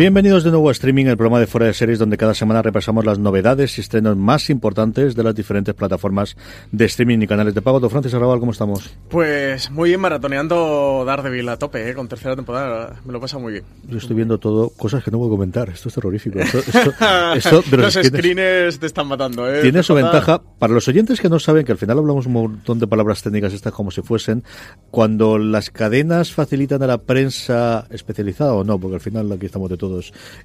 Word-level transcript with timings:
Bienvenidos 0.00 0.44
de 0.44 0.50
nuevo 0.50 0.70
a 0.70 0.72
Streaming, 0.72 1.04
el 1.04 1.18
programa 1.18 1.40
de 1.40 1.46
Fuera 1.46 1.66
de 1.66 1.74
Series, 1.74 1.98
donde 1.98 2.16
cada 2.16 2.32
semana 2.32 2.62
repasamos 2.62 3.04
las 3.04 3.18
novedades 3.18 3.76
y 3.76 3.82
estrenos 3.82 4.16
más 4.16 4.48
importantes 4.48 5.14
de 5.14 5.22
las 5.22 5.34
diferentes 5.34 5.74
plataformas 5.74 6.38
de 6.72 6.86
streaming 6.86 7.18
y 7.20 7.26
canales 7.26 7.54
de 7.54 7.60
pago. 7.60 7.80
Don 7.80 7.90
Francis 7.90 8.14
Arrabal, 8.14 8.40
¿cómo 8.40 8.52
estamos? 8.52 8.96
Pues 9.10 9.70
muy 9.70 9.90
bien, 9.90 10.00
maratoneando 10.00 11.04
Daredevil 11.04 11.46
a 11.50 11.58
tope, 11.58 11.86
¿eh? 11.86 11.92
con 11.92 12.08
tercera 12.08 12.34
temporada. 12.34 12.98
Me 13.04 13.12
lo 13.12 13.20
pasa 13.20 13.36
muy 13.36 13.52
bien. 13.52 13.64
Yo 13.90 13.98
estoy 13.98 14.16
viendo 14.16 14.38
todo, 14.38 14.70
cosas 14.70 15.04
que 15.04 15.10
no 15.10 15.18
puedo 15.18 15.32
comentar. 15.32 15.68
Esto 15.68 15.90
es 15.90 15.94
terrorífico. 15.94 16.38
Esto, 16.38 16.60
esto, 17.36 17.62
de 17.70 17.76
los, 17.76 17.94
los 17.94 18.06
screeners 18.06 18.78
te 18.78 18.86
están 18.86 19.06
matando. 19.06 19.54
¿eh? 19.54 19.60
Tiene 19.60 19.82
su 19.82 19.92
ventaja. 19.92 20.40
Para 20.58 20.72
los 20.72 20.88
oyentes 20.88 21.20
que 21.20 21.28
no 21.28 21.38
saben, 21.38 21.66
que 21.66 21.72
al 21.72 21.78
final 21.78 21.98
hablamos 21.98 22.24
un 22.24 22.32
montón 22.32 22.78
de 22.78 22.86
palabras 22.86 23.22
técnicas 23.22 23.52
estas 23.52 23.74
como 23.74 23.90
si 23.90 24.00
fuesen, 24.00 24.44
cuando 24.90 25.36
las 25.36 25.68
cadenas 25.68 26.32
facilitan 26.32 26.82
a 26.82 26.86
la 26.86 26.96
prensa 26.96 27.86
especializada 27.90 28.54
o 28.54 28.64
no, 28.64 28.78
porque 28.78 28.94
al 28.94 29.02
final 29.02 29.30
aquí 29.30 29.44
estamos 29.44 29.68
de 29.68 29.76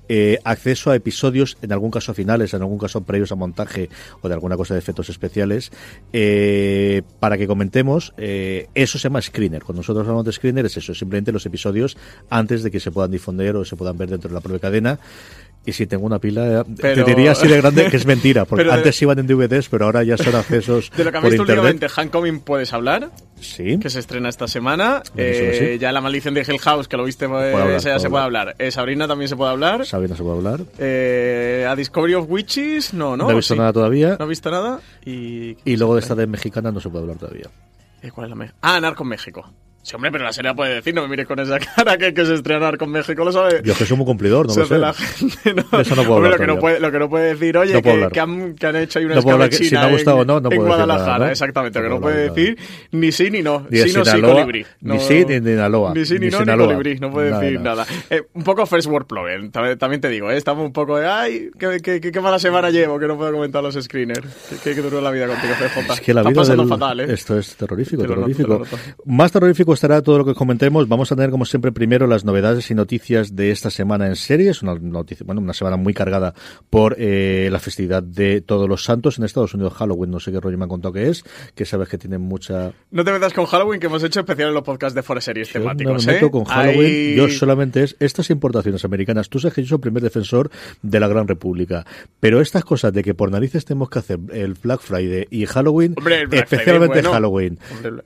eh, 0.10 0.40
acceso 0.44 0.92
a 0.92 0.96
episodios, 0.96 1.58
en 1.62 1.72
algún 1.72 1.92
caso 1.92 2.14
finales, 2.14 2.54
en 2.54 2.62
algún 2.62 2.78
caso 2.78 3.02
previos 3.02 3.32
a 3.32 3.36
montaje 3.36 3.90
o 4.22 4.28
de 4.28 4.34
alguna 4.34 4.58
cosa 4.58 4.74
de 4.74 4.80
efectos 4.80 5.10
especiales, 5.10 5.72
eh, 6.14 7.02
para 7.20 7.38
que 7.38 7.48
comentemos, 7.48 8.14
eh, 8.18 8.68
eso 8.76 8.98
se 8.98 9.04
llama 9.04 9.22
screener. 9.22 9.64
Cuando 9.64 9.80
nosotros 9.80 10.04
hablamos 10.04 10.26
de 10.26 10.32
screener 10.32 10.66
es 10.66 10.78
eso, 10.78 10.94
simplemente 10.94 11.32
los 11.32 11.46
episodios 11.46 11.98
antes 12.30 12.64
de 12.64 12.72
que 12.72 12.80
se 12.80 12.92
puedan 12.92 13.12
difundir 13.12 13.56
o 13.56 13.66
se 13.66 13.76
puedan 13.76 13.98
ver 13.98 14.10
dentro 14.10 14.30
de 14.30 14.34
la 14.34 14.42
propia 14.42 14.60
cadena. 14.60 15.00
Y 15.68 15.74
si 15.74 15.88
tengo 15.88 16.06
una 16.06 16.20
pila, 16.20 16.64
Pero- 16.80 17.04
te 17.06 17.10
diría 17.16 17.31
así 17.31 17.48
de 17.48 17.58
grande 17.58 17.90
que 17.90 17.98
es 17.98 18.06
mentira, 18.06 18.46
porque 18.46 18.66
de- 18.66 18.72
antes 18.72 19.02
iban 19.02 19.18
en 19.18 19.26
DVDs, 19.26 19.68
pero 19.70 19.86
ahora 19.86 20.03
ya 20.03 20.16
son 20.16 20.36
accesos 20.36 20.92
De 20.96 21.03
lo 21.03 21.12
que 21.12 21.18
han 21.18 21.24
por 21.24 21.31
visto 21.31 21.44
internet. 21.44 21.58
últimamente, 21.74 21.90
puedes 22.40 22.72
hablar, 22.72 23.09
Sí. 23.42 23.80
que 23.80 23.90
se 23.90 24.00
estrena 24.00 24.30
esta 24.30 24.48
semana. 24.48 25.02
Eh, 25.18 25.72
sí. 25.74 25.80
Ya 25.80 25.92
La 25.92 26.02
Maldición 26.02 26.34
de 26.36 26.42
Hill 26.48 26.59
House, 26.59 26.88
que 26.88 26.98
lo 26.98 27.04
viste, 27.04 27.25
eh, 27.25 27.28
hablar, 27.28 27.72
esa 27.72 27.90
ya 27.90 27.96
puedo 27.96 28.00
se 28.00 28.09
puede 28.12 28.24
hablar. 28.25 28.56
Eh, 28.59 28.70
Sabrina 28.72 29.08
también 29.08 29.28
se 29.28 29.36
puede 29.36 29.52
hablar. 29.52 29.86
Sabina 29.88 30.16
se 30.16 30.22
puede 30.24 30.38
hablar. 30.38 30.59
Eh, 30.78 31.66
a 31.68 31.75
Discovery 31.75 32.14
of 32.14 32.25
Witches, 32.30 32.94
no, 32.94 33.18
no. 33.18 33.25
No 33.25 33.31
he 33.31 33.36
visto 33.36 33.54
Sí. 33.56 33.59
nada 33.59 33.74
todavía. 33.74 34.18
No 34.20 34.25
he 34.25 34.30
visto 34.30 34.52
nada. 34.52 34.80
Y, 35.04 35.58
Y 35.66 35.78
luego 35.78 35.96
de 35.96 36.02
esta 36.02 36.14
de 36.16 36.28
mexicana 36.28 36.72
no 36.72 36.80
se 36.80 36.90
puede 36.90 37.04
hablar 37.04 37.18
todavía. 37.18 37.50
Eh, 38.04 38.12
¿Cuál 38.12 38.25
es 38.25 38.30
la 38.30 38.36
Ah, 38.62 38.80
Narco 38.80 39.04
México. 39.04 39.52
Sí, 39.85 39.96
hombre, 39.96 40.12
pero 40.12 40.23
la 40.23 40.34
serie 40.34 40.51
puede 40.56 40.73
decir, 40.73 40.96
no 40.96 41.03
me 41.03 41.09
mires 41.09 41.28
con 41.28 41.38
esa 41.38 41.59
cara 41.75 41.96
que, 41.96 42.12
que 42.12 42.25
se 42.25 42.34
estrena 42.34 42.62
Narco 42.62 42.85
en 42.85 42.91
México, 42.91 43.23
lo 43.23 43.31
sabe. 43.31 43.62
Yo 43.63 43.73
es 43.73 43.78
que 43.78 43.85
soy 43.85 43.96
muy 43.96 44.07
cumplidor, 44.07 44.47
no 44.47 44.56
lo 44.56 44.66
sé. 44.66 44.79
la 44.79 44.94
gente, 44.94 45.53
no. 45.53 45.79
Eso 45.79 45.96
no 45.96 46.01
puedo 46.01 46.16
Hombre, 46.16 46.16
hablar 46.16 46.31
lo, 46.31 46.38
que 46.40 46.47
no 46.47 46.59
puede, 46.59 46.79
lo 46.79 46.91
que 46.91 46.97
no 46.97 47.07
puede 47.07 47.35
decir, 47.35 47.56
oye, 47.56 47.73
No 47.73 47.84
que, 47.84 48.07
que, 48.12 48.19
han, 48.19 48.56
que 48.56 48.66
han 48.66 48.75
hecho 48.78 48.97
ahí 48.97 49.06
una 49.06 49.13
No 49.13 49.22
si 49.51 49.75
me 49.75 49.78
ha 49.78 49.91
gustado 49.91 50.18
o 50.18 50.25
no, 50.25 50.40
no 50.40 50.50
en 50.50 50.57
puedo 50.57 50.63
decir 50.63 50.79
nada, 50.79 50.85
Guadalajara, 50.85 51.25
¿no? 51.25 51.31
exactamente. 51.31 51.79
No 51.79 51.84
que 51.84 51.90
no 51.90 52.01
puede 52.01 52.29
decir 52.31 52.57
ni 52.94 53.12
sí 53.12 53.29
ni 53.29 53.44
no. 53.44 53.68
Ni 53.69 53.78
sí, 53.78 53.94
no, 53.95 54.03
sí, 54.03 54.22
colibrí. 54.22 54.66
ni 54.81 55.00
sí, 55.00 55.13
ni 55.24 55.40
de 55.40 55.51
Sinaloa. 55.51 55.94
Ni 55.94 56.03
sí, 56.03 56.18
ni, 56.18 56.29
no, 56.29 56.44
ni 56.44 56.57
colibrí. 56.57 56.97
No 56.97 57.12
puede 57.12 57.31
decir 57.31 57.62
nada. 57.62 57.85
Eh, 58.09 58.24
un 58.34 58.44
poco 58.44 58.66
first 58.66 58.88
world 58.88 59.06
problem, 59.06 59.51
también, 59.51 60.01
te 60.01 60.09
digo. 60.09 60.31
¿eh? 60.31 60.38
Estamos 60.38 60.66
un 60.66 60.74
poco 60.74 60.97
de, 60.97 61.06
ay, 61.06 61.51
qué, 61.59 61.79
qué, 61.79 62.01
qué, 62.01 62.12
qué 62.12 62.22
mala 62.22 62.40
semana 62.40 62.72
llevo 62.72 62.97
que 62.97 63.06
no 63.06 63.18
puedo 63.18 63.34
comentar 63.34 63.62
los 63.62 63.75
screeners. 63.75 64.28
Qué, 64.63 64.74
duro 64.74 65.00
la 65.00 65.12
vida 65.12 65.28
contigo. 65.28 65.53
Es 65.94 66.01
que 66.01 66.12
la 66.12 66.24
vida 66.24 66.34
pasando 66.34 66.68
fatal, 66.68 67.01
¿eh? 67.01 67.13
Esto 67.13 67.38
es 67.38 67.56
terrorífico, 67.56 68.01
lo 68.01 68.09
terrorífico. 68.09 68.47
lo. 68.47 68.66
Más 69.06 69.31
terrorífico 69.31 69.75
estará 69.75 70.02
todo 70.02 70.18
lo 70.18 70.25
que 70.25 70.34
comentemos. 70.34 70.88
Vamos 70.88 71.12
a 71.12 71.16
tener, 71.16 71.30
como 71.30 71.46
siempre, 71.46 71.72
primero 71.72 72.08
las 72.08 72.25
novedades 72.25 72.72
y 72.72 72.74
noticias 72.75 73.36
de 73.36 73.52
esta 73.52 73.69
semana 73.69 74.08
en 74.08 74.16
series. 74.16 74.63
Una 74.63 74.74
noticia, 74.75 75.24
bueno, 75.25 75.41
una 75.41 75.53
semana 75.53 75.78
muy 75.78 75.94
cargada 75.94 76.34
por 76.69 76.96
eh, 76.97 77.50
la 77.52 77.59
festividad 77.59 78.02
de 78.02 78.41
Todos 78.41 78.68
los 78.68 78.84
Santos 78.84 79.18
en 79.19 79.25
Estados 79.25 79.53
Unidos, 79.53 79.74
Halloween. 79.74 80.09
No 80.12 80.19
sé 80.19 80.31
qué 80.31 80.40
rollo 80.40 80.58
me 80.58 80.63
han 80.63 80.69
contado 80.69 80.94
que 80.94 81.09
es, 81.09 81.24
que 81.53 81.66
sabes 81.66 81.88
que 81.90 81.97
tiene 81.97 82.18
mucha... 82.18 82.72
No 82.91 83.03
te 83.03 83.12
metas 83.12 83.34
con 83.34 83.46
Halloween, 83.46 83.80
que 83.80 83.86
hemos 83.88 84.03
hecho 84.03 84.22
especial 84.22 84.50
en 84.50 84.53
los 84.56 84.63
podcasts 84.63 84.96
de 84.96 85.03
Forest 85.03 85.25
Series 85.25 85.50
Yo 85.53 85.59
no 85.59 85.66
temáticos, 85.66 86.06
me 86.07 86.13
meto 86.13 86.25
¿eh? 86.25 86.31
con 86.31 86.44
Halloween. 86.46 86.86
Ahí- 86.86 87.16
Yo 87.16 87.30
solamente 87.30 87.84
es 87.84 87.96
estas 88.00 88.30
importaciones 88.30 88.84
americanas. 88.86 89.30
Tú 89.30 89.40
sabes 89.40 89.53
que 89.56 89.62
yo 89.63 89.68
soy 89.69 89.75
el 89.75 89.81
primer 89.81 90.02
defensor 90.03 90.50
de 90.81 91.00
la 91.00 91.07
Gran 91.07 91.28
República. 91.28 91.86
Pero 92.19 92.42
estas 92.42 92.63
cosas 92.66 92.94
de 92.94 93.03
que 93.03 93.13
por 93.13 93.31
narices 93.31 93.66
tenemos 93.66 93.90
que 93.90 94.00
hacer 94.00 94.19
el 94.31 94.53
Black 94.56 94.80
Friday 94.81 95.28
y 95.30 95.46
Halloween, 95.46 95.94
Hombre, 95.97 96.25
Black 96.28 96.44
especialmente 96.44 97.02
Friday, 97.02 97.02
bueno. 97.03 97.12
Halloween. 97.13 97.59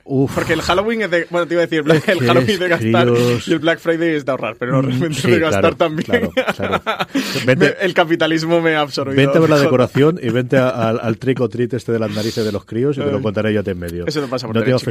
Uf. 0.04 0.34
Porque 0.34 0.52
el 0.54 0.62
Halloween 0.62 1.02
es 1.02 1.10
de. 1.10 1.26
Bueno, 1.30 1.46
te 1.46 1.54
iba 1.60 1.62
a 1.62 1.66
decir, 1.66 1.78
el, 1.78 1.84
Black- 1.84 2.08
el 2.08 2.18
¿Qué 2.18 2.26
Halloween 2.26 2.58
de 2.58 2.68
gastar 2.68 3.06
críos? 3.12 3.48
y 3.48 3.52
el 3.52 3.58
Black 3.58 3.78
Friday 3.80 4.14
es 4.16 4.24
de 4.24 4.30
ahorrar, 4.30 4.56
pero 4.58 4.72
no, 4.72 4.82
realmente 4.82 5.20
Sí, 5.20 5.30
de 5.30 5.38
gastar 5.38 5.60
claro, 5.60 5.76
también. 5.76 6.04
claro, 6.04 6.30
claro. 6.56 6.82
Vente- 7.46 7.76
el 7.80 7.94
capitalismo 7.94 8.60
me 8.60 8.74
ha 8.74 8.80
absorbido. 8.80 9.16
Vente 9.16 9.38
a 9.38 9.40
ver 9.40 9.50
la 9.50 9.58
decoración 9.58 10.18
y 10.22 10.28
vente 10.30 10.56
a- 10.58 10.68
al, 10.70 11.00
al 11.00 11.18
trick 11.18 11.40
o 11.40 11.48
treat 11.48 11.72
este 11.74 11.92
de 11.92 11.98
las 11.98 12.10
narices 12.14 12.44
de 12.44 12.52
los 12.52 12.64
críos 12.64 12.96
y 12.96 13.00
te 13.00 13.10
lo 13.10 13.20
contaré 13.22 13.52
yo 13.52 13.60
a 13.60 13.62
ti 13.62 13.70
en 13.70 13.78
medio. 13.78 14.06
Eso 14.06 14.20
te 14.20 14.26
pasa 14.28 14.46
por 14.46 14.56
no 14.56 14.62
tener 14.62 14.76
eso, 14.76 14.90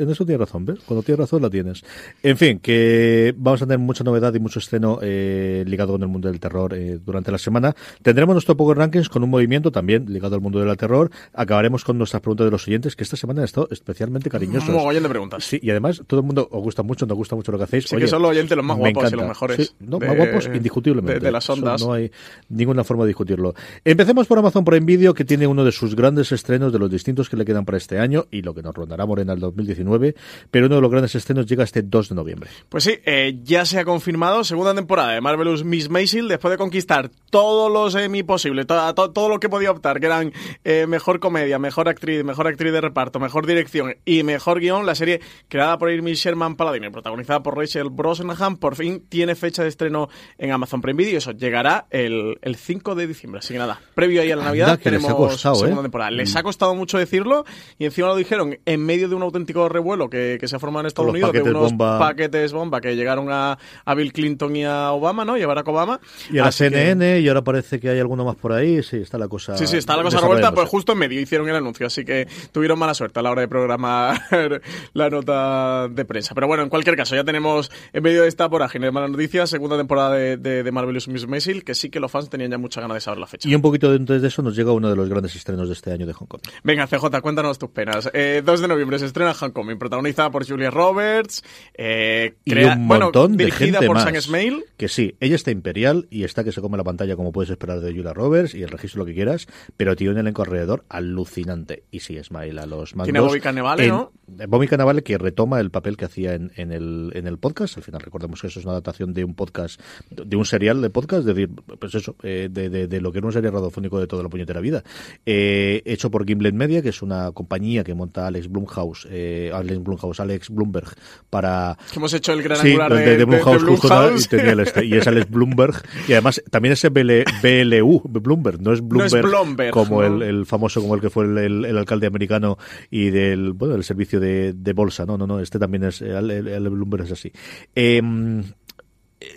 En 0.00 0.10
eso 0.10 0.24
tienes 0.24 0.38
razón, 0.40 0.64
¿ves? 0.66 0.78
Cuando 0.86 1.02
tienes 1.02 1.20
razón 1.20 1.42
la 1.42 1.50
tienes. 1.50 1.82
En 2.22 2.36
fin, 2.36 2.58
que 2.60 3.34
vamos 3.36 3.62
a 3.62 3.66
tener 3.66 3.78
mucha 3.78 4.04
novedad 4.04 4.32
y 4.34 4.38
mucho 4.38 4.58
estreno 4.58 4.98
eh, 5.02 5.64
ligado 5.66 5.92
con 5.92 6.02
el 6.02 6.08
mundo 6.08 6.28
del 6.28 6.40
terror 6.40 6.74
eh, 6.74 6.98
durante 7.04 7.30
la 7.32 7.38
semana. 7.38 7.74
Tendremos 8.02 8.34
nuestro 8.34 8.56
Power 8.56 8.76
Rankings 8.78 9.08
con 9.08 9.22
un 9.24 9.30
movimiento 9.30 9.70
también 9.72 10.06
ligado 10.08 10.34
al 10.36 10.40
mundo 10.40 10.60
del 10.60 10.76
terror. 10.76 11.10
Acabaremos 11.34 11.84
con 11.84 11.98
nuestras 11.98 12.20
preguntas 12.22 12.44
de 12.46 12.50
los 12.50 12.66
oyentes, 12.68 12.94
que 12.96 13.02
esta 13.04 13.16
semana 13.16 13.40
han 13.40 13.44
estado 13.46 13.68
especialmente 13.70 14.30
cariñosos. 14.30 14.68
Un 14.68 14.76
mogollón 14.76 15.02
de 15.02 15.08
preguntas. 15.08 15.44
Sí, 15.44 15.58
y 15.62 15.70
además 15.70 15.89
todo 16.06 16.20
el 16.20 16.26
mundo 16.26 16.48
os 16.50 16.62
gusta 16.62 16.82
mucho, 16.82 17.06
nos 17.06 17.16
gusta 17.16 17.36
mucho 17.36 17.52
lo 17.52 17.58
que 17.58 17.64
hacéis. 17.64 17.84
Sí, 17.88 17.96
Oye, 17.96 18.04
que 18.04 18.10
son 18.10 18.22
los 18.22 18.30
oyentes 18.30 18.56
los 18.56 18.64
más 18.66 18.76
guapos 18.76 19.12
y 19.12 19.16
los 19.16 19.26
mejores. 19.28 19.56
Sí, 19.68 19.74
no, 19.80 19.98
de- 19.98 20.06
más 20.06 20.16
guapos 20.16 20.46
indiscutiblemente. 20.52 21.14
De, 21.20 21.26
de 21.26 21.32
las 21.32 21.44
Eso 21.44 21.52
ondas. 21.54 21.80
No 21.82 21.92
hay 21.92 22.10
ninguna 22.48 22.84
forma 22.84 23.04
de 23.04 23.08
discutirlo. 23.08 23.54
Empecemos 23.84 24.26
por 24.26 24.38
Amazon 24.38 24.64
Prime 24.64 24.86
Video, 24.86 25.14
que 25.14 25.24
tiene 25.24 25.46
uno 25.46 25.64
de 25.64 25.72
sus 25.72 25.94
grandes 25.94 26.32
estrenos 26.32 26.72
de 26.72 26.78
los 26.78 26.90
distintos 26.90 27.28
que 27.28 27.36
le 27.36 27.44
quedan 27.44 27.64
para 27.64 27.78
este 27.78 27.98
año 27.98 28.26
y 28.30 28.42
lo 28.42 28.54
que 28.54 28.62
nos 28.62 28.74
rondará 28.74 29.06
Morena 29.06 29.32
el 29.32 29.40
2019. 29.40 30.14
Pero 30.50 30.66
uno 30.66 30.76
de 30.76 30.80
los 30.82 30.90
grandes 30.90 31.14
estrenos 31.14 31.46
llega 31.46 31.64
este 31.64 31.82
2 31.82 32.10
de 32.10 32.14
noviembre. 32.14 32.50
Pues 32.68 32.84
sí, 32.84 32.94
eh, 33.04 33.38
ya 33.42 33.64
se 33.64 33.78
ha 33.78 33.84
confirmado 33.84 34.44
segunda 34.44 34.74
temporada 34.74 35.12
de 35.12 35.20
Marvelous 35.20 35.64
Miss 35.64 35.88
Maisel 35.90 36.28
después 36.28 36.50
de 36.52 36.58
conquistar 36.58 37.10
todos 37.30 37.70
los 37.72 37.94
Emmy 37.94 38.22
posibles, 38.22 38.66
to- 38.66 38.94
to- 38.94 39.10
todo 39.12 39.28
lo 39.28 39.40
que 39.40 39.48
podía 39.48 39.70
optar, 39.70 40.00
que 40.00 40.06
eran 40.06 40.32
eh, 40.64 40.86
mejor 40.88 41.20
comedia, 41.20 41.58
mejor 41.58 41.88
actriz, 41.88 42.24
mejor 42.24 42.46
actriz 42.46 42.72
de 42.72 42.80
reparto, 42.80 43.18
mejor 43.20 43.46
dirección 43.46 43.94
y 44.04 44.22
mejor 44.22 44.60
guion. 44.60 44.86
La 44.86 44.94
serie 44.94 45.20
creada 45.48 45.78
por 45.80 45.90
Amy 45.90 46.14
Sherman 46.14 46.54
Paladino 46.54 46.86
y 46.86 46.90
protagonizada 46.90 47.42
por 47.42 47.56
Rachel 47.58 47.88
Brosnahan 47.90 48.56
por 48.58 48.76
fin 48.76 49.04
tiene 49.08 49.34
fecha 49.34 49.62
de 49.64 49.68
estreno 49.70 50.08
en 50.38 50.52
Amazon 50.52 50.80
Prime 50.80 50.96
Video. 51.02 51.18
Eso 51.18 51.32
llegará 51.32 51.86
el, 51.90 52.38
el 52.42 52.54
5 52.54 52.94
de 52.94 53.08
diciembre. 53.08 53.40
Así 53.40 53.52
que 53.54 53.58
nada, 53.58 53.80
previo 53.94 54.22
ahí 54.22 54.30
a 54.30 54.36
la 54.36 54.44
Navidad 54.44 54.78
tenemos 54.80 55.12
costado, 55.14 55.56
¿eh? 55.56 55.58
segunda 55.58 55.82
temporada. 55.82 56.12
Les 56.12 56.36
ha 56.36 56.42
costado 56.44 56.74
mucho 56.76 56.98
decirlo 56.98 57.44
y 57.78 57.86
encima 57.86 58.06
lo 58.08 58.14
dijeron 58.16 58.56
en 58.64 58.86
medio 58.86 59.08
de 59.08 59.14
un 59.16 59.22
auténtico 59.22 59.68
revuelo 59.68 60.08
que, 60.08 60.38
que 60.40 60.46
se 60.46 60.54
ha 60.54 60.58
formado 60.60 60.82
en 60.82 60.86
Estados 60.86 61.10
Unidos 61.10 61.32
de 61.32 61.42
unos 61.42 61.70
bomba. 61.70 61.98
paquetes 61.98 62.52
bomba 62.52 62.80
que 62.80 62.94
llegaron 62.94 63.28
a, 63.32 63.58
a 63.84 63.94
Bill 63.94 64.12
Clinton 64.12 64.54
y 64.54 64.64
a 64.64 64.92
Obama, 64.92 65.24
¿no? 65.24 65.36
Y 65.36 65.42
a 65.42 65.46
Barack 65.46 65.66
Obama. 65.68 65.98
Y 66.30 66.38
a 66.38 66.42
la 66.42 66.48
Así 66.48 66.64
que- 66.64 66.70
CNN, 66.70 67.20
y 67.20 67.28
ahora 67.28 67.42
parece 67.42 67.80
que 67.80 67.88
hay 67.88 67.98
alguno 67.98 68.24
más 68.24 68.36
por 68.36 68.52
ahí. 68.52 68.82
Sí, 68.82 68.98
está 68.98 69.16
la 69.18 69.28
cosa. 69.28 69.56
Sí, 69.56 69.66
sí, 69.66 69.78
está 69.78 69.96
la 69.96 70.02
cosa 70.02 70.20
revuelta, 70.20 70.52
pues 70.52 70.68
justo 70.68 70.92
en 70.92 70.98
medio 70.98 71.20
hicieron 71.20 71.48
el 71.48 71.56
anuncio, 71.56 71.86
así 71.86 72.04
que 72.04 72.28
tuvieron 72.52 72.78
mala 72.78 72.92
suerte 72.94 73.18
a 73.20 73.22
la 73.22 73.30
hora 73.30 73.40
de 73.40 73.48
programar 73.48 74.20
la 74.92 75.08
nota 75.10 75.59
rueda 75.60 75.88
de 75.88 76.04
prensa. 76.04 76.34
Pero 76.34 76.46
bueno, 76.46 76.62
en 76.62 76.68
cualquier 76.68 76.96
caso, 76.96 77.14
ya 77.14 77.24
tenemos 77.24 77.70
en 77.92 78.02
medio 78.02 78.22
de 78.22 78.28
esta 78.28 78.46
vorágine 78.48 78.86
de 78.86 78.92
malas 78.92 79.10
noticias, 79.10 79.50
segunda 79.50 79.76
temporada 79.76 80.14
de, 80.14 80.36
de, 80.36 80.62
de 80.62 80.72
Marvelous 80.72 81.08
Miss 81.08 81.26
Maisel, 81.26 81.64
que 81.64 81.74
sí 81.74 81.90
que 81.90 82.00
los 82.00 82.10
fans 82.10 82.28
tenían 82.30 82.50
ya 82.50 82.58
mucha 82.58 82.80
ganas 82.80 82.96
de 82.96 83.00
saber 83.00 83.18
la 83.20 83.26
fecha. 83.26 83.48
Y 83.48 83.54
un 83.54 83.62
poquito 83.62 83.90
dentro 83.92 84.18
de 84.18 84.26
eso 84.28 84.42
nos 84.42 84.56
llega 84.56 84.72
uno 84.72 84.88
de 84.90 84.96
los 84.96 85.08
grandes 85.08 85.34
estrenos 85.36 85.68
de 85.68 85.74
este 85.74 85.92
año 85.92 86.06
de 86.06 86.12
Hong 86.12 86.26
Kong. 86.26 86.40
Venga, 86.64 86.86
CJ, 86.86 87.20
cuéntanos 87.22 87.58
tus 87.58 87.70
penas. 87.70 88.10
Eh, 88.14 88.42
2 88.44 88.60
de 88.60 88.68
noviembre 88.68 88.98
se 88.98 89.06
estrena 89.06 89.34
Hong 89.34 89.50
Kong, 89.50 89.78
protagonizada 89.78 90.30
por 90.30 90.46
Julia 90.46 90.70
Roberts, 90.70 91.42
eh, 91.74 92.34
crea- 92.44 92.74
y 92.74 92.78
un 92.78 92.86
montón 92.86 93.12
bueno, 93.12 93.36
de 93.36 93.44
dirigida 93.44 93.78
gente 93.78 93.86
por 93.86 93.96
más. 93.96 94.04
Sam. 94.24 94.60
Que 94.76 94.88
sí, 94.88 95.16
ella 95.20 95.36
está 95.36 95.50
imperial 95.50 96.06
y 96.10 96.24
está 96.24 96.44
que 96.44 96.52
se 96.52 96.60
come 96.60 96.76
la 96.76 96.84
pantalla 96.84 97.16
como 97.16 97.32
puedes 97.32 97.50
esperar 97.50 97.80
de 97.80 97.92
Julia 97.92 98.12
Roberts 98.12 98.54
y 98.54 98.62
el 98.62 98.68
registro 98.68 99.00
lo 99.00 99.06
que 99.06 99.14
quieras, 99.14 99.46
pero 99.76 99.96
tiene 99.96 100.12
un 100.14 100.18
elenco 100.18 100.42
alrededor 100.42 100.84
alucinante. 100.88 101.84
Y 101.90 102.00
sí, 102.00 102.18
Smile 102.22 102.60
a 102.60 102.66
los 102.66 102.94
mandos. 102.94 103.06
Tiene 103.12 103.20
Bobby 103.20 103.40
Cannavale, 103.40 103.88
¿no? 103.88 104.12
Bobby 104.48 104.66
Cannavale 104.68 105.02
que 105.02 105.18
retoma 105.18 105.60
el 105.60 105.70
papel 105.70 105.96
que 105.96 106.04
hacía 106.04 106.34
en, 106.34 106.52
en 106.56 106.72
el, 106.72 107.10
en 107.14 107.26
el 107.26 107.38
podcast. 107.38 107.76
Al 107.76 107.82
final 107.82 108.00
recordemos 108.00 108.40
que 108.40 108.46
eso 108.48 108.58
es 108.60 108.64
una 108.64 108.72
adaptación 108.72 109.12
de 109.14 109.24
un 109.24 109.34
podcast, 109.34 109.80
de 110.10 110.36
un 110.36 110.44
serial 110.44 110.80
de 110.82 110.90
podcast, 110.90 111.20
es 111.20 111.26
decir, 111.34 111.50
pues 111.78 111.94
eso, 111.94 112.16
eh, 112.22 112.48
de, 112.50 112.68
de- 112.68 112.86
de 112.88 113.00
lo 113.00 113.12
que 113.12 113.18
era 113.18 113.26
un 113.26 113.32
serial 113.32 113.52
radiofónico 113.52 114.00
de 114.00 114.06
toda 114.06 114.22
la 114.22 114.28
puñetera 114.28 114.60
vida. 114.60 114.82
Eh, 115.26 115.82
hecho 115.84 116.10
por 116.10 116.26
Gimlet 116.26 116.54
Media, 116.54 116.82
que 116.82 116.88
es 116.90 117.02
una 117.02 117.32
compañía 117.32 117.84
que 117.84 117.94
monta 117.94 118.26
Alex 118.26 118.48
Blumhouse, 118.48 119.06
eh, 119.10 119.50
Alex 119.54 119.82
Blumhouse, 119.82 120.20
Alex 120.20 120.50
Bloomberg, 120.50 120.88
para 121.28 121.76
hemos 121.94 122.12
hecho 122.14 122.32
el 122.32 122.42
gran 122.42 122.58
Sí, 122.58 122.68
angular 122.68 122.94
de, 122.94 123.16
de, 123.16 123.24
Blumhouse, 123.24 123.62
justo 123.64 123.86
y, 123.86 123.90
Blumhouse. 123.90 124.28
tenía 124.28 124.52
el 124.52 124.60
este, 124.60 124.84
y 124.86 124.94
es 124.94 125.06
Alex 125.06 125.30
Bloomberg. 125.30 125.74
Y 126.08 126.12
además, 126.12 126.42
también 126.50 126.74
BL, 126.92 127.24
BLU, 127.42 128.02
Bloomberg, 128.08 128.60
no 128.60 128.72
es 128.72 128.80
Bloomberg, 128.86 129.26
Bloomberg, 129.26 129.70
como 129.72 130.02
¿no? 130.02 130.06
el, 130.06 130.22
el 130.22 130.46
famoso, 130.46 130.80
como 130.80 130.94
el 130.94 131.00
que 131.00 131.10
fue 131.10 131.24
el, 131.24 131.38
el- 131.38 131.64
el 131.64 131.76
alcalde 131.78 132.06
americano 132.06 132.58
y 132.90 133.10
del, 133.10 133.52
bueno, 133.52 133.74
del 133.74 133.84
servicio 133.84 134.19
de, 134.20 134.52
de 134.52 134.72
bolsa. 134.72 135.04
No, 135.06 135.18
no, 135.18 135.26
no, 135.26 135.40
este 135.40 135.58
también 135.58 135.84
es, 135.84 136.00
el, 136.02 136.30
el- 136.30 136.48
el 136.48 136.68
Bloomberg 136.70 137.04
es 137.06 137.12
así. 137.12 137.32
Em, 137.74 138.44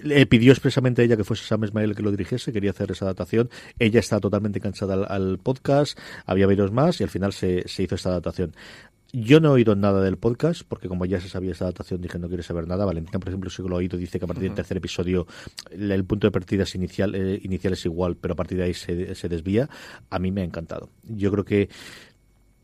le 0.03 0.25
pidió 0.27 0.51
expresamente 0.53 1.01
a 1.01 1.05
ella 1.05 1.17
que 1.17 1.23
fuese 1.25 1.43
Sam 1.45 1.63
Esmail 1.65 1.89
el 1.89 1.95
que 1.95 2.03
lo 2.03 2.11
dirigiese, 2.11 2.53
quería 2.53 2.71
hacer 2.71 2.91
esa 2.91 3.05
adaptación. 3.05 3.49
Ella 3.79 3.99
está 3.99 4.19
totalmente 4.19 4.59
enganchada 4.59 4.93
al, 4.93 5.05
al 5.09 5.39
podcast, 5.39 5.97
había 6.25 6.47
varios 6.47 6.71
más 6.71 7.01
y 7.01 7.03
al 7.03 7.09
final 7.09 7.33
se, 7.33 7.67
se 7.67 7.83
hizo 7.83 7.95
esta 7.95 8.09
adaptación. 8.09 8.53
Yo 9.15 9.39
no 9.39 9.49
he 9.49 9.51
oído 9.51 9.75
nada 9.75 10.01
del 10.01 10.17
podcast, 10.17 10.63
porque 10.67 10.87
como 10.87 11.05
ya 11.05 11.21
se 11.21 11.29
sabía 11.29 11.51
esta 11.51 11.65
adaptación, 11.65 12.01
dije 12.01 12.17
no 12.17 12.29
quiero 12.29 12.41
saber 12.41 12.65
nada. 12.67 12.83
Valentina, 12.83 13.19
por 13.19 13.27
ejemplo, 13.27 13.49
sí 13.51 13.61
que 13.61 13.69
lo 13.69 13.75
ha 13.75 13.77
oído, 13.77 13.95
dice 13.95 14.17
que 14.17 14.25
a 14.25 14.27
partir 14.27 14.45
del 14.45 14.55
tercer 14.55 14.77
episodio 14.77 15.27
el, 15.69 15.91
el 15.91 16.03
punto 16.05 16.25
de 16.25 16.31
partida 16.31 16.63
es 16.63 16.73
inicial, 16.73 17.13
eh, 17.13 17.39
inicial 17.43 17.73
es 17.73 17.85
igual, 17.85 18.15
pero 18.15 18.33
a 18.33 18.35
partir 18.35 18.57
de 18.57 18.63
ahí 18.63 18.73
se, 18.73 19.13
se 19.13 19.29
desvía. 19.29 19.69
A 20.09 20.17
mí 20.17 20.31
me 20.31 20.41
ha 20.41 20.45
encantado. 20.45 20.89
Yo 21.03 21.29
creo 21.31 21.45
que 21.45 21.69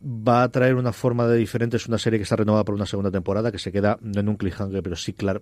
va 0.03 0.43
a 0.43 0.49
traer 0.49 0.75
una 0.75 0.93
forma 0.93 1.27
de 1.27 1.37
diferente. 1.37 1.77
Es 1.77 1.87
una 1.87 1.97
serie 1.97 2.19
que 2.19 2.23
está 2.23 2.35
renovada 2.35 2.63
por 2.65 2.75
una 2.75 2.85
segunda 2.85 3.11
temporada, 3.11 3.51
que 3.51 3.59
se 3.59 3.71
queda 3.71 3.97
no 4.01 4.19
en 4.21 4.29
un 4.29 4.35
cliffhanger, 4.37 4.81
pero 4.83 4.95
sí 4.95 5.13
clar- 5.13 5.41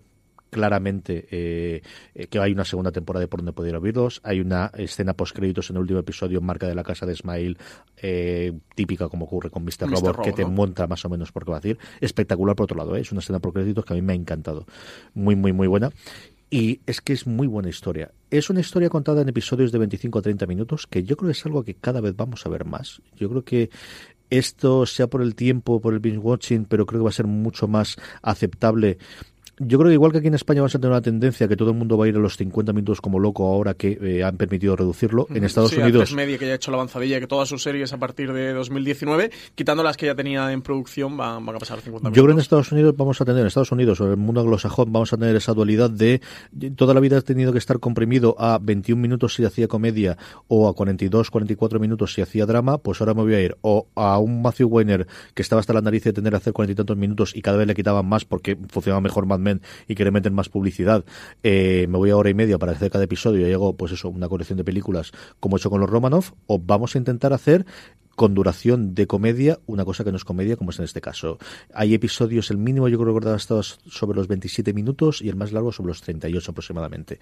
claramente 0.49 1.27
eh, 1.29 1.81
eh, 2.15 2.27
que 2.27 2.39
hay 2.39 2.53
una 2.53 2.63
segunda 2.65 2.91
temporada 2.91 3.21
de 3.21 3.27
por 3.27 3.39
donde 3.41 3.53
poder 3.53 3.75
oírlos. 3.75 4.21
Hay 4.23 4.39
una 4.39 4.71
escena 4.77 5.13
post 5.13 5.35
créditos 5.35 5.69
en 5.69 5.75
el 5.75 5.81
último 5.81 5.99
episodio, 5.99 6.41
marca 6.41 6.67
de 6.67 6.75
la 6.75 6.83
casa 6.83 7.05
de 7.05 7.15
Smile, 7.15 7.57
eh, 7.97 8.53
típica 8.75 9.09
como 9.09 9.25
ocurre 9.25 9.49
con 9.49 9.63
Mr. 9.63 9.87
Mr. 9.87 9.89
Robot, 9.91 10.15
Robot, 10.15 10.25
que 10.25 10.31
te 10.33 10.43
¿no? 10.43 10.49
monta 10.51 10.87
más 10.87 11.03
o 11.05 11.09
menos 11.09 11.31
por 11.31 11.43
qué 11.45 11.51
va 11.51 11.57
a 11.57 11.59
decir. 11.59 11.77
Espectacular 11.99 12.55
por 12.55 12.63
otro 12.65 12.77
lado, 12.77 12.95
¿eh? 12.95 13.01
es 13.01 13.11
una 13.11 13.19
escena 13.19 13.39
por 13.39 13.53
créditos 13.53 13.83
que 13.85 13.93
a 13.93 13.95
mí 13.95 14.01
me 14.01 14.13
ha 14.13 14.15
encantado. 14.15 14.65
Muy, 15.13 15.35
muy, 15.35 15.51
muy 15.53 15.67
buena. 15.67 15.91
Y 16.49 16.79
es 16.85 17.01
que 17.01 17.11
es 17.11 17.27
muy 17.27 17.45
buena 17.45 17.67
historia. 17.67 18.11
Es 18.31 18.49
una 18.49 18.61
historia 18.61 18.87
contada 18.89 19.21
en 19.21 19.27
episodios 19.27 19.73
de 19.73 19.79
25 19.79 20.19
a 20.19 20.21
30 20.21 20.45
minutos, 20.45 20.87
que 20.87 21.03
yo 21.03 21.17
creo 21.17 21.27
que 21.27 21.33
es 21.37 21.45
algo 21.45 21.61
que 21.65 21.73
cada 21.75 21.99
vez 21.99 22.15
vamos 22.15 22.45
a 22.45 22.49
ver 22.49 22.63
más. 22.63 23.01
Yo 23.17 23.27
creo 23.29 23.43
que 23.43 23.69
esto, 24.29 24.85
sea 24.85 25.07
por 25.07 25.21
el 25.21 25.35
tiempo, 25.35 25.79
por 25.79 25.93
el 25.93 25.99
binge 25.99 26.19
watching, 26.19 26.65
pero 26.65 26.85
creo 26.85 26.99
que 26.99 27.05
va 27.05 27.09
a 27.09 27.13
ser 27.13 27.27
mucho 27.27 27.67
más 27.67 27.97
aceptable. 28.21 28.97
Yo 29.59 29.79
creo 29.79 29.89
que 29.89 29.93
igual 29.93 30.11
que 30.11 30.19
aquí 30.19 30.27
en 30.27 30.35
España 30.35 30.61
vas 30.61 30.75
a 30.75 30.79
tener 30.79 30.91
una 30.91 31.01
tendencia 31.01 31.47
que 31.47 31.55
todo 31.55 31.71
el 31.71 31.75
mundo 31.75 31.97
va 31.97 32.05
a 32.05 32.07
ir 32.07 32.15
a 32.15 32.19
los 32.19 32.37
50 32.37 32.73
minutos 32.73 33.01
como 33.01 33.19
loco 33.19 33.47
ahora 33.47 33.73
que 33.73 33.97
eh, 34.01 34.23
han 34.23 34.37
permitido 34.37 34.75
reducirlo. 34.75 35.27
En 35.33 35.43
Estados 35.43 35.71
sí, 35.71 35.79
Unidos 35.79 36.11
A3 36.11 36.15
Media, 36.15 36.37
que 36.37 36.45
ya 36.45 36.51
ha 36.51 36.55
hecho 36.55 36.69
la 36.69 36.77
avanzadilla, 36.77 37.19
que 37.19 37.27
todas 37.27 37.49
sus 37.49 37.63
series 37.63 37.91
a 37.91 37.97
partir 37.97 38.33
de 38.33 38.53
2019, 38.53 39.31
quitando 39.55 39.81
las 39.81 39.97
que 39.97 40.05
ya 40.05 40.15
tenía 40.15 40.51
en 40.51 40.61
producción, 40.61 41.17
van, 41.17 41.43
van 41.45 41.55
a 41.55 41.59
pasar 41.59 41.79
a 41.79 41.81
50 41.81 42.09
Yo 42.09 42.13
creo 42.13 42.13
que 42.13 42.19
en 42.19 42.27
minutos. 42.27 42.43
Estados 42.43 42.71
Unidos 42.71 42.95
vamos 42.95 43.19
a 43.19 43.25
tener, 43.25 43.41
en 43.41 43.47
Estados 43.47 43.71
Unidos 43.71 43.99
o 43.99 44.05
en 44.05 44.11
el 44.11 44.17
mundo 44.17 44.41
anglosajón, 44.41 44.91
vamos 44.93 45.11
a 45.13 45.17
tener 45.17 45.35
esa 45.35 45.53
dualidad 45.53 45.89
de 45.89 46.21
toda 46.75 46.93
la 46.93 46.99
vida 46.99 47.17
ha 47.17 47.21
tenido 47.21 47.51
que 47.51 47.57
estar 47.57 47.79
comprimido 47.79 48.35
a 48.37 48.59
21 48.61 49.01
minutos 49.01 49.33
si 49.33 49.43
hacía 49.43 49.67
comedia 49.67 50.17
o 50.47 50.67
a 50.67 50.75
42, 50.75 51.31
44 51.31 51.79
minutos 51.79 52.13
si 52.13 52.21
hacía 52.21 52.45
drama, 52.45 52.77
pues 52.77 53.01
ahora 53.01 53.13
me 53.13 53.23
voy 53.23 53.33
a 53.33 53.41
ir 53.41 53.57
o 53.61 53.87
a 53.95 54.19
un 54.19 54.41
Matthew 54.41 54.67
Weiner 54.67 55.07
que 55.33 55.41
estaba 55.41 55.59
hasta 55.59 55.73
la 55.73 55.81
nariz 55.81 56.03
de 56.03 56.13
tener 56.13 56.31
que 56.31 56.37
hacer 56.37 56.53
cuarenta 56.53 56.73
y 56.73 56.75
tantos 56.75 56.97
minutos 56.97 57.35
y 57.35 57.41
cada 57.41 57.57
vez 57.57 57.67
le 57.67 57.73
quitaban 57.73 58.05
más 58.05 58.25
porque 58.25 58.57
funcionaba 58.69 59.01
mejor 59.01 59.25
Mad 59.25 59.46
Y 59.87 59.95
que 59.95 60.03
le 60.03 60.11
meten 60.11 60.33
más 60.33 60.49
publicidad. 60.49 61.05
Eh, 61.43 61.87
me 61.89 61.97
voy 61.97 62.09
a 62.09 62.17
hora 62.17 62.29
y 62.29 62.33
media 62.33 62.57
para 62.57 62.71
hacer 62.73 62.91
cada 62.91 63.03
episodio 63.03 63.47
y 63.47 63.53
hago, 63.53 63.75
pues 63.75 63.91
eso, 63.91 64.09
una 64.09 64.29
colección 64.29 64.57
de 64.57 64.63
películas 64.63 65.11
como 65.39 65.57
he 65.57 65.59
hecho 65.59 65.69
con 65.69 65.81
los 65.81 65.89
Romanov, 65.89 66.33
o 66.47 66.59
vamos 66.59 66.95
a 66.95 66.97
intentar 66.97 67.33
hacer 67.33 67.65
con 68.17 68.33
duración 68.33 68.95
de 68.95 69.05
comedia, 69.05 69.59
una 69.67 69.85
cosa 69.85 70.03
que 70.03 70.09
no 70.09 70.17
es 70.17 70.25
comedia, 70.25 70.55
como 70.57 70.71
es 70.71 70.79
en 70.79 70.85
este 70.85 71.01
caso. 71.01 71.37
Hay 71.71 71.93
episodios, 71.93 72.49
el 72.49 72.57
mínimo 72.57 72.87
yo 72.89 72.97
creo 72.97 73.05
que 73.05 73.11
recordaba 73.11 73.37
estaba 73.37 73.61
sobre 73.61 74.17
los 74.17 74.27
27 74.27 74.73
minutos 74.73 75.21
y 75.21 75.29
el 75.29 75.35
más 75.35 75.51
largo 75.51 75.71
sobre 75.71 75.89
los 75.89 76.01
38 76.01 76.49
aproximadamente. 76.49 77.19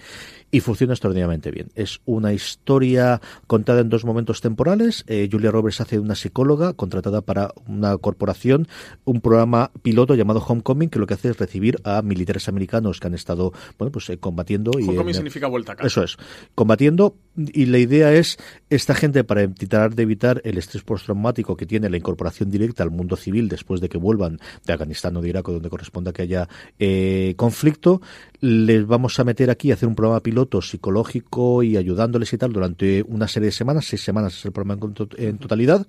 Y 0.51 0.61
funciona 0.61 0.93
extraordinariamente 0.93 1.51
bien. 1.51 1.67
Es 1.75 1.99
una 2.05 2.31
historia 2.31 3.19
contada 3.45 3.81
en 3.81 3.89
dos 3.89 4.05
momentos 4.05 4.39
temporales. 4.39 5.03
Eh, 5.07 5.27
Julia 5.29 5.51
Roberts 5.51 5.81
hace 5.81 5.99
una 5.99 6.15
psicóloga 6.15 6.71
contratada 6.71 7.19
para 7.19 7.53
una 7.67 7.97
corporación, 7.97 8.69
un 9.03 9.19
programa 9.19 9.71
piloto 9.81 10.15
llamado 10.15 10.39
Homecoming, 10.39 10.87
que 10.89 10.99
lo 10.99 11.07
que 11.07 11.15
hace 11.15 11.27
es 11.31 11.37
recibir 11.37 11.77
a 11.83 12.01
militares 12.03 12.47
americanos 12.47 13.01
que 13.01 13.07
han 13.07 13.15
estado, 13.15 13.51
bueno, 13.77 13.91
pues 13.91 14.09
eh, 14.11 14.17
combatiendo. 14.17 14.71
y 14.79 14.83
Homecoming 14.83 15.09
en- 15.09 15.13
significa 15.15 15.47
vuelta 15.47 15.73
a 15.73 15.75
casa. 15.75 15.87
eso 15.87 16.03
es, 16.03 16.15
combatiendo 16.55 17.17
y 17.35 17.65
la 17.65 17.79
idea 17.79 18.13
es 18.13 18.37
esta 18.69 18.95
gente 18.95 19.25
para 19.25 19.45
tratar 19.53 19.93
de 19.93 20.03
evitar 20.03 20.41
el 20.45 20.57
estrés 20.57 20.84
postraumático 20.85 21.57
que 21.57 21.65
tiene 21.65 21.89
la 21.89 21.97
incorporación 21.97 22.49
directa 22.49 22.83
al 22.83 22.91
mundo 22.91 23.15
civil 23.15 23.49
después 23.49 23.81
de 23.81 23.89
que 23.89 23.97
vuelvan 23.97 24.39
de 24.65 24.73
Afganistán 24.73 25.17
o 25.17 25.21
de 25.21 25.29
Irak 25.29 25.47
o 25.49 25.53
donde 25.53 25.69
corresponda 25.69 26.13
que 26.13 26.21
haya 26.21 26.47
eh, 26.79 27.33
conflicto, 27.35 28.01
les 28.39 28.85
vamos 28.87 29.19
a 29.19 29.23
meter 29.23 29.49
aquí 29.49 29.71
a 29.71 29.73
hacer 29.73 29.89
un 29.89 29.95
programa 29.95 30.21
piloto 30.21 30.61
psicológico 30.61 31.63
y 31.63 31.75
ayudándoles 31.77 32.31
y 32.31 32.37
tal 32.37 32.53
durante 32.53 33.03
una 33.07 33.27
serie 33.27 33.47
de 33.47 33.51
semanas, 33.51 33.85
seis 33.85 34.03
semanas 34.03 34.37
es 34.37 34.45
el 34.45 34.51
programa 34.51 34.79
en, 34.85 34.93
to- 34.93 35.09
en 35.17 35.37
totalidad, 35.37 35.85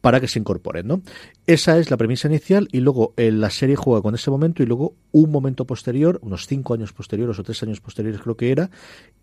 para 0.00 0.18
que 0.18 0.28
se 0.28 0.38
incorporen, 0.38 0.86
¿no? 0.86 1.02
Esa 1.46 1.78
es 1.78 1.90
la 1.90 1.98
premisa 1.98 2.26
inicial 2.26 2.68
y 2.72 2.80
luego 2.80 3.12
eh, 3.18 3.30
la 3.30 3.50
serie 3.50 3.76
juega 3.76 4.00
con 4.00 4.14
ese 4.14 4.30
momento 4.30 4.62
y 4.62 4.66
luego 4.66 4.94
un 5.12 5.30
momento 5.30 5.66
posterior, 5.66 6.18
unos 6.22 6.46
cinco 6.46 6.72
años 6.72 6.94
posteriores 6.94 7.38
o 7.38 7.42
tres 7.42 7.62
años 7.62 7.82
posteriores 7.82 8.22
creo 8.22 8.34
que 8.34 8.50
era, 8.50 8.70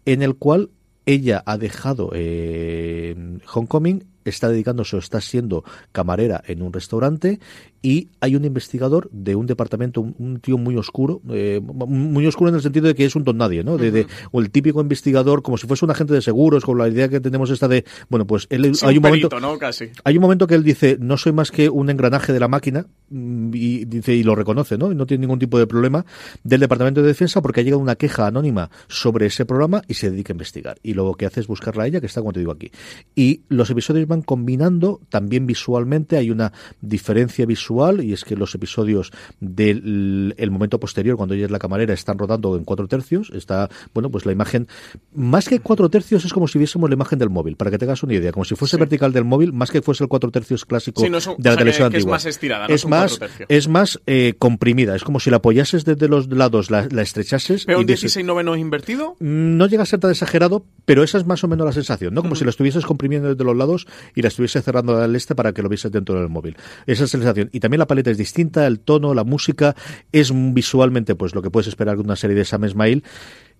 en 0.05 0.21
el 0.21 0.35
cual 0.35 0.69
ella 1.07 1.41
ha 1.47 1.57
dejado 1.57 2.11
eh, 2.13 3.39
Homecoming, 3.51 4.03
está 4.29 4.49
dedicándose 4.49 4.95
o 4.95 4.99
está 4.99 5.21
siendo 5.21 5.63
camarera 5.91 6.43
en 6.47 6.61
un 6.61 6.73
restaurante 6.73 7.39
y 7.81 8.09
hay 8.19 8.35
un 8.35 8.43
investigador 8.43 9.09
de 9.11 9.35
un 9.35 9.45
departamento, 9.45 10.01
un, 10.01 10.15
un 10.17 10.39
tío 10.39 10.57
muy 10.57 10.75
oscuro, 10.75 11.21
eh, 11.29 11.61
muy 11.63 12.25
oscuro 12.25 12.49
en 12.49 12.55
el 12.55 12.61
sentido 12.61 12.87
de 12.87 12.95
que 12.95 13.05
es 13.05 13.15
un 13.15 13.23
don 13.23 13.37
nadie, 13.37 13.63
¿no? 13.63 13.77
De, 13.77 13.91
de- 13.91 14.07
o 14.31 14.39
el 14.41 14.49
típico 14.49 14.81
investigador, 14.81 15.41
como 15.43 15.57
si 15.57 15.67
fuese 15.67 15.85
un 15.85 15.91
agente 15.91 16.13
de 16.13 16.21
seguros, 16.21 16.65
con 16.65 16.77
la 16.77 16.87
idea 16.89 17.07
que 17.07 17.19
tenemos 17.19 17.49
esta 17.49 17.67
de, 17.67 17.85
bueno, 18.09 18.25
pues 18.25 18.47
él, 18.49 18.75
Sí, 18.75 18.85
hay 18.85 18.97
un, 18.97 19.05
un 19.05 19.11
momento, 19.11 19.39
¿no? 19.39 19.57
Casi. 19.57 19.89
hay 20.03 20.17
un 20.17 20.21
momento 20.21 20.47
que 20.47 20.55
él 20.55 20.63
dice, 20.63 20.97
no 20.99 21.17
soy 21.17 21.31
más 21.31 21.51
que 21.51 21.69
un 21.69 21.89
engranaje 21.89 22.33
de 22.33 22.39
la 22.39 22.47
máquina, 22.47 22.87
mm, 23.09 23.51
y 23.53 23.85
dice, 23.85 24.13
y 24.15 24.23
lo 24.23 24.35
reconoce, 24.35 24.77
¿no? 24.77 24.91
Y 24.91 24.95
no 24.95 25.05
tiene 25.05 25.21
ningún 25.21 25.39
tipo 25.39 25.57
de 25.59 25.67
problema 25.67 26.05
del 26.43 26.59
Departamento 26.59 27.01
de 27.01 27.07
Defensa 27.07 27.41
porque 27.41 27.61
ha 27.61 27.63
llegado 27.63 27.81
una 27.81 27.95
queja 27.95 28.27
anónima 28.27 28.69
sobre 28.87 29.27
ese 29.27 29.45
programa 29.45 29.81
y 29.87 29.93
se 29.93 30.09
dedica 30.11 30.33
a 30.33 30.35
investigar. 30.35 30.77
Y 30.83 30.93
luego 30.93 31.13
que 31.15 31.25
hace 31.25 31.39
es 31.39 31.47
buscarla 31.47 31.83
a 31.83 31.87
ella, 31.87 31.99
que 32.01 32.07
está 32.07 32.21
como 32.21 32.33
te 32.33 32.39
digo 32.39 32.51
aquí. 32.51 32.71
Y 33.15 33.41
los 33.49 33.69
episodios 33.69 34.07
van 34.07 34.16
combinando 34.21 34.99
también 35.09 35.45
visualmente, 35.47 36.17
hay 36.17 36.31
una 36.31 36.53
diferencia 36.81 37.45
visual, 37.45 38.03
y 38.03 38.13
es 38.13 38.23
que 38.23 38.35
los 38.35 38.53
episodios 38.55 39.11
del 39.39 40.33
el 40.37 40.51
momento 40.51 40.79
posterior, 40.79 41.17
cuando 41.17 41.35
ella 41.35 41.45
es 41.45 41.51
la 41.51 41.59
camarera, 41.59 41.93
están 41.93 42.17
rodando 42.17 42.55
en 42.57 42.63
cuatro 42.63 42.87
tercios, 42.87 43.31
está, 43.33 43.69
bueno, 43.93 44.09
pues 44.09 44.25
la 44.25 44.31
imagen, 44.31 44.67
más 45.13 45.47
que 45.47 45.59
cuatro 45.59 45.89
tercios 45.89 46.25
es 46.25 46.33
como 46.33 46.47
si 46.47 46.57
viésemos 46.57 46.89
la 46.89 46.93
imagen 46.95 47.19
del 47.19 47.29
móvil, 47.29 47.55
para 47.55 47.71
que 47.71 47.77
tengas 47.77 48.03
una 48.03 48.13
idea, 48.13 48.31
como 48.31 48.45
si 48.45 48.55
fuese 48.55 48.75
Sí. 48.77 48.79
vertical 48.79 49.11
del 49.13 49.23
móvil, 49.23 49.53
más 49.53 49.71
que 49.71 49.81
fuese 49.81 50.03
el 50.03 50.09
cuatro 50.09 50.31
tercios 50.31 50.65
clásico 50.65 51.01
Sí, 51.01 51.09
no 51.09 51.17
es 51.17 51.27
un- 51.27 51.35
de 51.37 51.43
la 51.43 51.49
o 51.49 51.53
sea, 51.53 51.55
que- 51.55 51.57
televisión 51.59 51.91
que 51.91 51.97
es 51.97 52.03
antigua. 52.03 52.15
más 52.15 52.25
estirada, 52.25 52.67
no 52.67 52.73
es 52.75 52.81
es 52.83 52.87
más, 52.89 53.19
es 53.47 53.67
más 53.67 53.99
eh, 54.05 54.33
comprimida, 54.37 54.95
es 54.95 55.03
como 55.03 55.19
si 55.19 55.29
la 55.29 55.37
apoyases 55.37 55.85
desde 55.85 56.07
los 56.07 56.27
lados, 56.29 56.69
la, 56.71 56.87
la 56.91 57.01
estrechases 57.01 57.65
Pero 57.65 57.79
y 57.79 57.81
un 57.81 57.87
vieses- 57.87 58.01
16 58.13 58.25
novenos 58.25 58.57
invertido. 58.57 59.15
no 59.19 59.67
llega 59.67 59.83
a 59.83 59.85
ser 59.85 59.99
tan 59.99 60.11
exagerado, 60.11 60.65
pero 60.85 61.03
esa 61.03 61.17
es 61.17 61.25
más 61.25 61.43
o 61.43 61.47
menos 61.47 61.65
la 61.65 61.71
sensación, 61.73 62.13
¿no? 62.13 62.21
Como 62.21 62.35
si 62.35 62.43
la 62.43 62.49
estuvieses 62.51 62.85
comprimiendo 62.85 63.29
desde 63.29 63.43
los 63.43 63.55
lados 63.55 63.87
y 64.15 64.21
la 64.21 64.29
estuviese 64.29 64.61
cerrando 64.61 64.97
al 64.97 65.15
este 65.15 65.35
para 65.35 65.53
que 65.53 65.61
lo 65.61 65.69
vieses 65.69 65.91
dentro 65.91 66.19
del 66.19 66.29
móvil. 66.29 66.55
Esa 66.85 67.03
es 67.03 67.13
la 67.13 67.19
sensación. 67.19 67.49
Y 67.51 67.59
también 67.59 67.79
la 67.79 67.87
paleta 67.87 68.11
es 68.11 68.17
distinta, 68.17 68.65
el 68.67 68.79
tono, 68.79 69.13
la 69.13 69.23
música, 69.23 69.75
es 70.11 70.31
visualmente 70.53 71.15
pues 71.15 71.35
lo 71.35 71.41
que 71.41 71.49
puedes 71.49 71.67
esperar 71.67 71.97
de 71.97 72.03
una 72.03 72.15
serie 72.15 72.35
de 72.35 72.45
Sam 72.45 72.65
Esmail. 72.65 73.03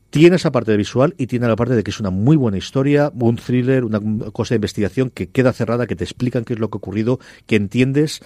Tiene 0.09 0.37
esa 0.37 0.51
parte 0.51 0.71
de 0.71 0.77
visual 0.77 1.15
y 1.17 1.27
tiene 1.27 1.47
la 1.47 1.55
parte 1.57 1.75
de 1.75 1.83
que 1.83 1.91
es 1.91 1.99
una 1.99 2.11
muy 2.11 2.37
buena 2.37 2.57
historia, 2.57 3.11
un 3.13 3.35
thriller, 3.35 3.83
una 3.83 3.99
cosa 4.31 4.53
de 4.53 4.57
investigación 4.57 5.09
que 5.09 5.27
queda 5.29 5.51
cerrada, 5.51 5.85
que 5.85 5.97
te 5.97 6.05
explican 6.05 6.45
qué 6.45 6.53
es 6.53 6.59
lo 6.59 6.69
que 6.69 6.77
ha 6.77 6.79
ocurrido, 6.79 7.19
que 7.45 7.57
entiendes 7.57 8.21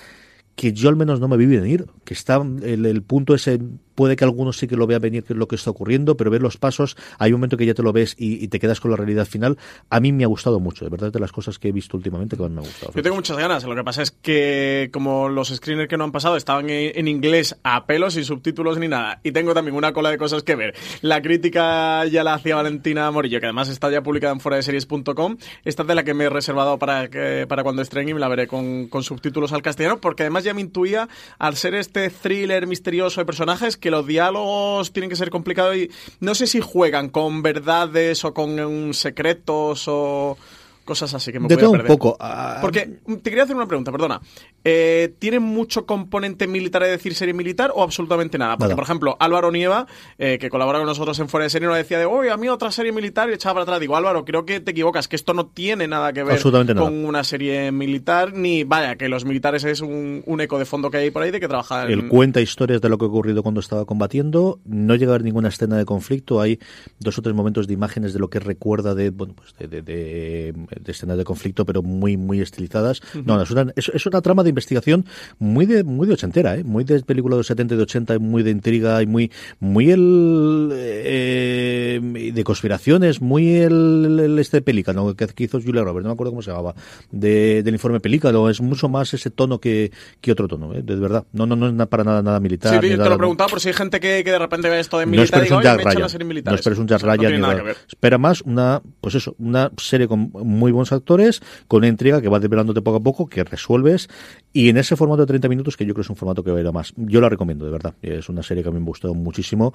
que 0.56 0.74
yo 0.74 0.90
al 0.90 0.96
menos 0.96 1.20
no 1.20 1.28
me 1.28 1.38
vi 1.38 1.48
venir, 1.48 1.88
que 2.04 2.14
está 2.14 2.36
el, 2.36 2.86
el 2.86 3.02
punto 3.02 3.34
ese 3.34 3.60
puede 3.96 4.16
que 4.16 4.24
algunos 4.24 4.58
sí 4.58 4.68
que 4.68 4.76
lo 4.76 4.88
vean 4.88 5.02
venir 5.02 5.24
que 5.24 5.34
es 5.34 5.40
lo 5.40 5.48
que 5.48 5.56
está 5.56 5.70
ocurriendo, 5.70 6.16
pero 6.18 6.32
ver 6.32 6.42
los 6.42 6.58
pasos, 6.58 6.98
hay 7.20 7.34
un 7.34 7.40
momento 7.40 7.58
que 7.58 7.66
ya 7.66 7.74
te 7.74 7.84
lo 7.84 7.94
ves 7.94 8.16
y, 8.18 8.48
te 8.48 8.60
quedas 8.60 8.80
con 8.80 8.92
la 8.92 8.98
realidad 8.98 9.26
final. 9.26 9.58
A 9.90 10.00
mí 10.00 10.12
me 10.12 10.24
ha 10.24 10.28
gustado 10.28 10.60
mucho, 10.60 10.84
de 10.84 10.92
verdad, 10.92 11.12
de 11.12 11.20
las 11.20 11.32
cosas 11.32 11.58
que 11.58 11.70
he 11.70 11.72
visto 11.72 11.96
últimamente 11.96 12.36
que 12.36 12.44
más 12.44 12.52
me 12.52 12.60
ha 12.60 12.64
gustado. 12.64 12.94
Yo 12.94 13.02
tengo 13.02 13.16
muchas 13.16 13.38
ganas, 13.38 13.64
lo 13.64 13.76
que 13.76 13.84
pasa 13.84 14.02
es 14.02 14.12
que 14.12 14.90
como 14.92 15.30
los 15.30 15.50
screeners 15.50 15.90
que 15.90 15.98
no 15.98 16.04
han 16.04 16.12
pasado 16.12 16.36
estaban 16.36 16.70
en, 16.70 17.08
inglés 17.08 17.58
a 17.64 17.86
pelos, 17.86 18.14
sin 18.14 18.26
subtítulos 18.26 18.78
ni 18.78 18.88
nada, 18.88 19.20
y 19.24 19.32
tengo 19.32 19.54
también 19.54 19.76
una 19.76 19.94
cola 19.94 20.10
de 20.10 20.18
cosas 20.18 20.44
que 20.44 20.56
ver. 20.56 20.76
La 21.02 21.22
crítica 21.22 22.06
ya 22.06 22.24
la 22.24 22.34
hacía 22.34 22.56
Valentina 22.56 23.10
Morillo, 23.12 23.40
que 23.40 23.46
además 23.46 23.70
está 23.70 23.90
ya 23.90 24.02
publicada 24.02 24.34
en 24.34 24.40
fuera 24.40 24.58
de 24.58 24.64
series.com, 24.64 25.38
esta 25.64 25.84
es 25.84 25.88
de 25.88 25.96
la 25.96 26.04
que 26.04 26.14
me 26.14 26.26
he 26.26 26.30
reservado 26.30 26.78
para, 26.78 27.10
que, 27.10 27.46
para 27.48 27.64
cuando 27.64 27.82
estrene 27.82 28.12
y 28.12 28.14
me 28.14 28.20
la 28.20 28.28
veré 28.28 28.48
con, 28.48 28.88
con 28.88 29.04
subtítulos 29.04 29.54
al 29.54 29.62
castellano, 29.62 30.00
porque 30.00 30.24
además 30.24 30.44
ya 30.44 30.54
me 30.54 30.62
intuía, 30.62 31.08
al 31.40 31.56
ser 31.56 31.76
este 31.76 32.10
thriller 32.10 32.68
misterioso 32.68 33.22
de 33.22 33.26
personajes, 33.26 33.78
que 33.82 33.92
los 33.92 34.08
diálogos 34.08 34.94
tienen 34.94 35.10
que 35.10 35.18
ser 35.18 35.30
complicados 35.30 35.76
y 35.76 35.90
no 36.22 36.36
sé 36.36 36.48
si 36.48 36.62
juegan 36.62 37.10
con 37.10 37.42
verdades 37.42 38.24
o 38.24 38.34
con 38.34 38.94
secretos 38.94 39.86
o 39.88 40.38
cosas 40.86 41.14
así 41.14 41.32
que 41.32 41.40
me 41.40 41.48
de 41.48 41.56
voy 41.56 41.64
todo 41.64 41.76
a 41.76 41.78
perder. 41.78 41.92
un 41.92 41.98
poco. 41.98 42.18
Uh... 42.20 42.62
Porque 42.62 43.00
te 43.06 43.30
quería 43.30 43.44
hacer 43.44 43.56
una 43.56 43.68
pregunta, 43.68 43.92
perdona. 43.92 44.22
Eh, 44.64 45.14
¿Tiene 45.20 45.40
mucho 45.40 45.86
componente 45.86 46.46
militar, 46.48 46.84
es 46.84 46.92
decir, 46.92 47.16
serie 47.16 47.34
militar 47.34 47.72
o 47.76 47.82
absolutamente 47.82 48.38
nada? 48.38 48.58
Porque, 48.58 48.70
Nada. 48.70 48.76
por 48.76 48.84
ejemplo, 48.84 49.18
Álvaro 49.20 49.52
Nieva, 49.52 49.88
eh, 50.20 50.38
que 50.40 50.50
colabora 50.50 50.78
con 50.78 50.88
nosotros 50.88 51.18
en 51.20 51.30
Fuera 51.30 51.46
de 51.46 51.50
Serie, 51.50 51.68
nos 51.68 51.78
decía 51.78 51.98
de, 51.98 52.06
oye, 52.06 52.30
a 52.30 52.38
mí 52.38 52.48
otra 52.48 52.72
serie 52.72 52.92
militar 52.92 53.30
y 53.30 53.34
echaba 53.34 53.54
para 53.56 53.64
atrás. 53.64 53.80
Digo, 53.80 53.96
Álvaro, 53.96 54.24
creo 54.24 54.46
que 54.46 54.60
te 54.60 54.72
equivocas, 54.72 55.08
que 55.08 55.16
esto 55.16 55.34
no 55.34 55.48
tiene 55.48 55.88
nada 55.88 56.14
que 56.14 56.24
ver 56.24 56.40
con 56.42 56.54
nada. 56.66 56.90
una 56.90 57.24
serie 57.24 57.72
militar, 57.72 58.34
ni 58.34 58.64
vaya, 58.64 58.96
que 58.98 59.10
los 59.10 59.26
militares 59.26 59.64
es 59.64 59.82
un, 59.82 60.22
un 60.26 60.42
eco 60.42 60.60
de 60.60 60.66
fondo 60.66 60.92
que 60.92 60.98
hay 60.98 61.12
por 61.12 61.24
ahí 61.24 61.32
de 61.32 61.40
que 61.40 61.48
trabajan. 61.48 61.90
Él 61.90 62.08
cuenta 62.08 62.40
historias 62.40 62.82
de 62.82 62.90
lo 62.90 62.98
que 62.98 63.06
ha 63.06 63.08
ocurrido 63.08 63.42
cuando 63.42 63.62
estaba 63.62 63.86
combatiendo. 63.86 64.60
No 64.66 64.96
llega 64.96 65.12
a 65.12 65.16
haber 65.16 65.24
ninguna 65.24 65.50
escena 65.50 65.76
de 65.78 65.86
conflicto. 65.86 66.40
Hay 66.40 66.60
dos 67.00 67.18
o 67.18 67.22
tres 67.24 67.36
momentos 67.36 67.68
de 67.68 67.74
imágenes 67.74 68.14
de 68.14 68.20
lo 68.20 68.30
que 68.30 68.40
recuerda 68.40 68.94
de, 68.94 69.10
bueno, 69.10 69.34
pues 69.36 69.56
de, 69.58 69.68
de, 69.68 69.82
de, 69.82 70.54
de 70.54 70.92
escenas 70.92 71.18
de 71.18 71.24
conflicto, 71.24 71.66
pero 71.66 71.82
muy, 71.82 72.16
muy 72.18 72.42
estilizadas. 72.42 73.02
Uh 73.16 73.18
-huh. 73.20 73.24
No, 73.26 73.38
no, 73.38 73.42
es 73.44 73.52
una, 73.52 73.72
es, 73.76 73.90
es 73.90 74.06
una 74.06 74.22
trama 74.22 74.44
de 74.44 74.51
investigación 74.52 75.06
muy 75.40 75.66
de, 75.66 75.84
muy 75.84 76.08
de 76.08 76.14
ochentera, 76.14 76.56
¿eh? 76.56 76.64
muy 76.64 76.84
de 76.84 77.02
película 77.02 77.36
de 77.36 77.40
los 77.40 77.48
70 77.48 77.74
y 77.74 77.78
de 77.78 77.84
80, 77.84 78.20
muy 78.20 78.44
de 78.44 78.52
intriga 78.52 79.02
y 79.02 79.08
muy, 79.08 79.32
muy 79.60 79.92
el, 79.92 80.70
eh, 80.74 82.32
de 82.34 82.44
conspiraciones, 82.44 83.22
muy 83.22 83.58
el, 83.58 84.20
el 84.20 84.40
este 84.40 84.62
pelícano 84.62 85.16
que, 85.16 85.28
hizo 85.44 85.60
Julia 85.60 85.84
Roberts, 85.84 86.04
no 86.04 86.10
me 86.10 86.14
acuerdo 86.14 86.32
cómo 86.32 86.42
se 86.42 86.52
llamaba, 86.52 86.76
de, 87.12 87.64
del 87.64 87.74
informe 87.74 88.00
pelícano, 88.00 88.50
es 88.50 88.62
mucho 88.62 88.90
más 88.90 89.14
ese 89.14 89.30
tono 89.32 89.60
que, 89.60 89.92
que 90.20 90.32
otro 90.32 90.48
tono, 90.48 90.74
¿eh? 90.74 90.82
de 90.84 90.96
verdad. 90.96 91.26
No, 91.34 91.46
no, 91.46 91.56
no 91.56 91.68
es 91.68 91.88
para 91.88 92.04
nada, 92.04 92.22
nada 92.22 92.40
militar. 92.40 92.74
Sí, 92.74 92.90
te 92.90 92.98
nada, 92.98 93.10
lo 93.10 93.18
preguntaba 93.18 93.50
por 93.50 93.60
si 93.60 93.70
hay 93.70 93.74
gente 93.74 94.00
que, 94.00 94.24
que 94.24 94.32
de 94.32 94.40
repente 94.40 94.70
ve 94.70 94.80
esto 94.80 95.00
de 95.00 95.06
no 95.06 95.12
militar 95.12 95.42
y 95.42 95.46
digo, 95.46 95.58
un 95.58 95.64
Jack 95.64 95.84
Ryan, 95.84 96.00
no 96.46 96.56
esperes 96.56 96.80
un 96.80 96.88
Jack 96.88 97.02
Ryan, 97.02 97.42
no 97.42 97.52
espera 97.88 98.18
más 98.18 98.42
una, 98.42 98.82
pues 99.00 99.16
eso, 99.16 99.36
una 99.40 99.72
serie 99.78 100.08
con 100.08 100.32
muy 100.32 100.72
buenos 100.72 100.92
actores, 100.92 101.42
con 101.68 101.80
una 101.80 101.88
intriga 101.88 102.22
que 102.22 102.30
va 102.30 102.40
desvelándote 102.40 102.82
poco 102.82 102.98
a 102.98 103.00
poco, 103.02 103.28
que 103.28 103.44
resuelves, 103.44 104.10
y 104.54 104.70
en 104.70 104.78
ese 104.78 104.96
formato 104.96 105.22
de 105.22 105.28
30 105.28 105.48
minutos, 105.48 105.78
que 105.78 105.86
yo 105.86 105.94
creo 105.94 106.02
que 106.04 106.08
es 106.08 106.10
un 106.10 106.16
formato 106.16 106.44
que 106.44 106.52
va 106.52 106.58
a 106.58 106.62
ir 106.62 106.68
a 106.68 106.72
más. 106.72 106.94
Yo 106.98 107.22
la 107.22 107.30
recomiendo, 107.30 107.66
de 107.66 107.72
verdad. 107.72 107.94
Es 108.02 108.28
una 108.30 108.44
serie 108.44 108.64
que 108.64 108.70
a 108.70 108.72
mí 108.72 108.80
me 108.80 108.86
gustó 108.86 109.14
muchísimo 109.14 109.74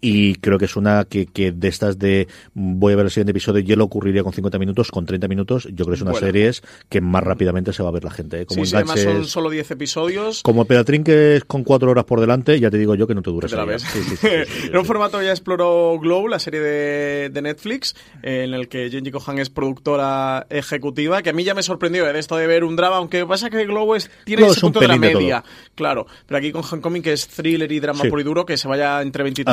y 0.00 0.36
creo 0.36 0.58
que 0.58 0.64
es 0.66 0.76
una 0.76 1.04
que, 1.04 1.26
que 1.26 1.52
de 1.52 1.68
estas 1.68 1.98
de 1.98 2.28
voy 2.54 2.92
a 2.92 2.96
ver 2.96 3.06
el 3.06 3.10
siguiente 3.10 3.32
episodio 3.32 3.62
y 3.66 3.76
lo 3.76 3.84
ocurriría 3.84 4.22
con 4.22 4.32
50 4.32 4.58
minutos, 4.58 4.90
con 4.90 5.06
30 5.06 5.28
minutos, 5.28 5.64
yo 5.70 5.84
creo 5.84 5.88
que 5.88 5.94
es 5.94 6.02
una 6.02 6.12
bueno. 6.12 6.26
serie 6.26 6.50
que 6.88 7.00
más 7.00 7.22
rápidamente 7.22 7.72
se 7.72 7.82
va 7.82 7.88
a 7.88 7.92
ver 7.92 8.04
la 8.04 8.10
gente. 8.10 8.40
¿eh? 8.40 8.46
Como 8.46 8.64
sí, 8.64 8.70
sí, 8.70 8.76
además 8.76 9.00
son 9.00 9.24
solo 9.26 9.50
10 9.50 9.70
episodios. 9.72 10.42
Como 10.42 10.64
Pedratrín 10.64 11.04
que 11.04 11.36
es 11.36 11.44
con 11.44 11.64
4 11.64 11.90
horas 11.90 12.04
por 12.04 12.20
delante, 12.20 12.58
ya 12.60 12.70
te 12.70 12.78
digo 12.78 12.94
yo 12.94 13.06
que 13.06 13.14
no 13.14 13.22
te. 13.22 13.30
Sí, 13.78 14.00
sí, 14.02 14.26
Era 14.68 14.78
un 14.78 14.86
formato 14.86 15.22
ya 15.22 15.30
exploró 15.30 15.98
Glow, 15.98 16.28
la 16.28 16.38
serie 16.38 16.60
de, 16.60 17.30
de 17.30 17.42
Netflix, 17.42 17.94
en 18.22 18.54
el 18.54 18.68
que 18.68 18.88
Jenji 18.90 19.10
Kohan 19.10 19.38
es 19.38 19.50
productora 19.50 20.46
ejecutiva, 20.50 21.22
que 21.22 21.30
a 21.30 21.32
mí 21.32 21.44
ya 21.44 21.54
me 21.54 21.62
sorprendió 21.62 22.04
de 22.04 22.18
esto 22.18 22.36
de 22.36 22.46
ver 22.46 22.64
un 22.64 22.76
drama, 22.76 22.96
aunque 22.96 23.26
pasa 23.26 23.50
que 23.50 23.64
Glow 23.66 23.94
es, 23.94 24.10
tiene 24.24 24.42
Glow 24.42 24.50
ese 24.50 24.58
es 24.58 24.62
un 24.62 24.72
punto 24.72 24.80
de 24.80 24.88
la 24.88 24.94
de 24.94 25.00
media. 25.00 25.44
Claro, 25.74 26.06
pero 26.26 26.38
aquí 26.38 26.52
con 26.52 26.62
Hancomin, 26.62 27.02
que 27.02 27.12
es 27.12 27.28
thriller 27.28 27.70
y 27.70 27.80
drama 27.80 28.04
puro 28.04 28.20
y 28.20 28.24
duro, 28.24 28.46
que 28.46 28.56
se 28.56 28.68
vaya 28.68 29.02
entre 29.02 29.22
20 29.22 29.44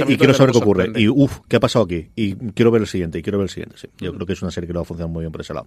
y 0.00 0.16
quiero 0.16 0.34
saber 0.34 0.52
qué 0.52 0.58
ocurre. 0.58 0.84
sorprende. 0.84 1.00
Y 1.00 1.08
uff, 1.08 1.40
¿qué 1.48 1.56
ha 1.56 1.60
pasado 1.60 1.84
aquí? 1.84 2.08
Y 2.16 2.34
quiero 2.52 2.70
ver 2.70 2.82
el 2.82 2.88
siguiente, 2.88 3.18
y 3.18 3.22
quiero 3.22 3.38
ver 3.38 3.44
el 3.44 3.50
siguiente. 3.50 3.76
Sí. 3.78 3.88
Yo 3.98 4.12
creo 4.14 4.26
que 4.26 4.32
es 4.32 4.42
una 4.42 4.50
serie 4.50 4.66
que 4.66 4.72
no 4.72 4.80
va 4.80 4.82
a 4.82 4.86
funcionar 4.86 5.12
muy 5.12 5.22
bien 5.22 5.32
por 5.32 5.40
ese 5.40 5.54
lado. 5.54 5.66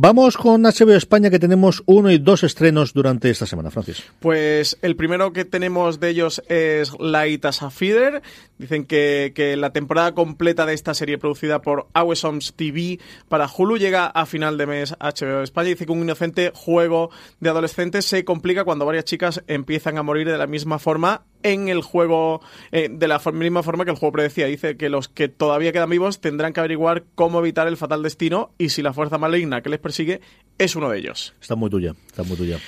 Vamos 0.00 0.36
con 0.36 0.62
HBO 0.62 0.94
España, 0.94 1.28
que 1.28 1.40
tenemos 1.40 1.82
uno 1.86 2.12
y 2.12 2.18
dos 2.18 2.44
estrenos 2.44 2.92
durante 2.92 3.30
esta 3.30 3.46
semana, 3.46 3.72
Francis. 3.72 4.04
Pues 4.20 4.78
el 4.80 4.94
primero 4.94 5.32
que 5.32 5.44
tenemos 5.44 5.98
de 5.98 6.10
ellos 6.10 6.40
es 6.48 6.92
Light 7.00 7.44
as 7.44 7.62
a 7.62 7.70
Feeder. 7.70 8.22
Dicen 8.58 8.84
que, 8.84 9.32
que 9.34 9.56
la 9.56 9.72
temporada 9.72 10.14
completa 10.14 10.66
de 10.66 10.74
esta 10.74 10.94
serie 10.94 11.18
producida 11.18 11.62
por 11.62 11.88
Awesomes 11.94 12.54
TV 12.54 13.00
para 13.28 13.48
Hulu 13.48 13.76
llega 13.76 14.06
a 14.06 14.24
final 14.26 14.56
de 14.56 14.66
mes 14.66 14.94
a 15.00 15.10
HBO 15.10 15.42
España. 15.42 15.70
Dice 15.70 15.86
que 15.86 15.92
un 15.92 16.02
inocente 16.02 16.52
juego 16.54 17.10
de 17.40 17.50
adolescentes 17.50 18.04
se 18.04 18.24
complica 18.24 18.64
cuando 18.64 18.86
varias 18.86 19.04
chicas 19.04 19.42
empiezan 19.48 19.98
a 19.98 20.04
morir 20.04 20.28
de 20.28 20.38
la 20.38 20.46
misma 20.46 20.78
forma 20.78 21.22
en 21.42 21.68
el 21.68 21.82
juego, 21.82 22.40
eh, 22.72 22.88
de 22.90 23.08
la 23.08 23.20
misma 23.32 23.62
forma 23.62 23.84
que 23.84 23.90
el 23.90 23.96
juego 23.96 24.12
predecía. 24.12 24.46
Dice 24.46 24.76
que 24.76 24.88
los 24.88 25.08
que 25.08 25.28
todavía 25.28 25.72
quedan 25.72 25.90
vivos 25.90 26.20
tendrán 26.20 26.52
que 26.52 26.60
averiguar 26.60 27.04
cómo 27.14 27.40
evitar 27.40 27.68
el 27.68 27.76
fatal 27.76 28.02
destino 28.02 28.50
y 28.58 28.70
si 28.70 28.82
la 28.82 28.92
fuerza 28.92 29.18
maligna 29.18 29.62
que 29.62 29.70
les 29.70 29.78
persigue 29.78 30.20
es 30.58 30.76
uno 30.76 30.90
de 30.90 30.98
ellos. 30.98 31.34
Está 31.40 31.54
muy 31.54 31.70
tuya, 31.70 31.94
está 32.06 32.22
muy 32.22 32.36
tuya. 32.36 32.58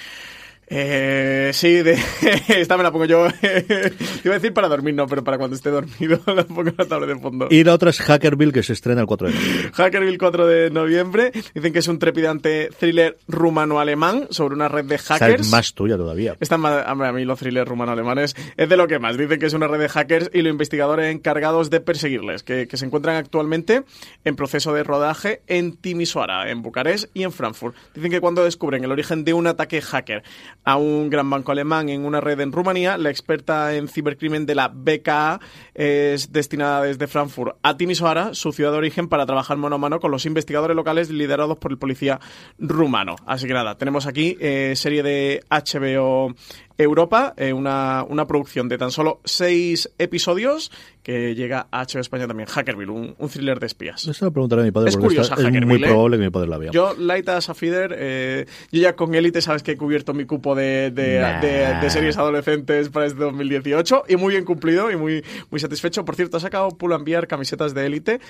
Eh, 0.73 1.51
sí, 1.53 1.83
de, 1.83 1.99
esta 2.49 2.77
me 2.77 2.85
la 2.85 2.93
pongo 2.93 3.05
yo. 3.05 3.27
Te 3.41 3.95
iba 4.25 4.37
a 4.37 4.39
decir 4.39 4.55
para 4.55 4.69
dormir, 4.69 4.95
no, 4.95 5.09
pero 5.09 5.25
para 5.25 5.37
cuando 5.37 5.57
esté 5.57 5.69
dormido 5.69 6.21
la 6.27 6.45
pongo 6.45 6.69
en 6.69 6.75
la 6.79 6.85
tabla 6.85 7.09
de 7.09 7.19
fondo. 7.19 7.49
Y 7.51 7.65
la 7.65 7.75
otra 7.75 7.91
es 7.91 8.01
Hackerville, 8.01 8.53
que 8.53 8.63
se 8.63 8.75
estrena 8.75 9.01
el 9.01 9.09
4 9.09 9.29
de 9.29 9.35
noviembre. 9.35 9.71
Hackerville 9.75 10.19
4 10.19 10.47
de 10.47 10.71
noviembre. 10.71 11.33
Dicen 11.55 11.73
que 11.73 11.81
es 11.81 11.89
un 11.89 11.99
trepidante 11.99 12.71
thriller 12.79 13.19
rumano-alemán 13.27 14.29
sobre 14.31 14.55
una 14.55 14.69
red 14.69 14.85
de 14.85 14.99
hackers. 14.99 15.31
Esta 15.33 15.43
es 15.43 15.51
más 15.51 15.75
tuya 15.75 15.97
todavía. 15.97 16.37
Esta 16.39 16.57
más, 16.57 16.87
a 16.87 16.95
mí 16.95 17.25
los 17.25 17.41
thrillers 17.41 17.69
rumano-alemanes 17.69 18.37
es 18.57 18.69
de 18.69 18.77
lo 18.77 18.87
que 18.87 19.01
más. 19.01 19.19
Dicen 19.19 19.41
que 19.41 19.47
es 19.47 19.55
una 19.55 19.67
red 19.67 19.81
de 19.81 19.89
hackers 19.89 20.31
y 20.33 20.43
los 20.43 20.53
investigadores 20.53 21.13
encargados 21.13 21.71
de 21.71 21.81
perseguirles, 21.81 22.45
que, 22.45 22.69
que 22.69 22.77
se 22.77 22.87
encuentran 22.87 23.17
actualmente 23.17 23.83
en 24.25 24.37
proceso 24.37 24.73
de 24.73 24.85
rodaje 24.85 25.43
en 25.49 25.73
Timisoara, 25.73 26.49
en 26.49 26.63
Bucarest 26.63 27.11
y 27.13 27.25
en 27.25 27.33
Frankfurt. 27.33 27.75
Dicen 27.93 28.13
que 28.13 28.21
cuando 28.21 28.45
descubren 28.45 28.85
el 28.85 28.93
origen 28.93 29.25
de 29.25 29.33
un 29.33 29.49
ataque 29.49 29.83
hacker 29.83 30.23
a 30.65 30.77
un 30.77 31.11
gran 31.11 31.29
banco 31.31 31.53
alemán 31.53 31.89
en 31.89 32.05
una 32.05 32.21
red 32.21 32.41
en 32.41 32.53
Rumanía. 32.53 32.99
La 32.99 33.11
experta 33.11 33.75
en 33.75 33.89
cibercrimen 33.89 34.47
de 34.47 34.55
la 34.55 34.69
BKA 34.69 35.41
es 35.75 36.33
destinada 36.33 36.83
desde 36.83 37.07
Frankfurt 37.07 37.57
a 37.63 37.77
Timisoara, 37.77 38.35
su 38.35 38.53
ciudad 38.53 38.73
de 38.73 38.79
origen, 38.79 39.09
para 39.09 39.27
trabajar 39.27 39.57
mano 39.57 39.77
a 39.77 39.79
mano 39.79 40.01
con 40.01 40.11
los 40.11 40.27
investigadores 40.27 40.77
locales 40.77 41.11
liderados 41.11 41.59
por 41.59 41.73
el 41.73 41.79
policía 41.79 42.21
rumano. 42.59 43.17
Así 43.27 43.47
que 43.47 43.55
nada, 43.55 43.77
tenemos 43.79 44.07
aquí 44.07 44.37
eh, 44.41 44.75
serie 44.77 45.03
de 45.03 45.43
HBO 45.51 46.35
Europa, 46.79 47.35
eh, 47.37 47.53
una, 47.53 48.05
una, 48.09 48.27
producción 48.27 48.69
de 48.69 48.79
tan 48.79 48.91
solo 48.91 49.21
seis 49.25 49.91
episodios 49.99 50.73
que 51.03 51.35
llega 51.35 51.67
a 51.71 51.85
HBO 51.85 52.01
España 52.01 52.27
también, 52.27 52.49
Hackerville, 52.49 52.91
un, 52.91 53.15
un 53.17 53.29
thriller 53.29 53.59
de 53.59 53.67
espías. 53.67 54.07
Eso 54.07 54.25
lo 54.25 54.33
preguntaré 54.33 54.63
a 54.63 54.65
mi 54.65 54.71
padre 54.71 54.91
es 54.91 54.97
porque 54.97 55.09
curiosa, 55.09 55.35
está, 55.35 55.49
es 55.49 55.67
muy 55.67 55.79
probable 55.79 56.19
que 56.19 56.25
mi 56.25 56.31
padre 56.31 56.49
la 56.49 56.59
vea. 56.59 56.71
Yo, 56.73 56.95
Light 56.99 57.29
as 57.29 57.49
a 57.49 57.55
Feeder, 57.55 57.95
eh, 57.97 58.47
yo 58.71 58.81
ya 58.81 58.97
con 58.97 59.15
Elite 59.15 59.41
sabes 59.41 59.63
que 59.63 59.73
he 59.73 59.77
cubierto 59.77 60.13
mi 60.13 60.27
cupo 60.27 60.55
de, 60.55 60.91
de, 60.91 61.21
nah. 61.21 61.41
de, 61.41 61.81
de, 61.81 61.91
series 61.91 62.19
adolescentes 62.19 62.89
para 62.91 63.07
este 63.07 63.21
2018 63.21 64.05
y 64.09 64.17
muy 64.17 64.35
bien 64.35 64.45
cumplido 64.45 64.91
y 64.91 64.97
muy, 64.97 65.25
muy 65.51 65.61
satisfecho. 65.61 66.05
Por 66.05 66.17
cierto, 66.17 66.37
ha 66.37 66.41
sacado 66.41 66.71
Pull 66.71 66.93
enviar 66.93 67.27
camisetas 67.27 67.75
de 67.75 67.87
Elite 67.87 68.21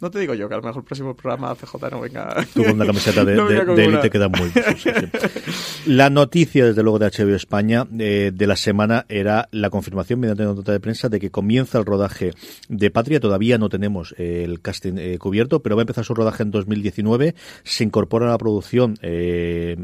no 0.00 0.10
te 0.10 0.18
digo 0.18 0.34
yo 0.34 0.48
que 0.48 0.54
a 0.54 0.58
lo 0.58 0.62
mejor 0.62 0.82
el 0.82 0.84
próximo 0.84 1.14
programa 1.14 1.54
CJ 1.54 1.90
no 1.90 2.00
venga. 2.00 2.36
Tú 2.54 2.62
con 2.62 2.74
una 2.74 2.86
camiseta 2.86 3.24
de, 3.24 3.34
no 3.36 3.46
de, 3.46 3.64
de 3.64 3.84
élite 3.84 4.10
queda 4.10 4.28
muy 4.28 4.50
bien. 4.50 4.64
Sí, 4.76 4.90
sí. 4.90 5.66
La 5.86 6.10
noticia, 6.10 6.66
desde 6.66 6.82
luego, 6.82 6.98
de 6.98 7.06
HBO 7.06 7.36
España 7.36 7.86
eh, 7.98 8.32
de 8.34 8.46
la 8.48 8.56
semana 8.56 9.06
era 9.08 9.48
la 9.52 9.70
confirmación 9.70 10.18
mediante 10.18 10.42
una 10.42 10.54
nota 10.54 10.72
de 10.72 10.80
prensa 10.80 11.08
de 11.08 11.20
que 11.20 11.30
comienza 11.30 11.78
el 11.78 11.84
rodaje 11.84 12.32
de 12.68 12.90
Patria. 12.90 13.20
Todavía 13.20 13.56
no 13.56 13.68
tenemos 13.68 14.12
eh, 14.18 14.42
el 14.44 14.60
casting 14.60 14.94
eh, 14.98 15.16
cubierto, 15.18 15.62
pero 15.62 15.76
va 15.76 15.82
a 15.82 15.84
empezar 15.84 16.04
su 16.04 16.12
rodaje 16.12 16.42
en 16.42 16.50
2019. 16.50 17.36
Se 17.62 17.84
incorpora 17.84 18.26
a 18.26 18.30
la 18.30 18.38
producción 18.38 18.98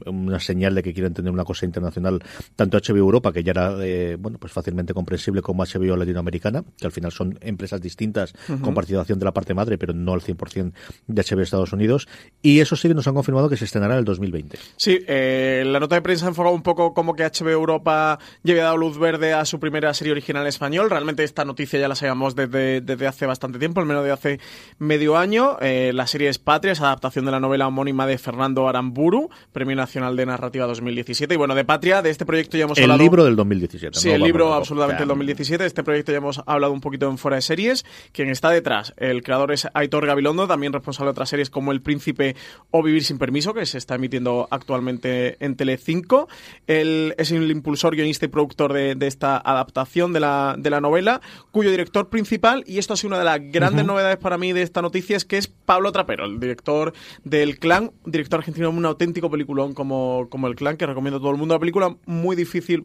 una 0.07 0.41
señal 0.41 0.75
de 0.75 0.83
que 0.83 0.93
quieren 0.93 1.15
tener 1.15 1.33
una 1.33 1.45
cosa 1.45 1.67
internacional, 1.67 2.21
tanto 2.57 2.79
HBO 2.79 2.97
Europa, 2.97 3.33
que 3.33 3.45
ya 3.45 3.53
era 3.53 3.77
bueno 4.19 4.39
pues 4.39 4.53
fácilmente 4.53 4.93
comprensible, 4.95 5.41
como 5.41 5.65
HBO 5.65 5.97
Latinoamericana, 5.97 6.65
que 6.79 6.87
al 6.87 6.93
final 6.93 7.13
son 7.13 7.39
empresas 7.41 7.81
distintas 7.81 8.35
uh 8.49 8.55
-huh. 8.55 8.61
con 8.61 8.75
participación 8.75 9.19
de 9.19 9.25
la 9.25 9.33
parte 9.33 9.55
madre, 9.55 9.79
pero 9.79 9.95
no 10.05 10.13
al 10.13 10.21
100% 10.21 10.73
de 11.07 11.23
HBO 11.23 11.41
Estados 11.41 11.73
Unidos. 11.73 12.09
Y 12.43 12.61
eso 12.61 12.77
sí 12.77 12.89
que 12.89 12.95
nos 12.95 13.07
han 13.07 13.15
confirmado 13.15 13.49
que 13.49 13.57
se 13.57 13.65
estrenará 13.65 13.95
en 13.95 14.01
el 14.01 14.05
2020. 14.05 14.59
Sí, 14.77 14.99
eh, 15.07 15.63
la 15.67 15.81
nota 15.81 15.95
de 15.95 16.03
prensa 16.03 16.27
ha 16.27 16.29
enfocado 16.29 16.55
un 16.55 16.63
poco 16.63 16.95
como 16.95 17.15
que 17.15 17.25
HBO 17.25 17.51
Europa 17.51 18.19
ya 18.43 18.53
había 18.53 18.65
dado 18.65 18.77
luz 18.77 18.99
verde 18.99 19.33
a 19.33 19.45
su 19.45 19.61
primera 19.61 19.93
serie 19.95 20.13
original 20.13 20.43
en 20.43 20.49
español. 20.49 20.91
Realmente 20.91 21.25
esta 21.25 21.45
noticia 21.45 21.79
ya 21.79 21.89
la 21.89 21.95
sabíamos 21.95 22.35
desde, 22.35 22.81
desde 22.81 23.07
hace 23.07 23.27
bastante 23.27 23.59
tiempo, 23.59 23.81
al 23.81 23.87
menos 23.87 24.05
de 24.05 24.11
hace 24.11 24.41
medio 24.79 25.17
año. 25.17 25.57
Eh, 25.61 25.93
la 25.95 26.07
serie 26.07 26.29
es 26.29 26.39
Patria, 26.39 26.73
es 26.73 26.81
adaptación 26.81 27.25
de 27.25 27.31
la 27.31 27.41
novela 27.41 27.69
homónima 27.69 28.07
de 28.07 28.19
Fernando 28.19 28.69
Aramburu, 28.69 29.31
Premio 29.53 29.77
Nacional 29.77 30.17
de 30.17 30.27
Narrativa 30.27 30.67
2017. 30.67 31.35
Y 31.35 31.37
bueno, 31.37 31.55
de 31.55 31.65
Patria, 31.65 32.03
de 32.03 32.11
este 32.11 32.27
proyecto 32.27 32.57
ya 32.57 32.65
hemos 32.65 32.79
el 32.79 32.85
hablado... 32.85 33.01
El 33.01 33.05
libro 33.05 33.25
del 33.25 33.37
2017. 33.37 33.99
Sí, 33.99 34.11
el 34.11 34.23
libro 34.23 34.53
absolutamente 34.55 35.01
del 35.01 35.09
2017. 35.09 35.65
Este 35.65 35.85
proyecto 35.85 36.13
ya 36.13 36.19
hemos 36.19 36.41
hablado 36.47 36.73
un 36.73 36.81
poquito 36.81 37.09
en 37.09 37.19
Fuera 37.19 37.37
de 37.37 37.43
Series. 37.43 37.85
Quien 38.13 38.29
está 38.29 38.51
detrás, 38.51 38.95
el 38.97 39.23
creador 39.23 39.53
es 39.53 39.69
Aitor 39.75 39.92
Gabilondo, 40.01 40.49
también 40.49 40.73
responsable 40.73 41.09
de 41.09 41.13
otras 41.13 41.29
series 41.29 41.51
como 41.51 41.73
El 41.73 41.83
Príncipe 41.83 42.35
o 42.71 42.83
Vivir 42.83 43.05
sin 43.05 43.19
Permiso, 43.19 43.55
que 43.55 43.67
se 43.67 43.79
está 43.79 43.97
emitiendo 43.97 44.49
actualmente 44.51 45.37
en 45.45 45.57
Telecinco. 45.57 46.29
Él 46.67 47.15
es 47.19 47.31
el 47.31 47.51
impulsor, 47.51 47.95
guionista 47.95 48.25
y 48.25 48.29
productor 48.29 48.73
de, 48.73 48.95
de 48.95 49.07
esta 49.07 49.37
adaptación 49.37 50.13
de 50.13 50.21
la, 50.21 50.57
de 50.59 50.71
la 50.71 50.81
novela, 50.81 51.21
cuyo 51.51 51.71
director 51.71 52.09
principal, 52.09 52.65
y 52.67 52.79
esto 52.79 52.95
ha 52.95 52.97
sido 52.97 53.09
una 53.09 53.19
de 53.19 53.25
las 53.25 53.41
grandes 53.53 53.85
novedades 53.85 54.17
para 54.17 54.39
mí 54.39 54.53
de 54.53 54.63
esta 54.63 54.83
noticia, 54.83 55.17
es 55.17 55.25
que 55.25 55.37
es 55.37 55.49
Pablo 55.49 55.93
Trapero, 55.93 56.25
el 56.25 56.41
director 56.41 56.93
del 57.25 57.59
Clan, 57.59 57.93
director 58.07 58.41
argentino, 58.41 58.71
un 58.71 58.87
auténtico 58.87 59.31
peliculón 59.31 59.75
como, 59.75 60.29
como 60.31 60.47
El 60.47 60.55
Clan, 60.55 60.77
que 60.77 60.87
recomiendo 60.87 61.19
a 61.19 61.21
todo 61.21 61.31
el 61.31 61.37
mundo. 61.37 61.55
Una 61.55 61.61
película 61.61 61.97
muy 62.07 62.37
difícil. 62.37 62.85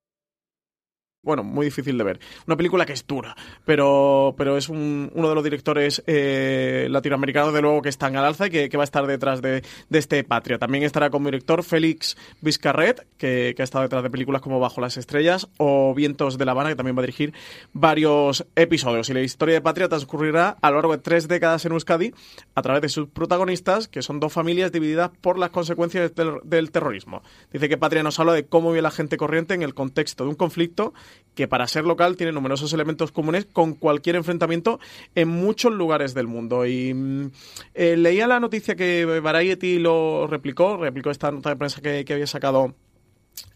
bueno, 1.23 1.43
muy 1.43 1.65
difícil 1.65 1.97
de 1.97 2.03
ver. 2.03 2.19
Una 2.47 2.57
película 2.57 2.85
que 2.85 2.93
es 2.93 3.05
dura, 3.05 3.35
pero, 3.63 4.33
pero 4.37 4.57
es 4.57 4.69
un, 4.69 5.11
uno 5.13 5.29
de 5.29 5.35
los 5.35 5.43
directores 5.43 6.01
eh, 6.07 6.87
latinoamericanos, 6.89 7.53
de 7.53 7.61
luego, 7.61 7.81
que 7.83 7.89
están 7.89 8.15
al 8.15 8.25
alza 8.25 8.47
y 8.47 8.49
que, 8.49 8.69
que 8.69 8.77
va 8.77 8.83
a 8.83 8.85
estar 8.85 9.05
detrás 9.05 9.41
de, 9.41 9.61
de, 9.89 9.99
este 9.99 10.23
Patria. 10.23 10.57
También 10.57 10.83
estará 10.83 11.11
como 11.11 11.25
director 11.25 11.63
Félix 11.63 12.17
Vizcarret, 12.41 13.05
que, 13.17 13.53
que, 13.55 13.61
ha 13.61 13.63
estado 13.63 13.83
detrás 13.83 14.01
de 14.01 14.09
películas 14.09 14.41
como 14.41 14.59
Bajo 14.59 14.81
las 14.81 14.97
Estrellas 14.97 15.47
o 15.57 15.93
Vientos 15.93 16.39
de 16.39 16.45
La 16.45 16.53
Habana, 16.53 16.69
que 16.69 16.75
también 16.75 16.97
va 16.97 17.01
a 17.01 17.05
dirigir 17.05 17.33
varios 17.71 18.47
episodios. 18.55 19.07
Y 19.09 19.13
la 19.13 19.21
historia 19.21 19.55
de 19.55 19.61
Patria 19.61 19.89
transcurrirá 19.89 20.57
a 20.59 20.69
lo 20.71 20.77
largo 20.77 20.93
de 20.93 21.03
tres 21.03 21.27
décadas 21.27 21.63
en 21.65 21.73
Euskadi 21.73 22.13
a 22.55 22.61
través 22.63 22.81
de 22.81 22.89
sus 22.89 23.07
protagonistas, 23.09 23.87
que 23.87 24.01
son 24.01 24.19
dos 24.19 24.33
familias 24.33 24.71
divididas 24.71 25.11
por 25.21 25.37
las 25.37 25.51
consecuencias 25.51 26.15
del, 26.15 26.39
del 26.45 26.71
terrorismo. 26.71 27.21
Dice 27.53 27.69
que 27.69 27.77
Patria 27.77 28.01
nos 28.01 28.19
habla 28.19 28.33
de 28.33 28.47
cómo 28.47 28.71
vive 28.71 28.81
la 28.81 28.89
gente 28.89 29.17
corriente 29.17 29.53
en 29.53 29.61
el 29.61 29.75
contexto 29.75 30.23
de 30.23 30.31
un 30.31 30.35
conflicto 30.35 30.93
que 31.35 31.47
para 31.47 31.67
ser 31.67 31.85
local 31.85 32.17
tiene 32.17 32.31
numerosos 32.31 32.73
elementos 32.73 33.11
comunes 33.11 33.45
con 33.45 33.73
cualquier 33.73 34.15
enfrentamiento 34.15 34.79
en 35.15 35.29
muchos 35.29 35.71
lugares 35.71 36.13
del 36.13 36.27
mundo. 36.27 36.65
Y 36.65 37.31
eh, 37.73 37.97
leía 37.97 38.27
la 38.27 38.39
noticia 38.39 38.75
que 38.75 39.05
Variety 39.05 39.79
lo 39.79 40.27
replicó, 40.27 40.77
replicó 40.77 41.09
esta 41.09 41.31
nota 41.31 41.49
de 41.49 41.55
prensa 41.55 41.81
que, 41.81 42.05
que 42.05 42.13
había 42.13 42.27
sacado 42.27 42.75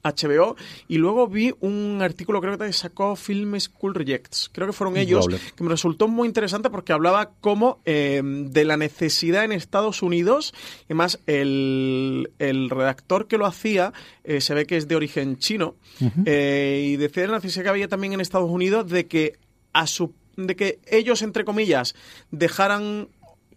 HBO 0.04 0.56
y 0.88 0.98
luego 0.98 1.28
vi 1.28 1.54
un 1.62 2.00
artículo 2.02 2.40
creo 2.42 2.58
que 2.58 2.72
sacó 2.74 3.16
Film 3.16 3.60
School 3.60 3.96
Rejects 3.96 4.50
creo 4.54 4.68
que 4.68 4.74
fueron 4.74 4.98
ellos 4.98 5.26
Doble. 5.26 5.40
que 5.56 5.64
me 5.64 5.70
resultó 5.70 6.08
muy 6.08 6.28
interesante 6.28 6.70
porque 6.70 6.94
hablaba 6.94 7.32
como 7.42 7.80
eh, 7.86 8.22
de 8.24 8.66
la 8.66 8.78
necesidad 8.78 9.44
en 9.44 9.52
Estados 9.52 10.04
Unidos 10.04 10.54
y 10.90 10.94
más 10.94 11.20
el, 11.26 12.32
el 12.40 12.70
redactor 12.70 13.28
que 13.28 13.38
lo 13.38 13.46
hacía 13.46 13.94
eh, 14.24 14.42
se 14.42 14.54
ve 14.54 14.66
que 14.66 14.78
es 14.78 14.88
de 14.88 14.96
origen 14.96 15.38
chino 15.38 15.76
uh 16.00 16.06
-huh. 16.06 16.24
eh, 16.26 16.84
y 16.86 16.98
decía 16.98 17.26
la 17.28 17.36
necesidad 17.38 17.64
que 17.64 17.70
había 17.70 17.88
también 17.88 18.14
en 18.14 18.22
Estados 18.22 18.50
Unidos 18.50 18.88
de 18.90 19.08
que 19.08 19.34
a 19.74 19.88
su 19.88 20.14
de 20.38 20.56
que 20.56 20.80
ellos 20.88 21.22
entre 21.22 21.46
comillas 21.46 21.96
dejaran 22.32 23.08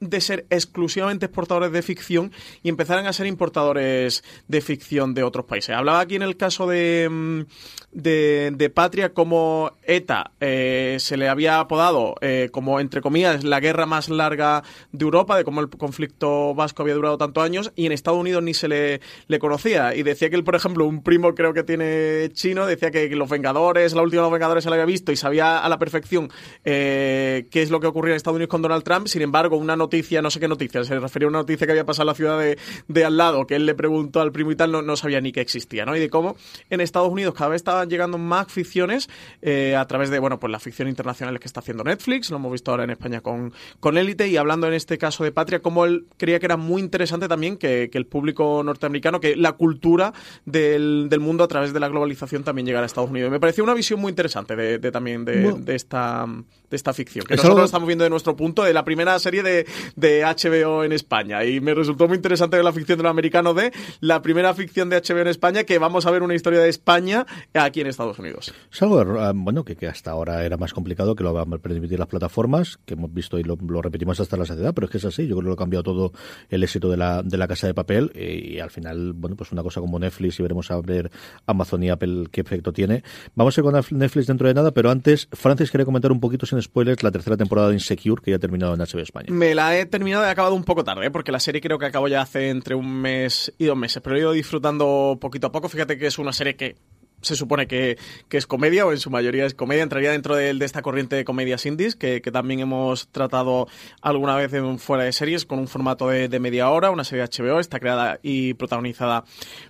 de 0.00 0.20
ser 0.20 0.46
exclusivamente 0.50 1.26
exportadores 1.26 1.72
de 1.72 1.82
ficción 1.82 2.32
y 2.62 2.68
empezaran 2.68 3.06
a 3.06 3.12
ser 3.12 3.26
importadores 3.26 4.24
de 4.46 4.60
ficción 4.60 5.14
de 5.14 5.22
otros 5.22 5.46
países. 5.46 5.76
Hablaba 5.76 6.00
aquí 6.00 6.16
en 6.16 6.22
el 6.22 6.36
caso 6.36 6.66
de, 6.66 7.46
de, 7.92 8.52
de 8.54 8.70
Patria 8.70 9.12
como 9.14 9.72
ETA 9.82 10.32
eh, 10.40 10.96
se 11.00 11.16
le 11.16 11.28
había 11.28 11.60
apodado 11.60 12.14
eh, 12.20 12.48
como, 12.52 12.80
entre 12.80 13.00
comillas, 13.00 13.44
la 13.44 13.60
guerra 13.60 13.86
más 13.86 14.08
larga 14.08 14.62
de 14.92 15.04
Europa, 15.04 15.36
de 15.36 15.44
cómo 15.44 15.60
el 15.60 15.68
conflicto 15.68 16.54
vasco 16.54 16.82
había 16.82 16.94
durado 16.94 17.18
tantos 17.18 17.42
años 17.42 17.72
y 17.76 17.86
en 17.86 17.92
Estados 17.92 18.20
Unidos 18.20 18.42
ni 18.42 18.54
se 18.54 18.68
le, 18.68 19.00
le 19.26 19.38
conocía. 19.38 19.94
Y 19.94 20.02
decía 20.02 20.30
que 20.30 20.36
él, 20.36 20.44
por 20.44 20.54
ejemplo, 20.54 20.84
un 20.84 21.02
primo 21.02 21.34
creo 21.34 21.52
que 21.54 21.62
tiene 21.62 22.30
chino, 22.32 22.66
decía 22.66 22.90
que 22.90 23.08
los 23.16 23.28
Vengadores, 23.28 23.94
la 23.94 24.02
última 24.02 24.22
de 24.22 24.26
los 24.26 24.32
Vengadores 24.32 24.64
se 24.64 24.70
la 24.70 24.76
había 24.76 24.86
visto 24.86 25.12
y 25.12 25.16
sabía 25.16 25.58
a 25.58 25.68
la 25.68 25.78
perfección 25.78 26.30
eh, 26.64 27.48
qué 27.50 27.62
es 27.62 27.70
lo 27.70 27.80
que 27.80 27.86
ocurría 27.86 28.12
en 28.12 28.16
Estados 28.16 28.36
Unidos 28.36 28.50
con 28.50 28.62
Donald 28.62 28.84
Trump. 28.84 29.06
Sin 29.06 29.22
embargo, 29.22 29.56
una 29.56 29.76
noticia, 29.76 29.87
no 30.22 30.30
sé 30.30 30.40
qué 30.40 30.48
noticia, 30.48 30.84
se 30.84 30.98
refería 30.98 31.26
a 31.26 31.30
una 31.30 31.38
noticia 31.40 31.66
que 31.66 31.72
había 31.72 31.84
pasado 31.84 32.04
en 32.04 32.06
la 32.08 32.14
ciudad 32.14 32.38
de, 32.38 32.58
de 32.88 33.04
al 33.04 33.16
lado, 33.16 33.46
que 33.46 33.56
él 33.56 33.66
le 33.66 33.74
preguntó 33.74 34.20
al 34.20 34.32
primo 34.32 34.52
y 34.52 34.56
tal, 34.56 34.72
no, 34.72 34.82
no, 34.82 34.96
sabía 34.96 35.20
ni 35.20 35.32
que 35.32 35.40
existía, 35.40 35.84
¿no? 35.84 35.96
Y 35.96 36.00
de 36.00 36.10
cómo 36.10 36.36
en 36.70 36.80
Estados 36.80 37.10
Unidos 37.10 37.34
cada 37.34 37.50
vez 37.50 37.56
estaban 37.56 37.88
llegando 37.88 38.18
más 38.18 38.50
ficciones 38.50 39.08
eh, 39.42 39.76
a 39.76 39.86
través 39.86 40.10
de, 40.10 40.18
bueno, 40.18 40.38
pues 40.38 40.50
la 40.50 40.58
ficción 40.58 40.88
internacional 40.88 41.38
que 41.38 41.46
está 41.46 41.60
haciendo 41.60 41.84
Netflix, 41.84 42.30
lo 42.30 42.36
hemos 42.36 42.52
visto 42.52 42.70
ahora 42.70 42.84
en 42.84 42.90
España 42.90 43.20
con, 43.20 43.52
con 43.80 43.98
Élite 43.98 44.28
y 44.28 44.36
hablando 44.36 44.66
en 44.66 44.74
este 44.74 44.98
caso 44.98 45.24
de 45.24 45.32
Patria, 45.32 45.60
como 45.60 45.84
él 45.84 46.06
creía 46.16 46.38
que 46.38 46.46
era 46.46 46.56
muy 46.56 46.82
interesante 46.82 47.28
también 47.28 47.56
que, 47.56 47.88
que 47.90 47.98
el 47.98 48.06
público 48.06 48.62
norteamericano, 48.64 49.20
que 49.20 49.36
la 49.36 49.52
cultura 49.52 50.12
del, 50.44 51.08
del, 51.08 51.20
mundo 51.20 51.44
a 51.44 51.48
través 51.48 51.72
de 51.72 51.80
la 51.80 51.88
globalización 51.88 52.44
también 52.44 52.66
llegara 52.66 52.84
a 52.84 52.86
Estados 52.86 53.10
Unidos. 53.10 53.30
Me 53.30 53.40
pareció 53.40 53.64
una 53.64 53.74
visión 53.74 54.00
muy 54.00 54.10
interesante 54.10 54.56
de, 54.56 54.78
de 54.78 54.90
también 54.90 55.24
de, 55.24 55.42
bueno. 55.42 55.58
de, 55.58 55.74
esta, 55.74 56.26
de 56.70 56.76
esta 56.76 56.92
ficción, 56.92 57.24
que 57.24 57.36
nosotros 57.36 57.58
lo 57.58 57.64
estamos 57.64 57.86
viendo 57.86 58.04
de 58.04 58.10
nuestro 58.10 58.36
punto, 58.36 58.62
de 58.62 58.72
la 58.72 58.84
primera 58.84 59.18
serie 59.18 59.42
de, 59.42 59.66
de 59.96 60.22
HBO 60.22 60.84
en 60.84 60.92
España. 60.92 61.44
Y 61.44 61.60
me 61.60 61.74
resultó 61.74 62.08
muy 62.08 62.16
interesante 62.16 62.56
ver 62.56 62.64
la 62.64 62.72
ficción 62.72 62.98
de 62.98 63.04
los 63.04 63.10
americanos 63.10 63.54
de 63.56 63.72
la 64.00 64.22
primera 64.22 64.54
ficción 64.54 64.88
de 64.90 65.00
HBO 65.00 65.18
en 65.18 65.28
España, 65.28 65.64
que 65.64 65.78
vamos 65.78 66.06
a 66.06 66.10
ver 66.10 66.22
una 66.22 66.34
historia 66.34 66.60
de 66.60 66.68
España 66.68 67.26
aquí 67.54 67.80
en 67.80 67.86
Estados 67.86 68.18
Unidos. 68.18 68.52
Es 68.72 68.82
algo, 68.82 69.04
bueno, 69.34 69.64
que, 69.64 69.76
que 69.76 69.86
hasta 69.86 70.10
ahora 70.10 70.44
era 70.44 70.56
más 70.56 70.72
complicado 70.72 71.14
que 71.14 71.24
lo 71.24 71.32
van 71.32 71.52
a 71.52 71.58
permitir 71.58 71.98
las 71.98 72.08
plataformas, 72.08 72.78
que 72.84 72.94
hemos 72.94 73.12
visto 73.12 73.38
y 73.38 73.44
lo, 73.44 73.56
lo, 73.56 73.82
repetimos 73.82 74.20
hasta 74.20 74.36
la 74.36 74.44
saciedad, 74.44 74.74
pero 74.74 74.86
es 74.86 74.90
que 74.90 74.98
es 74.98 75.04
así. 75.04 75.26
Yo 75.26 75.36
creo 75.36 75.42
que 75.42 75.48
lo 75.48 75.52
ha 75.54 75.56
cambiado 75.56 75.82
todo 75.82 76.12
el 76.50 76.62
éxito 76.62 76.90
de 76.90 76.96
la, 76.96 77.22
de 77.22 77.36
la 77.36 77.48
casa 77.48 77.66
de 77.66 77.74
papel 77.74 78.12
y, 78.14 78.54
y 78.54 78.60
al 78.60 78.70
final, 78.70 79.12
bueno, 79.14 79.36
pues 79.36 79.52
una 79.52 79.62
cosa 79.62 79.80
como 79.80 79.98
Netflix 79.98 80.38
y 80.38 80.42
veremos 80.42 80.70
a 80.70 80.80
ver 80.80 81.10
Amazon 81.46 81.82
y 81.82 81.90
Apple 81.90 82.26
qué 82.30 82.40
efecto 82.40 82.72
tiene. 82.72 83.02
Vamos 83.34 83.56
a 83.56 83.60
ir 83.60 83.64
con 83.64 83.74
Netflix 83.98 84.26
dentro 84.26 84.48
de 84.48 84.54
nada, 84.54 84.72
pero 84.72 84.90
antes, 84.90 85.28
Francis 85.32 85.70
quería 85.70 85.84
comentar 85.84 86.12
un 86.12 86.20
poquito 86.20 86.46
sin 86.46 86.57
spoilers 86.62 87.02
la 87.02 87.10
tercera 87.10 87.36
temporada 87.36 87.68
de 87.68 87.74
Insecure 87.74 88.22
que 88.22 88.30
ya 88.30 88.36
ha 88.36 88.40
terminado 88.40 88.74
en 88.74 88.80
HBO 88.80 89.00
España. 89.00 89.26
Me 89.30 89.54
la 89.54 89.76
he 89.76 89.86
terminado 89.86 90.24
y 90.24 90.28
he 90.28 90.30
acabado 90.30 90.54
un 90.54 90.64
poco 90.64 90.84
tarde, 90.84 91.06
¿eh? 91.06 91.10
porque 91.10 91.32
la 91.32 91.40
serie 91.40 91.60
creo 91.60 91.78
que 91.78 91.86
acabó 91.86 92.08
ya 92.08 92.22
hace 92.22 92.50
entre 92.50 92.74
un 92.74 93.00
mes 93.00 93.52
y 93.58 93.66
dos 93.66 93.76
meses, 93.76 94.02
pero 94.02 94.16
he 94.16 94.20
ido 94.20 94.32
disfrutando 94.32 95.18
poquito 95.20 95.48
a 95.48 95.52
poco. 95.52 95.68
Fíjate 95.68 95.98
que 95.98 96.06
es 96.06 96.18
una 96.18 96.32
serie 96.32 96.56
que 96.56 96.76
se 97.20 97.36
supone 97.36 97.66
que, 97.66 97.98
es 98.30 98.46
comedia 98.46 98.86
o 98.86 98.92
en 98.92 98.98
su 98.98 99.10
mayoría 99.10 99.46
es 99.46 99.54
comedia, 99.54 99.82
entraría 99.82 100.12
dentro 100.12 100.36
de, 100.36 100.50
esta 100.60 100.82
corriente 100.82 101.16
de 101.16 101.24
comedias 101.24 101.66
indies 101.66 101.96
que, 101.96 102.20
también 102.28 102.60
hemos 102.60 103.08
tratado 103.08 103.68
alguna 104.02 104.36
vez 104.36 104.52
en 104.52 104.78
fuera 104.78 105.04
de 105.04 105.12
series 105.12 105.46
con 105.46 105.58
un 105.58 105.66
formato 105.66 106.08
de, 106.08 106.28
de, 106.28 106.38
media 106.40 106.70
hora, 106.70 106.90
una 106.90 107.04
serie 107.04 107.26
de 107.26 107.42
HBO, 107.42 107.58
está 107.58 107.80
creada 107.80 108.18
y 108.22 108.54
protagonizada 108.54 109.24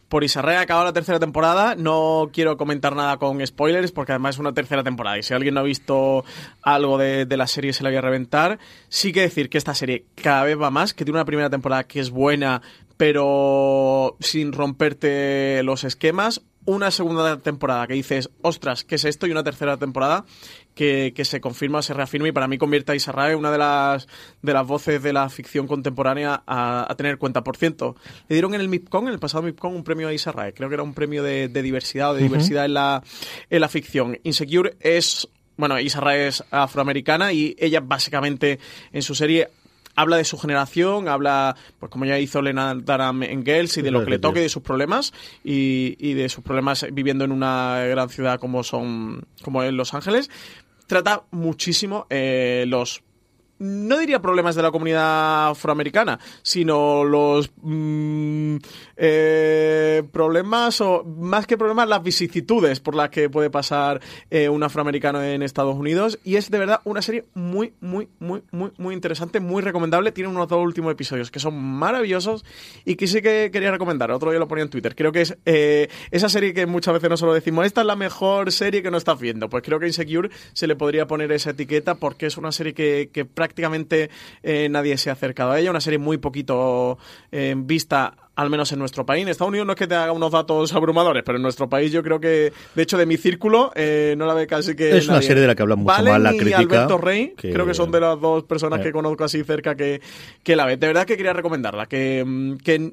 por 0.09 0.25
Isarrea, 0.25 0.61
acaba 0.61 0.85
la 0.85 0.93
tercera 0.93 1.19
temporada, 1.19 1.75
no 1.77 2.31
quiero 2.33 2.57
comentar 2.57 2.97
nada 2.97 3.17
con 3.19 3.47
spoilers 3.47 3.93
porque 3.93 4.13
además 4.13 4.37
es 4.37 4.41
una 4.41 4.53
tercera 4.53 4.83
temporada 4.83 5.19
y 5.19 5.23
si 5.23 5.35
alguien 5.35 5.55
no 5.55 5.61
ha 5.61 5.65
visto 5.65 6.25
algo 6.63 6.99
de, 6.99 7.27
de 7.27 7.37
la 7.37 7.47
serie 7.47 7.73
se 7.73 7.83
la 7.83 7.91
voy 7.91 7.99
a 7.99 8.03
reventar, 8.03 8.59
sí 8.89 9.13
que 9.13 9.21
decir 9.21 9.49
que 9.49 9.59
esta 9.59 9.75
serie 9.75 10.05
cada 10.17 10.45
vez 10.45 10.61
va 10.61 10.71
más, 10.71 10.95
que 10.95 11.05
tiene 11.05 11.19
una 11.19 11.25
primera 11.25 11.49
temporada 11.49 11.85
que 11.85 12.01
es 12.01 12.11
buena 12.11 12.61
pero 12.99 14.17
sin 14.19 14.53
romperte 14.53 15.63
los 15.63 15.85
esquemas, 15.85 16.43
una 16.65 16.91
segunda 16.91 17.39
temporada 17.39 17.87
que 17.87 17.95
dices, 17.95 18.31
ostras, 18.43 18.85
¿qué 18.85 18.97
es 18.97 19.05
esto? 19.05 19.27
Y 19.27 19.31
una 19.31 19.43
tercera 19.43 19.77
temporada 19.77 20.25
que, 20.75 21.13
que 21.15 21.25
se 21.25 21.41
confirma, 21.41 21.83
se 21.83 21.95
reafirma 21.95 22.29
y 22.29 22.33
para 22.33 22.47
mí 22.47 22.59
convierte 22.59 22.93
a 22.93 22.95
Isarrae 22.95 23.35
una 23.35 23.51
de 23.51 23.59
las, 23.59 24.07
de 24.43 24.53
las 24.53 24.67
voces 24.67 25.03
de 25.03 25.13
la 25.13 25.29
ficción 25.31 25.67
contemporánea 25.67 26.43
a, 26.47 26.91
a 26.91 26.95
tener 26.97 27.19
cuenta. 27.19 27.43
Por 27.43 27.57
cierto, 27.57 27.97
le 28.29 28.35
dieron 28.37 28.55
en 28.55 28.61
el 28.61 28.69
MIPCON, 28.69 29.09
en 29.09 29.15
el 29.15 29.19
pasado 29.19 29.43
MIPCON, 29.43 29.75
un 29.75 29.85
premio 29.85 30.09
a 30.09 30.13
Isarrae. 30.13 30.53
Creo 30.53 30.69
que 30.69 30.75
era 30.75 30.83
un 30.83 30.95
premio 30.95 31.23
de, 31.23 31.49
de 31.49 31.63
diversidad 31.63 32.11
o 32.11 32.15
de 32.15 32.21
uh 32.21 32.27
-huh. 32.27 32.29
diversidad 32.29 32.65
en 32.67 32.75
la, 32.75 33.03
en 33.49 33.61
la 33.61 33.69
ficción. 33.69 34.19
Insecure 34.23 34.77
es 34.81 35.29
bueno, 35.57 35.81
Isarrae 35.81 36.29
es 36.29 36.45
afroamericana 36.53 37.33
y 37.33 37.57
ella 37.59 37.81
básicamente 37.81 38.61
en 38.93 39.03
su 39.03 39.17
serie 39.17 39.49
habla 39.99 40.17
de 40.17 40.25
su 40.25 40.39
generación, 40.39 41.09
habla, 41.09 41.57
pues 41.81 41.91
como 41.91 42.05
ya 42.05 42.21
hizo 42.21 42.41
Lena 42.41 42.73
Dunham 42.73 43.25
en 43.25 43.45
Girls, 43.45 43.77
y 43.79 43.83
de 43.83 43.91
lo 43.91 44.05
que 44.05 44.11
le 44.11 44.19
toque, 44.21 44.41
de 44.41 44.49
sus 44.49 44.63
problemas, 44.63 45.13
y, 45.43 45.97
y, 45.99 46.15
de 46.15 46.29
sus 46.29 46.45
problemas 46.45 46.87
viviendo 46.93 47.25
en 47.25 47.33
una 47.33 47.81
gran 47.89 48.09
ciudad 48.09 48.39
como 48.39 48.63
son, 48.63 49.27
como 49.43 49.65
en 49.65 49.77
Los 49.77 49.95
Ángeles. 49.95 50.31
Trata 50.87 51.25
muchísimo 51.33 52.07
eh, 52.11 52.65
los 52.69 53.03
no 53.59 53.99
diría 53.99 54.21
problemas 54.21 54.55
de 54.55 54.63
la 54.63 54.71
comunidad 54.71 55.51
afroamericana, 55.51 56.19
sino 56.43 57.05
los 57.05 57.51
mmm, 57.61 58.57
eh, 58.97 60.03
problemas, 60.13 60.81
o 60.81 61.05
más 61.05 61.47
que 61.47 61.57
problemas, 61.57 61.89
las 61.89 62.03
vicisitudes 62.03 62.81
por 62.81 62.95
las 62.95 63.11
que 63.11 63.29
puede 63.29 63.51
pasar 63.51 64.01
eh, 64.31 64.49
un 64.49 64.63
afroamericano 64.63 65.23
en 65.23 65.43
Estados 65.43 65.77
Unidos. 65.77 66.19
Y 66.25 66.37
es 66.37 66.51
de 66.51 66.59
verdad 66.59 66.81
una 66.85 67.03
serie 67.03 67.25
muy, 67.35 67.75
muy, 67.81 68.09
muy, 68.21 68.43
muy, 68.51 68.71
muy 68.79 68.95
interesante, 68.95 69.41
muy 69.41 69.63
recomendable. 69.63 70.13
Tiene 70.13 70.31
unos 70.31 70.49
dos 70.49 70.63
últimos 70.63 70.93
episodios 70.93 71.31
que 71.31 71.41
son 71.41 71.61
maravillosos 71.61 72.45
y 72.85 72.97
que 72.97 73.07
sí 73.07 73.23
que 73.23 73.51
quería 73.53 73.71
recomendar. 73.71 74.11
Otro 74.11 74.31
día 74.31 74.39
lo 74.39 74.49
ponía 74.49 74.65
en 74.65 74.71
Twitter. 74.71 74.95
Creo 74.95 75.13
que 75.13 75.23
es 75.23 75.37
eh, 75.45 75.89
esa 76.11 76.29
serie 76.29 76.55
que 76.55 76.67
muchas 76.67 76.95
veces 76.95 77.11
no 77.11 77.17
solo 77.17 77.35
decimos, 77.35 77.67
esta 77.67 77.81
es 77.81 77.87
la 77.87 77.97
mejor 77.97 78.53
serie 78.53 78.83
que 78.83 78.91
no 78.91 78.99
estás 78.99 79.19
viendo. 79.19 79.49
Pues 79.49 79.63
creo 79.65 79.81
que 79.81 79.87
Insecure 79.87 80.31
se 80.53 80.67
le 80.67 80.77
podría 80.77 81.07
poner 81.07 81.33
esa 81.33 81.51
etiqueta 81.51 81.97
porque 81.97 82.27
es 82.27 82.37
una 82.37 82.53
serie 82.53 82.75
que 82.75 83.25
prácticamente 83.25 83.48
eh, 84.43 84.69
nadie 84.71 84.97
se 84.99 85.11
ha 85.11 85.15
acercado 85.15 85.51
a 85.53 85.61
ella, 85.61 85.71
una 85.71 85.81
serie 85.81 85.99
muy 85.99 86.19
poquito 86.19 86.99
eh, 87.33 87.55
vista 87.57 88.15
al 88.35 88.51
menos 88.51 88.71
en 88.71 88.79
nuestro 88.79 89.05
país. 89.05 89.23
En 89.23 89.29
Estados 89.31 89.49
Unidos 89.49 89.67
no 89.67 89.73
es 89.73 89.79
que 89.79 89.89
te 89.89 89.97
haga 89.97 90.13
unos 90.13 90.31
datos 90.31 90.73
abrumadores, 90.73 91.25
pero 91.27 91.37
en 91.39 91.43
nuestro 91.43 91.69
país 91.69 91.91
yo 91.91 92.05
creo 92.05 92.21
que, 92.21 92.53
de 92.75 92.83
hecho, 92.83 92.97
de 92.97 93.05
mi 93.05 93.17
círculo 93.17 93.73
eh, 93.75 94.15
no 94.17 94.27
la 94.27 94.35
ve 94.35 94.47
casi 94.47 94.77
que. 94.77 94.97
Es 94.97 95.07
nadie. 95.09 95.19
una 95.19 95.23
serie 95.27 95.41
de 95.43 95.47
la 95.49 95.55
que 95.57 95.63
habla 95.63 95.75
mucho 95.75 95.89
Valen 95.89 96.13
más 96.13 96.23
la 96.23 96.35
y 96.35 96.39
crítica. 96.39 96.61
Alberto 96.61 96.99
Rey, 96.99 97.35
que- 97.37 97.53
creo 97.53 97.67
que 97.67 97.75
son 97.75 97.91
de 97.91 97.99
las 98.01 98.21
dos 98.21 98.45
personas 98.45 98.79
Eh. 98.79 98.85
que 98.85 98.93
conozco 98.93 99.25
así 99.25 99.43
cerca 99.43 99.75
que, 99.75 100.01
que 100.45 100.55
la 100.55 100.67
ve. 100.67 100.77
De 100.77 100.87
verdad 100.87 101.05
que 101.05 101.17
quería 101.17 101.33
recomendarla, 101.33 101.87
que, 101.87 102.23
mm, 102.25 102.57
que 102.59 102.93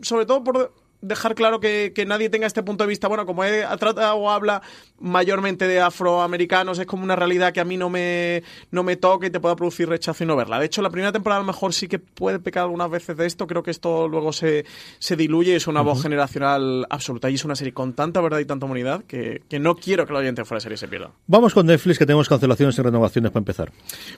sobre 0.00 0.24
todo 0.24 0.42
por 0.42 0.72
dejar 1.06 1.34
claro 1.34 1.60
que, 1.60 1.92
que 1.94 2.06
nadie 2.06 2.30
tenga 2.30 2.46
este 2.46 2.62
punto 2.62 2.84
de 2.84 2.88
vista, 2.88 3.08
bueno, 3.08 3.26
como 3.26 3.44
he 3.44 3.64
tratado 3.78 4.16
o 4.16 4.30
habla 4.30 4.62
mayormente 4.98 5.68
de 5.68 5.80
afroamericanos, 5.80 6.78
es 6.78 6.86
como 6.86 7.04
una 7.04 7.14
realidad 7.14 7.52
que 7.52 7.60
a 7.60 7.64
mí 7.64 7.76
no 7.76 7.90
me, 7.90 8.42
no 8.70 8.82
me 8.82 8.96
toca 8.96 9.26
y 9.26 9.30
te 9.30 9.40
pueda 9.40 9.54
producir 9.54 9.88
rechazo 9.88 10.24
y 10.24 10.26
no 10.26 10.34
verla. 10.34 10.58
De 10.58 10.66
hecho, 10.66 10.82
la 10.82 10.90
primera 10.90 11.12
temporada 11.12 11.40
a 11.40 11.42
lo 11.42 11.46
mejor 11.46 11.74
sí 11.74 11.88
que 11.88 11.98
puede 11.98 12.38
pecar 12.38 12.64
algunas 12.64 12.90
veces 12.90 13.16
de 13.16 13.26
esto, 13.26 13.46
creo 13.46 13.62
que 13.62 13.70
esto 13.70 14.08
luego 14.08 14.32
se, 14.32 14.64
se 14.98 15.16
diluye 15.16 15.52
y 15.52 15.56
es 15.56 15.66
una 15.66 15.82
voz 15.82 16.02
generacional 16.02 16.86
absoluta. 16.88 17.28
Y 17.28 17.34
es 17.34 17.44
una 17.44 17.54
serie 17.54 17.74
con 17.74 17.92
tanta 17.92 18.20
verdad 18.20 18.38
y 18.38 18.46
tanta 18.46 18.66
humanidad 18.66 19.04
que, 19.04 19.42
que 19.48 19.58
no 19.58 19.76
quiero 19.76 20.06
que 20.06 20.12
la 20.12 20.20
oyente 20.20 20.44
fuera 20.44 20.58
de 20.58 20.62
serie 20.62 20.78
se 20.78 20.88
pierda. 20.88 21.10
Vamos 21.26 21.52
con 21.52 21.66
Netflix, 21.66 21.98
que 21.98 22.06
tenemos 22.06 22.28
cancelaciones 22.28 22.78
y 22.78 22.82
renovaciones 22.82 23.30
para 23.30 23.40
empezar. 23.40 23.72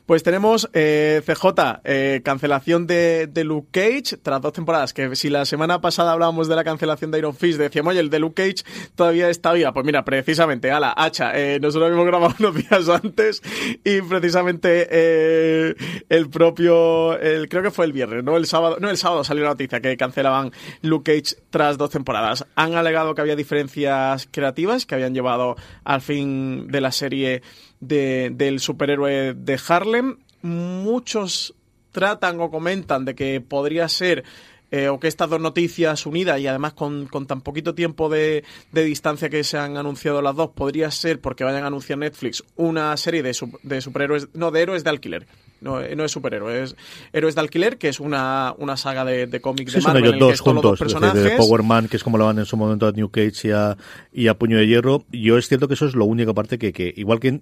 Pues 0.07 0.23
tenemos 0.23 0.71
eh, 0.73 1.21
CJ, 1.27 1.81
eh, 1.85 2.21
cancelación 2.25 2.87
de, 2.87 3.27
de 3.27 3.45
Luke 3.45 3.69
Cage 3.73 4.19
tras 4.23 4.41
dos 4.41 4.53
temporadas. 4.53 4.93
Que 4.93 5.17
si 5.17 5.31
la 5.31 5.45
semana 5.45 5.81
pasada 5.81 6.13
hablábamos 6.13 6.49
de 6.49 6.55
la 6.55 6.63
cancelación 6.63 6.76
de 6.79 7.19
Iron 7.19 7.35
Fist, 7.35 7.59
decíamos, 7.59 7.93
oye, 7.93 8.01
el 8.01 8.11
de 8.11 8.19
Luke 8.19 8.43
Cage 8.43 8.65
todavía 8.95 9.29
está 9.29 9.53
viva. 9.53 9.73
Pues 9.73 9.85
mira, 9.85 10.05
precisamente, 10.05 10.71
ala, 10.71 10.95
hacha, 10.97 11.39
eh, 11.39 11.59
nosotros 11.61 11.93
hemos 11.93 12.07
grabado 12.07 12.35
unos 12.39 12.55
días 12.55 12.89
antes 12.89 13.43
y 13.85 14.01
precisamente 14.03 14.89
eh, 14.91 15.75
el 16.09 16.29
propio, 16.31 17.19
el, 17.19 17.49
creo 17.49 17.63
que 17.63 17.71
fue 17.71 17.85
el 17.85 17.93
viernes, 17.93 18.25
¿no? 18.25 18.37
El 18.37 18.47
sábado, 18.47 18.79
no, 18.81 18.91
el 18.91 18.97
sábado 18.97 19.25
salió 19.25 19.45
la 19.45 19.51
noticia 19.51 19.81
que 19.81 19.97
cancelaban 19.97 20.53
Luke 20.83 21.13
Cage 21.13 21.37
tras 21.51 21.79
dos 21.79 21.91
temporadas. 21.91 22.47
Han 22.55 22.75
alegado 22.75 23.15
que 23.15 23.21
había 23.21 23.37
diferencias 23.37 24.29
creativas 24.31 24.87
que 24.87 24.95
habían 24.95 25.15
llevado 25.15 25.57
al 25.85 26.01
fin 26.01 26.69
de 26.69 26.81
la 26.81 26.93
serie 26.93 27.43
de, 27.81 28.31
del 28.33 28.61
superhéroe 28.61 29.35
de 29.35 29.61
Harlem. 29.69 30.17
Muchos 30.43 31.55
tratan 31.97 32.41
o 32.41 32.51
comentan 32.51 33.07
de 33.07 33.15
que 33.15 33.41
podría 33.41 33.89
ser 33.89 34.23
eh, 34.71 34.89
o 34.89 34.99
que 34.99 35.09
estas 35.09 35.31
dos 35.31 35.41
noticias 35.41 36.07
unidas 36.07 36.41
y 36.41 36.47
además 36.47 36.73
con, 36.73 37.07
con 37.07 37.27
tan 37.27 37.41
poquito 37.41 37.75
tiempo 37.75 38.09
de, 38.09 38.45
de, 38.73 38.85
distancia 38.85 39.29
que 39.29 39.45
se 39.45 39.59
han 39.59 39.77
anunciado 39.77 40.23
las 40.23 40.35
dos, 40.35 40.51
podría 40.51 40.91
ser 40.91 41.21
porque 41.21 41.45
vayan 41.45 41.65
a 41.65 41.69
anunciar 41.69 41.99
Netflix 41.99 42.43
una 42.57 42.97
serie 42.97 43.23
de, 43.23 43.37
de 43.63 43.81
superhéroes, 43.81 44.29
no, 44.35 44.51
de 44.51 44.63
héroes 44.63 44.85
de 44.85 44.91
alquiler. 44.91 45.27
No, 45.61 45.81
no 45.81 46.05
es 46.05 46.13
superhéroes, 46.13 46.73
es 46.73 46.77
Héroes 47.13 47.35
de 47.35 47.41
Alquiler, 47.41 47.79
que 47.79 47.89
es 47.89 47.99
una, 47.99 48.55
una 48.59 48.77
saga 48.77 49.05
de, 49.05 49.27
de 49.27 49.41
cómics 49.41 49.73
Sí, 49.73 49.79
de 49.79 49.83
son 49.83 49.95
Marvel. 49.95 50.15
ellos 50.15 50.15
en 50.15 50.23
el 50.23 50.27
que 50.27 50.33
dos 50.33 50.41
juntos, 50.41 50.79
decir, 50.79 50.95
personajes. 51.01 51.23
de 51.25 51.37
Power 51.37 51.63
Man, 51.63 51.89
que 51.89 51.97
es 51.97 52.05
como 52.05 52.19
lo 52.19 52.27
van 52.27 52.39
en 52.39 52.45
su 52.45 52.57
momento 52.57 52.87
a 52.87 52.93
New 52.93 53.09
Cage 53.11 53.49
y 53.49 53.51
a, 53.53 53.77
y 54.13 54.29
a 54.29 54.35
Puño 54.35 54.59
de 54.59 54.67
Hierro. 54.67 55.05
Yo 55.11 55.39
es 55.39 55.49
cierto 55.49 55.67
que 55.69 55.75
eso 55.75 55.87
es 55.87 55.95
lo 55.95 56.05
único 56.05 56.33
aparte 56.33 56.59
que, 56.59 56.73
que 56.73 56.93
igual 56.97 57.21
que 57.21 57.41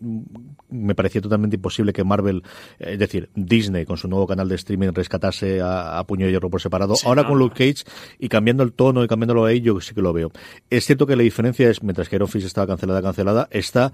me 0.71 0.95
parecía 0.95 1.21
totalmente 1.21 1.57
imposible 1.57 1.93
que 1.93 2.05
Marvel, 2.05 2.43
eh, 2.79 2.93
es 2.93 2.99
decir, 2.99 3.31
Disney 3.35 3.85
con 3.85 3.97
su 3.97 4.09
nuevo 4.09 4.27
canal 4.27 4.49
de 4.49 4.55
streaming 4.55 4.93
rescatase 4.95 5.61
a, 5.61 5.99
a 5.99 6.05
Puño 6.07 6.27
de 6.27 6.33
Hierro 6.33 6.51
por 6.51 6.61
separado. 6.61 6.95
Sí, 6.97 7.07
Ahora 7.07 7.23
no, 7.23 7.29
con. 7.29 7.39
Luke 7.39 7.55
Cage 7.73 7.85
y 8.19 8.29
cambiando 8.29 8.63
el 8.63 8.73
tono 8.73 9.03
y 9.03 9.09
cambiándolo 9.09 9.45
ahí, 9.45 9.61
yo 9.61 9.81
sí 9.81 9.93
que 9.95 10.03
lo 10.03 10.13
veo. 10.13 10.31
Es 10.71 10.87
cierto 10.87 11.07
que 11.07 11.17
la 11.17 11.23
diferencia 11.25 11.69
es, 11.69 11.83
mientras 11.83 12.09
que 12.09 12.17
Iron 12.17 12.29
Fist 12.29 12.47
estaba 12.47 12.67
cancelada, 12.67 13.03
cancelada, 13.03 13.49
está 13.51 13.93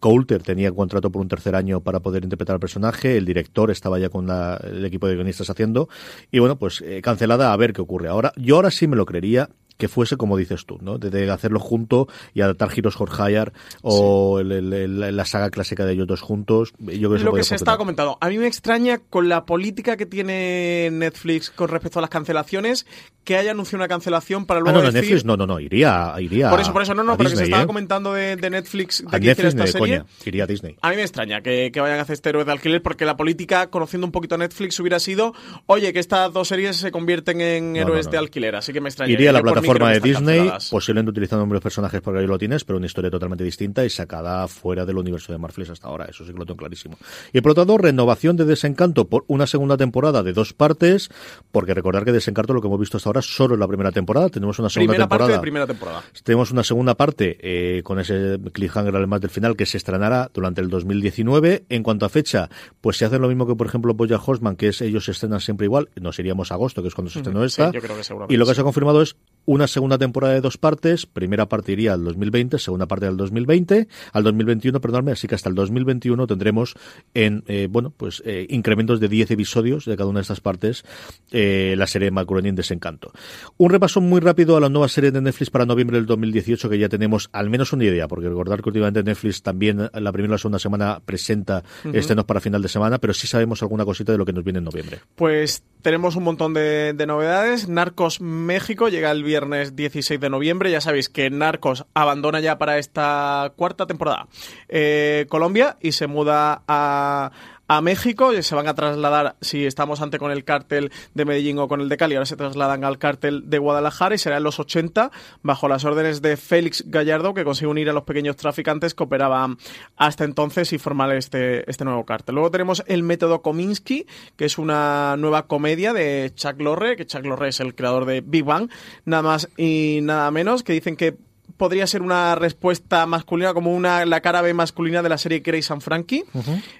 Coulter 0.00 0.42
tenía 0.42 0.70
contrato 0.72 1.10
por 1.10 1.22
un 1.22 1.28
tercer 1.28 1.54
año 1.54 1.80
para 1.80 2.00
poder 2.00 2.24
interpretar 2.24 2.54
al 2.54 2.60
personaje, 2.60 3.16
el 3.16 3.24
director 3.24 3.70
estaba 3.70 3.98
ya 3.98 4.08
con 4.08 4.26
la- 4.26 4.60
el 4.64 4.84
equipo 4.84 5.06
de 5.08 5.14
guionistas 5.14 5.50
haciendo, 5.50 5.88
y 6.30 6.38
bueno, 6.38 6.56
pues 6.58 6.80
eh, 6.82 7.00
cancelada 7.02 7.52
a 7.52 7.56
ver 7.56 7.72
qué 7.72 7.80
ocurre. 7.80 8.08
Ahora, 8.08 8.32
yo 8.36 8.56
ahora 8.56 8.70
sí 8.70 8.86
me 8.86 8.96
lo 8.96 9.06
creería 9.06 9.50
que 9.78 9.88
fuese 9.88 10.16
como 10.16 10.36
dices 10.36 10.66
tú, 10.66 10.78
¿no? 10.82 10.98
De, 10.98 11.30
hacerlo 11.30 11.60
junto 11.60 12.08
y 12.34 12.40
adaptar 12.42 12.68
giros 12.70 13.00
Horkhayar 13.00 13.52
o 13.82 14.40
el- 14.40 14.52
el- 14.52 14.72
el- 15.02 15.16
la 15.16 15.24
saga 15.24 15.50
clásica 15.50 15.86
de 15.86 15.92
ellos 15.94 16.06
dos 16.06 16.20
juntos. 16.20 16.72
Yo 16.78 17.08
creo 17.08 17.12
que 17.18 17.24
lo 17.24 17.32
que 17.32 17.44
se 17.44 17.54
estaba 17.54 17.78
comentando. 17.78 18.18
A 18.20 18.28
mí 18.28 18.38
me 18.38 18.46
extraña 18.46 18.98
con 18.98 19.28
la 19.28 19.46
política 19.46 19.96
que 19.96 20.04
tiene 20.06 20.90
Netflix 20.92 21.50
con 21.50 21.68
respecto 21.68 21.98
a 21.98 22.02
las 22.02 22.10
cancelaciones 22.10 22.86
que 23.24 23.36
haya 23.36 23.50
anunciado 23.52 23.78
una 23.82 23.88
cancelación 23.88 24.46
para 24.46 24.58
Ah, 24.58 24.62
luego 24.62 24.78
no, 24.78 24.84
no, 24.84 24.90
decir... 24.90 25.02
Netflix, 25.10 25.24
no, 25.26 25.36
no, 25.36 25.46
no, 25.46 25.60
iría, 25.60 26.14
iría 26.18 26.48
Por 26.50 26.60
eso, 26.60 26.72
por 26.72 26.82
eso, 26.82 26.94
no, 26.94 27.04
no, 27.04 27.16
pero 27.18 27.28
que 27.30 27.36
se 27.36 27.44
estaba 27.44 27.62
¿eh? 27.64 27.66
comentando 27.66 28.14
de, 28.14 28.36
de 28.36 28.50
Netflix 28.50 29.02
de 29.02 29.16
A 29.16 29.20
que 29.20 29.26
Netflix 29.26 29.48
esta 29.48 29.62
de 29.64 29.68
serie. 29.72 29.98
coña, 29.98 30.06
iría 30.24 30.44
a 30.44 30.46
Disney. 30.46 30.76
A 30.80 30.90
mí 30.90 30.96
me 30.96 31.02
extraña 31.02 31.40
que, 31.42 31.70
que 31.72 31.80
vayan 31.80 31.98
a 31.98 32.02
hacer 32.02 32.14
este 32.14 32.30
héroe 32.30 32.44
de 32.44 32.52
alquiler 32.52 32.82
porque 32.82 33.04
la 33.04 33.16
política, 33.16 33.68
conociendo 33.68 34.06
un 34.06 34.12
poquito 34.12 34.34
a 34.34 34.38
Netflix, 34.38 34.80
hubiera 34.80 34.98
sido, 34.98 35.34
oye, 35.66 35.92
que 35.92 35.98
estas 36.00 36.32
dos 36.32 36.48
series 36.48 36.76
se 36.76 36.90
convierten 36.90 37.40
en 37.42 37.74
No, 37.74 37.80
héroes 37.80 38.06
no, 38.06 38.08
no. 38.08 38.12
de 38.12 38.18
alquiler. 38.18 38.56
Así 38.56 38.72
que 38.72 38.80
me 38.80 38.88
extraña. 38.88 39.12
Iría 39.12 39.30
a 39.30 39.32
la 39.34 39.40
Yo 39.40 39.44
plataforma 39.72 39.92
de 39.92 40.00
Disney, 40.00 40.36
canceladas. 40.38 40.70
posiblemente 40.70 41.10
utilizando 41.10 41.42
nombres 41.42 41.62
personajes 41.62 42.00
porque 42.00 42.20
ahí 42.20 42.26
lo 42.26 42.38
tienes, 42.38 42.64
pero 42.64 42.76
una 42.78 42.86
historia 42.86 43.10
totalmente 43.10 43.44
distinta 43.44 43.84
y 43.84 43.90
sacada 43.90 44.46
fuera 44.48 44.84
del 44.84 44.98
universo 44.98 45.32
de 45.32 45.38
Marvel 45.38 45.70
hasta 45.70 45.88
ahora, 45.88 46.06
eso 46.06 46.24
sí 46.24 46.32
que 46.32 46.38
lo 46.38 46.46
tengo 46.46 46.56
clarísimo. 46.58 46.96
Y 47.32 47.40
por 47.40 47.50
lo 47.50 47.54
tanto, 47.54 47.78
renovación 47.78 48.36
de 48.36 48.44
Desencanto 48.44 49.06
por 49.08 49.24
una 49.28 49.46
segunda 49.46 49.76
temporada 49.76 50.22
de 50.22 50.32
dos 50.32 50.52
partes, 50.52 51.10
porque 51.50 51.74
recordar 51.74 52.04
que 52.04 52.12
Desencanto 52.12 52.54
lo 52.54 52.60
que 52.60 52.66
hemos 52.68 52.80
visto 52.80 52.96
hasta 52.96 53.08
ahora 53.08 53.22
solo 53.22 53.54
es 53.54 53.60
la 53.60 53.68
primera 53.68 53.92
temporada, 53.92 54.28
tenemos 54.28 54.58
una 54.58 54.68
segunda 54.68 54.92
Primera 54.92 55.08
parte 55.08 55.18
temporada. 55.24 55.38
de 55.38 55.42
primera 55.42 55.66
temporada. 55.66 56.02
Tenemos 56.24 56.50
una 56.50 56.62
segunda 56.64 56.94
parte 56.94 57.38
eh, 57.40 57.82
con 57.82 57.98
ese 57.98 58.38
cliffhanger 58.52 58.94
además 58.96 59.20
del 59.20 59.30
final 59.30 59.56
que 59.56 59.66
se 59.66 59.76
estrenará 59.76 60.30
durante 60.32 60.60
el 60.60 60.68
2019. 60.70 61.64
En 61.68 61.82
cuanto 61.82 62.06
a 62.06 62.08
fecha, 62.08 62.48
pues 62.80 62.96
se 62.96 63.04
hace 63.04 63.18
lo 63.18 63.28
mismo 63.28 63.46
que 63.46 63.54
por 63.54 63.66
ejemplo 63.66 63.94
Boya 63.94 64.18
Horseman, 64.24 64.56
que 64.56 64.68
es 64.68 64.80
ellos 64.80 65.04
se 65.04 65.12
estrenan 65.12 65.40
siempre 65.40 65.66
igual. 65.66 65.88
Nos 66.00 66.18
iríamos 66.18 66.50
a 66.52 66.54
agosto, 66.54 66.82
que 66.82 66.88
es 66.88 66.94
cuando 66.94 67.10
se 67.10 67.18
estrenó 67.18 67.44
esta. 67.44 67.70
yo 67.72 67.80
creo 67.80 67.96
que 67.96 68.04
seguramente 68.04 68.34
y 68.34 68.36
lo 68.36 68.46
que 68.46 68.54
se 68.54 68.60
ha 68.60 68.64
confirmado 68.64 69.02
es 69.02 69.16
una 69.58 69.66
segunda 69.66 69.98
temporada 69.98 70.34
de 70.34 70.40
dos 70.40 70.56
partes, 70.56 71.04
primera 71.04 71.48
parte 71.48 71.72
iría 71.72 71.92
al 71.92 72.04
2020, 72.04 72.58
segunda 72.58 72.86
parte 72.86 73.06
al 73.06 73.16
2020, 73.16 73.88
al 74.12 74.22
2021, 74.22 74.80
perdóname, 74.80 75.12
así 75.12 75.26
que 75.26 75.34
hasta 75.34 75.48
el 75.48 75.56
2021 75.56 76.26
tendremos 76.28 76.76
en, 77.12 77.42
eh, 77.48 77.66
bueno, 77.68 77.92
pues 77.96 78.22
eh, 78.24 78.46
incrementos 78.50 79.00
de 79.00 79.08
10 79.08 79.32
episodios 79.32 79.84
de 79.84 79.96
cada 79.96 80.08
una 80.08 80.20
de 80.20 80.22
estas 80.22 80.40
partes 80.40 80.84
eh, 81.32 81.74
la 81.76 81.88
serie 81.88 82.12
Macronin 82.12 82.54
Desencanto. 82.54 83.10
Un 83.56 83.70
repaso 83.70 84.00
muy 84.00 84.20
rápido 84.20 84.56
a 84.56 84.60
la 84.60 84.68
nueva 84.68 84.86
serie 84.86 85.10
de 85.10 85.20
Netflix 85.20 85.50
para 85.50 85.66
noviembre 85.66 85.96
del 85.96 86.06
2018 86.06 86.70
que 86.70 86.78
ya 86.78 86.88
tenemos 86.88 87.28
al 87.32 87.50
menos 87.50 87.72
una 87.72 87.84
idea, 87.84 88.06
porque 88.06 88.28
recordar 88.28 88.62
que 88.62 88.68
últimamente 88.68 89.02
Netflix 89.02 89.42
también 89.42 89.90
la 89.92 90.12
primera 90.12 90.30
y 90.30 90.34
la 90.34 90.38
segunda 90.38 90.60
semana 90.60 91.00
presenta 91.04 91.64
estrenos 91.92 92.26
para 92.26 92.40
final 92.40 92.62
de 92.62 92.68
semana, 92.68 92.98
pero 92.98 93.12
sí 93.12 93.26
sabemos 93.26 93.60
alguna 93.62 93.84
cosita 93.84 94.12
de 94.12 94.18
lo 94.18 94.24
que 94.24 94.32
nos 94.32 94.44
viene 94.44 94.58
en 94.58 94.66
noviembre. 94.66 95.00
Pues 95.16 95.64
tenemos 95.82 96.14
un 96.14 96.22
montón 96.22 96.54
de, 96.54 96.92
de 96.92 97.06
novedades. 97.06 97.68
Narcos 97.68 98.20
México 98.20 98.88
llega 98.88 99.10
el 99.10 99.24
viernes 99.24 99.47
16 99.48 100.20
de 100.20 100.30
noviembre. 100.30 100.70
Ya 100.70 100.80
sabéis 100.80 101.08
que 101.08 101.30
Narcos 101.30 101.86
abandona 101.94 102.40
ya 102.40 102.58
para 102.58 102.78
esta 102.78 103.52
cuarta 103.56 103.86
temporada 103.86 104.26
eh, 104.68 105.26
Colombia 105.28 105.76
y 105.80 105.92
se 105.92 106.06
muda 106.06 106.62
a 106.68 107.32
a 107.68 107.82
México 107.82 108.32
y 108.32 108.42
se 108.42 108.54
van 108.54 108.66
a 108.66 108.74
trasladar, 108.74 109.36
si 109.42 109.66
estamos 109.66 110.00
ante 110.00 110.18
con 110.18 110.30
el 110.30 110.44
cártel 110.44 110.90
de 111.14 111.24
Medellín 111.24 111.58
o 111.58 111.68
con 111.68 111.80
el 111.82 111.88
de 111.88 111.96
Cali, 111.98 112.14
ahora 112.14 112.26
se 112.26 112.36
trasladan 112.36 112.82
al 112.82 112.98
cártel 112.98 113.48
de 113.48 113.58
Guadalajara 113.58 114.14
y 114.14 114.18
será 114.18 114.38
en 114.38 114.42
los 114.42 114.58
80 114.58 115.10
bajo 115.42 115.68
las 115.68 115.84
órdenes 115.84 116.22
de 116.22 116.36
Félix 116.38 116.84
Gallardo 116.86 117.34
que 117.34 117.44
consigue 117.44 117.68
unir 117.68 117.90
a 117.90 117.92
los 117.92 118.04
pequeños 118.04 118.36
traficantes 118.36 118.94
que 118.94 119.04
operaban 119.04 119.58
hasta 119.96 120.24
entonces 120.24 120.72
y 120.72 120.78
formar 120.78 121.14
este, 121.14 121.70
este 121.70 121.84
nuevo 121.84 122.04
cártel. 122.04 122.36
Luego 122.36 122.50
tenemos 122.50 122.82
el 122.86 123.02
método 123.02 123.42
Kominsky, 123.42 124.06
que 124.36 124.46
es 124.46 124.56
una 124.56 125.16
nueva 125.18 125.46
comedia 125.46 125.92
de 125.92 126.32
Chuck 126.34 126.60
Lorre, 126.60 126.96
que 126.96 127.06
Chuck 127.06 127.24
Lorre 127.24 127.48
es 127.48 127.60
el 127.60 127.74
creador 127.74 128.06
de 128.06 128.22
Big 128.22 128.44
Bang, 128.44 128.70
nada 129.04 129.22
más 129.22 129.48
y 129.58 130.00
nada 130.02 130.30
menos, 130.30 130.62
que 130.62 130.72
dicen 130.72 130.96
que 130.96 131.27
podría 131.58 131.86
ser 131.86 132.00
una 132.02 132.36
respuesta 132.36 133.04
masculina, 133.04 133.52
como 133.52 133.74
una 133.74 134.06
la 134.06 134.20
cara 134.20 134.40
B 134.40 134.54
masculina 134.54 135.02
de 135.02 135.08
la 135.08 135.18
serie 135.18 135.40
Grace 135.40 135.72
and 135.72 135.82
Frankie. 135.82 136.24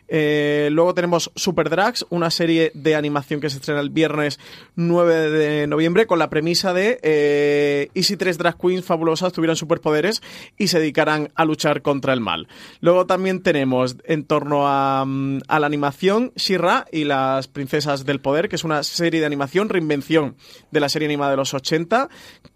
Eh, 0.06 0.70
luego 0.72 0.94
tenemos 0.94 1.30
Super 1.34 1.68
Drags, 1.68 2.06
una 2.08 2.30
serie 2.30 2.70
de 2.74 2.94
animación 2.94 3.40
que 3.40 3.50
se 3.50 3.56
estrena 3.56 3.80
el 3.80 3.90
viernes 3.90 4.38
9 4.76 5.30
de 5.30 5.66
noviembre, 5.66 6.06
con 6.06 6.18
la 6.18 6.30
premisa 6.30 6.72
de 6.72 6.98
eh, 7.02 7.90
y 7.92 8.04
si 8.04 8.16
tres 8.16 8.38
drag 8.38 8.56
queens 8.56 8.84
fabulosas 8.84 9.32
tuvieran 9.32 9.56
superpoderes 9.56 10.22
y 10.56 10.68
se 10.68 10.78
dedicaran 10.78 11.30
a 11.34 11.44
luchar 11.44 11.82
contra 11.82 12.12
el 12.12 12.20
mal. 12.20 12.48
Luego 12.80 13.06
también 13.06 13.42
tenemos 13.42 13.96
en 14.04 14.24
torno 14.24 14.68
a, 14.68 15.04
mm, 15.04 15.40
a 15.48 15.58
la 15.58 15.66
animación 15.66 16.32
Shira 16.36 16.86
y 16.92 17.04
las 17.04 17.48
princesas 17.48 18.06
del 18.06 18.20
poder, 18.20 18.48
que 18.48 18.56
es 18.56 18.64
una 18.64 18.84
serie 18.84 19.20
de 19.20 19.26
animación, 19.26 19.68
reinvención 19.68 20.36
de 20.70 20.80
la 20.80 20.88
serie 20.88 21.06
animada 21.06 21.32
de 21.32 21.36
los 21.36 21.52
80, 21.52 22.08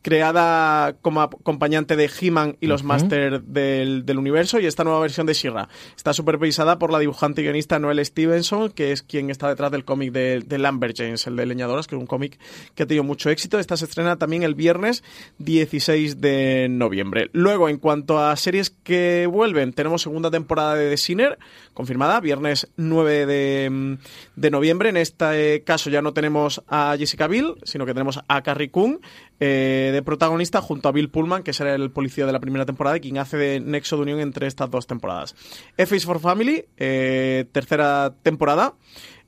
creada 0.03 0.95
como 1.03 1.21
acompañante 1.21 1.97
de 1.97 2.12
He-Man 2.20 2.57
y 2.61 2.66
los 2.66 2.85
Masters 2.85 3.42
del, 3.46 4.05
del, 4.05 4.18
universo 4.18 4.61
y 4.61 4.66
esta 4.66 4.85
nueva 4.85 5.01
versión 5.01 5.27
de 5.27 5.35
Shira. 5.35 5.68
Está 5.96 6.12
supervisada 6.12 6.79
por 6.79 6.92
la 6.92 6.98
dibujante 6.98 7.40
y 7.40 7.44
guionista 7.44 7.79
Noel 7.79 8.05
Stevenson, 8.05 8.70
que 8.70 8.92
es 8.92 9.03
quien 9.03 9.31
está 9.31 9.48
detrás 9.48 9.70
del 9.70 9.85
cómic 9.85 10.12
de, 10.12 10.42
de 10.46 10.59
Lambert 10.59 10.96
James, 10.96 11.27
el 11.27 11.37
de 11.37 11.46
Leñadoras, 11.46 11.87
que 11.87 11.96
es 11.96 12.01
un 12.01 12.07
cómic 12.07 12.38
que 12.75 12.83
ha 12.83 12.87
tenido 12.87 13.05
mucho 13.05 13.31
éxito. 13.31 13.59
Esta 13.59 13.77
se 13.77 13.85
estrena 13.85 14.16
también 14.16 14.42
el 14.42 14.55
viernes 14.55 15.03
16 15.38 16.20
de 16.20 16.68
noviembre. 16.70 17.31
Luego, 17.33 17.68
en 17.68 17.79
cuanto 17.79 18.18
a 18.18 18.35
series 18.37 18.70
que 18.70 19.29
vuelven, 19.31 19.72
tenemos 19.72 20.03
segunda 20.03 20.31
temporada 20.31 20.75
de 20.75 20.90
The 20.90 20.96
Sinner, 20.96 21.38
confirmada, 21.75 22.20
viernes 22.20 22.68
9 22.77 23.27
de, 23.27 23.98
de 24.37 24.51
noviembre. 24.51 24.88
En 24.88 24.96
este 24.96 25.62
caso 25.64 25.90
ya 25.90 26.03
no 26.03 26.12
tenemos 26.12 26.62
a 26.68 26.94
Jessica 26.98 27.27
Biel, 27.27 27.55
sino 27.64 27.87
que 27.87 27.94
tenemos 27.94 28.20
a 28.29 28.42
Carrie 28.42 28.70
Coon 28.70 29.01
eh, 29.45 29.91
de 29.93 30.03
protagonista 30.03 30.61
junto 30.61 30.89
a 30.89 30.93
Bill 30.93 31.11
Pullman, 31.11 31.43
que 31.43 31.53
será 31.53 31.75
el 31.75 31.91
policía 31.91 32.27
de 32.27 32.33
la 32.33 32.39
primera 32.39 32.65
temporada 32.65 32.97
y 32.99 33.01
quien 33.01 33.19
hace 33.19 33.37
de 33.37 33.59
nexo 33.59 33.97
de 33.97 34.03
unión 34.03 34.21
entre 34.21 34.47
estas 34.47 34.71
dos 34.71 34.87
temporadas. 34.87 35.35
F 35.77 35.97
is 35.97 36.05
for 36.05 36.21
Family, 36.21 36.65
eh, 36.77 37.47
tercera 37.51 38.15
temporada. 38.23 38.75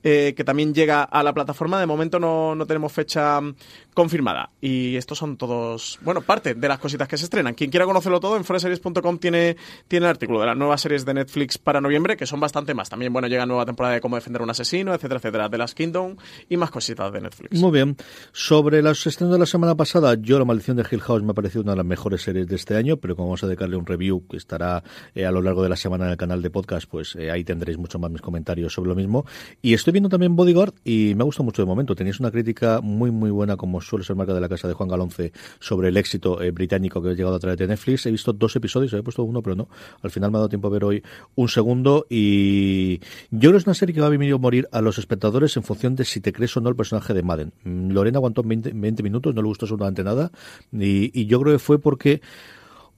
Eh, 0.06 0.34
que 0.36 0.44
también 0.44 0.74
llega 0.74 1.02
a 1.02 1.22
la 1.22 1.32
plataforma. 1.32 1.80
De 1.80 1.86
momento 1.86 2.20
no, 2.20 2.54
no, 2.54 2.66
tenemos 2.66 2.92
fecha 2.92 3.40
confirmada. 3.94 4.50
Y 4.60 4.96
estos 4.96 5.16
son 5.16 5.38
todos, 5.38 5.98
bueno, 6.02 6.20
parte 6.20 6.54
de 6.54 6.68
las 6.68 6.78
cositas 6.78 7.08
que 7.08 7.16
se 7.16 7.24
estrenan. 7.24 7.54
Quien 7.54 7.70
quiera 7.70 7.86
conocerlo 7.86 8.20
todo, 8.20 8.36
en 8.36 8.44
foreseries.com 8.44 9.16
tiene, 9.16 9.56
tiene 9.88 10.04
el 10.04 10.10
artículo 10.10 10.40
de 10.40 10.46
las 10.46 10.58
nuevas 10.58 10.82
series 10.82 11.06
de 11.06 11.14
Netflix 11.14 11.56
para 11.56 11.80
noviembre, 11.80 12.18
que 12.18 12.26
son 12.26 12.38
bastante 12.38 12.74
más. 12.74 12.90
También, 12.90 13.14
bueno, 13.14 13.28
llega 13.28 13.46
nueva 13.46 13.64
temporada 13.64 13.94
de 13.94 14.02
cómo 14.02 14.16
defender 14.16 14.42
a 14.42 14.44
un 14.44 14.50
asesino, 14.50 14.92
etcétera, 14.92 15.20
etcétera, 15.20 15.48
de 15.48 15.56
las 15.56 15.74
Kingdom 15.74 16.16
y 16.50 16.58
más 16.58 16.70
cositas 16.70 17.10
de 17.10 17.22
Netflix. 17.22 17.58
Muy 17.58 17.72
bien. 17.72 17.96
Sobre 18.32 18.82
los 18.82 19.06
estrenos 19.06 19.32
de 19.32 19.38
la 19.38 19.46
semana 19.46 19.74
pasada, 19.74 20.16
yo 20.20 20.38
La 20.38 20.44
Maldición 20.44 20.76
de 20.76 20.84
Hill 20.90 21.00
House 21.00 21.22
me 21.22 21.30
ha 21.30 21.34
parecido 21.34 21.62
una 21.62 21.72
de 21.72 21.78
las 21.78 21.86
mejores 21.86 22.20
series 22.20 22.46
de 22.46 22.56
este 22.56 22.76
año, 22.76 22.98
pero 22.98 23.16
como 23.16 23.28
vamos 23.28 23.42
a 23.42 23.46
dedicarle 23.46 23.76
un 23.76 23.86
review 23.86 24.26
que 24.28 24.36
estará 24.36 24.84
eh, 25.14 25.24
a 25.24 25.30
lo 25.30 25.40
largo 25.40 25.62
de 25.62 25.70
la 25.70 25.76
semana 25.76 26.04
en 26.04 26.10
el 26.10 26.16
canal 26.18 26.42
de 26.42 26.50
podcast, 26.50 26.90
pues 26.90 27.16
eh, 27.16 27.30
ahí 27.30 27.42
tendréis 27.42 27.78
mucho 27.78 27.98
más 27.98 28.10
mis 28.10 28.20
comentarios 28.20 28.74
sobre 28.74 28.90
lo 28.90 28.94
mismo. 28.94 29.24
Y 29.62 29.72
estoy 29.72 29.93
viendo 29.94 30.10
también 30.10 30.36
Bodyguard 30.36 30.74
y 30.84 31.14
me 31.14 31.22
ha 31.22 31.24
gustado 31.24 31.44
mucho 31.44 31.62
de 31.62 31.66
momento. 31.66 31.94
Tenéis 31.94 32.20
una 32.20 32.30
crítica 32.30 32.80
muy, 32.82 33.10
muy 33.10 33.30
buena, 33.30 33.56
como 33.56 33.80
suele 33.80 34.04
ser 34.04 34.16
marca 34.16 34.34
de 34.34 34.40
la 34.40 34.48
casa 34.48 34.68
de 34.68 34.74
Juan 34.74 34.88
Galonce, 34.88 35.32
sobre 35.60 35.88
el 35.88 35.96
éxito 35.96 36.42
eh, 36.42 36.50
británico 36.50 37.00
que 37.00 37.10
ha 37.10 37.12
llegado 37.12 37.36
a 37.36 37.38
través 37.38 37.56
de 37.56 37.66
Netflix. 37.68 38.04
He 38.04 38.10
visto 38.10 38.32
dos 38.32 38.54
episodios, 38.56 38.92
he 38.92 39.02
puesto 39.02 39.22
uno, 39.22 39.40
pero 39.40 39.54
no. 39.54 39.68
Al 40.02 40.10
final 40.10 40.30
me 40.30 40.36
ha 40.36 40.40
dado 40.40 40.48
tiempo 40.48 40.66
a 40.66 40.70
ver 40.70 40.84
hoy 40.84 41.02
un 41.36 41.48
segundo 41.48 42.06
y 42.10 42.98
yo 43.30 43.38
creo 43.38 43.52
que 43.52 43.58
es 43.58 43.66
una 43.66 43.74
serie 43.74 43.94
que 43.94 44.00
va 44.00 44.08
a 44.08 44.10
venir 44.10 44.34
a 44.34 44.38
morir 44.38 44.68
a 44.72 44.80
los 44.80 44.98
espectadores 44.98 45.56
en 45.56 45.62
función 45.62 45.94
de 45.94 46.04
si 46.04 46.20
te 46.20 46.32
crees 46.32 46.56
o 46.56 46.60
no 46.60 46.68
el 46.68 46.76
personaje 46.76 47.14
de 47.14 47.22
Madden. 47.22 47.52
Mm, 47.62 47.92
Lorena 47.92 48.18
aguantó 48.18 48.42
20, 48.42 48.72
20 48.74 49.02
minutos, 49.02 49.34
no 49.34 49.42
le 49.42 49.48
gustó 49.48 49.64
absolutamente 49.64 50.02
nada 50.02 50.32
y 50.72 51.26
yo 51.26 51.40
creo 51.40 51.54
que 51.54 51.58
fue 51.60 51.78
porque 51.78 52.20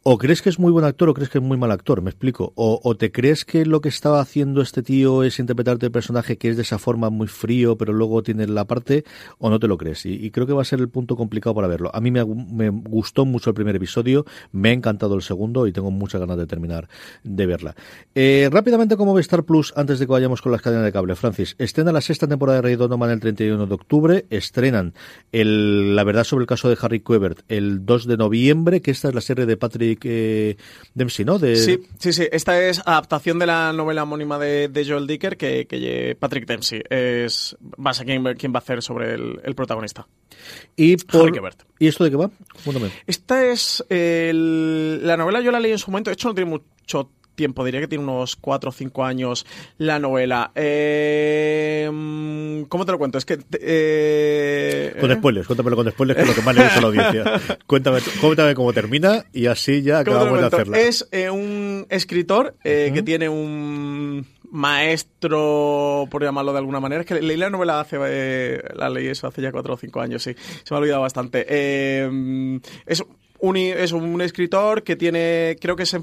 o 0.09 0.19
crees 0.19 0.40
que 0.40 0.51
es 0.51 0.61
muy 0.61 0.71
buen 0.71 0.85
actor 0.85 1.09
o 1.09 1.14
crees 1.14 1.31
que 1.31 1.38
es 1.38 1.42
muy 1.42 1.57
mal 1.57 1.73
actor, 1.73 2.01
me 2.01 2.11
explico. 2.11 2.53
O, 2.55 2.97
te 2.97 3.11
crees 3.11 3.45
que 3.45 3.66
lo 3.66 3.81
que 3.81 3.88
estaba 3.88 4.21
haciendo 4.21 4.62
este 4.62 4.85
tío 4.85 5.25
es 5.25 5.40
interpretarte 5.40 5.87
el 5.87 5.90
personaje 5.90 6.38
que 6.38 6.49
es 6.49 6.55
de 6.55 6.62
esa 6.62 6.79
forma 6.79 7.11
muy 7.11 7.27
frío, 7.27 7.77
pero 7.77 7.92
luego 7.92 8.23
tiene 8.23 8.47
la 8.47 8.66
parte, 8.66 9.03
o 9.38 9.51
no 9.51 9.59
te 9.59 9.66
lo 9.66 9.77
crees. 9.77 10.07
Y, 10.07 10.14
y 10.14 10.31
creo 10.31 10.47
que 10.47 10.53
va 10.53 10.62
a 10.62 10.64
ser 10.64 10.79
el 10.79 10.88
punto 10.88 11.16
complicado 11.16 11.57
para 11.57 11.66
verlo. 11.66 11.90
A 11.92 12.01
mí 12.01 12.12
me, 12.12 12.25
me, 12.25 12.69
gustó 12.69 13.25
mucho 13.25 13.51
el 13.51 13.55
primer 13.55 13.75
episodio, 13.75 14.25
me 14.53 14.69
ha 14.69 14.73
encantado 14.75 15.16
el 15.16 15.23
segundo 15.23 15.66
y 15.66 15.73
tengo 15.73 15.90
muchas 15.90 16.21
ganas 16.21 16.37
de 16.37 16.47
terminar 16.47 16.88
de 17.25 17.47
verla. 17.47 17.75
Eh, 18.14 18.49
rápidamente, 18.53 18.97
como 18.97 19.12
ve 19.12 19.23
Star 19.23 19.42
Plus, 19.42 19.73
antes 19.75 19.99
de 19.99 20.07
que 20.07 20.12
vayamos 20.12 20.40
con 20.40 20.53
las 20.53 20.62
cadenas 20.62 20.85
de 20.85 20.92
cable, 20.92 21.16
Francis, 21.16 21.57
estrena 21.59 21.90
la 21.90 22.01
sexta 22.01 22.29
temporada 22.29 22.59
de 22.59 22.62
Rey 22.62 22.77
Donovan 22.77 23.11
el 23.11 23.19
31 23.19 23.66
de 23.66 23.75
octubre, 23.75 24.27
estrenan 24.31 24.95
el, 25.33 25.97
la 25.97 26.05
verdad 26.05 26.23
sobre 26.23 26.45
el 26.45 26.47
caso 26.47 26.69
de 26.69 26.79
Harry 26.81 27.01
Quebert 27.01 27.40
el 27.49 27.85
2 27.85 28.07
de 28.07 28.16
noviembre, 28.16 28.81
que 28.83 28.92
esta 28.92 29.09
es 29.09 29.14
la 29.16 29.21
serie 29.21 29.47
de 29.47 29.57
Patrick 29.57 29.96
eh, 30.05 30.57
Dempsey, 30.95 31.25
¿no? 31.25 31.39
De... 31.39 31.57
Sí, 31.57 31.81
sí, 31.99 32.13
sí. 32.13 32.29
Esta 32.31 32.61
es 32.63 32.81
adaptación 32.85 33.39
de 33.39 33.47
la 33.47 33.73
novela 33.73 34.03
homónima 34.03 34.39
de, 34.39 34.69
de 34.69 34.87
Joel 34.87 35.07
Dicker 35.07 35.37
que, 35.37 35.67
que, 35.67 36.17
Patrick 36.19 36.47
Dempsey 36.47 36.83
es 36.89 37.57
va 37.85 37.91
a 37.91 37.95
ser 37.95 38.07
quien, 38.07 38.23
quien, 38.35 38.53
va 38.53 38.59
a 38.59 38.63
hacer 38.63 38.83
sobre 38.83 39.15
el, 39.15 39.41
el 39.45 39.55
protagonista. 39.55 40.07
Y, 40.77 40.97
por... 40.97 41.33
¿Y 41.79 41.87
esto 41.89 42.05
de 42.05 42.11
qué 42.11 42.17
va? 42.17 42.31
Cuéntame. 42.65 42.91
Esta 43.07 43.47
es 43.47 43.85
el... 43.89 45.07
la 45.07 45.17
novela 45.17 45.41
yo 45.41 45.51
la 45.51 45.61
leí 45.61 45.73
en 45.73 45.79
su 45.79 45.91
momento. 45.91 46.11
De 46.11 46.15
hecho 46.15 46.29
no 46.29 46.35
tiene 46.35 46.51
mucho 46.51 47.11
tiempo, 47.37 47.64
diría 47.64 47.81
que 47.81 47.88
tiene 47.88 48.03
unos 48.05 48.37
4 48.37 48.70
o 48.70 48.72
5 48.72 49.05
años 49.05 49.46
la 49.79 49.99
novela. 49.99 50.51
Eh, 50.55 51.87
¿Cómo 52.68 52.85
te 52.85 52.92
lo 52.92 52.99
cuento? 52.99 53.18
Es 53.18 53.25
que... 53.25 53.38
Eh, 53.61 54.96
con 55.01 55.12
spoilers, 55.14 55.46
cuéntamelo 55.46 55.77
con 55.77 55.90
spoilers, 55.90 56.16
que 56.16 56.22
es 56.22 56.29
lo 56.29 56.35
que 56.35 56.42
más 56.42 56.57
le 56.57 56.62
gusta 56.64 56.79
a 56.79 56.81
la 56.81 56.87
audiencia. 56.88 57.40
cuéntame, 57.66 57.99
cuéntame 58.20 58.55
cómo 58.55 58.72
termina 58.72 59.25
y 59.33 59.46
así 59.46 59.83
ya 59.83 60.01
acabamos 60.01 60.40
de 60.40 60.46
hacerla. 60.46 60.79
Es 60.79 61.09
eh, 61.12 61.31
un 61.31 61.87
escritor 61.90 62.57
eh, 62.64 62.88
uh 62.88 62.90
-huh. 62.90 62.94
que 62.94 63.03
tiene 63.03 63.29
un 63.29 64.27
maestro, 64.51 66.07
por 66.11 66.22
llamarlo 66.22 66.53
de 66.53 66.59
alguna 66.59 66.81
manera. 66.81 67.03
Es 67.03 67.07
que 67.07 67.20
leí 67.20 67.37
la 67.37 67.51
novela 67.51 67.81
hace, 67.81 67.99
eh, 68.01 68.62
la 68.75 68.90
leí 68.90 69.09
eso 69.09 69.27
hace 69.27 69.42
ya 69.42 69.53
4 69.53 69.75
o 69.75 69.77
5 69.77 70.01
años, 70.01 70.22
sí. 70.22 70.35
Se 70.35 70.72
me 70.72 70.77
ha 70.77 70.81
olvidado 70.81 71.03
bastante. 71.03 71.46
Eh, 71.49 72.61
es 72.87 73.05
un, 73.38 73.57
es 73.57 73.92
un 73.92 74.20
escritor 74.20 74.83
que 74.83 74.96
tiene, 74.96 75.57
creo 75.61 75.77
que 75.77 75.87
se, 75.87 76.01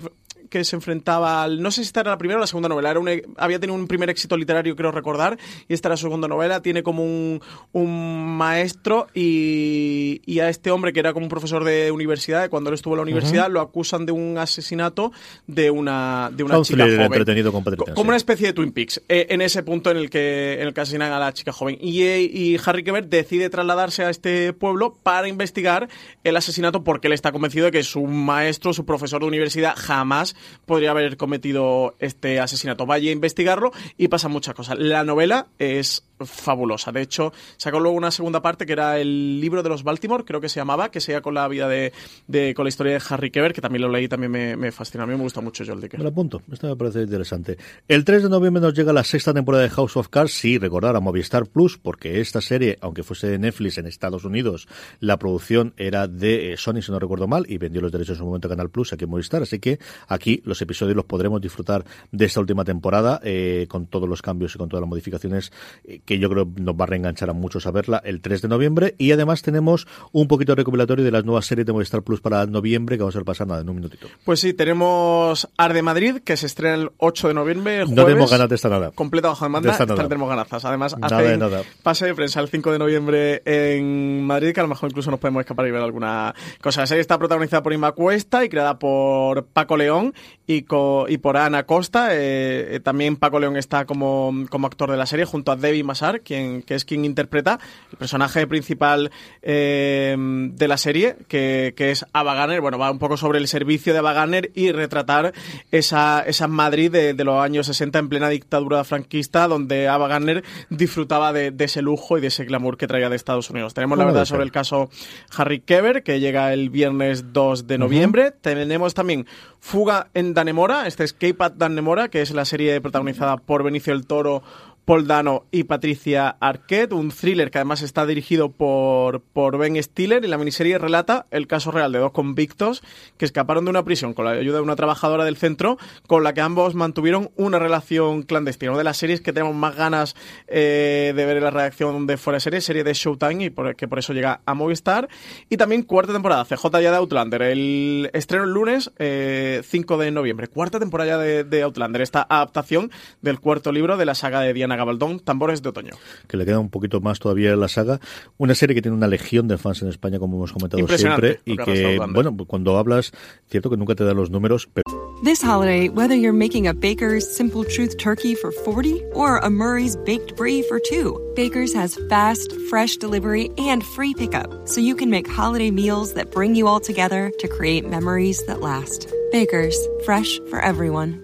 que 0.54 0.64
se 0.64 0.76
enfrentaba 0.76 1.42
al. 1.42 1.64
No 1.64 1.72
sé 1.72 1.82
si 1.82 1.88
esta 1.88 2.02
era 2.02 2.12
la 2.12 2.20
primera 2.20 2.38
o 2.38 2.42
la 2.42 2.46
segunda 2.46 2.70
novela. 2.70 2.92
Era 2.92 3.00
un, 3.00 3.10
había 3.38 3.60
tenido 3.60 3.74
un 3.74 3.88
primer 3.88 4.12
éxito 4.12 4.38
literario, 4.38 4.76
creo 4.76 4.92
recordar, 4.92 5.40
y 5.68 5.74
esta 5.74 5.88
era 5.90 5.98
su 5.98 6.04
segunda 6.04 6.28
novela. 6.28 6.62
Tiene 6.62 6.84
como 6.84 7.04
un, 7.04 7.42
un 7.72 8.38
maestro 8.38 9.08
y, 9.16 10.22
y, 10.28 10.42
a 10.42 10.50
este 10.50 10.70
hombre, 10.70 10.94
que 10.94 11.00
era 11.00 11.12
como 11.12 11.26
un 11.26 11.30
profesor 11.30 11.64
de 11.64 11.90
universidad, 11.90 12.52
cuando 12.52 12.70
él 12.70 12.76
estuvo 12.76 12.94
en 12.94 12.98
la 12.98 13.02
universidad, 13.02 13.46
uh 13.46 13.50
-huh. 13.50 13.54
lo 13.54 13.62
acusan 13.62 14.06
de 14.06 14.12
un 14.12 14.38
asesinato 14.38 15.12
de 15.48 15.72
una, 15.72 16.30
de 16.32 16.44
una 16.44 16.62
chica 16.62 16.84
joven. 16.84 17.02
Entretenido 17.02 17.52
con 17.52 17.64
como 17.64 18.10
una 18.10 18.18
especie 18.18 18.46
de 18.46 18.54
Twin 18.54 18.72
Peaks, 18.74 19.02
eh, 19.10 19.26
en 19.30 19.42
ese 19.42 19.64
punto 19.64 19.90
en 19.90 19.98
el 19.98 20.12
que, 20.12 20.60
en 20.62 20.68
el 20.68 20.74
que 20.76 20.82
asesinan 20.82 21.12
a 21.14 21.18
la 21.18 21.34
chica 21.34 21.52
joven. 21.52 21.80
Y, 21.82 22.04
y 22.04 22.60
Harry 22.64 22.84
Quebert 22.84 23.10
decide 23.10 23.50
trasladarse 23.50 24.04
a 24.04 24.12
este 24.12 24.54
pueblo 24.54 24.96
para 25.02 25.28
investigar 25.28 25.90
el 26.24 26.38
asesinato 26.38 26.84
porque 26.84 27.08
él 27.08 27.14
está 27.14 27.32
convencido 27.32 27.66
de 27.66 27.72
que 27.72 27.82
su 27.82 28.04
maestro, 28.04 28.72
su 28.72 28.86
profesor 28.86 29.22
de 29.22 29.28
universidad, 29.28 29.74
jamás 29.76 30.36
podría 30.66 30.92
haber 30.92 31.18
cometido 31.18 31.96
este 32.00 32.40
asesinato. 32.40 32.86
Vaya 32.86 33.10
a 33.10 33.14
investigarlo 33.14 33.72
y 33.98 34.08
pasa 34.08 34.28
muchas 34.28 34.56
cosas. 34.56 34.78
La 34.80 35.04
novela 35.04 35.48
es 35.60 36.06
fabulosa. 36.26 36.92
De 36.92 37.02
hecho, 37.02 37.34
sacó 37.58 37.80
luego 37.80 37.98
una 37.98 38.12
segunda 38.12 38.42
parte 38.42 38.66
que 38.66 38.74
era 38.74 39.00
el 39.00 39.40
libro 39.40 39.64
de 39.64 39.70
los 39.70 39.84
Baltimore, 39.84 40.24
creo 40.26 40.42
que 40.42 40.50
se 40.50 40.60
llamaba, 40.60 40.92
que 40.92 41.00
sea 41.00 41.22
con 41.22 41.34
la 41.34 41.48
vida 41.48 41.68
de, 41.68 42.54
con 42.56 42.66
la 42.66 42.70
historia 42.70 42.94
de 42.94 43.02
Harry 43.10 43.32
Keber, 43.32 43.54
que 43.54 43.62
también 43.62 43.82
lo 43.82 43.90
leí, 43.90 44.08
también 44.08 44.32
me, 44.32 44.56
me 44.56 44.72
fascina. 44.72 45.04
A 45.04 45.08
mí 45.08 45.16
me 45.16 45.24
gusta 45.24 45.42
mucho 45.42 45.64
Joel 45.66 45.82
Dicker. 45.82 46.00
Me 46.00 46.04
lo 46.04 46.10
apunto, 46.10 46.42
esto 46.52 46.68
me 46.68 46.76
parece 46.76 47.02
interesante. 47.02 47.58
El 47.88 48.06
3 48.06 48.24
de 48.24 48.30
noviembre 48.30 48.62
nos 48.62 48.74
llega 48.74 48.94
la 48.94 49.04
sexta 49.04 49.34
temporada 49.34 49.64
de 49.64 49.70
House 49.70 49.98
of 49.98 50.10
Cards, 50.10 50.34
sí, 50.34 50.58
recordar 50.58 50.96
a 50.96 51.00
Movistar 51.00 51.48
Plus, 51.48 51.78
porque 51.78 52.22
esta 52.22 52.42
serie, 52.42 52.78
aunque 52.82 53.04
fuese 53.04 53.28
de 53.28 53.40
Netflix 53.40 53.78
en 53.78 53.88
Estados 53.88 54.26
Unidos, 54.26 54.68
la 55.00 55.18
producción 55.18 55.74
era 55.78 56.08
de 56.08 56.54
eh, 56.54 56.58
Sony, 56.58 56.82
si 56.82 56.92
no 56.92 57.00
recuerdo 57.00 57.28
mal, 57.28 57.46
y 57.48 57.58
vendió 57.58 57.82
los 57.82 57.92
derechos 57.92 58.16
en 58.16 58.20
su 58.20 58.26
momento 58.26 58.48
a 58.48 58.50
Canal 58.50 58.70
Plus 58.70 58.94
aquí 58.94 59.06
en 59.06 59.10
Movistar, 59.10 59.44
así 59.44 59.60
que 59.60 59.80
aquí 60.08 60.42
los 60.46 60.62
episodios 60.62 60.96
los 60.96 61.06
podremos 61.06 61.42
disfrutar 61.42 61.86
de 62.12 62.26
esta 62.26 62.40
última 62.40 62.64
temporada, 62.64 63.20
eh, 63.24 63.68
con 63.70 63.88
todos 63.88 64.08
los 64.08 64.22
cambios 64.22 64.56
y 64.56 64.58
con 64.58 64.70
todas 64.70 64.82
las 64.82 64.90
modificaciones, 64.90 65.52
eh, 65.86 66.02
que 66.14 66.20
yo 66.20 66.30
creo 66.30 66.48
nos 66.58 66.76
va 66.76 66.84
a 66.84 66.88
reenganchar 66.88 67.30
a 67.30 67.34
muchos 67.34 67.66
a 67.66 67.72
verla 67.72 68.02
el 68.06 68.22
3 68.22 68.44
de 68.44 68.48
noviembre, 68.48 68.96
y 68.98 69.12
además 69.12 69.42
tenemos 69.42 69.88
un 70.12 70.28
poquito 70.28 70.52
de 70.52 70.58
recopilatorio 70.58 71.04
de 71.04 71.12
las 71.12 71.26
nuevas 71.26 71.46
series 71.46 71.66
de 71.66 71.74
Movistar 71.74 72.04
Plus 72.04 72.22
para 72.22 72.46
noviembre, 72.46 72.98
que 72.98 73.04
vamos 73.04 73.16
a 73.16 73.20
ver 73.20 73.26
pasar 73.26 73.48
nada 73.48 73.62
en 73.62 73.70
un 73.70 73.76
minutito. 73.78 74.08
Pues 74.24 74.40
sí, 74.40 74.54
tenemos 74.54 75.50
Arde 75.58 75.82
Madrid, 75.82 76.18
que 76.24 76.38
se 76.38 76.46
estrena 76.46 76.76
el 76.76 76.92
8 76.98 77.30
de 77.30 77.34
noviembre. 77.34 77.76
Jueves, 77.78 77.90
no 77.96 78.06
tenemos 78.06 78.32
ganas 78.32 78.50
de 78.50 78.56
esta 78.56 78.70
nada. 78.70 78.92
Completa 78.92 79.30
bajo 79.30 79.46
demanda, 79.46 79.68
De 79.68 79.72
esta 79.74 79.86
nada. 79.86 80.04
tenemos 80.08 80.30
ganazas. 80.30 80.66
Además, 80.66 80.98
Nada 80.98 81.18
hacen 81.18 81.32
de 81.32 81.38
nada. 81.38 81.62
pase 81.82 82.06
de 82.06 82.14
prensa 82.16 82.40
el 82.42 82.50
5 82.50 82.72
de 82.72 82.80
noviembre 82.80 83.42
en 83.46 84.24
Madrid, 84.24 84.54
que 84.54 84.60
a 84.60 84.64
lo 84.64 84.70
mejor 84.70 84.90
incluso 84.90 85.10
nos 85.12 85.20
podemos 85.20 85.42
escapar 85.42 85.68
y 85.68 85.72
ver 85.72 85.82
alguna 85.82 86.34
cosa. 86.62 86.82
La 86.82 86.88
serie 86.88 87.02
está 87.02 87.18
protagonizada 87.18 87.64
por 87.64 87.74
Inma 87.74 87.92
Cuesta 87.94 88.44
y 88.46 88.50
creada 88.50 88.78
por 88.78 89.46
Paco 89.46 89.78
León 89.78 90.14
y, 90.46 90.64
co- 90.64 91.06
y 91.08 91.18
por 91.18 91.38
Ana 91.38 91.64
Costa. 91.66 92.10
Eh, 92.14 92.76
eh, 92.76 92.80
también 92.82 93.16
Paco 93.16 93.40
León 93.40 93.56
está 93.58 93.86
como, 93.86 94.34
como 94.50 94.68
actor 94.68 94.92
de 94.92 94.98
la 94.98 95.06
serie, 95.06 95.26
junto 95.26 95.52
a 95.52 95.56
Debbie 95.56 95.84
Massar, 95.84 96.22
quien, 96.22 96.62
que 96.64 96.76
es 96.76 96.86
quien 96.86 97.06
interpreta 97.06 97.60
el 97.92 97.98
personaje 97.98 98.46
principal 98.48 99.12
eh, 99.42 100.16
de 100.18 100.68
la 100.68 100.78
serie, 100.78 101.16
que, 101.28 101.74
que 101.78 101.92
es 101.92 102.06
Ava 102.14 102.34
Gardner. 102.36 102.62
Bueno, 102.62 102.78
va 102.78 102.92
un 102.92 103.00
poco 103.00 103.18
sobre 103.18 103.40
el 103.40 103.48
servicio 103.48 103.94
de 103.94 104.00
Ava 104.00 104.14
Gardner 104.14 104.52
y 104.56 104.72
retratar 104.72 105.34
esa, 105.72 106.22
esa 106.26 106.48
Madrid 106.48 106.92
de, 106.92 107.14
de 107.14 107.24
los 107.24 107.42
años 107.42 107.68
60 107.68 108.00
en 108.00 108.10
plena 108.10 108.30
dictadura 108.30 108.84
franquista, 108.84 109.48
donde 109.48 109.88
Ava 109.88 110.08
Gardner 110.08 110.44
disfrutaba 110.70 111.34
de, 111.34 111.52
de 111.52 111.66
ese 111.66 111.82
lujo 111.82 112.18
y 112.18 112.22
de 112.22 112.28
ese 112.28 112.46
glamour 112.46 112.78
que 112.78 112.88
traía 112.88 113.10
de 113.10 113.16
Estados 113.16 113.50
Unidos. 113.50 113.74
Tenemos 113.74 113.98
la 113.98 114.04
¿Cómo 114.06 114.14
verdad 114.14 114.26
sobre 114.26 114.44
el 114.44 114.52
caso 114.52 114.90
Harry 115.38 115.60
Keber, 115.62 116.04
que 116.04 116.20
llega 116.20 116.52
el 116.54 116.70
viernes 116.70 117.32
2 117.34 117.68
de 117.68 117.78
noviembre. 117.78 118.32
Tenemos 118.32 118.94
también 118.94 119.26
Fuga 119.60 120.10
en 120.14 120.33
Danemora, 120.34 120.88
este 120.88 121.04
Escape 121.04 121.38
at 121.40 121.54
Danemora, 121.54 122.10
que 122.10 122.22
es 122.22 122.32
la 122.32 122.46
serie 122.46 122.80
protagonizada 122.82 123.38
por 123.38 123.64
Benicio 123.64 123.94
del 123.94 124.06
Toro, 124.06 124.44
Paul 124.86 125.08
Dano 125.08 125.46
y 125.50 125.64
Patricia 125.64 126.36
Arquette, 126.40 126.92
un 126.92 127.10
thriller 127.10 127.52
que 127.52 127.60
además 127.60 127.82
está 127.82 128.06
dirigido 128.06 128.50
por, 128.52 129.22
por 129.22 129.58
Ben 129.58 129.82
Stiller 129.82 130.26
y 130.26 130.28
la 130.28 130.38
miniserie 130.38 130.78
relata 130.78 131.26
el 131.32 131.48
caso 131.48 131.72
real 131.72 131.92
de 131.94 132.00
dos 132.00 132.12
convictos 132.12 132.84
que 133.18 133.24
escaparon 133.24 133.64
de 133.64 133.70
una 133.70 133.86
prisión 133.86 134.14
con 134.14 134.26
la 134.26 134.32
ayuda 134.32 134.58
de 134.58 134.64
una 134.64 134.76
trabajadora 134.76 135.24
del 135.24 135.38
centro 135.38 135.78
con 136.06 136.24
la 136.24 136.34
que 136.34 136.42
ambos 136.42 136.76
mantuvieron 136.76 137.32
una 137.38 137.60
relación 137.60 138.24
clandestina. 138.24 138.72
Una 138.72 138.80
de 138.80 138.84
las 138.84 138.98
series 138.98 139.22
que 139.22 139.32
tenemos 139.32 139.56
más 139.56 139.76
ganas 139.76 140.16
eh, 140.48 141.14
de 141.16 141.26
ver 141.26 141.38
en 141.38 141.44
la 141.44 141.52
redacción 141.52 142.06
de 142.06 142.18
Fuera 142.18 142.38
de 142.38 142.42
Serie, 142.42 142.62
serie 142.62 142.84
de 142.84 142.94
Showtime 142.94 143.46
y 143.46 143.50
por, 143.50 143.76
que 143.78 143.88
por 143.88 144.00
eso 144.00 144.12
llega 144.12 144.42
a 144.46 144.54
Movistar. 144.54 145.08
Y 145.50 145.56
también 145.56 145.84
cuarta 145.84 146.12
temporada, 146.12 146.44
CJ 146.44 146.82
ya 146.82 146.92
de 146.92 146.98
Outlander, 146.98 147.42
el 147.42 148.10
estreno 148.12 148.44
el 148.44 148.52
lunes 148.52 148.92
eh, 149.00 149.62
5 149.64 149.98
de 149.98 150.12
noviembre. 150.12 150.50
Cuarta 150.50 150.80
temporada 150.80 151.12
ya 151.12 151.18
de, 151.18 151.44
de 151.46 151.62
Outlander, 151.64 152.02
esta 152.02 152.26
adaptación 152.30 152.92
del 153.22 153.40
cuarto 153.40 153.72
libro 153.72 153.96
de 153.96 154.06
la 154.06 154.16
saga 154.16 154.42
de 154.42 154.54
Diana 154.54 154.73
Gabaldón, 154.76 155.20
Tambores 155.20 155.62
de 155.62 155.70
Otoño. 155.70 155.94
que 156.28 156.38
le 156.38 156.46
queda 156.46 156.60
un 156.60 156.70
poquito 156.70 157.02
más 157.02 157.20
todavía 157.20 157.52
en 157.52 157.60
la 157.60 157.68
saga. 157.68 158.00
Una 158.38 158.56
serie 158.56 158.76
que 158.76 158.82
tiene 158.82 158.96
una 158.98 159.08
legión 159.08 159.48
de 159.48 159.58
fans 159.58 159.82
en 159.82 159.90
España, 159.90 160.20
como 160.20 160.38
hemos 160.38 160.52
comentado 160.52 160.86
siempre, 160.98 161.40
y 161.46 161.58
que 161.58 162.00
bueno, 162.12 162.36
cuando 162.48 162.78
hablas, 162.78 163.12
cierto 163.50 163.70
que 163.70 163.78
nunca 163.78 163.96
te 163.96 164.04
dan 164.04 164.18
los 164.18 164.30
números, 164.30 164.70
pero 164.74 164.84
This 165.24 165.42
holiday, 165.42 165.88
whether 165.88 166.16
you're 166.16 166.34
making 166.34 166.68
a 166.68 166.74
Baker's 166.74 167.24
Simple 167.34 167.64
Truth 167.64 167.98
turkey 167.98 168.36
for 168.36 168.52
40 168.52 169.02
or 169.14 169.38
a 169.38 169.50
Murray's 169.50 169.96
baked 169.96 170.36
brie 170.36 170.62
for 170.64 170.82
two, 170.82 171.18
Baker's 171.34 171.74
has 171.74 171.98
fast, 172.10 172.52
fresh 172.70 172.98
delivery 172.98 173.50
and 173.58 173.86
free 173.86 174.14
pickup, 174.14 174.68
so 174.68 174.82
you 174.82 174.96
can 174.98 175.10
make 175.10 175.26
holiday 175.30 175.72
meals 175.72 176.16
that 176.16 176.30
bring 176.32 176.56
you 176.56 176.68
all 176.68 176.82
together 176.82 177.32
to 177.40 177.48
create 177.48 177.88
memories 177.88 178.46
that 178.48 178.60
last. 178.60 179.08
Baker's, 179.32 179.78
fresh 180.04 180.40
for 180.50 180.60
everyone. 180.60 181.24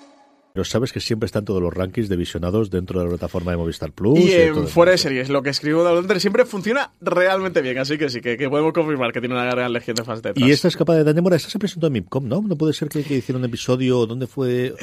Pero 0.53 0.65
sabes 0.65 0.91
que 0.91 0.99
siempre 0.99 1.25
están 1.25 1.45
todos 1.45 1.61
los 1.61 1.73
rankings 1.73 2.09
de 2.09 2.15
visionados 2.17 2.69
dentro 2.69 2.99
de 2.99 3.05
la 3.05 3.09
plataforma 3.09 3.51
de 3.51 3.57
Movistar 3.57 3.91
Plus. 3.91 4.19
Y 4.19 4.33
en 4.33 4.53
todo 4.53 4.67
fuera 4.67 4.91
de 4.91 4.97
series, 4.97 5.29
lo 5.29 5.41
que 5.43 5.49
escribo 5.49 5.83
de 5.83 6.19
siempre 6.19 6.45
funciona 6.45 6.91
realmente 6.99 7.61
bien, 7.61 7.77
así 7.77 7.97
que 7.97 8.09
sí, 8.09 8.21
que, 8.21 8.37
que 8.37 8.49
podemos 8.49 8.73
confirmar 8.73 9.13
que 9.13 9.19
tiene 9.19 9.35
una 9.35 9.45
gran 9.45 9.71
legión 9.71 9.95
de 9.95 10.03
fans 10.03 10.21
detrás. 10.21 10.47
Y 10.47 10.51
esta 10.51 10.67
escapada 10.67 10.99
de 10.99 11.05
Danemora, 11.05 11.35
esta 11.35 11.49
se 11.49 11.59
presentó 11.59 11.87
en 11.87 11.93
Mipcom, 11.93 12.27
¿no? 12.27 12.41
No 12.41 12.57
puede 12.57 12.73
ser 12.73 12.89
que, 12.89 13.03
que 13.03 13.15
hicieron 13.15 13.41
un 13.41 13.49
episodio, 13.49 14.05
¿dónde 14.05 14.27
fue? 14.27 14.73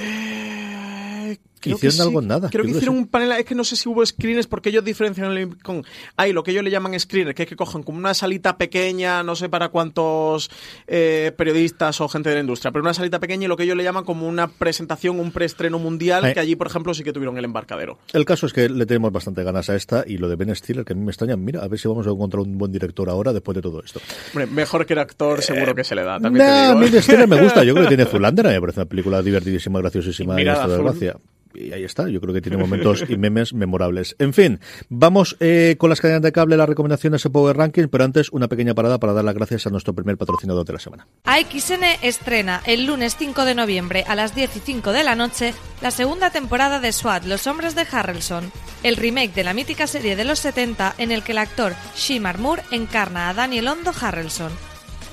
Creo 1.61 1.77
hicieron 1.77 1.97
que 1.97 2.03
sí. 2.03 2.09
algo 2.09 2.21
en 2.21 2.29
nada. 2.29 2.49
Creo 2.51 2.65
Yo 2.65 2.71
que 2.71 2.77
hicieron 2.77 2.97
sí. 2.97 3.01
un 3.03 3.09
panel, 3.09 3.33
es 3.33 3.45
que 3.45 3.55
no 3.55 3.65
sé 3.65 3.77
si 3.77 3.89
hubo 3.89 4.05
screeners 4.05 4.47
porque 4.47 4.69
ellos 4.71 4.85
diferencian 4.85 5.33
el- 5.33 5.57
con 5.63 5.85
hay 6.17 6.33
lo 6.33 6.43
que 6.43 6.51
ellos 6.53 6.63
le 6.65 6.71
llaman 6.71 6.99
screener, 6.99 7.35
que 7.35 7.43
es 7.45 7.49
que 7.49 7.57
cojan 7.57 7.83
como 7.83 7.99
una 7.99 8.15
salita 8.15 8.57
pequeña, 8.57 9.23
no 9.23 9.35
sé 9.37 9.49
para 9.49 9.69
cuántos 9.69 10.51
eh, 10.87 11.33
periodistas 11.37 12.01
o 12.01 12.09
gente 12.09 12.29
de 12.29 12.37
la 12.37 12.41
industria, 12.43 12.71
pero 12.71 12.83
una 12.83 12.95
salita 12.95 13.19
pequeña 13.19 13.45
y 13.45 13.49
lo 13.49 13.57
que 13.57 13.65
ellos 13.65 13.77
le 13.77 13.85
llaman 13.85 14.05
como 14.05 14.27
una 14.29 14.49
presentación, 14.49 15.21
un 15.21 15.33
preestreno 15.33 15.79
mundial, 15.79 16.25
Eh. 16.27 16.35
que 16.35 16.41
allí, 16.41 16.57
por 16.57 16.67
ejemplo, 16.67 16.95
sí 16.95 17.03
que 17.05 17.13
tuvieron 17.13 17.37
el 17.39 17.45
embarcadero. 17.45 17.99
El 18.13 18.25
caso 18.25 18.47
es 18.47 18.53
que 18.53 18.69
le 18.69 18.87
tenemos 18.87 19.13
bastante 19.13 19.43
ganas 19.43 19.69
a 19.71 19.77
esta 19.77 20.05
y 20.07 20.19
lo 20.19 20.29
de 20.29 20.37
Ben 20.37 20.55
Stiller, 20.55 20.85
que 20.85 20.93
a 20.93 20.97
mí 20.97 21.03
me 21.05 21.11
extraña. 21.11 21.37
Mira, 21.37 21.63
a 21.63 21.69
ver 21.69 21.79
si 21.79 21.89
vamos 21.89 22.07
a 22.07 22.11
encontrar 22.11 22.43
un 22.43 22.59
buen 22.59 22.73
director 22.73 23.09
ahora 23.11 23.33
después 23.33 23.55
de 23.55 23.63
todo 23.63 23.83
esto. 23.85 24.01
Hombre, 24.33 24.47
mejor 24.47 24.87
que 24.87 24.93
el 24.95 24.99
actor 25.01 25.43
seguro 25.43 25.75
que 25.75 25.85
se 25.85 25.95
le 25.95 26.03
da, 26.05 26.19
también 26.21 26.45
Nah, 26.47 26.53
te 26.53 26.59
a 26.61 26.69
digo. 26.69 26.79
mí 26.81 26.91
Ben 26.91 27.03
Stiller 27.03 27.29
me 27.29 27.41
gusta. 27.43 27.65
Yo 27.65 27.75
creo 27.75 27.89
que 27.89 27.97
tiene 27.97 28.05
Zulander. 28.11 28.47
Me 28.47 28.61
parece 28.61 28.81
una 28.81 28.89
película 28.89 29.23
divertidísima, 29.23 29.79
graciosísima 29.81 30.35
Y 30.35 30.37
y 30.37 30.39
Mirada 30.39 30.63
esto 30.65 30.77
de 30.77 30.83
gracia. 30.83 31.17
Y 31.55 31.73
ahí 31.73 31.85
está, 31.85 32.09
yo 32.09 32.21
creo 32.21 32.35
que 32.35 32.41
tiene 32.41 32.57
momentos 32.57 33.05
y 33.09 33.17
memes 33.17 33.55
memorables. 33.55 34.17
En 34.19 34.33
fin, 34.33 34.61
vamos 34.89 35.37
eh, 35.41 35.77
con 35.79 35.91
las 35.91 36.01
cadenas 36.01 36.23
de 36.23 36.33
cable, 36.33 36.57
las 36.57 36.69
recomendaciones 36.69 37.23
de 37.23 37.31
Power 37.31 37.57
Ranking, 37.57 37.89
pero 37.89 38.05
antes 38.05 38.31
una 38.31 38.49
pequeña 38.49 38.75
parada 38.75 38.99
para 38.99 39.13
dar 39.13 39.25
las 39.25 39.35
gracias 39.35 39.67
a 39.67 39.71
nuestro 39.71 39.95
primer 39.95 40.17
patrocinador 40.17 40.65
de 40.67 40.73
la 40.73 40.79
semana. 40.79 41.07
AXN 41.25 41.85
estrena 42.03 42.63
el 42.67 42.87
lunes 42.87 43.17
5 43.17 43.45
de 43.45 43.55
noviembre 43.55 44.05
a 44.07 44.15
las 44.15 44.35
10 44.35 44.57
y 44.57 44.61
5 44.61 44.93
de 44.93 45.05
la 45.05 45.15
noche 45.15 45.55
la 45.81 45.91
segunda 45.91 46.31
temporada 46.31 46.81
de 46.81 46.93
SWAT, 46.93 47.25
Los 47.25 47.47
Hombres 47.47 47.75
de 47.75 47.87
Harrelson, 47.91 48.51
el 48.83 48.97
remake 48.97 49.35
de 49.35 49.45
la 49.45 49.55
mítica 49.55 49.87
serie 49.87 50.17
de 50.17 50.25
los 50.25 50.41
70 50.41 50.95
en 50.99 51.13
el 51.13 51.23
que 51.23 51.33
el 51.33 51.39
actor 51.39 51.75
Shimar 51.97 52.39
Moore 52.39 52.63
encarna 52.71 53.29
a 53.29 53.35
Daniel 53.35 53.69
Hondo 53.69 53.93
Harrelson. 53.99 54.53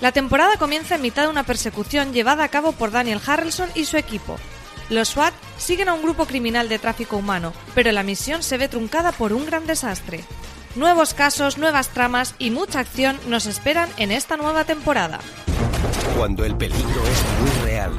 La 0.01 0.11
temporada 0.11 0.57
comienza 0.57 0.95
en 0.95 1.01
mitad 1.01 1.23
de 1.23 1.29
una 1.29 1.43
persecución 1.43 2.13
llevada 2.13 2.43
a 2.43 2.49
cabo 2.49 2.73
por 2.73 2.91
Daniel 2.91 3.21
Harrelson 3.25 3.69
y 3.75 3.85
su 3.85 3.97
equipo. 3.97 4.37
Los 4.89 5.09
SWAT 5.09 5.33
siguen 5.57 5.89
a 5.89 5.93
un 5.93 6.03
grupo 6.03 6.25
criminal 6.25 6.69
de 6.69 6.77
tráfico 6.77 7.17
humano, 7.17 7.53
pero 7.73 7.91
la 7.91 8.03
misión 8.03 8.43
se 8.43 8.57
ve 8.57 8.67
truncada 8.67 9.11
por 9.11 9.33
un 9.33 9.45
gran 9.45 9.65
desastre. 9.65 10.23
Nuevos 10.75 11.13
casos, 11.13 11.57
nuevas 11.57 11.89
tramas 11.89 12.35
y 12.37 12.51
mucha 12.51 12.79
acción 12.79 13.17
nos 13.27 13.47
esperan 13.47 13.89
en 13.97 14.11
esta 14.11 14.37
nueva 14.37 14.65
temporada. 14.65 15.19
Cuando 16.17 16.45
el 16.45 16.55
peligro 16.55 17.01
es 17.07 17.23
muy 17.41 17.65
real. 17.65 17.93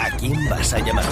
¿A 0.00 0.10
quién 0.16 0.48
vas 0.48 0.72
a 0.72 0.78
llamar? 0.80 1.04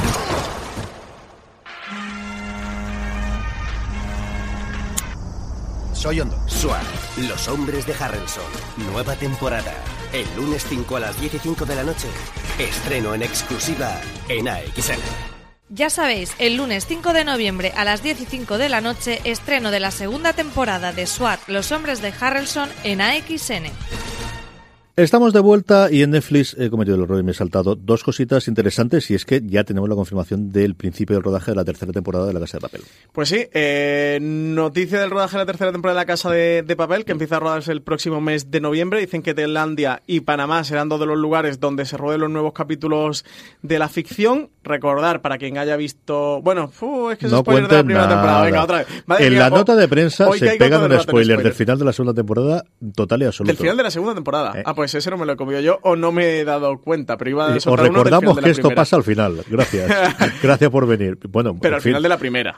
Soy 6.02 6.18
Hondo. 6.18 6.36
SWAT, 6.48 6.82
los 7.28 7.46
hombres 7.46 7.86
de 7.86 7.94
Harrelson. 7.94 8.42
Nueva 8.90 9.14
temporada. 9.14 9.72
El 10.12 10.26
lunes 10.34 10.66
5 10.68 10.96
a 10.96 10.98
las 10.98 11.20
10 11.20 11.34
y 11.34 11.38
5 11.38 11.64
de 11.64 11.76
la 11.76 11.84
noche. 11.84 12.08
Estreno 12.58 13.14
en 13.14 13.22
exclusiva 13.22 14.00
en 14.28 14.48
AXN. 14.48 14.98
Ya 15.68 15.90
sabéis, 15.90 16.34
el 16.40 16.56
lunes 16.56 16.86
5 16.88 17.12
de 17.12 17.22
noviembre 17.24 17.72
a 17.76 17.84
las 17.84 18.02
10 18.02 18.20
y 18.20 18.26
5 18.26 18.58
de 18.58 18.68
la 18.68 18.80
noche, 18.80 19.20
estreno 19.22 19.70
de 19.70 19.78
la 19.78 19.92
segunda 19.92 20.32
temporada 20.32 20.92
de 20.92 21.06
SWAT, 21.06 21.38
Los 21.46 21.70
Hombres 21.70 22.02
de 22.02 22.12
Harrelson 22.20 22.68
en 22.82 23.00
AXN. 23.00 23.70
Estamos 24.94 25.32
de 25.32 25.40
vuelta 25.40 25.90
y 25.90 26.02
en 26.02 26.10
Netflix 26.10 26.54
he 26.58 26.68
cometido 26.68 26.96
el 26.96 27.04
error 27.04 27.18
y 27.18 27.22
me 27.22 27.30
he 27.30 27.34
saltado 27.34 27.76
dos 27.76 28.04
cositas 28.04 28.46
interesantes 28.46 29.10
y 29.10 29.14
es 29.14 29.24
que 29.24 29.40
ya 29.42 29.64
tenemos 29.64 29.88
la 29.88 29.94
confirmación 29.94 30.52
del 30.52 30.74
principio 30.74 31.16
del 31.16 31.22
rodaje 31.22 31.50
de 31.52 31.54
la 31.56 31.64
tercera 31.64 31.92
temporada 31.92 32.26
de 32.26 32.34
La 32.34 32.40
Casa 32.40 32.58
de 32.58 32.60
Papel. 32.60 32.82
Pues 33.10 33.30
sí, 33.30 33.46
eh, 33.54 34.18
noticia 34.20 35.00
del 35.00 35.10
rodaje 35.10 35.38
de 35.38 35.38
la 35.38 35.46
tercera 35.46 35.72
temporada 35.72 35.98
de 35.98 36.02
La 36.02 36.06
Casa 36.06 36.30
de, 36.30 36.62
de 36.62 36.76
Papel 36.76 37.06
que 37.06 37.12
empieza 37.12 37.36
a 37.36 37.40
rodarse 37.40 37.72
el 37.72 37.80
próximo 37.80 38.20
mes 38.20 38.50
de 38.50 38.60
noviembre. 38.60 39.00
Dicen 39.00 39.22
que 39.22 39.32
Tailandia 39.32 40.02
y 40.06 40.20
Panamá 40.20 40.62
serán 40.62 40.90
dos 40.90 41.00
de 41.00 41.06
los 41.06 41.16
lugares 41.16 41.58
donde 41.58 41.86
se 41.86 41.96
roden 41.96 42.20
los 42.20 42.30
nuevos 42.30 42.52
capítulos 42.52 43.24
de 43.62 43.78
la 43.78 43.88
ficción. 43.88 44.50
Recordar 44.62 45.22
para 45.22 45.38
quien 45.38 45.56
haya 45.56 45.76
visto... 45.76 46.40
Bueno, 46.42 46.70
es 47.10 47.18
que 47.18 47.26
es 47.26 47.32
No 47.32 47.38
spoiler 47.38 47.66
de 47.66 47.76
la 47.76 47.82
primera 47.82 48.06
nada. 48.06 48.14
temporada. 48.14 48.44
Venga, 48.44 48.62
otra 48.62 48.78
vez. 48.78 48.86
Madre 49.06 49.26
en 49.26 49.32
mía, 49.32 49.40
la 49.40 49.50
nota 49.50 49.74
de 49.74 49.88
prensa 49.88 50.30
se 50.32 50.56
pegan 50.56 50.82
un 50.92 51.00
spoiler, 51.00 51.42
del 51.42 51.54
final 51.54 51.78
de 51.78 51.84
la 51.86 51.92
segunda 51.94 52.12
temporada 52.14 52.62
total 52.94 53.22
y 53.22 53.24
absoluto. 53.24 53.48
Del 53.48 53.56
final 53.56 53.76
de 53.78 53.82
la 53.84 53.90
segunda 53.90 54.14
temporada. 54.14 54.52
Eh. 54.60 54.62
Ah, 54.64 54.74
pues 54.74 54.81
ese 54.84 55.10
no 55.10 55.16
me 55.18 55.26
lo 55.26 55.32
he 55.32 55.36
comido 55.36 55.60
yo 55.60 55.78
o 55.82 55.96
no 55.96 56.12
me 56.12 56.38
he 56.40 56.44
dado 56.44 56.78
cuenta, 56.80 57.16
pero 57.16 57.30
iba 57.30 57.52
a 57.52 57.56
Os 57.56 57.66
uno 57.66 57.76
del 57.76 57.86
recordamos 57.92 58.36
de 58.36 58.42
que 58.42 58.46
la 58.48 58.52
esto 58.52 58.62
primera. 58.62 58.80
pasa 58.80 58.96
al 58.96 59.02
final. 59.04 59.44
Gracias. 59.48 59.90
Gracias 60.42 60.70
por 60.70 60.86
venir. 60.86 61.18
Bueno, 61.28 61.56
Pero 61.60 61.76
al 61.76 61.82
fin. 61.82 61.90
final 61.90 62.02
de 62.02 62.08
la 62.08 62.18
primera. 62.18 62.56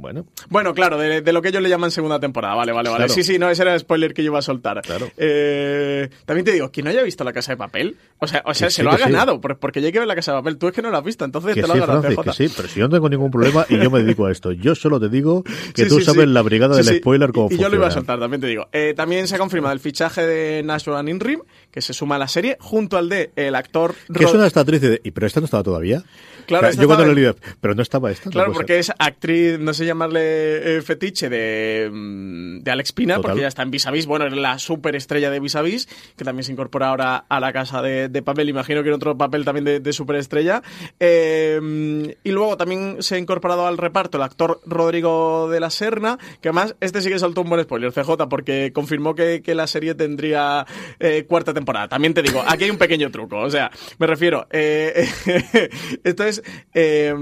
Bueno, 0.00 0.26
Bueno, 0.48 0.74
claro, 0.74 0.98
de, 0.98 1.20
de 1.20 1.32
lo 1.32 1.42
que 1.42 1.48
ellos 1.48 1.62
le 1.62 1.68
llaman 1.68 1.90
segunda 1.90 2.18
temporada. 2.18 2.54
Vale, 2.54 2.72
vale, 2.72 2.88
vale. 2.90 3.04
Claro. 3.06 3.12
Sí, 3.14 3.22
sí, 3.22 3.38
no, 3.38 3.48
ese 3.50 3.62
era 3.62 3.74
el 3.74 3.80
spoiler 3.80 4.14
que 4.14 4.22
yo 4.22 4.30
iba 4.30 4.38
a 4.38 4.42
soltar. 4.42 4.80
Claro. 4.82 5.10
Eh, 5.16 6.08
también 6.24 6.44
te 6.44 6.52
digo, 6.52 6.70
quien 6.70 6.84
no 6.84 6.90
haya 6.90 7.02
visto 7.02 7.24
La 7.24 7.32
Casa 7.32 7.52
de 7.52 7.56
Papel, 7.56 7.96
o 8.18 8.26
sea, 8.26 8.42
o 8.46 8.54
sea 8.54 8.68
Que 8.68 8.70
se 8.72 8.76
sí, 8.78 8.82
lo 8.82 8.90
ha 8.90 8.96
sí. 8.96 9.02
ganado, 9.02 9.40
por- 9.40 9.58
porque 9.58 9.80
ya 9.80 9.86
hay 9.86 9.92
que 9.92 9.98
ver 9.98 10.08
La 10.08 10.14
Casa 10.14 10.32
de 10.32 10.38
Papel. 10.38 10.58
Tú 10.58 10.68
es 10.68 10.72
que 10.74 10.82
no 10.82 10.90
lo 10.90 10.96
has 10.98 11.04
visto, 11.04 11.24
entonces 11.24 11.54
que 11.54 11.62
te 11.62 11.68
lo 11.68 11.74
sí, 11.74 11.80
ha 11.80 11.86
ganado 11.86 12.02
Francis, 12.02 12.36
que 12.36 12.48
sí, 12.48 12.54
pero 12.56 12.68
si 12.68 12.80
yo 12.80 12.88
no 12.88 12.94
tengo 12.96 13.08
ningún 13.08 13.30
problema 13.30 13.66
y 13.68 13.78
yo 13.78 13.90
me 13.90 14.02
dedico 14.02 14.26
a 14.26 14.32
esto. 14.32 14.52
Yo 14.52 14.74
solo 14.74 14.98
te 15.00 15.08
digo 15.08 15.42
que 15.74 15.84
Sí, 15.84 15.88
tú 15.88 15.98
sí, 15.98 16.04
sabes 16.04 16.24
sí. 16.24 16.30
la 16.32 16.42
brigada 16.42 16.74
Sí, 16.74 16.82
del 16.84 16.94
sí. 16.94 17.00
spoiler 17.00 17.32
cómo 17.32 17.48
y, 17.50 17.54
y 17.54 17.58
yo 17.58 17.68
lo 17.68 17.76
iba 17.76 17.86
a 17.88 17.90
soltar, 17.90 18.18
también 18.18 18.40
te 18.40 18.46
digo. 18.46 18.68
Eh, 18.72 18.94
también 18.96 19.26
se 19.28 19.36
ha 19.36 19.38
confirmado 19.38 19.72
el 19.72 19.80
fichaje 19.80 20.26
de 20.26 20.62
Nashua 20.62 21.02
Ninrim, 21.02 21.40
que 21.70 21.80
se 21.80 21.92
suma 21.92 22.16
a 22.16 22.18
la 22.18 22.28
serie, 22.28 22.56
junto 22.60 22.96
al 22.96 23.08
de 23.08 23.30
el 23.36 23.54
actor... 23.54 23.94
Que 24.12 24.24
es 24.24 24.32
una 24.32 24.46
esta 24.46 24.60
actriz 24.60 24.80
de, 24.80 25.00
¿y 25.04 25.10
pero 25.10 25.26
esta 25.26 25.40
no 25.40 25.44
estaba 25.44 25.62
todavía? 25.62 26.04
Claro, 26.46 26.68
O 26.68 26.72
sea, 26.72 26.80
yo 26.80 26.88
cuando 26.88 27.06
lo 27.06 27.14
leí, 27.14 27.30
pero 27.60 27.74
no 27.76 27.82
estaba 27.82 28.10
esta. 28.10 28.28
Claro, 28.28 28.52
porque 28.52 28.72
ser. 28.72 28.80
es 28.80 28.92
actriz, 28.98 29.58
no 29.60 29.72
sé 29.72 29.86
llamarle 29.86 30.78
eh, 30.78 30.82
fetiche 30.82 31.28
de, 31.28 31.88
mm, 31.92 32.62
de 32.62 32.70
Alex 32.72 32.92
Pina, 32.92 33.16
Total. 33.16 33.30
porque 33.30 33.42
ya 33.42 33.48
está 33.48 33.62
en 33.62 33.70
Vis 33.70 33.86
a 33.86 33.92
Vis. 33.92 34.06
Bueno, 34.06 34.26
es 34.26 34.32
la 34.32 34.58
superestrella 34.58 35.30
de 35.30 35.38
Vis 35.38 35.54
a 35.54 35.62
Vis, 35.62 35.86
que 36.16 36.24
también 36.24 36.42
se 36.42 36.50
incorpora 36.50 36.88
ahora 36.88 37.24
a 37.28 37.38
la 37.38 37.52
casa 37.52 37.82
de, 37.82 38.08
de 38.08 38.22
papel. 38.22 38.48
Imagino 38.48 38.82
que 38.82 38.88
en 38.88 38.96
otro 38.96 39.16
papel 39.16 39.44
también 39.44 39.64
de, 39.64 39.78
de 39.78 39.92
superestrella. 39.92 40.62
Eh, 40.98 42.16
y 42.24 42.30
luego 42.32 42.56
también 42.56 42.96
se 43.00 43.14
ha 43.14 43.18
incorporado 43.18 43.66
al 43.68 43.78
reparto 43.78 44.18
el 44.18 44.24
actor 44.24 44.60
Rodrigo 44.66 45.48
de 45.50 45.60
la 45.60 45.70
Serna, 45.70 46.18
que 46.40 46.48
además 46.48 46.74
este 46.80 47.00
sí 47.00 47.10
que 47.10 47.18
saltó 47.18 47.42
un 47.42 47.50
buen 47.50 47.62
spoiler, 47.62 47.92
CJ, 47.92 48.28
porque 48.28 48.72
confirmó 48.72 49.14
que, 49.14 49.42
que 49.42 49.54
la 49.54 49.66
serie 49.66 49.94
tendría 49.94 50.66
eh, 50.98 51.26
cuarta 51.28 51.52
temporada. 51.52 51.59
También 51.88 52.14
te 52.14 52.22
digo, 52.22 52.42
aquí 52.46 52.64
hay 52.64 52.70
un 52.70 52.78
pequeño 52.78 53.10
truco. 53.10 53.38
O 53.38 53.50
sea, 53.50 53.70
me 53.98 54.06
refiero, 54.06 54.46
eh, 54.50 55.08
esto 56.04 56.24
es 56.24 56.42
eh, 56.74 57.14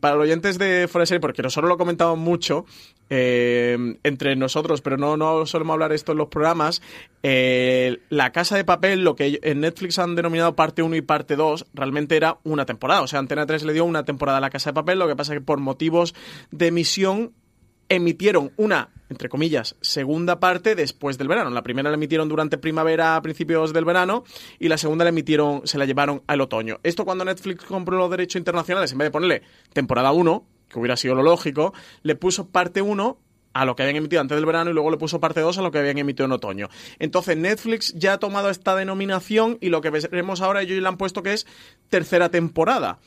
para 0.00 0.16
los 0.16 0.24
oyentes 0.24 0.58
de 0.58 0.88
Fuera 0.88 1.04
de 1.04 1.20
porque 1.20 1.42
nosotros 1.42 1.68
lo 1.68 1.76
comentamos 1.76 2.18
mucho 2.18 2.64
eh, 3.10 3.96
entre 4.04 4.36
nosotros, 4.36 4.80
pero 4.80 4.96
no, 4.96 5.16
no 5.16 5.44
solemos 5.44 5.74
hablar 5.74 5.92
esto 5.92 6.12
en 6.12 6.18
los 6.18 6.28
programas. 6.28 6.80
eh, 7.22 7.98
la 8.08 8.30
Casa 8.30 8.56
de 8.56 8.64
Papel, 8.64 9.02
lo 9.02 9.16
que 9.16 9.40
en 9.42 9.60
Netflix 9.60 9.98
han 9.98 10.14
denominado 10.14 10.54
parte 10.54 10.82
1 10.82 10.94
y 10.96 11.02
parte 11.02 11.36
2, 11.36 11.66
realmente 11.74 12.16
era 12.16 12.38
una 12.44 12.66
temporada. 12.66 13.02
O 13.02 13.08
sea, 13.08 13.18
Antena 13.18 13.46
3 13.46 13.64
le 13.64 13.72
dio 13.72 13.84
una 13.84 14.04
temporada 14.04 14.38
a 14.38 14.40
la 14.40 14.50
Casa 14.50 14.70
de 14.70 14.74
Papel, 14.74 14.98
lo 14.98 15.08
que 15.08 15.16
pasa 15.16 15.34
es 15.34 15.40
que 15.40 15.44
por 15.44 15.58
motivos 15.58 16.14
de 16.52 16.68
emisión 16.68 17.32
emitieron 17.90 18.52
una, 18.56 18.88
entre 19.10 19.28
comillas, 19.28 19.76
segunda 19.82 20.40
parte 20.40 20.74
después 20.74 21.18
del 21.18 21.28
verano. 21.28 21.50
La 21.50 21.62
primera 21.62 21.90
la 21.90 21.96
emitieron 21.96 22.28
durante 22.28 22.56
primavera, 22.56 23.16
a 23.16 23.22
principios 23.22 23.74
del 23.74 23.84
verano, 23.84 24.24
y 24.58 24.68
la 24.68 24.78
segunda 24.78 25.04
la 25.04 25.10
emitieron, 25.10 25.62
se 25.64 25.76
la 25.76 25.84
llevaron 25.84 26.22
al 26.28 26.40
otoño. 26.40 26.78
Esto 26.84 27.04
cuando 27.04 27.24
Netflix 27.24 27.64
compró 27.64 27.98
los 27.98 28.10
derechos 28.10 28.38
internacionales, 28.38 28.92
en 28.92 28.98
vez 28.98 29.06
de 29.06 29.10
ponerle 29.10 29.42
temporada 29.74 30.12
1, 30.12 30.46
que 30.68 30.78
hubiera 30.78 30.96
sido 30.96 31.16
lo 31.16 31.22
lógico, 31.22 31.74
le 32.02 32.14
puso 32.14 32.48
parte 32.48 32.80
1 32.80 33.18
a 33.52 33.64
lo 33.64 33.74
que 33.74 33.82
habían 33.82 33.96
emitido 33.96 34.22
antes 34.22 34.36
del 34.36 34.46
verano 34.46 34.70
y 34.70 34.74
luego 34.74 34.92
le 34.92 34.96
puso 34.96 35.18
parte 35.18 35.40
2 35.40 35.58
a 35.58 35.62
lo 35.62 35.72
que 35.72 35.78
habían 35.78 35.98
emitido 35.98 36.26
en 36.26 36.32
otoño. 36.32 36.68
Entonces 37.00 37.36
Netflix 37.36 37.92
ya 37.94 38.12
ha 38.12 38.18
tomado 38.18 38.48
esta 38.48 38.76
denominación 38.76 39.58
y 39.60 39.70
lo 39.70 39.80
que 39.80 39.90
veremos 39.90 40.40
ahora 40.40 40.62
ellos 40.62 40.80
le 40.80 40.86
han 40.86 40.96
puesto 40.96 41.24
que 41.24 41.32
es 41.32 41.48
tercera 41.88 42.28
temporada. 42.28 43.00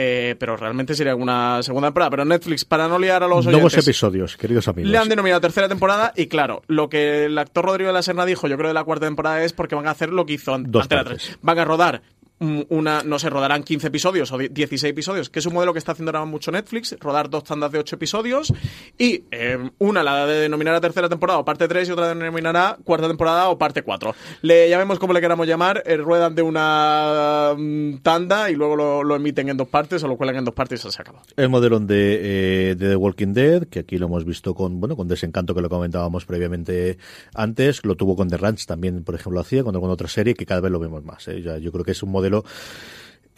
Eh, 0.00 0.36
pero 0.38 0.56
realmente 0.56 0.94
sería 0.94 1.16
una 1.16 1.60
segunda 1.64 1.88
temporada. 1.88 2.10
Pero 2.10 2.24
Netflix, 2.24 2.64
para 2.64 2.86
no 2.86 3.00
liar 3.00 3.24
a 3.24 3.26
los 3.26 3.44
Nuevos 3.46 3.72
oyentes, 3.72 3.88
episodios, 3.88 4.36
queridos 4.36 4.68
amigos. 4.68 4.92
le 4.92 4.96
han 4.96 5.08
denominado 5.08 5.40
tercera 5.40 5.68
temporada 5.68 6.12
y 6.14 6.28
claro, 6.28 6.62
lo 6.68 6.88
que 6.88 7.24
el 7.24 7.36
actor 7.36 7.64
Rodrigo 7.64 7.88
de 7.88 7.94
la 7.94 8.02
Serna 8.02 8.24
dijo, 8.24 8.46
yo 8.46 8.56
creo 8.56 8.68
de 8.68 8.74
la 8.74 8.84
cuarta 8.84 9.06
temporada 9.06 9.42
es 9.42 9.52
porque 9.52 9.74
van 9.74 9.88
a 9.88 9.90
hacer 9.90 10.10
lo 10.10 10.24
que 10.24 10.34
hizo 10.34 10.54
an- 10.54 10.70
Dos 10.70 10.84
Antena 10.84 11.02
partes. 11.02 11.22
3. 11.24 11.38
Van 11.42 11.58
a 11.58 11.64
rodar 11.64 12.02
una, 12.40 13.02
no 13.02 13.18
sé, 13.18 13.30
rodarán 13.30 13.62
15 13.62 13.88
episodios 13.88 14.30
o 14.32 14.38
die- 14.38 14.48
16 14.48 14.90
episodios, 14.92 15.28
que 15.30 15.40
es 15.40 15.46
un 15.46 15.54
modelo 15.54 15.72
que 15.72 15.78
está 15.80 15.92
haciendo 15.92 16.10
ahora 16.10 16.24
mucho 16.24 16.50
Netflix, 16.52 16.96
rodar 17.00 17.28
dos 17.30 17.44
tandas 17.44 17.72
de 17.72 17.78
8 17.78 17.96
episodios 17.96 18.52
y 18.96 19.24
eh, 19.30 19.58
una 19.78 20.02
la 20.02 20.26
denominará 20.26 20.80
tercera 20.80 21.08
temporada 21.08 21.38
o 21.40 21.44
parte 21.44 21.66
3 21.66 21.88
y 21.88 21.92
otra 21.92 22.08
denominará 22.14 22.78
cuarta 22.84 23.08
temporada 23.08 23.48
o 23.48 23.58
parte 23.58 23.82
4. 23.82 24.14
Le 24.42 24.68
llamemos 24.70 24.98
como 24.98 25.12
le 25.12 25.20
queramos 25.20 25.46
llamar, 25.46 25.82
eh, 25.86 25.96
ruedan 25.96 26.34
de 26.34 26.42
una 26.42 27.54
mm, 27.56 27.98
tanda 28.02 28.50
y 28.50 28.54
luego 28.54 28.76
lo, 28.76 29.02
lo 29.04 29.16
emiten 29.16 29.48
en 29.48 29.56
dos 29.56 29.68
partes 29.68 30.02
o 30.04 30.08
lo 30.08 30.16
cuelan 30.16 30.36
en 30.36 30.44
dos 30.44 30.54
partes 30.54 30.84
y 30.84 30.90
se 30.90 31.02
acaba. 31.02 31.22
El 31.36 31.48
modelo 31.48 31.80
de, 31.80 32.70
eh, 32.70 32.74
de 32.76 32.88
The 32.90 32.96
Walking 32.96 33.32
Dead, 33.32 33.64
que 33.68 33.80
aquí 33.80 33.98
lo 33.98 34.06
hemos 34.06 34.24
visto 34.24 34.54
con 34.54 34.80
bueno 34.80 34.96
con 34.96 35.08
desencanto 35.08 35.54
que 35.54 35.60
lo 35.62 35.68
comentábamos 35.68 36.24
previamente 36.24 36.98
antes, 37.34 37.84
lo 37.84 37.96
tuvo 37.96 38.14
con 38.16 38.28
The 38.28 38.36
Ranch 38.36 38.66
también, 38.66 39.02
por 39.02 39.14
ejemplo, 39.14 39.40
hacía 39.40 39.64
con 39.64 39.74
otra 39.78 40.08
serie 40.08 40.34
que 40.34 40.44
cada 40.46 40.60
vez 40.60 40.70
lo 40.70 40.78
vemos 40.78 41.04
más. 41.04 41.26
¿eh? 41.28 41.40
Yo 41.62 41.72
creo 41.72 41.84
que 41.84 41.92
es 41.92 42.02
un 42.02 42.10
modelo 42.10 42.27
modelo 42.28 42.44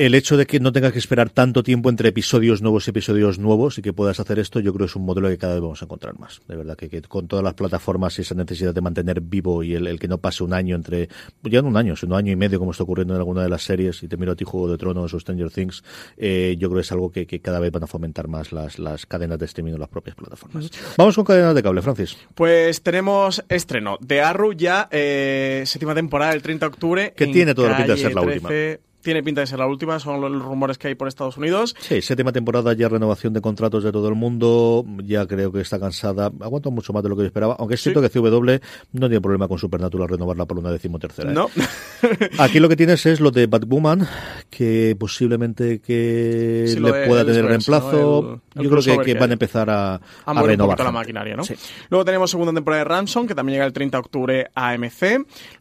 el 0.01 0.15
hecho 0.15 0.39
de 0.39 0.47
que 0.47 0.61
no 0.61 0.73
tengas 0.73 0.95
que 0.95 0.99
esperar 0.99 1.29
tanto 1.29 1.63
tiempo 1.63 1.91
entre 1.91 2.09
episodios 2.09 2.63
nuevos 2.63 2.87
y 2.87 2.91
episodios 2.91 3.39
nuevos 3.39 3.77
y 3.77 3.83
que 3.83 3.93
puedas 3.93 4.19
hacer 4.19 4.39
esto, 4.39 4.59
yo 4.59 4.73
creo 4.73 4.87
que 4.87 4.91
es 4.91 4.97
un 4.97 5.05
modelo 5.05 5.29
que 5.29 5.37
cada 5.37 5.53
vez 5.53 5.61
vamos 5.61 5.83
a 5.83 5.85
encontrar 5.85 6.19
más. 6.19 6.41
De 6.49 6.57
verdad 6.57 6.75
que, 6.75 6.89
que 6.89 7.03
con 7.03 7.29
todas 7.29 7.45
las 7.45 7.53
plataformas 7.53 8.19
y 8.19 8.23
esa 8.23 8.35
necesidad 8.35 8.73
de 8.73 8.81
mantener 8.81 9.21
vivo 9.21 9.63
y 9.63 9.75
el, 9.75 9.87
el 9.87 10.01
que 10.01 10.09
no 10.09 10.17
pase 10.17 10.43
un 10.43 10.55
año 10.55 10.75
entre, 10.75 11.11
ya 11.43 11.61
no 11.61 11.69
un 11.69 11.77
año, 11.77 11.97
sino 11.97 12.15
un 12.15 12.19
año 12.19 12.33
y 12.33 12.37
medio 12.37 12.59
como 12.59 12.71
está 12.71 12.85
ocurriendo 12.85 13.13
en 13.13 13.19
alguna 13.19 13.43
de 13.43 13.51
las 13.51 13.63
series, 13.63 14.03
y 14.03 14.09
te 14.09 14.17
miro 14.17 14.33
a 14.33 14.37
ti 14.37 14.45
Juego 14.47 14.71
de 14.71 14.79
Tronos 14.79 15.13
o 15.13 15.21
Stranger 15.21 15.51
Things, 15.51 15.85
eh, 16.17 16.57
yo 16.59 16.71
creo 16.71 16.79
que 16.79 16.87
es 16.87 16.93
algo 16.93 17.13
que, 17.13 17.27
que 17.27 17.41
cada 17.41 17.61
vez 17.61 17.71
van 17.71 17.83
a 17.83 17.87
fomentar 17.87 18.27
más 18.27 18.53
las, 18.53 18.79
las 18.79 19.05
cadenas 19.05 19.39
de 19.39 19.45
streaming 19.45 19.75
o 19.75 19.79
las 19.79 19.91
propias 19.91 20.17
plataformas. 20.17 20.71
Vamos 20.97 21.15
con 21.15 21.27
cadenas 21.27 21.55
de 21.55 21.63
cable, 21.63 21.83
Francis. 21.83 22.17
Pues 22.35 22.81
tenemos 22.81 23.45
estreno 23.51 23.99
de 24.01 24.23
Arrow 24.23 24.53
ya, 24.55 24.89
eh, 24.91 25.63
séptima 25.67 25.95
temporada, 25.95 26.33
el 26.33 26.41
30 26.41 26.65
de 26.65 26.69
octubre. 26.69 27.13
Que 27.15 27.25
en 27.25 27.33
tiene 27.33 27.55
toda 27.55 27.69
la 27.69 27.77
pinta 27.77 27.93
de 27.93 27.99
ser 27.99 28.15
la 28.15 28.23
13. 28.23 28.90
Tiene 29.03 29.23
pinta 29.23 29.41
de 29.41 29.47
ser 29.47 29.59
la 29.59 29.67
última, 29.67 29.99
son 29.99 30.21
los 30.21 30.43
rumores 30.43 30.77
que 30.79 30.89
hay 30.89 30.95
por 30.95 31.09
Estados 31.09 31.37
Unidos. 31.37 31.75
Sí, 31.81 32.03
séptima 32.03 32.33
temporada, 32.33 32.73
ya 32.75 32.89
renovación 32.89 33.33
de 33.33 33.41
contratos 33.41 33.83
de 33.85 33.93
todo 33.93 34.09
el 34.09 34.15
mundo, 34.15 34.85
ya 35.05 35.27
creo 35.27 35.51
que 35.53 35.61
está 35.61 35.79
cansada, 35.81 36.27
aguanta 36.41 36.71
mucho 36.71 36.93
más 36.93 37.03
de 37.03 37.09
lo 37.09 37.17
que 37.17 37.23
yo 37.23 37.27
esperaba, 37.27 37.57
aunque 37.59 37.75
es 37.77 37.83
cierto 37.83 38.03
que 38.03 38.11
CW 38.11 38.61
no 38.93 39.09
tiene 39.09 39.21
problema 39.21 39.49
con 39.49 39.59
Supernatural 39.59 40.09
renovarla 40.09 40.45
por 40.47 40.59
una 40.59 40.71
decimotercera. 40.71 41.31
¿eh? 41.31 41.35
No. 41.35 41.49
Aquí 42.39 42.61
lo 42.61 42.69
que 42.69 42.77
tienes 42.77 43.05
es 43.07 43.21
lo 43.21 43.31
de 43.31 43.47
Batwoman, 43.47 44.07
que 44.51 44.97
posiblemente 44.99 45.81
que 45.81 46.65
Sí, 46.69 46.79
le 46.81 47.07
pueda 47.07 47.25
tener 47.25 47.45
reemplazo. 47.47 47.91
¿no? 48.23 48.29
El- 48.55 48.61
el 48.63 48.65
yo 48.65 48.71
creo 48.77 49.01
que, 49.03 49.15
van 49.15 49.31
a 49.31 49.33
empezar 49.35 49.71
a, 49.71 50.01
renovar. 50.27 50.79
la 50.81 50.91
maquinaria, 50.91 51.37
¿no? 51.37 51.45
Sí. 51.45 51.55
Luego 51.89 52.05
tenemos 52.05 52.31
segunda 52.31 52.53
temporada 52.53 52.81
de 52.83 52.89
Ransom, 52.89 53.27
que 53.27 53.35
también 53.35 53.55
llega 53.57 53.67
el 53.67 53.73
30 53.73 53.97
de 53.97 54.01
octubre 54.01 54.51
a 54.55 54.71
AMC. 54.71 55.01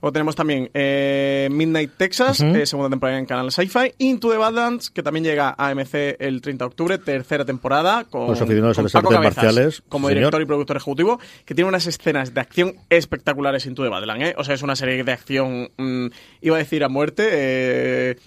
Luego 0.02 0.12
tenemos 0.12 0.36
también 0.36 0.70
eh, 0.74 1.48
Midnight 1.52 1.92
Texas, 1.98 2.42
eh, 2.42 2.66
segunda 2.66 2.90
temporada 2.90 3.20
en 3.20 3.26
Canal 3.30 3.52
Sci-Fi. 3.52 3.94
Into 4.00 4.32
the 4.32 4.38
Badlands, 4.38 4.90
que 4.90 5.04
también 5.04 5.24
llega 5.24 5.54
a 5.56 5.70
AMC 5.70 6.16
el 6.18 6.42
30 6.42 6.66
de 6.66 6.68
octubre, 6.68 6.98
tercera 6.98 7.46
temporada, 7.46 8.06
con, 8.06 8.28
Los 8.28 8.42
aficionados 8.42 8.76
a 8.76 8.82
con 8.82 8.84
las 8.86 8.92
Paco 8.94 9.08
artes 9.10 9.20
Cabezas 9.20 9.44
marciales, 9.44 9.84
como 9.88 10.08
señor. 10.08 10.20
director 10.20 10.42
y 10.42 10.46
productor 10.46 10.78
ejecutivo, 10.78 11.20
que 11.46 11.54
tiene 11.54 11.70
unas 11.70 11.86
escenas 11.86 12.34
de 12.34 12.42
acción 12.42 12.76
espectaculares 12.90 13.68
Into 13.68 13.84
the 13.84 13.90
Badlands, 13.90 14.26
¿eh? 14.26 14.36
O 14.36 14.44
sea, 14.44 14.56
es 14.56 14.64
una 14.64 14.76
serie 14.76 15.04
de 15.04 15.12
acción, 15.12 15.70
mm, 15.78 16.08
iba 16.42 16.56
a 16.56 16.60
decir 16.60 16.84
a 16.84 16.90
muerte, 16.90 17.30
eh, 17.32 18.18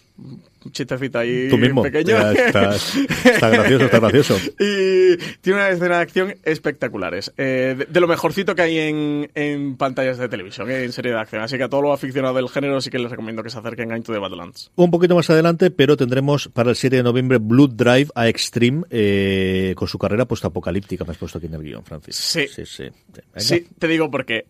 chistecito 0.71 1.19
ahí 1.19 1.49
Tú 1.49 1.59
mismo. 1.59 1.83
pequeño. 1.83 2.11
Ya 2.11 2.33
estás- 2.33 2.95
está 3.25 3.49
gracioso, 3.49 3.85
está 3.87 3.99
gracioso. 4.01 4.37
Y 4.61 5.17
tiene 5.41 5.59
una 5.59 5.69
escena 5.71 5.97
de 5.97 6.03
acción 6.03 6.35
espectaculares. 6.45 7.33
Eh, 7.37 7.75
de, 7.79 7.85
de 7.87 8.01
lo 8.01 8.07
mejorcito 8.09 8.55
que 8.55 8.63
hay 8.63 8.79
en, 8.79 9.31
en 9.35 9.77
pantallas 9.77 10.19
de 10.19 10.29
televisión, 10.29 10.71
eh, 10.71 10.85
en 10.85 10.93
serie 10.93 11.13
de 11.13 11.19
acción. 11.19 11.43
Así 11.43 11.57
que 11.57 11.65
a 11.65 11.69
todos 11.69 11.83
los 11.83 11.93
aficionados 11.95 12.37
del 12.37 12.49
género 12.49 12.81
sí 12.81 12.91
que 12.91 12.99
les 12.99 13.11
recomiendo 13.11 13.43
que 13.43 13.51
se 13.51 13.59
acerquen 13.59 13.93
a 13.93 13.97
Into 13.97 14.13
the 14.13 14.19
Badlands. 14.19 14.71
Un 14.77 14.91
poquito 14.91 15.15
más 15.15 15.29
adelante, 15.31 15.71
pero 15.71 15.97
tendremos 15.97 16.49
para 16.49 16.71
el 16.71 16.77
7 16.77 16.97
de 16.97 17.03
noviembre 17.03 17.39
Blood 17.39 17.71
Drive 17.71 18.09
a 18.15 18.29
Extreme 18.29 18.83
eh, 18.91 19.73
con 19.77 19.89
su 19.89 19.99
carrera 19.99 20.27
post-apocalíptica. 20.27 21.05
Me 21.05 21.13
has 21.13 21.19
puesto 21.19 21.39
aquí 21.39 21.47
en 21.47 21.55
el 21.55 21.63
guion, 21.63 21.85
Francis. 21.85 22.17
Sí. 22.17 22.47
Sí, 22.49 22.65
sí. 22.67 23.67
Te 23.79 23.89
digo 23.89 24.11
por 24.11 24.25
qué. 24.27 24.45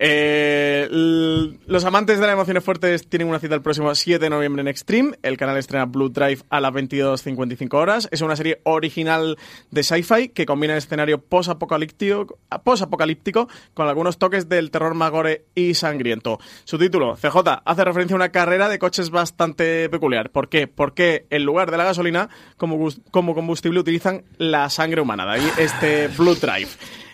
Los 1.67 1.85
amantes 1.85 2.19
de 2.19 2.27
las 2.27 2.35
emociones 2.35 2.65
fuertes 2.65 3.07
tienen 3.09 3.29
una 3.29 3.39
cita 3.39 3.55
el 3.55 3.63
próximo 3.63 3.95
7 3.95 4.19
de 4.25 4.31
noviembre 4.31 4.63
en 4.63 4.69
Extreme. 4.69 5.13
El 5.23 5.37
canal 5.37 5.53
canal 5.53 5.59
estrena 5.59 5.87
Blue 6.03 6.11
Drive 6.11 6.43
a 6.51 6.61
las 6.61 6.73
22.55 6.73 7.75
horas. 7.75 8.09
Es 8.11 8.23
una 8.23 8.37
serie 8.37 8.61
original 8.65 9.39
de 9.71 9.83
sci-fi 9.83 10.31
que 10.31 10.47
combina 10.47 10.77
escenario 10.77 11.21
post-apocalíptico 11.21 13.49
con 13.75 13.89
algunos 13.89 14.19
toques 14.19 14.49
del 14.49 14.71
terror 14.71 14.95
magore 14.95 15.45
y 15.55 15.75
sangriento. 15.75 16.39
Su 16.65 16.79
título, 16.79 17.15
CJ, 17.15 17.63
hace 17.65 17.85
referencia 17.85 18.15
a 18.15 18.17
una 18.17 18.31
carrera 18.31 18.69
de 18.69 18.79
coches 18.79 19.11
bastante 19.11 19.89
peculiar. 19.89 20.31
¿Por 20.31 20.49
qué? 20.49 20.67
Porque 20.67 21.27
en 21.31 21.45
lugar 21.45 21.71
de 21.71 21.77
la 21.77 21.85
gasolina, 21.85 22.29
como, 22.57 22.89
como 23.11 23.35
combustible 23.35 23.81
utilizan 23.81 24.25
la 24.39 24.69
sangre 24.71 25.01
humana. 25.01 25.25
De 25.25 25.33
ahí 25.33 25.49
este 25.59 26.09
Blue 26.09 26.35
Drive. 26.35 26.71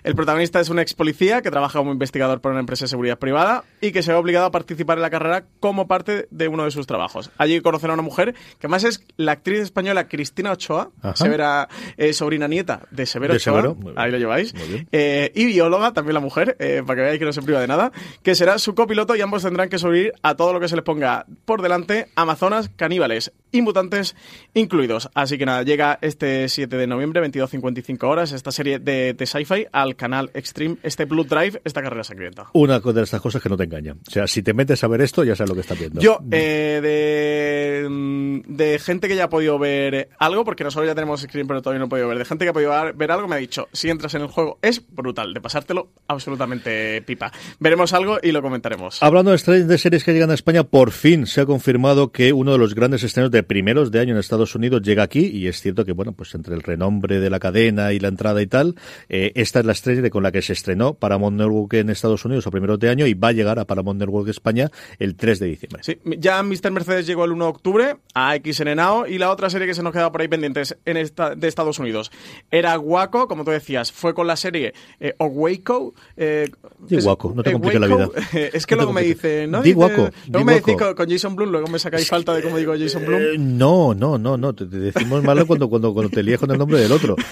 El 0.08 0.14
protagonista 0.14 0.58
es 0.58 0.70
un 0.70 0.78
ex 0.78 0.94
policía 0.94 1.42
que 1.42 1.50
trabaja 1.50 1.78
como 1.78 1.92
investigador 1.92 2.40
para 2.40 2.54
una 2.54 2.60
empresa 2.60 2.86
de 2.86 2.88
seguridad 2.88 3.18
privada 3.18 3.64
y 3.82 3.92
que 3.92 4.02
se 4.02 4.10
ve 4.10 4.16
obligado 4.16 4.46
a 4.46 4.50
participar 4.50 4.96
en 4.96 5.02
la 5.02 5.10
carrera 5.10 5.44
como 5.60 5.86
parte 5.86 6.28
de 6.30 6.48
uno 6.48 6.64
de 6.64 6.70
sus 6.70 6.86
trabajos. 6.86 7.30
Allí 7.36 7.60
conocerá 7.60 7.92
a 7.92 7.94
una 7.94 8.02
mujer 8.02 8.32
que 8.32 8.68
además 8.68 8.84
es 8.84 9.04
la 9.18 9.32
actriz 9.32 9.60
española 9.60 10.08
Cristina 10.08 10.52
Ochoa, 10.52 10.92
severa, 11.12 11.68
eh, 11.98 12.14
sobrina 12.14 12.48
nieta 12.48 12.86
de 12.90 13.04
Severo 13.04 13.34
De 13.34 13.36
Ochoa. 13.36 13.60
Severo. 13.60 13.76
Ahí 13.96 14.10
lo 14.10 14.16
lleváis. 14.16 14.54
Eh, 14.92 15.30
y 15.34 15.44
bióloga, 15.44 15.92
también 15.92 16.14
la 16.14 16.20
mujer, 16.20 16.56
eh, 16.58 16.82
para 16.86 16.96
que 16.96 17.02
veáis 17.02 17.18
que 17.18 17.26
no 17.26 17.32
se 17.34 17.42
priva 17.42 17.60
de 17.60 17.66
nada, 17.66 17.92
que 18.22 18.34
será 18.34 18.58
su 18.58 18.74
copiloto 18.74 19.14
y 19.14 19.20
ambos 19.20 19.42
tendrán 19.42 19.68
que 19.68 19.76
sobrevivir 19.76 20.14
a 20.22 20.36
todo 20.36 20.54
lo 20.54 20.60
que 20.60 20.68
se 20.68 20.76
les 20.76 20.86
ponga 20.86 21.26
por 21.44 21.60
delante, 21.60 22.08
amazonas, 22.14 22.70
caníbales 22.74 23.34
y 23.52 23.60
mutantes 23.60 24.16
incluidos. 24.54 25.10
Así 25.12 25.36
que 25.36 25.44
nada, 25.44 25.64
llega 25.64 25.98
este 26.00 26.48
7 26.48 26.78
de 26.78 26.86
noviembre, 26.86 27.20
22.55 27.20 28.04
horas, 28.04 28.32
esta 28.32 28.52
serie 28.52 28.78
de, 28.78 29.12
de 29.12 29.26
sci-fi 29.26 29.66
al 29.70 29.97
canal 29.98 30.30
Extreme, 30.32 30.78
este 30.82 31.04
Blue 31.04 31.24
Drive, 31.24 31.60
esta 31.64 31.82
carrera 31.82 32.02
sangrienta. 32.04 32.46
Una 32.54 32.80
de 32.80 33.02
estas 33.02 33.20
cosas 33.20 33.42
que 33.42 33.50
no 33.50 33.56
te 33.58 33.64
engañan. 33.64 33.98
O 34.08 34.10
sea, 34.10 34.26
si 34.26 34.42
te 34.42 34.54
metes 34.54 34.82
a 34.82 34.88
ver 34.88 35.02
esto, 35.02 35.24
ya 35.24 35.36
sabes 35.36 35.50
lo 35.50 35.54
que 35.54 35.60
estás 35.60 35.78
viendo. 35.78 36.00
Yo, 36.00 36.20
eh, 36.30 36.80
de, 36.82 37.88
mm, 37.88 38.40
de 38.56 38.78
gente 38.78 39.08
que 39.08 39.16
ya 39.16 39.24
ha 39.24 39.28
podido 39.28 39.58
ver 39.58 40.08
algo, 40.18 40.44
porque 40.44 40.64
nosotros 40.64 40.88
ya 40.88 40.94
tenemos 40.94 41.20
screen, 41.20 41.46
pero 41.46 41.60
todavía 41.60 41.80
no 41.80 41.86
he 41.86 41.88
podido 41.88 42.08
ver, 42.08 42.18
de 42.18 42.24
gente 42.24 42.44
que 42.44 42.48
ha 42.50 42.52
podido 42.54 42.70
ver- 42.94 43.10
algo, 43.10 43.28
me 43.28 43.36
ha 43.36 43.38
dicho, 43.38 43.68
si 43.72 43.90
entras 43.90 44.14
en 44.14 44.22
el 44.22 44.28
juego, 44.28 44.58
es 44.62 44.82
brutal, 44.90 45.34
de 45.34 45.40
pasártelo 45.40 45.90
absolutamente 46.06 47.02
pipa. 47.02 47.32
Veremos 47.58 47.92
algo 47.92 48.18
y 48.22 48.32
lo 48.32 48.42
comentaremos. 48.42 49.02
Hablando 49.02 49.32
de 49.32 49.64
de 49.64 49.78
series 49.78 50.04
que 50.04 50.12
llegan 50.12 50.30
a 50.30 50.34
España, 50.34 50.62
por 50.64 50.90
fin 50.92 51.26
se 51.26 51.40
ha 51.40 51.46
confirmado 51.46 52.12
que 52.12 52.32
uno 52.32 52.52
de 52.52 52.58
los 52.58 52.74
grandes 52.74 53.02
estrenos 53.02 53.30
de 53.30 53.42
primeros 53.42 53.90
de 53.90 54.00
año 54.00 54.12
en 54.12 54.18
Estados 54.20 54.54
Unidos 54.54 54.82
llega 54.82 55.02
aquí 55.02 55.26
y 55.26 55.46
es 55.48 55.60
cierto 55.60 55.84
que, 55.84 55.92
bueno, 55.92 56.12
pues 56.12 56.34
entre 56.34 56.54
el 56.54 56.62
renombre 56.62 57.18
de 57.18 57.30
la 57.30 57.38
cadena 57.40 57.92
y 57.92 57.98
la 57.98 58.08
entrada 58.08 58.40
y 58.42 58.46
tal, 58.46 58.74
eh, 59.08 59.32
esta 59.34 59.60
es 59.60 59.66
la 59.66 59.72
estrella 59.72 59.87
de 59.96 60.10
con 60.10 60.22
la 60.22 60.30
que 60.30 60.42
se 60.42 60.52
estrenó 60.52 60.94
Paramount 60.94 61.36
Network 61.38 61.72
en 61.74 61.90
Estados 61.90 62.24
Unidos 62.24 62.46
a 62.46 62.50
primeros 62.50 62.78
de 62.78 62.88
año 62.90 63.06
y 63.06 63.14
va 63.14 63.28
a 63.28 63.32
llegar 63.32 63.58
a 63.58 63.64
Paramount 63.64 63.98
Network 64.00 64.28
España 64.28 64.70
el 64.98 65.16
3 65.16 65.38
de 65.40 65.46
diciembre. 65.46 65.82
Sí, 65.82 65.98
ya 66.18 66.42
Mr. 66.42 66.70
Mercedes 66.70 67.06
llegó 67.06 67.24
el 67.24 67.32
1 67.32 67.44
de 67.44 67.50
octubre 67.50 67.96
a 68.14 68.36
XN 68.36 68.76
Now 68.76 69.06
y 69.06 69.18
la 69.18 69.30
otra 69.30 69.50
serie 69.50 69.66
que 69.66 69.74
se 69.74 69.82
nos 69.82 69.92
quedaba 69.92 70.12
por 70.12 70.20
ahí 70.20 70.28
pendientes 70.28 70.76
en 70.84 70.96
esta, 70.96 71.34
de 71.34 71.48
Estados 71.48 71.78
Unidos 71.78 72.10
era 72.50 72.76
Guaco, 72.76 73.26
como 73.28 73.44
tú 73.44 73.50
decías, 73.50 73.90
fue 73.92 74.14
con 74.14 74.26
la 74.26 74.36
serie 74.36 74.74
eh, 75.00 75.14
o 75.18 75.26
Waco. 75.26 75.94
Eh, 76.16 76.50
Di 76.80 76.96
es- 76.96 77.04
Guaco, 77.04 77.32
no 77.34 77.42
te 77.42 77.50
eh, 77.50 77.52
compliques 77.54 77.80
la 77.80 77.88
Waco, 77.88 78.12
vida. 78.12 78.28
eh, 78.34 78.50
es 78.52 78.66
que 78.66 78.74
No 78.74 78.82
luego 78.82 78.92
me 78.92 79.02
dice, 79.02 79.46
¿no? 79.46 79.62
Di 79.62 79.72
Guaco, 79.72 80.10
Luego 80.28 80.44
me 80.44 80.54
decís 80.54 80.76
con, 80.76 80.94
con 80.94 81.08
Jason 81.08 81.34
Blum, 81.36 81.50
luego 81.50 81.68
me 81.68 81.78
sacáis 81.78 82.08
falta 82.08 82.34
de 82.34 82.42
cómo 82.42 82.56
digo 82.58 82.74
Jason 82.78 83.04
Blum. 83.06 83.20
Eh, 83.20 83.36
no, 83.38 83.94
no, 83.94 84.18
no, 84.18 84.36
no, 84.36 84.54
te, 84.54 84.66
te 84.66 84.76
decimos 84.78 85.22
malo 85.22 85.46
cuando, 85.46 85.68
cuando, 85.68 85.92
cuando 85.94 86.10
te 86.10 86.22
lías 86.22 86.38
con 86.40 86.50
el 86.50 86.58
nombre 86.58 86.78
del 86.80 86.92
otro. 86.92 87.16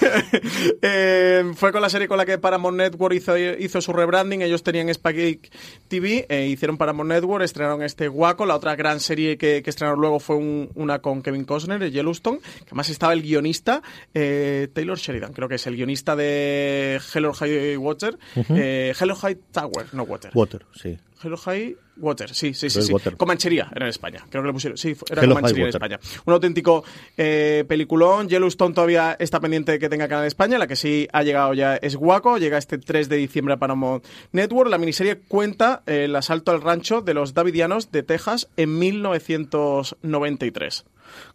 Eh, 0.81 1.43
fue 1.55 1.71
con 1.71 1.81
la 1.81 1.89
serie 1.89 2.07
con 2.07 2.17
la 2.17 2.25
que 2.25 2.36
Paramount 2.39 2.77
Network 2.77 3.13
hizo, 3.15 3.37
hizo 3.37 3.81
su 3.81 3.93
rebranding. 3.93 4.41
Ellos 4.41 4.63
tenían 4.63 4.93
Spaghetti 4.93 5.49
TV, 5.87 6.25
eh, 6.29 6.47
hicieron 6.47 6.77
Paramount 6.77 7.09
Network, 7.09 7.43
estrenaron 7.43 7.83
este 7.83 8.07
Guaco. 8.07 8.45
La 8.45 8.55
otra 8.55 8.75
gran 8.75 8.99
serie 8.99 9.37
que, 9.37 9.61
que 9.63 9.69
estrenaron 9.69 9.99
luego 9.99 10.19
fue 10.19 10.35
un- 10.35 10.69
una 10.75 10.99
con 10.99 11.21
Kevin 11.21 11.45
Costner, 11.45 11.79
de 11.79 11.91
Yellowstone, 11.91 12.39
que 12.39 12.65
además 12.67 12.89
estaba 12.89 13.13
el 13.13 13.21
guionista, 13.21 13.81
eh, 14.13 14.67
Taylor 14.73 14.97
Sheridan, 14.97 15.33
creo 15.33 15.47
que 15.49 15.55
es 15.55 15.67
el 15.67 15.75
guionista 15.75 16.15
de 16.15 16.99
Hello 17.13 17.33
High 17.33 17.77
Water, 17.77 18.17
eh, 18.49 18.93
Hello 18.99 19.15
High 19.15 19.37
Tower, 19.51 19.87
no 19.93 20.03
Water. 20.03 20.31
Water, 20.33 20.65
sí. 20.73 20.97
Hello 21.23 21.37
High 21.37 21.77
Water, 21.97 22.33
sí, 22.33 22.53
sí, 22.53 22.69
sí. 22.69 22.81
Sí. 22.81 22.93
Comanchería 23.17 23.69
era 23.75 23.85
en 23.85 23.89
España. 23.89 24.25
Creo 24.29 24.43
que 24.43 24.47
le 24.47 24.53
pusieron. 24.53 24.77
Sí, 24.77 24.95
era 25.09 25.23
Hello 25.23 25.35
Comanchería 25.35 25.65
en. 25.65 25.69
España. 25.69 25.99
Un 26.25 26.33
auténtico 26.33 26.83
eh, 27.17 27.65
peliculón. 27.67 28.29
Yellowstone 28.29 28.73
todavía 28.73 29.15
está 29.19 29.39
pendiente 29.39 29.73
de 29.73 29.79
que 29.79 29.89
tenga 29.89 30.07
canal 30.07 30.23
en 30.23 30.27
España. 30.27 30.57
La 30.57 30.67
que 30.67 30.75
sí 30.75 31.07
ha 31.11 31.23
llegado 31.23 31.53
ya 31.53 31.75
es 31.75 31.95
Guaco. 31.95 32.37
Llega 32.37 32.57
este 32.57 32.77
3 32.77 33.09
de 33.09 33.17
diciembre 33.17 33.55
a 33.55 33.57
Paramount 33.57 34.05
Network. 34.31 34.69
La 34.69 34.77
miniserie 34.77 35.19
cuenta 35.19 35.83
eh, 35.87 36.05
el 36.05 36.15
asalto 36.15 36.51
al 36.51 36.61
rancho 36.61 37.01
de 37.01 37.13
los 37.13 37.33
Davidianos 37.33 37.91
de 37.91 38.03
Texas 38.03 38.47
en 38.57 38.77
1993. 38.77 40.85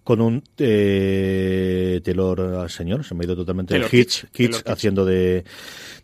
Con 0.04 0.20
un 0.20 0.42
eh, 0.58 2.00
Taylor 2.04 2.68
señor, 2.70 3.04
se 3.04 3.14
me 3.14 3.22
ha 3.22 3.26
ido 3.26 3.36
totalmente 3.36 3.74
Taylor 3.74 3.88
el 3.92 4.00
Hitch, 4.00 4.26
Kitsch. 4.32 4.62
haciendo 4.68 5.04
de 5.04 5.44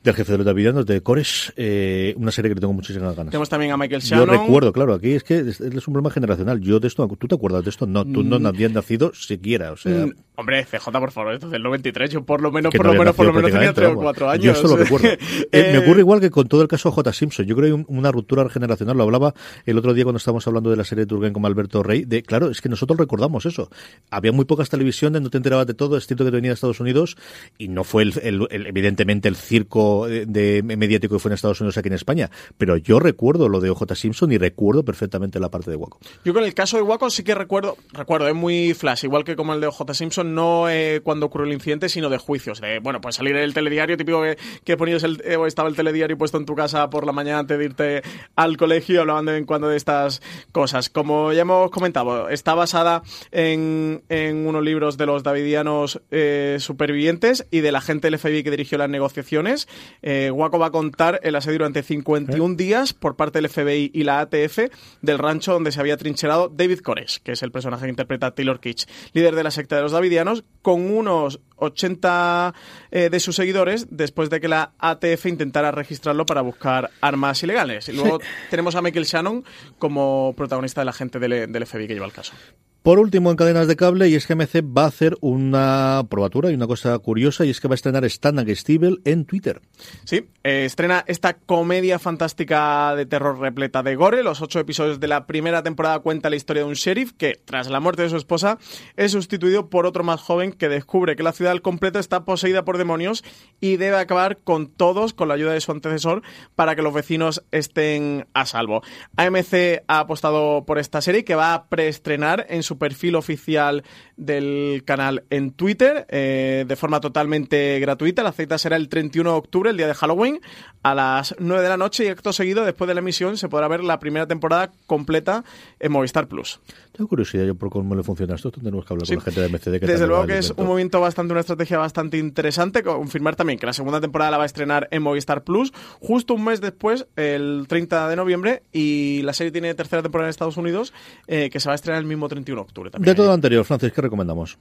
del 0.02 0.14
jefe 0.14 0.30
de 0.32 0.38
los 0.38 0.46
Davidianos, 0.46 0.86
de 0.86 1.00
Cores, 1.02 1.52
eh, 1.56 2.14
una 2.16 2.30
serie 2.30 2.50
que 2.50 2.54
le 2.54 2.60
tengo 2.60 2.72
muchísimas 2.72 3.16
ganas. 3.16 3.32
Tenemos 3.32 3.48
también 3.48 3.72
a 3.72 3.76
Michael 3.76 4.00
Yo 4.00 4.16
Shannon. 4.16 4.28
recuerdo, 4.28 4.72
claro, 4.72 4.94
aquí 4.94 5.10
es 5.14 5.24
que 5.24 5.38
es, 5.40 5.60
es 5.60 5.88
un 5.88 5.92
problema 5.92 6.10
generacional. 6.10 6.60
Yo 6.60 6.78
de 6.78 6.86
esto, 6.86 7.06
¿tú 7.18 7.26
te 7.26 7.34
acuerdas 7.34 7.64
de 7.64 7.70
esto? 7.70 7.84
No, 7.84 8.04
tú 8.04 8.22
no 8.22 8.38
Mm. 8.38 8.46
habías 8.46 8.70
nacido 8.70 9.12
siquiera, 9.12 9.72
o 9.72 9.76
sea... 9.76 10.06
Mm, 10.06 10.14
Hombre, 10.36 10.64
CJ, 10.64 10.92
por 11.00 11.10
favor, 11.10 11.34
esto 11.34 11.46
es 11.46 11.52
del 11.52 11.64
93. 11.64 12.10
Yo 12.10 12.22
por 12.24 12.40
lo 12.40 12.52
menos, 12.52 12.72
por 12.72 12.86
no 12.86 12.92
lo 12.92 12.98
menos, 13.00 13.16
por 13.16 13.26
lo 13.26 13.32
menos 13.32 13.50
tenía 13.50 13.72
prácticamente, 13.72 13.80
3 13.80 13.86
o 13.88 13.90
vamos. 13.90 14.04
4 14.04 14.30
años. 14.30 14.44
Yo 14.44 14.52
eso 14.52 14.68
lo 14.68 14.76
recuerdo. 14.76 15.08
Eh, 15.50 15.70
me 15.72 15.78
ocurre 15.78 15.98
igual 16.00 16.20
que 16.20 16.30
con 16.30 16.46
todo 16.46 16.62
el 16.62 16.68
caso 16.68 16.90
de 16.90 16.94
J. 16.94 17.12
Simpson. 17.12 17.44
Yo 17.46 17.56
creo 17.56 17.64
que 17.66 17.74
hay 17.74 17.84
un- 17.88 17.98
una 17.98 18.12
ruptura 18.12 18.48
generacional. 18.48 18.96
Lo 18.96 19.02
hablaba 19.02 19.34
el 19.66 19.76
otro 19.76 19.94
día 19.94 20.04
cuando 20.04 20.18
estábamos 20.18 20.46
hablando 20.46 20.70
de 20.70 20.76
la 20.76 20.84
serie 20.84 21.02
de 21.04 21.08
Turgen 21.08 21.32
con 21.32 21.44
Alberto 21.44 21.82
Rey. 21.82 22.04
De, 22.04 22.22
claro, 22.22 22.50
es 22.50 22.60
que 22.60 22.68
nosotros 22.68 22.96
recordamos 23.00 23.46
eso. 23.46 23.68
Había 24.10 24.32
muy 24.32 24.46
pocas 24.46 24.70
televisiones, 24.70 25.20
no 25.20 25.28
te 25.30 25.36
enterabas 25.36 25.66
de 25.66 25.74
todo. 25.74 25.96
Es 25.98 26.06
cierto 26.06 26.24
que 26.24 26.30
venía 26.30 26.50
de 26.50 26.54
Estados 26.54 26.80
Unidos 26.80 27.16
y 27.58 27.68
no 27.68 27.84
fue 27.84 28.04
el, 28.04 28.14
el- 28.50 28.66
evidentemente 28.66 29.28
el 29.28 29.36
circo 29.36 30.06
de, 30.08 30.62
mediático 30.62 31.16
que 31.16 31.18
fue 31.18 31.28
en 31.30 31.34
Estados 31.34 31.60
Unidos 31.60 31.76
aquí 31.76 31.88
en 31.88 31.94
España. 31.94 32.30
Pero 32.56 32.76
yo 32.78 33.00
recuerdo 33.00 33.48
lo 33.50 33.60
de 33.60 33.68
OJ 33.70 33.94
Simpson 33.94 34.32
y 34.32 34.38
recuerdo 34.38 34.82
perfectamente 34.84 35.38
la 35.40 35.50
parte 35.50 35.70
de 35.70 35.76
Waco. 35.76 35.98
Yo 36.24 36.32
con 36.32 36.44
el 36.44 36.54
caso 36.54 36.76
de 36.78 36.82
Waco 36.84 37.10
sí 37.10 37.22
que 37.22 37.34
recuerdo, 37.34 37.76
recuerdo, 37.92 38.28
es 38.28 38.34
muy 38.34 38.72
flash, 38.74 39.04
igual 39.04 39.24
que 39.24 39.36
como 39.36 39.52
el 39.52 39.60
de 39.60 39.66
OJ 39.66 39.92
Simpson, 39.92 40.34
no 40.34 40.70
eh, 40.70 41.00
cuando 41.04 41.26
ocurrió 41.26 41.46
el 41.46 41.52
incidente, 41.52 41.88
sino 41.90 42.08
de 42.08 42.16
juicios. 42.18 42.60
De, 42.62 42.78
bueno, 42.78 43.00
pues 43.02 43.16
salir 43.16 43.36
el 43.36 43.52
telediario, 43.52 43.96
típico 43.98 44.22
que, 44.22 44.38
que 44.64 44.76
ponías 44.78 45.02
el, 45.02 45.20
eh, 45.24 45.36
estaba 45.46 45.68
el 45.68 45.76
telediario 45.76 46.16
puesto 46.16 46.38
en 46.38 46.46
tu 46.46 46.54
casa 46.54 46.88
por 46.88 47.04
la 47.04 47.12
mañana 47.12 47.40
antes 47.40 47.58
de 47.58 47.64
irte 47.66 48.02
al 48.36 48.56
colegio, 48.56 49.00
hablaban 49.02 49.26
de 49.26 49.32
vez 49.32 49.40
en 49.40 49.46
cuando 49.46 49.68
de 49.68 49.76
estas 49.76 50.22
cosas. 50.52 50.88
Como 50.88 51.32
ya 51.32 51.42
hemos 51.42 51.70
comentado, 51.70 52.28
está 52.30 52.54
basada 52.54 53.02
en, 53.32 53.77
en 54.08 54.46
unos 54.46 54.62
libros 54.62 54.96
de 54.96 55.06
los 55.06 55.22
davidianos 55.22 56.00
eh, 56.10 56.56
supervivientes 56.60 57.46
y 57.50 57.60
del 57.60 57.76
agente 57.76 58.10
del 58.10 58.18
FBI 58.18 58.42
que 58.42 58.50
dirigió 58.50 58.78
las 58.78 58.88
negociaciones. 58.88 59.68
Eh, 60.02 60.30
Waco 60.30 60.58
va 60.58 60.66
a 60.66 60.70
contar 60.70 61.20
el 61.22 61.36
asedio 61.36 61.58
durante 61.58 61.82
51 61.82 62.54
días 62.56 62.92
por 62.92 63.16
parte 63.16 63.40
del 63.40 63.50
FBI 63.50 63.90
y 63.92 64.04
la 64.04 64.20
ATF 64.20 64.58
del 65.02 65.18
rancho 65.18 65.52
donde 65.52 65.72
se 65.72 65.80
había 65.80 65.96
trincherado 65.96 66.48
David 66.48 66.80
Koresh, 66.80 67.20
que 67.22 67.32
es 67.32 67.42
el 67.42 67.52
personaje 67.52 67.84
que 67.84 67.90
interpreta 67.90 68.28
a 68.28 68.34
Taylor 68.34 68.60
Kitsch, 68.60 68.86
líder 69.12 69.34
de 69.34 69.42
la 69.42 69.50
secta 69.50 69.76
de 69.76 69.82
los 69.82 69.92
Davidianos, 69.92 70.44
con 70.62 70.90
unos 70.90 71.40
80 71.56 72.54
eh, 72.90 73.08
de 73.10 73.20
sus 73.20 73.36
seguidores 73.36 73.86
después 73.90 74.30
de 74.30 74.40
que 74.40 74.48
la 74.48 74.72
ATF 74.78 75.26
intentara 75.26 75.70
registrarlo 75.70 76.26
para 76.26 76.42
buscar 76.42 76.90
armas 77.00 77.42
ilegales. 77.42 77.88
Y 77.88 77.92
luego 77.92 78.20
tenemos 78.50 78.74
a 78.74 78.82
Michael 78.82 79.04
Shannon 79.04 79.44
como 79.78 80.34
protagonista 80.36 80.80
del 80.80 80.88
agente 80.88 81.18
del, 81.18 81.50
del 81.52 81.66
FBI 81.66 81.86
que 81.86 81.94
lleva 81.94 82.06
el 82.06 82.12
caso. 82.12 82.34
Por 82.82 82.98
último, 82.98 83.30
en 83.30 83.36
cadenas 83.36 83.68
de 83.68 83.76
cable, 83.76 84.08
y 84.08 84.14
es 84.14 84.26
que 84.26 84.34
MC 84.34 84.62
va 84.62 84.84
a 84.84 84.88
hacer 84.88 85.16
una 85.20 86.04
probatura 86.08 86.50
y 86.50 86.54
una 86.54 86.66
cosa 86.66 86.98
curiosa, 86.98 87.44
y 87.44 87.50
es 87.50 87.60
que 87.60 87.68
va 87.68 87.74
a 87.74 87.76
estrenar 87.76 88.04
Against 88.04 88.70
Evil 88.70 89.00
en 89.04 89.24
Twitter. 89.24 89.60
Sí, 90.04 90.28
eh, 90.44 90.64
estrena 90.64 91.04
esta 91.06 91.34
comedia 91.34 91.98
fantástica 91.98 92.94
de 92.94 93.04
terror 93.04 93.38
repleta 93.38 93.82
de 93.82 93.96
gore. 93.96 94.22
Los 94.22 94.40
ocho 94.40 94.60
episodios 94.60 95.00
de 95.00 95.08
la 95.08 95.26
primera 95.26 95.62
temporada 95.62 95.98
cuenta 95.98 96.30
la 96.30 96.36
historia 96.36 96.62
de 96.62 96.68
un 96.68 96.74
sheriff 96.74 97.12
que, 97.12 97.38
tras 97.44 97.68
la 97.68 97.80
muerte 97.80 98.02
de 98.02 98.10
su 98.10 98.16
esposa, 98.16 98.58
es 98.96 99.12
sustituido 99.12 99.68
por 99.68 99.84
otro 99.84 100.04
más 100.04 100.20
joven 100.20 100.52
que 100.52 100.68
descubre 100.68 101.16
que 101.16 101.22
la 101.22 101.32
ciudad 101.32 101.52
al 101.52 101.62
completo 101.62 101.98
está 101.98 102.24
poseída 102.24 102.64
por 102.64 102.78
demonios 102.78 103.24
y 103.60 103.76
debe 103.76 103.96
acabar 103.96 104.38
con 104.38 104.68
todos 104.68 105.12
con 105.12 105.28
la 105.28 105.34
ayuda 105.34 105.52
de 105.52 105.60
su 105.60 105.72
antecesor 105.72 106.22
para 106.54 106.76
que 106.76 106.82
los 106.82 106.94
vecinos 106.94 107.44
estén 107.50 108.26
a 108.34 108.46
salvo. 108.46 108.82
AMC 109.16 109.82
ha 109.86 110.00
apostado 110.00 110.64
por 110.64 110.78
esta 110.78 111.00
serie 111.00 111.24
que 111.24 111.34
va 111.34 111.54
a 111.54 111.68
preestrenar 111.68 112.46
en 112.48 112.62
su 112.62 112.67
perfil 112.76 113.14
oficial 113.14 113.82
del 114.18 114.82
canal 114.84 115.24
en 115.30 115.52
Twitter 115.52 116.06
eh, 116.10 116.64
de 116.68 116.76
forma 116.76 117.00
totalmente 117.00 117.78
gratuita. 117.80 118.22
La 118.22 118.32
cita 118.32 118.58
será 118.58 118.76
el 118.76 118.88
31 118.88 119.30
de 119.30 119.36
octubre, 119.36 119.70
el 119.70 119.76
día 119.76 119.86
de 119.86 119.94
Halloween, 119.94 120.40
a 120.82 120.94
las 120.94 121.34
9 121.38 121.62
de 121.62 121.68
la 121.68 121.76
noche 121.76 122.04
y 122.04 122.08
acto 122.08 122.32
seguido, 122.32 122.64
después 122.64 122.88
de 122.88 122.94
la 122.94 123.00
emisión, 123.00 123.36
se 123.36 123.48
podrá 123.48 123.68
ver 123.68 123.82
la 123.82 123.98
primera 123.98 124.26
temporada 124.26 124.72
completa 124.86 125.44
en 125.78 125.92
Movistar 125.92 126.26
Plus. 126.26 126.60
Tengo 126.92 127.08
curiosidad 127.08 127.44
yo 127.44 127.54
por 127.54 127.70
cómo 127.70 127.94
le 127.94 128.02
funciona 128.02 128.34
esto. 128.34 128.50
Tendremos 128.50 128.84
que 128.84 128.92
hablar 128.92 129.06
con 129.06 129.16
la 129.16 129.22
gente 129.22 129.40
de 129.40 129.48
MCD. 129.48 129.80
Que 129.80 129.86
Desde 129.86 130.06
luego 130.06 130.26
que 130.26 130.38
es 130.38 130.52
un 130.56 130.66
movimiento 130.66 131.00
bastante, 131.00 131.32
una 131.32 131.40
estrategia 131.40 131.78
bastante 131.78 132.18
interesante. 132.18 132.82
Confirmar 132.82 133.36
también 133.36 133.58
que 133.58 133.66
la 133.66 133.72
segunda 133.72 134.00
temporada 134.00 134.32
la 134.32 134.38
va 134.38 134.42
a 134.42 134.46
estrenar 134.46 134.88
en 134.90 135.02
Movistar 135.02 135.44
Plus 135.44 135.72
justo 136.00 136.34
un 136.34 136.44
mes 136.44 136.60
después, 136.60 137.06
el 137.14 137.66
30 137.68 138.08
de 138.08 138.16
noviembre, 138.16 138.62
y 138.72 139.22
la 139.22 139.32
serie 139.32 139.52
tiene 139.52 139.74
tercera 139.74 140.02
temporada 140.02 140.28
en 140.28 140.30
Estados 140.30 140.56
Unidos, 140.56 140.92
eh, 141.28 141.50
que 141.50 141.60
se 141.60 141.68
va 141.68 141.72
a 141.72 141.76
estrenar 141.76 142.00
el 142.00 142.08
mismo 142.08 142.28
31 142.28 142.60
de 142.60 142.64
octubre 142.64 142.90
también. 142.90 143.12
De 143.12 143.14
todo 143.14 143.26
lo 143.26 143.32
anterior, 143.32 143.64
Francis, 143.64 143.92
¿qué 143.92 144.00
recomendamos? 144.08 144.58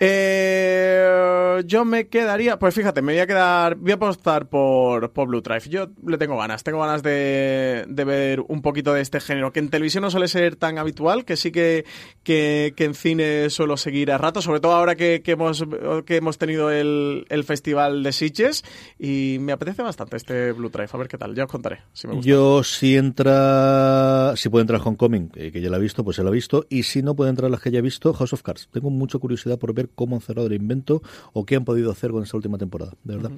Eh, 0.00 1.62
yo 1.66 1.84
me 1.84 2.06
quedaría, 2.08 2.58
pues 2.58 2.74
fíjate, 2.74 3.02
me 3.02 3.12
voy 3.12 3.20
a 3.20 3.26
quedar, 3.26 3.74
voy 3.76 3.92
a 3.92 3.94
apostar 3.94 4.48
por, 4.48 5.10
por 5.12 5.28
Blue 5.28 5.40
Drive. 5.40 5.68
Yo 5.68 5.88
le 6.06 6.18
tengo 6.18 6.36
ganas, 6.38 6.62
tengo 6.62 6.80
ganas 6.80 7.02
de, 7.02 7.84
de 7.88 8.04
ver 8.04 8.40
un 8.46 8.62
poquito 8.62 8.94
de 8.94 9.00
este 9.00 9.20
género, 9.20 9.52
que 9.52 9.58
en 9.58 9.70
televisión 9.70 10.02
no 10.02 10.10
suele 10.10 10.28
ser 10.28 10.56
tan 10.56 10.78
habitual, 10.78 11.24
que 11.24 11.36
sí 11.36 11.50
que, 11.50 11.84
que, 12.22 12.72
en 12.78 12.94
cine 12.94 13.50
suelo 13.50 13.76
seguir 13.76 14.12
a 14.12 14.18
rato, 14.18 14.40
sobre 14.40 14.60
todo 14.60 14.72
ahora 14.72 14.94
que, 14.94 15.22
que 15.22 15.32
hemos, 15.32 15.64
que 16.06 16.16
hemos 16.16 16.38
tenido 16.38 16.70
el, 16.70 17.26
el 17.28 17.44
festival 17.44 18.02
de 18.02 18.12
Sitges, 18.12 18.64
y 18.98 19.38
me 19.40 19.52
apetece 19.52 19.82
bastante 19.82 20.16
este 20.16 20.52
Blue 20.52 20.70
Drive, 20.70 20.90
a 20.92 20.96
ver 20.96 21.08
qué 21.08 21.18
tal, 21.18 21.34
ya 21.34 21.44
os 21.44 21.50
contaré. 21.50 21.80
Yo, 22.20 22.62
si 22.62 22.96
entra, 22.96 24.34
si 24.36 24.48
puede 24.48 24.62
entrar 24.62 24.80
Homecoming, 24.84 25.32
eh, 25.34 25.50
que 25.50 25.60
ya 25.60 25.70
la 25.70 25.78
he 25.78 25.80
visto, 25.80 26.04
pues 26.04 26.16
se 26.16 26.22
la 26.22 26.30
he 26.30 26.32
visto. 26.32 26.66
Y 26.68 26.84
si 26.84 27.02
no 27.02 27.14
puede 27.14 27.30
entrar 27.30 27.50
las 27.50 27.60
que 27.60 27.70
ya 27.70 27.80
he 27.80 27.82
visto, 27.82 28.12
House 28.12 28.32
of 28.32 28.42
Cards. 28.42 28.68
Tengo 28.72 28.90
mucha 28.90 29.18
curiosidad 29.18 29.58
por 29.58 29.74
ver 29.74 29.87
cómo 29.94 30.16
han 30.16 30.22
cerrado 30.22 30.46
el 30.46 30.54
invento 30.54 31.02
o 31.32 31.44
qué 31.44 31.56
han 31.56 31.64
podido 31.64 31.90
hacer 31.90 32.10
con 32.10 32.22
esta 32.22 32.36
última 32.36 32.58
temporada, 32.58 32.92
de 33.04 33.16
verdad. 33.16 33.32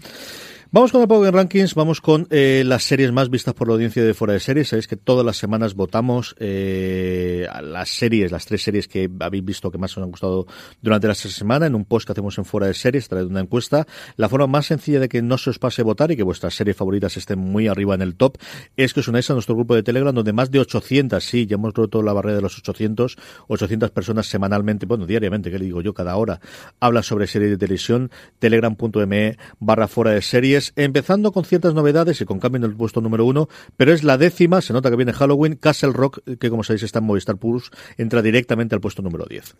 Vamos 0.72 0.92
con 0.92 1.02
el 1.02 1.08
Power 1.08 1.34
Rankings, 1.34 1.74
vamos 1.74 2.00
con 2.00 2.28
eh, 2.30 2.62
las 2.64 2.84
series 2.84 3.10
más 3.10 3.28
vistas 3.28 3.54
por 3.54 3.66
la 3.66 3.74
audiencia 3.74 4.04
de 4.04 4.14
Fuera 4.14 4.34
de 4.34 4.38
Series. 4.38 4.68
Sabéis 4.68 4.86
que 4.86 4.94
todas 4.94 5.26
las 5.26 5.36
semanas 5.36 5.74
votamos 5.74 6.36
eh, 6.38 7.48
las 7.60 7.88
series, 7.88 8.30
las 8.30 8.46
tres 8.46 8.62
series 8.62 8.86
que 8.86 9.10
habéis 9.18 9.44
visto 9.44 9.72
que 9.72 9.78
más 9.78 9.96
os 9.96 10.04
han 10.04 10.12
gustado 10.12 10.46
durante 10.80 11.08
la 11.08 11.16
semana, 11.16 11.66
en 11.66 11.74
un 11.74 11.84
post 11.84 12.06
que 12.06 12.12
hacemos 12.12 12.38
en 12.38 12.44
Fuera 12.44 12.68
de 12.68 12.74
Series, 12.74 13.08
trae 13.08 13.24
una 13.24 13.40
encuesta. 13.40 13.84
La 14.14 14.28
forma 14.28 14.46
más 14.46 14.66
sencilla 14.66 15.00
de 15.00 15.08
que 15.08 15.22
no 15.22 15.38
se 15.38 15.50
os 15.50 15.58
pase 15.58 15.82
votar 15.82 16.12
y 16.12 16.16
que 16.16 16.22
vuestras 16.22 16.54
series 16.54 16.76
favoritas 16.76 17.16
estén 17.16 17.40
muy 17.40 17.66
arriba 17.66 17.96
en 17.96 18.02
el 18.02 18.14
top 18.14 18.38
es 18.76 18.94
que 18.94 19.00
os 19.00 19.08
unáis 19.08 19.28
a 19.28 19.34
nuestro 19.34 19.56
grupo 19.56 19.74
de 19.74 19.82
Telegram, 19.82 20.14
donde 20.14 20.32
más 20.32 20.52
de 20.52 20.60
800, 20.60 21.24
sí, 21.24 21.46
ya 21.46 21.56
hemos 21.56 21.74
roto 21.74 22.00
la 22.00 22.12
barrera 22.12 22.36
de 22.36 22.42
los 22.42 22.56
800, 22.56 23.16
800 23.48 23.90
personas 23.90 24.28
semanalmente, 24.28 24.86
bueno, 24.86 25.04
diariamente, 25.04 25.50
que 25.50 25.58
le 25.58 25.64
digo 25.64 25.82
yo, 25.82 25.94
cada 25.94 26.14
hora, 26.14 26.40
habla 26.78 27.02
sobre 27.02 27.26
series 27.26 27.50
de 27.50 27.58
televisión, 27.58 28.12
telegram.me 28.38 29.36
barra 29.58 29.88
fuera 29.88 30.12
de 30.12 30.22
series, 30.22 30.59
empezando 30.76 31.32
con 31.32 31.44
ciertas 31.44 31.74
novedades 31.74 32.20
y 32.20 32.24
con 32.24 32.38
cambio 32.38 32.58
en 32.58 32.64
el 32.64 32.76
puesto 32.76 33.00
número 33.00 33.24
uno, 33.24 33.48
pero 33.76 33.92
es 33.92 34.04
la 34.04 34.18
décima, 34.18 34.61
se 34.61 34.72
nota 34.72 34.90
que 34.90 34.96
viene 34.96 35.12
Halloween, 35.12 35.56
Castle 35.56 35.92
Rock, 35.92 36.20
que 36.38 36.50
como 36.50 36.62
sabéis 36.62 36.82
está 36.82 36.98
en 36.98 37.06
Movistar 37.06 37.36
Plus, 37.36 37.70
entra 37.96 38.22
directamente 38.22 38.74
al 38.74 38.80
puesto 38.80 39.02
número 39.02 39.26
10. 39.28 39.56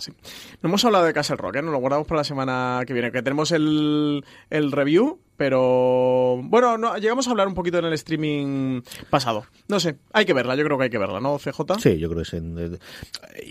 No 0.62 0.68
hemos 0.68 0.84
hablado 0.84 1.05
de 1.05 1.12
Castle 1.12 1.36
Rock, 1.36 1.57
¿eh? 1.57 1.62
nos 1.62 1.72
lo 1.72 1.78
guardamos 1.78 2.07
para 2.07 2.20
la 2.20 2.24
semana 2.24 2.82
que 2.86 2.92
viene, 2.92 3.12
que 3.12 3.22
tenemos 3.22 3.53
el, 3.53 4.24
el 4.51 4.72
review, 4.72 5.20
pero 5.41 6.38
bueno, 6.45 6.76
no, 6.76 6.99
llegamos 6.99 7.26
a 7.26 7.30
hablar 7.30 7.49
un 7.49 7.55
poquito 7.55 7.78
en 7.78 7.86
el 7.86 7.95
streaming 7.95 8.82
pasado. 9.09 9.47
No 9.68 9.80
sé, 9.80 9.97
hay 10.12 10.26
que 10.26 10.34
verla, 10.34 10.55
yo 10.55 10.64
creo 10.64 10.76
que 10.76 10.84
hay 10.84 10.91
que 10.91 10.99
verla, 10.99 11.18
¿no, 11.18 11.38
CJ? 11.38 11.80
Sí, 11.80 11.99
yo 11.99 12.11
creo 12.11 12.22
que 12.22 12.28
es, 12.28 12.34
eh, 12.34 12.78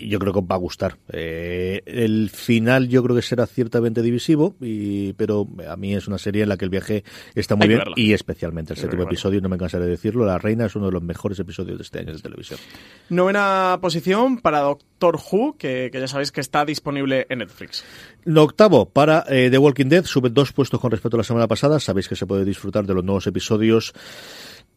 yo 0.06 0.20
creo 0.20 0.32
que 0.32 0.40
va 0.40 0.54
a 0.54 0.58
gustar. 0.58 0.98
Eh, 1.12 1.82
el 1.86 2.30
final 2.30 2.86
yo 2.88 3.02
creo 3.02 3.16
que 3.16 3.22
será 3.22 3.44
ciertamente 3.48 4.02
divisivo, 4.02 4.54
y, 4.60 5.14
pero 5.14 5.48
a 5.68 5.76
mí 5.76 5.92
es 5.92 6.06
una 6.06 6.18
serie 6.18 6.44
en 6.44 6.50
la 6.50 6.56
que 6.56 6.64
el 6.64 6.70
viaje 6.70 7.02
está 7.34 7.56
muy 7.56 7.66
bien 7.66 7.80
verla. 7.80 7.94
y 7.96 8.12
especialmente 8.12 8.74
el 8.74 8.78
séptimo 8.78 9.02
episodio, 9.02 9.40
no 9.40 9.48
me 9.48 9.58
cansaré 9.58 9.86
de 9.86 9.90
decirlo, 9.90 10.24
La 10.24 10.38
Reina 10.38 10.66
es 10.66 10.76
uno 10.76 10.86
de 10.86 10.92
los 10.92 11.02
mejores 11.02 11.40
episodios 11.40 11.76
de 11.76 11.82
este 11.82 11.98
año 11.98 12.12
de 12.12 12.20
televisión. 12.20 12.60
Novena 13.08 13.80
posición 13.82 14.38
para 14.38 14.60
Doctor 14.60 14.89
Who, 15.02 15.56
que, 15.56 15.90
que 15.92 16.00
ya 16.00 16.08
sabéis 16.08 16.32
que 16.32 16.40
está 16.40 16.64
disponible 16.64 17.26
en 17.28 17.38
Netflix. 17.38 17.84
Lo 18.24 18.42
octavo 18.42 18.88
para 18.88 19.24
eh, 19.28 19.48
The 19.50 19.58
Walking 19.58 19.86
Dead, 19.86 20.04
sube 20.04 20.30
dos 20.30 20.52
puestos 20.52 20.80
con 20.80 20.90
respecto 20.90 21.16
a 21.16 21.18
la 21.18 21.24
semana 21.24 21.48
pasada. 21.48 21.80
Sabéis 21.80 22.08
que 22.08 22.16
se 22.16 22.26
puede 22.26 22.44
disfrutar 22.44 22.86
de 22.86 22.94
los 22.94 23.04
nuevos 23.04 23.26
episodios 23.26 23.94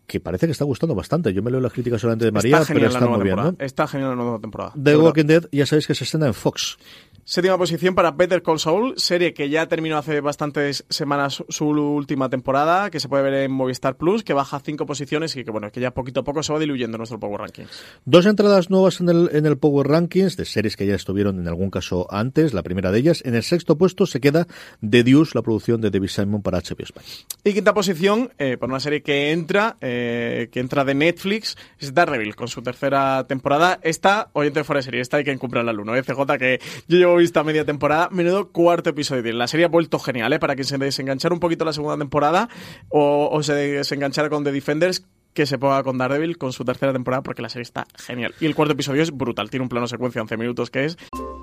que 0.08 0.20
parece 0.20 0.46
que 0.46 0.52
está 0.52 0.66
gustando 0.66 0.96
bastante. 0.96 1.34
Yo 1.34 1.42
me 1.42 1.50
leo 1.50 1.60
las 1.60 1.72
críticas 1.72 2.02
solamente 2.02 2.26
de 2.26 2.32
María, 2.32 2.60
está 2.60 2.74
pero 2.74 2.88
está 2.88 3.08
muy 3.08 3.24
bien. 3.24 3.56
Está 3.60 3.88
genial 3.88 4.10
la 4.12 4.16
nueva 4.16 4.40
temporada. 4.40 4.74
The. 4.82 4.98
Walking 4.98 5.26
Dead 5.26 5.46
ya 5.52 5.66
sabéis 5.66 5.88
que 5.88 5.96
se 5.96 6.04
estrena 6.04 6.28
en 6.28 6.34
Fox. 6.34 6.78
Séptima 7.26 7.58
posición 7.58 7.96
para 7.96 8.12
Better 8.12 8.44
Call 8.44 8.60
Saul, 8.60 8.96
serie 8.98 9.34
que 9.34 9.48
ya 9.48 9.68
terminó 9.68 9.98
hace 9.98 10.20
bastantes 10.20 10.84
semanas 10.90 11.42
su, 11.48 11.68
última 11.68 12.30
temporada, 12.30 12.92
que 12.92 13.00
se 13.00 13.08
puede 13.08 13.24
ver 13.24 13.34
en 13.36 13.52
Movistar 13.52 13.96
Plus, 13.96 14.24
que 14.24 14.34
baja 14.34 14.60
cinco 14.60 14.86
posiciones 14.86 15.34
y 15.38 15.46
que 15.46 15.50
bueno, 15.50 15.72
que 15.72 15.80
ya 15.80 15.92
poquito 15.92 16.20
a 16.20 16.24
poco 16.26 16.44
se 16.44 16.52
va 16.52 16.60
diluyendo 16.60 16.98
nuestro 16.98 17.22
Power 17.22 17.40
Rankings. 17.40 17.70
Dos 18.04 18.26
entradas 18.26 18.70
nuevas 18.70 19.00
en 19.00 19.08
el, 19.08 19.30
en 19.32 19.46
el 19.46 19.58
Power 19.58 19.88
Rankings 19.88 20.36
de 20.36 20.44
series 20.44 20.76
que 20.76 20.86
ya 20.86 20.96
estuvieron 20.96 21.40
en 21.40 21.48
algún 21.48 21.70
caso 21.70 22.08
antes. 22.10 22.54
La 22.54 22.62
primera 22.62 22.92
de 22.92 23.00
ellas, 23.00 23.22
en 23.24 23.36
el 23.36 23.44
sexto 23.44 23.78
puesto, 23.78 24.06
se 24.06 24.20
queda 24.20 24.46
The 24.82 25.06
Deuce, 25.06 25.32
la 25.34 25.44
producción 25.44 25.80
de 25.80 25.92
David 25.92 26.10
Simon 26.10 26.42
para 26.42 26.60
HBO 26.60 26.84
España. 26.84 27.08
Y 27.46 27.54
quinta 27.54 27.74
posición, 27.74 28.34
eh, 28.38 28.58
por 28.58 28.68
una 28.68 28.82
serie 28.82 29.02
que 29.02 29.32
entra, 29.32 29.78
eh, 29.80 30.50
que 30.52 30.60
entra 30.60 30.84
de 30.84 30.94
Netflix, 30.94 31.56
es 31.80 31.94
Daredevil, 31.94 32.36
con 32.36 32.50
su 32.50 32.62
tercera 32.62 33.26
temporada. 33.28 33.80
Esta, 33.82 34.30
oyente 34.34 34.60
de 34.60 34.64
fuera 34.66 34.80
de 34.80 34.84
serie, 34.84 35.00
esta 35.00 35.18
hay 35.18 35.24
que 35.24 35.38
comprarla 35.38 35.72
al 35.72 35.80
uno, 35.80 35.96
¿eh? 35.96 36.04
CJ, 36.04 36.38
que 36.38 36.60
yo 36.90 36.98
llevo 36.98 37.13
vista 37.16 37.44
media 37.44 37.66
temporada, 37.66 38.10
menudo 38.12 38.52
cuarto 38.52 38.90
episodio. 38.90 39.34
La 39.34 39.48
serie 39.48 39.66
ha 39.66 39.70
vuelto 39.70 40.00
genial, 40.00 40.34
¿eh? 40.34 40.40
Para 40.40 40.56
quien 40.56 40.66
se 40.66 40.78
desenganchara 40.78 41.34
un 41.34 41.40
poquito 41.40 41.66
la 41.66 41.74
segunda 41.74 41.98
temporada 41.98 42.50
o, 42.90 43.30
o 43.32 43.44
se 43.44 43.54
desenganchara 43.54 44.30
con 44.30 44.44
The 44.44 44.52
Defenders, 44.52 45.06
que 45.34 45.46
se 45.46 45.58
ponga 45.58 45.84
con 45.84 45.98
Daredevil 45.98 46.38
con 46.38 46.54
su 46.54 46.64
tercera 46.64 46.94
temporada, 46.94 47.24
porque 47.24 47.42
la 47.42 47.50
serie 47.50 47.64
está 47.64 47.88
genial. 47.98 48.34
Y 48.40 48.46
el 48.46 48.56
cuarto 48.56 48.74
episodio 48.74 49.02
es 49.02 49.12
brutal, 49.12 49.50
tiene 49.50 49.64
un 49.64 49.70
plano 49.70 49.88
secuencia 49.88 50.20
de 50.20 50.24
11 50.24 50.38
minutos 50.38 50.70
que 50.70 50.86
es 50.86 50.98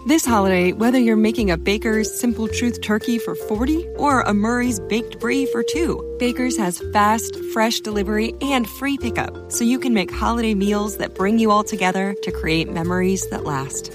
This 0.07 0.27
holiday, 0.27 0.73
whether 0.73 0.99
you're 0.99 1.21
making 1.21 1.51
a 1.51 1.59
Baker's 1.59 2.09
Simple 2.09 2.49
Truth 2.49 2.81
turkey 2.81 3.19
for 3.19 3.35
40 3.35 3.87
or 3.99 4.23
a 4.23 4.33
Murray's 4.33 4.81
Baked 4.81 5.21
Brie 5.21 5.45
for 5.47 5.63
2, 5.63 6.17
Baker's 6.19 6.57
has 6.57 6.83
fast, 6.93 7.37
fresh 7.53 7.81
delivery 7.81 8.33
and 8.41 8.67
free 8.67 8.97
pickup, 8.97 9.53
so 9.53 9.63
you 9.63 9.79
can 9.79 9.93
make 9.93 10.11
holiday 10.11 10.55
meals 10.55 10.97
that 10.99 11.15
bring 11.15 11.39
you 11.39 11.51
all 11.51 11.65
together 11.65 12.15
to 12.23 12.33
create 12.33 12.73
memories 12.73 13.29
that 13.29 13.45
last. 13.45 13.95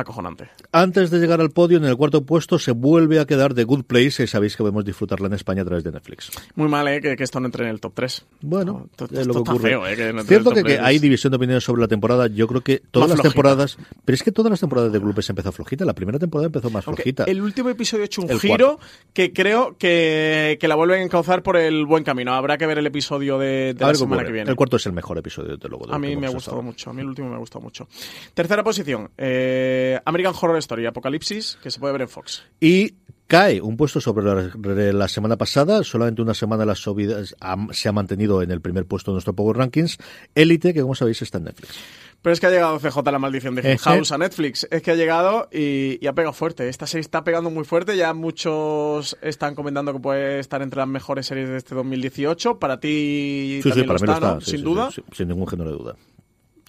Acojonante. 0.00 0.48
Antes 0.72 1.10
de 1.10 1.18
llegar 1.18 1.40
al 1.40 1.50
podio, 1.50 1.78
en 1.78 1.84
el 1.84 1.96
cuarto 1.96 2.24
puesto 2.24 2.58
se 2.58 2.72
vuelve 2.72 3.18
a 3.20 3.26
quedar 3.26 3.54
The 3.54 3.64
Good 3.64 3.84
Place, 3.84 4.22
y 4.24 4.26
sabéis 4.26 4.56
que 4.56 4.62
podemos 4.62 4.84
disfrutarla 4.84 5.26
en 5.28 5.34
España 5.34 5.62
a 5.62 5.64
través 5.64 5.84
de 5.84 5.92
Netflix. 5.92 6.30
Muy 6.54 6.68
mal, 6.68 6.86
¿eh? 6.88 7.00
Que, 7.00 7.16
que 7.16 7.24
esto 7.24 7.40
no 7.40 7.46
entre 7.46 7.64
en 7.64 7.70
el 7.70 7.80
top 7.80 7.92
3. 7.94 8.26
Bueno, 8.42 8.88
es 8.94 9.00
lo 9.00 9.08
que 9.08 9.20
está 9.40 9.52
ocurre. 9.52 9.68
feo, 9.70 9.86
¿eh? 9.86 9.96
Que 9.96 10.12
no 10.12 10.22
Cierto 10.24 10.50
que, 10.50 10.62
que 10.62 10.74
3. 10.74 10.80
hay 10.82 10.98
división 10.98 11.30
de 11.30 11.36
opiniones 11.36 11.64
sobre 11.64 11.80
la 11.82 11.88
temporada. 11.88 12.26
Yo 12.28 12.46
creo 12.46 12.60
que 12.62 12.82
todas 12.90 13.08
Más 13.08 13.18
las 13.18 13.22
flojita. 13.22 13.34
temporadas. 13.34 13.78
Pero 14.04 14.14
es 14.14 14.22
que 14.22 14.32
todas 14.32 14.50
las 14.50 14.60
temporadas 14.60 14.92
de 14.92 15.00
Clubes 15.00 15.28
empezó 15.30 15.52
flojita. 15.52 15.84
La 15.84 15.94
primera 15.94 16.18
temporada 16.18 16.46
empezó 16.46 16.70
más 16.70 16.86
Aunque 16.86 17.02
flojita. 17.02 17.24
el 17.24 17.40
último 17.40 17.68
episodio 17.70 18.02
ha 18.04 18.06
hecho 18.06 18.22
un 18.22 18.30
El 18.30 18.40
giro 18.40 18.78
que 19.12 19.32
creo 19.32 19.76
que, 19.78 20.58
que 20.60 20.68
la 20.68 20.74
vuelven 20.74 21.00
a 21.00 21.04
encauzar 21.04 21.42
por 21.42 21.56
el 21.56 21.86
buen 21.86 22.04
camino. 22.04 22.32
Habrá 22.34 22.58
que 22.58 22.66
ver 22.66 22.78
el 22.78 22.86
episodio 22.86 23.38
de, 23.38 23.74
la 23.78 23.94
semana 23.94 24.24
que 24.24 24.32
viene. 24.32 24.50
El 24.50 24.56
cuarto 24.56 24.76
es 24.76 24.86
el 24.86 24.92
mejor 24.92 25.18
episodio, 25.18 25.56
desde 25.56 25.68
luego. 25.68 25.86
de 25.86 25.94
A 25.94 25.98
mí 25.98 26.14
me 26.16 26.26
ha 26.26 26.30
gustado 26.30 26.62
mucho. 26.62 26.90
A 26.90 26.92
mí 26.92 27.00
el 27.02 27.08
último 27.08 27.28
me 27.28 27.34
ha 27.36 27.38
gustado 27.38 27.62
mucho. 27.62 27.88
Tercera 28.34 28.62
posición. 28.62 29.10
eh, 29.16 29.87
American 30.04 30.34
Horror 30.40 30.58
Story, 30.58 30.86
Apocalipsis, 30.86 31.58
que 31.62 31.70
se 31.70 31.78
puede 31.80 31.92
ver 31.92 32.02
en 32.02 32.08
Fox. 32.08 32.42
Y 32.60 32.94
cae 33.26 33.60
un 33.60 33.76
puesto 33.76 34.00
sobre 34.00 34.24
la, 34.24 34.92
la 34.92 35.08
semana 35.08 35.36
pasada. 35.36 35.82
Solamente 35.84 36.22
una 36.22 36.34
semana 36.34 36.64
las 36.64 36.78
subidas 36.78 37.34
ha- 37.40 37.66
se 37.72 37.88
ha 37.88 37.92
mantenido 37.92 38.42
en 38.42 38.50
el 38.50 38.60
primer 38.60 38.86
puesto 38.86 39.10
de 39.10 39.14
nuestro 39.16 39.34
Power 39.34 39.56
Rankings. 39.56 39.98
Élite, 40.34 40.72
que 40.72 40.80
como 40.82 40.94
sabéis 40.94 41.20
está 41.22 41.38
en 41.38 41.44
Netflix. 41.44 41.74
Pero 42.20 42.32
es 42.32 42.40
que 42.40 42.46
ha 42.46 42.50
llegado 42.50 42.80
CJ 42.80 42.96
la 43.12 43.18
maldición 43.20 43.54
de 43.54 43.70
Hill. 43.72 43.78
House 43.78 44.10
a 44.10 44.18
Netflix. 44.18 44.66
Es 44.72 44.82
que 44.82 44.90
ha 44.90 44.94
llegado 44.96 45.48
y, 45.52 45.98
y 46.00 46.06
ha 46.08 46.14
pegado 46.14 46.32
fuerte. 46.32 46.68
Esta 46.68 46.84
serie 46.86 47.02
está 47.02 47.22
pegando 47.22 47.48
muy 47.48 47.64
fuerte. 47.64 47.96
Ya 47.96 48.12
muchos 48.12 49.16
están 49.22 49.54
comentando 49.54 49.92
que 49.92 50.00
puede 50.00 50.38
estar 50.40 50.60
entre 50.62 50.78
las 50.78 50.88
mejores 50.88 51.26
series 51.26 51.48
de 51.48 51.56
este 51.58 51.76
2018. 51.76 52.58
Para 52.58 52.80
ti 52.80 53.60
Sí, 53.62 53.68
para 53.70 53.82
mí 53.82 53.86
lo 53.86 54.06
lo 54.06 54.12
está. 54.14 54.34
¿no? 54.34 54.40
sí, 54.40 54.50
Sin 54.50 54.64
duda. 54.64 54.88
sin 55.12 55.28
ningún 55.28 55.46
género 55.46 55.70
de 55.70 55.76
duda. 55.78 55.96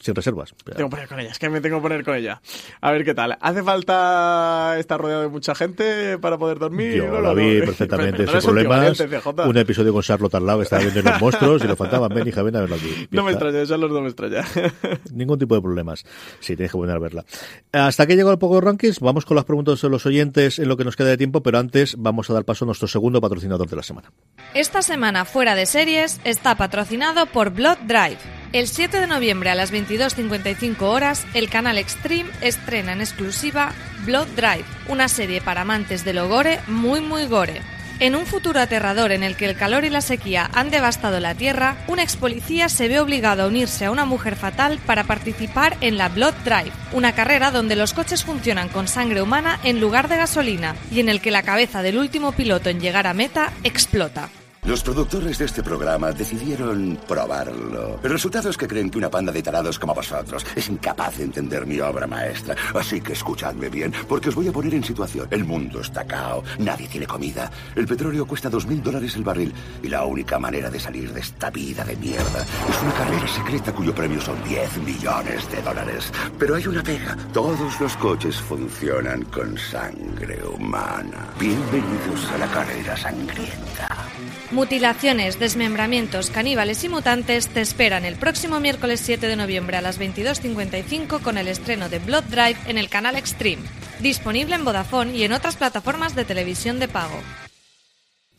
Sin 0.01 0.15
reservas. 0.15 0.53
Tengo 0.63 0.89
que 0.89 0.95
poner 0.95 1.07
con 1.07 1.19
ella, 1.19 1.31
es 1.31 1.39
que 1.39 1.49
me 1.49 1.61
tengo 1.61 1.77
que 1.77 1.81
poner 1.83 2.03
con 2.03 2.15
ella. 2.15 2.41
A 2.81 2.91
ver 2.91 3.03
qué 3.03 3.13
tal. 3.13 3.37
¿Hace 3.41 3.63
falta 3.63 4.75
estar 4.79 4.99
rodeado 4.99 5.23
de 5.23 5.27
mucha 5.29 5.55
gente 5.55 6.17
para 6.19 6.37
poder 6.37 6.59
dormir? 6.59 6.95
Yo 6.95 7.07
No, 7.07 7.21
lo 7.21 7.35
vi 7.35 7.55
no. 7.59 7.65
perfectamente 7.65 8.25
no 8.25 8.31
sin 8.31 8.41
problemas. 8.41 8.99
Un 9.45 9.57
episodio 9.57 9.93
con 9.93 10.01
Charlotte 10.01 10.35
al 10.35 10.45
lado, 10.45 10.59
que 10.59 10.63
estaba 10.63 10.81
viendo 10.81 11.01
los 11.01 11.21
monstruos 11.21 11.63
y 11.63 11.67
le 11.67 11.75
faltaban, 11.75 12.09
ven 12.13 12.27
hija, 12.27 12.41
ven 12.43 12.55
a 12.55 12.61
verlo 12.61 12.75
aquí. 12.75 13.07
No 13.11 13.23
me 13.23 13.31
extraña, 13.31 13.61
eso 13.61 13.77
no 13.77 14.01
me 14.01 14.07
extraña. 14.09 14.45
Ningún 15.11 15.39
tipo 15.39 15.55
de 15.55 15.61
problemas. 15.61 16.03
Sí, 16.39 16.55
tienes 16.55 16.71
que 16.71 16.77
volver 16.77 16.95
a 16.95 16.99
verla. 16.99 17.25
Hasta 17.71 18.07
que 18.07 18.15
llegó 18.15 18.31
el 18.31 18.37
Poco 18.39 18.61
Rankings, 18.61 18.99
vamos 18.99 19.25
con 19.25 19.35
las 19.35 19.45
preguntas 19.45 19.81
de 19.81 19.89
los 19.89 20.05
oyentes 20.05 20.59
en 20.59 20.67
lo 20.67 20.77
que 20.77 20.83
nos 20.83 20.95
queda 20.95 21.09
de 21.09 21.17
tiempo, 21.17 21.41
pero 21.43 21.57
antes 21.59 21.95
vamos 21.97 22.29
a 22.29 22.33
dar 22.33 22.45
paso 22.45 22.65
a 22.65 22.67
nuestro 22.67 22.87
segundo 22.87 23.21
patrocinador 23.21 23.69
de 23.69 23.75
la 23.75 23.83
semana. 23.83 24.11
Esta 24.53 24.81
semana 24.81 25.25
fuera 25.25 25.55
de 25.55 25.65
series 25.65 26.19
está 26.23 26.55
patrocinado 26.55 27.25
por 27.27 27.51
Blood 27.51 27.77
Drive. 27.87 28.17
El 28.51 28.67
7 28.67 28.99
de 28.99 29.05
noviembre 29.05 29.51
a 29.51 29.55
las 29.55 29.71
22.55 29.71 30.81
horas, 30.81 31.23
el 31.35 31.51
canal 31.51 31.77
Extreme 31.77 32.31
estrena 32.41 32.93
en 32.93 33.01
exclusiva 33.01 33.73
Blood 34.07 34.25
Drive, 34.35 34.65
una 34.87 35.07
serie 35.07 35.39
para 35.39 35.61
amantes 35.61 36.03
del 36.03 36.19
gore 36.27 36.59
muy 36.65 36.99
muy 36.99 37.27
gore. 37.27 37.61
En 37.99 38.15
un 38.15 38.25
futuro 38.25 38.59
aterrador 38.59 39.11
en 39.11 39.21
el 39.21 39.35
que 39.35 39.45
el 39.45 39.55
calor 39.55 39.83
y 39.85 39.91
la 39.91 40.01
sequía 40.01 40.49
han 40.51 40.71
devastado 40.71 41.19
la 41.19 41.35
Tierra, 41.35 41.77
un 41.87 41.99
ex 41.99 42.15
policía 42.15 42.69
se 42.69 42.87
ve 42.87 42.99
obligado 42.99 43.43
a 43.43 43.47
unirse 43.47 43.85
a 43.85 43.91
una 43.91 44.05
mujer 44.05 44.35
fatal 44.35 44.79
para 44.83 45.03
participar 45.03 45.77
en 45.81 45.99
la 45.99 46.09
Blood 46.09 46.33
Drive, 46.43 46.71
una 46.91 47.13
carrera 47.13 47.51
donde 47.51 47.75
los 47.75 47.93
coches 47.93 48.23
funcionan 48.23 48.69
con 48.69 48.87
sangre 48.87 49.21
humana 49.21 49.59
en 49.63 49.79
lugar 49.79 50.07
de 50.07 50.17
gasolina 50.17 50.75
y 50.91 51.01
en 51.01 51.09
el 51.09 51.21
que 51.21 51.29
la 51.29 51.43
cabeza 51.43 51.83
del 51.83 51.99
último 51.99 52.31
piloto 52.31 52.71
en 52.71 52.79
llegar 52.79 53.05
a 53.05 53.13
meta 53.13 53.53
explota. 53.63 54.29
Los 54.69 54.83
productores 54.83 55.39
de 55.39 55.45
este 55.45 55.63
programa 55.63 56.11
decidieron 56.11 56.99
probarlo. 57.07 57.99
El 58.03 58.11
resultado 58.11 58.51
es 58.51 58.55
que 58.55 58.67
creen 58.67 58.91
que 58.91 58.99
una 58.99 59.09
panda 59.09 59.31
de 59.31 59.41
tarados 59.41 59.79
como 59.79 59.95
vosotros 59.95 60.45
es 60.55 60.69
incapaz 60.69 61.17
de 61.17 61.23
entender 61.23 61.65
mi 61.65 61.79
obra 61.79 62.05
maestra. 62.05 62.55
Así 62.75 63.01
que 63.01 63.13
escuchadme 63.13 63.67
bien, 63.69 63.91
porque 64.07 64.29
os 64.29 64.35
voy 64.35 64.47
a 64.47 64.51
poner 64.51 64.75
en 64.75 64.83
situación. 64.83 65.27
El 65.31 65.43
mundo 65.43 65.81
está 65.81 66.05
cao, 66.05 66.43
nadie 66.59 66.87
tiene 66.87 67.07
comida. 67.07 67.49
El 67.75 67.87
petróleo 67.87 68.27
cuesta 68.27 68.47
dos 68.47 68.67
mil 68.67 68.83
dólares 68.83 69.15
el 69.15 69.23
barril. 69.23 69.51
Y 69.81 69.87
la 69.87 70.05
única 70.05 70.37
manera 70.37 70.69
de 70.69 70.79
salir 70.79 71.11
de 71.13 71.21
esta 71.21 71.49
vida 71.49 71.83
de 71.83 71.95
mierda 71.95 72.45
es 72.69 72.83
una 72.83 72.93
carrera 72.93 73.27
secreta 73.27 73.73
cuyo 73.73 73.95
premio 73.95 74.21
son 74.21 74.37
10 74.43 74.77
millones 74.83 75.49
de 75.49 75.63
dólares. 75.63 76.11
Pero 76.37 76.53
hay 76.53 76.67
una 76.67 76.83
pega. 76.83 77.17
Todos 77.33 77.81
los 77.81 77.97
coches 77.97 78.35
funcionan 78.35 79.23
con 79.23 79.57
sangre 79.57 80.39
humana. 80.45 81.33
Bienvenidos 81.39 82.29
a 82.31 82.37
la 82.37 82.47
carrera 82.51 82.95
sangrienta. 82.95 84.09
Mutilaciones, 84.51 85.37
desmembramientos, 85.37 86.31
caníbales 86.31 86.83
y 86.83 86.89
mutantes 86.89 87.49
te 87.49 87.61
esperan 87.61 88.03
el 88.03 88.15
próximo 88.15 88.59
miércoles 88.59 88.99
7 88.99 89.27
de 89.27 89.35
noviembre 89.35 89.77
a 89.77 89.81
las 89.81 89.99
22.55 89.99 91.21
con 91.21 91.37
el 91.37 91.47
estreno 91.47 91.87
de 91.87 91.99
Blood 91.99 92.23
Drive 92.23 92.57
en 92.65 92.79
el 92.79 92.89
canal 92.89 93.15
Extreme, 93.15 93.61
disponible 93.99 94.55
en 94.55 94.65
Vodafone 94.65 95.15
y 95.15 95.23
en 95.23 95.33
otras 95.33 95.55
plataformas 95.55 96.15
de 96.15 96.25
televisión 96.25 96.79
de 96.79 96.87
pago. 96.87 97.19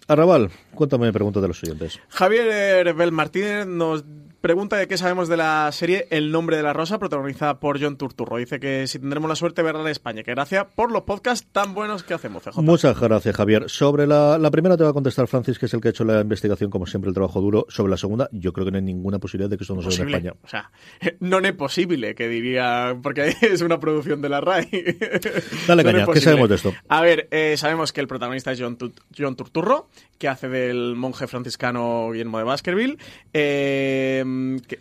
Arrabal, 0.08 0.50
cuéntame 0.74 1.12
preguntas 1.12 1.42
de 1.42 1.48
los 1.48 1.62
oyentes. 1.62 2.00
Javier 2.08 2.92
Bel 2.92 3.12
Martínez 3.12 3.66
nos 3.66 4.02
pregunta 4.41 4.76
de 4.76 4.88
qué 4.88 4.97
sabemos 4.97 5.28
de 5.28 5.36
la 5.36 5.70
serie 5.72 6.07
El 6.11 6.32
nombre 6.32 6.57
de 6.57 6.62
la 6.62 6.72
rosa, 6.72 6.99
protagonizada 6.99 7.61
por 7.61 7.80
John 7.80 7.97
Turturro. 7.97 8.38
Dice 8.38 8.59
que 8.61 8.86
si 8.86 8.99
tendremos 8.99 9.28
la 9.28 9.36
suerte 9.36 9.61
de 9.62 9.66
verla 9.66 9.82
en 9.82 9.88
España, 9.88 10.22
que 10.22 10.32
gracias 10.32 10.66
por 10.74 10.91
los 10.91 11.03
podcasts 11.03 11.47
tan 11.53 11.74
buenos 11.74 12.03
que 12.03 12.14
hacemos, 12.14 12.43
CJ. 12.43 12.61
Muchas 12.62 12.99
gracias, 12.99 13.36
Javier. 13.36 13.68
Sobre 13.68 14.07
la, 14.07 14.38
la 14.38 14.51
primera 14.51 14.76
te 14.76 14.84
va 14.84 14.91
a 14.91 14.93
contestar 14.93 15.26
Francis, 15.26 15.59
que 15.59 15.66
es 15.66 15.74
el 15.74 15.80
que 15.80 15.88
ha 15.88 15.91
hecho 15.91 16.05
la 16.05 16.20
investigación, 16.20 16.70
como 16.70 16.86
siempre, 16.86 17.09
el 17.09 17.14
trabajo 17.14 17.41
duro. 17.41 17.66
Sobre 17.68 17.91
la 17.91 17.97
segunda, 17.97 18.28
yo 18.32 18.53
creo 18.53 18.64
que 18.64 18.70
no 18.72 18.78
hay 18.78 18.84
ninguna 18.84 19.18
posibilidad 19.18 19.51
de 19.51 19.57
que 19.57 19.64
esto 19.64 19.74
no 19.74 19.82
se 19.82 19.88
vea 20.05 20.16
en. 20.18 20.26
España. 20.26 20.34
O 20.43 20.49
sea, 20.49 20.70
non 21.20 21.45
es 21.45 21.53
posible, 21.53 22.14
que 22.14 22.28
diría, 22.28 22.97
porque 23.03 23.34
es 23.43 23.61
una 23.62 23.78
producción 23.78 24.22
de 24.22 24.28
la 24.30 24.41
RAI. 24.41 24.68
Dale 25.66 25.84
caña, 25.84 26.07
¿qué 26.12 26.20
sabemos 26.20 26.49
de 26.49 26.55
esto? 26.57 26.72
A 26.88 27.01
ver, 27.03 27.28
eh, 27.30 27.57
sabemos 27.57 27.93
que 27.93 28.01
el 28.01 28.09
protagonista 28.09 28.53
es 28.53 28.61
John, 28.61 28.78
Tut- 28.78 29.01
John 29.16 29.36
Turturro, 29.36 29.88
que 30.18 30.28
hace 30.28 30.49
del 30.49 30.97
monje 30.97 31.26
franciscano 31.26 32.11
Guillermo 32.12 32.38
de 32.38 32.45
Baskerville. 32.45 32.99
Eh, 33.32 34.24
que, 34.66 34.78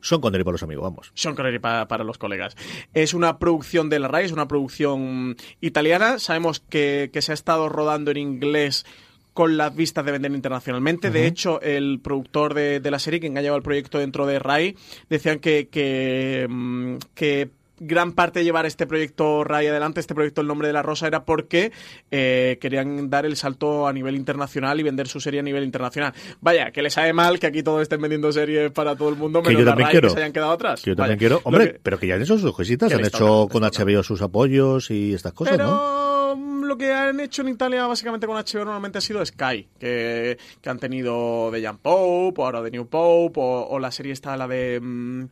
Son 0.00 0.20
Connery 0.20 0.44
para 0.44 0.52
los 0.52 0.62
amigos, 0.62 0.82
vamos. 0.82 1.12
Sean 1.14 1.34
Connery 1.34 1.58
para, 1.58 1.88
para 1.88 2.04
los 2.04 2.18
colegas. 2.18 2.56
Es 2.94 3.14
una 3.14 3.38
producción 3.38 3.88
de 3.88 3.98
la 3.98 4.08
RAI, 4.08 4.26
es 4.26 4.32
una 4.32 4.48
producción 4.48 5.36
italiana. 5.60 6.18
Sabemos 6.18 6.60
que, 6.60 7.10
que 7.12 7.22
se 7.22 7.32
ha 7.32 7.34
estado 7.34 7.68
rodando 7.68 8.10
en 8.10 8.16
inglés 8.16 8.84
con 9.32 9.56
las 9.56 9.74
vistas 9.74 10.04
de 10.04 10.12
vender 10.12 10.32
internacionalmente. 10.32 11.10
De 11.10 11.26
hecho, 11.26 11.60
el 11.62 12.00
productor 12.00 12.54
de, 12.54 12.80
de 12.80 12.90
la 12.90 12.98
serie, 12.98 13.20
que 13.20 13.26
engañaba 13.26 13.56
el 13.56 13.62
proyecto 13.62 13.98
dentro 13.98 14.26
de 14.26 14.38
RAI, 14.38 14.76
decían 15.08 15.38
que, 15.38 15.68
que, 15.68 16.98
que 17.14 17.50
gran 17.86 18.12
parte 18.12 18.38
de 18.40 18.44
llevar 18.44 18.66
este 18.66 18.86
proyecto 18.86 19.44
RAI 19.44 19.66
adelante, 19.68 20.00
este 20.00 20.14
proyecto 20.14 20.40
El 20.40 20.46
Nombre 20.46 20.68
de 20.68 20.74
la 20.74 20.82
Rosa, 20.82 21.06
era 21.06 21.24
porque 21.24 21.72
eh, 22.10 22.58
querían 22.60 23.10
dar 23.10 23.26
el 23.26 23.36
salto 23.36 23.86
a 23.86 23.92
nivel 23.92 24.14
internacional 24.16 24.78
y 24.80 24.82
vender 24.82 25.08
su 25.08 25.20
serie 25.20 25.40
a 25.40 25.42
nivel 25.42 25.64
internacional. 25.64 26.12
Vaya, 26.40 26.70
que 26.70 26.82
les 26.82 26.92
sabe 26.94 27.12
mal 27.12 27.38
que 27.38 27.46
aquí 27.46 27.62
todos 27.62 27.82
estén 27.82 28.00
vendiendo 28.00 28.30
series 28.32 28.70
para 28.70 28.94
todo 28.96 29.08
el 29.08 29.16
mundo, 29.16 29.42
Que 29.42 29.48
menos 29.48 29.60
yo 29.60 29.64
la 29.66 29.70
también 29.72 29.86
RAI, 29.86 29.92
quiero. 29.92 30.08
que 30.08 30.14
se 30.14 30.20
hayan 30.20 30.32
quedado 30.32 30.52
atrás. 30.52 30.82
Que 30.82 30.90
yo 30.90 30.96
Vaya, 30.96 31.10
también 31.12 31.18
quiero. 31.18 31.40
Hombre, 31.44 31.72
que- 31.72 31.80
pero 31.82 31.98
que 31.98 32.06
ya 32.06 32.14
han 32.14 32.22
hecho 32.22 32.38
sus 32.38 32.54
cositas, 32.54 32.88
Que 32.88 32.94
han 32.94 33.04
hecho 33.04 33.48
con 33.50 33.62
HBO 33.64 34.02
sus 34.02 34.22
apoyos 34.22 34.90
y 34.90 35.14
estas 35.14 35.32
cosas, 35.32 35.56
Pero 35.56 35.66
¿no? 35.70 36.36
mm, 36.36 36.64
lo 36.64 36.76
que 36.76 36.92
han 36.92 37.20
hecho 37.20 37.42
en 37.42 37.48
Italia 37.48 37.86
básicamente 37.86 38.26
con 38.26 38.36
HBO 38.36 38.64
normalmente 38.64 38.98
ha 38.98 39.00
sido 39.00 39.24
Sky, 39.24 39.68
que, 39.78 40.38
que 40.60 40.70
han 40.70 40.78
tenido 40.78 41.50
de 41.50 41.62
Jan 41.62 41.78
Pope, 41.78 42.40
o 42.40 42.44
ahora 42.44 42.62
de 42.62 42.70
New 42.70 42.86
Pope, 42.86 43.40
o, 43.40 43.66
o 43.70 43.78
la 43.78 43.90
serie 43.90 44.12
está 44.12 44.36
la 44.36 44.46
de... 44.48 44.80
mm, 44.80 45.24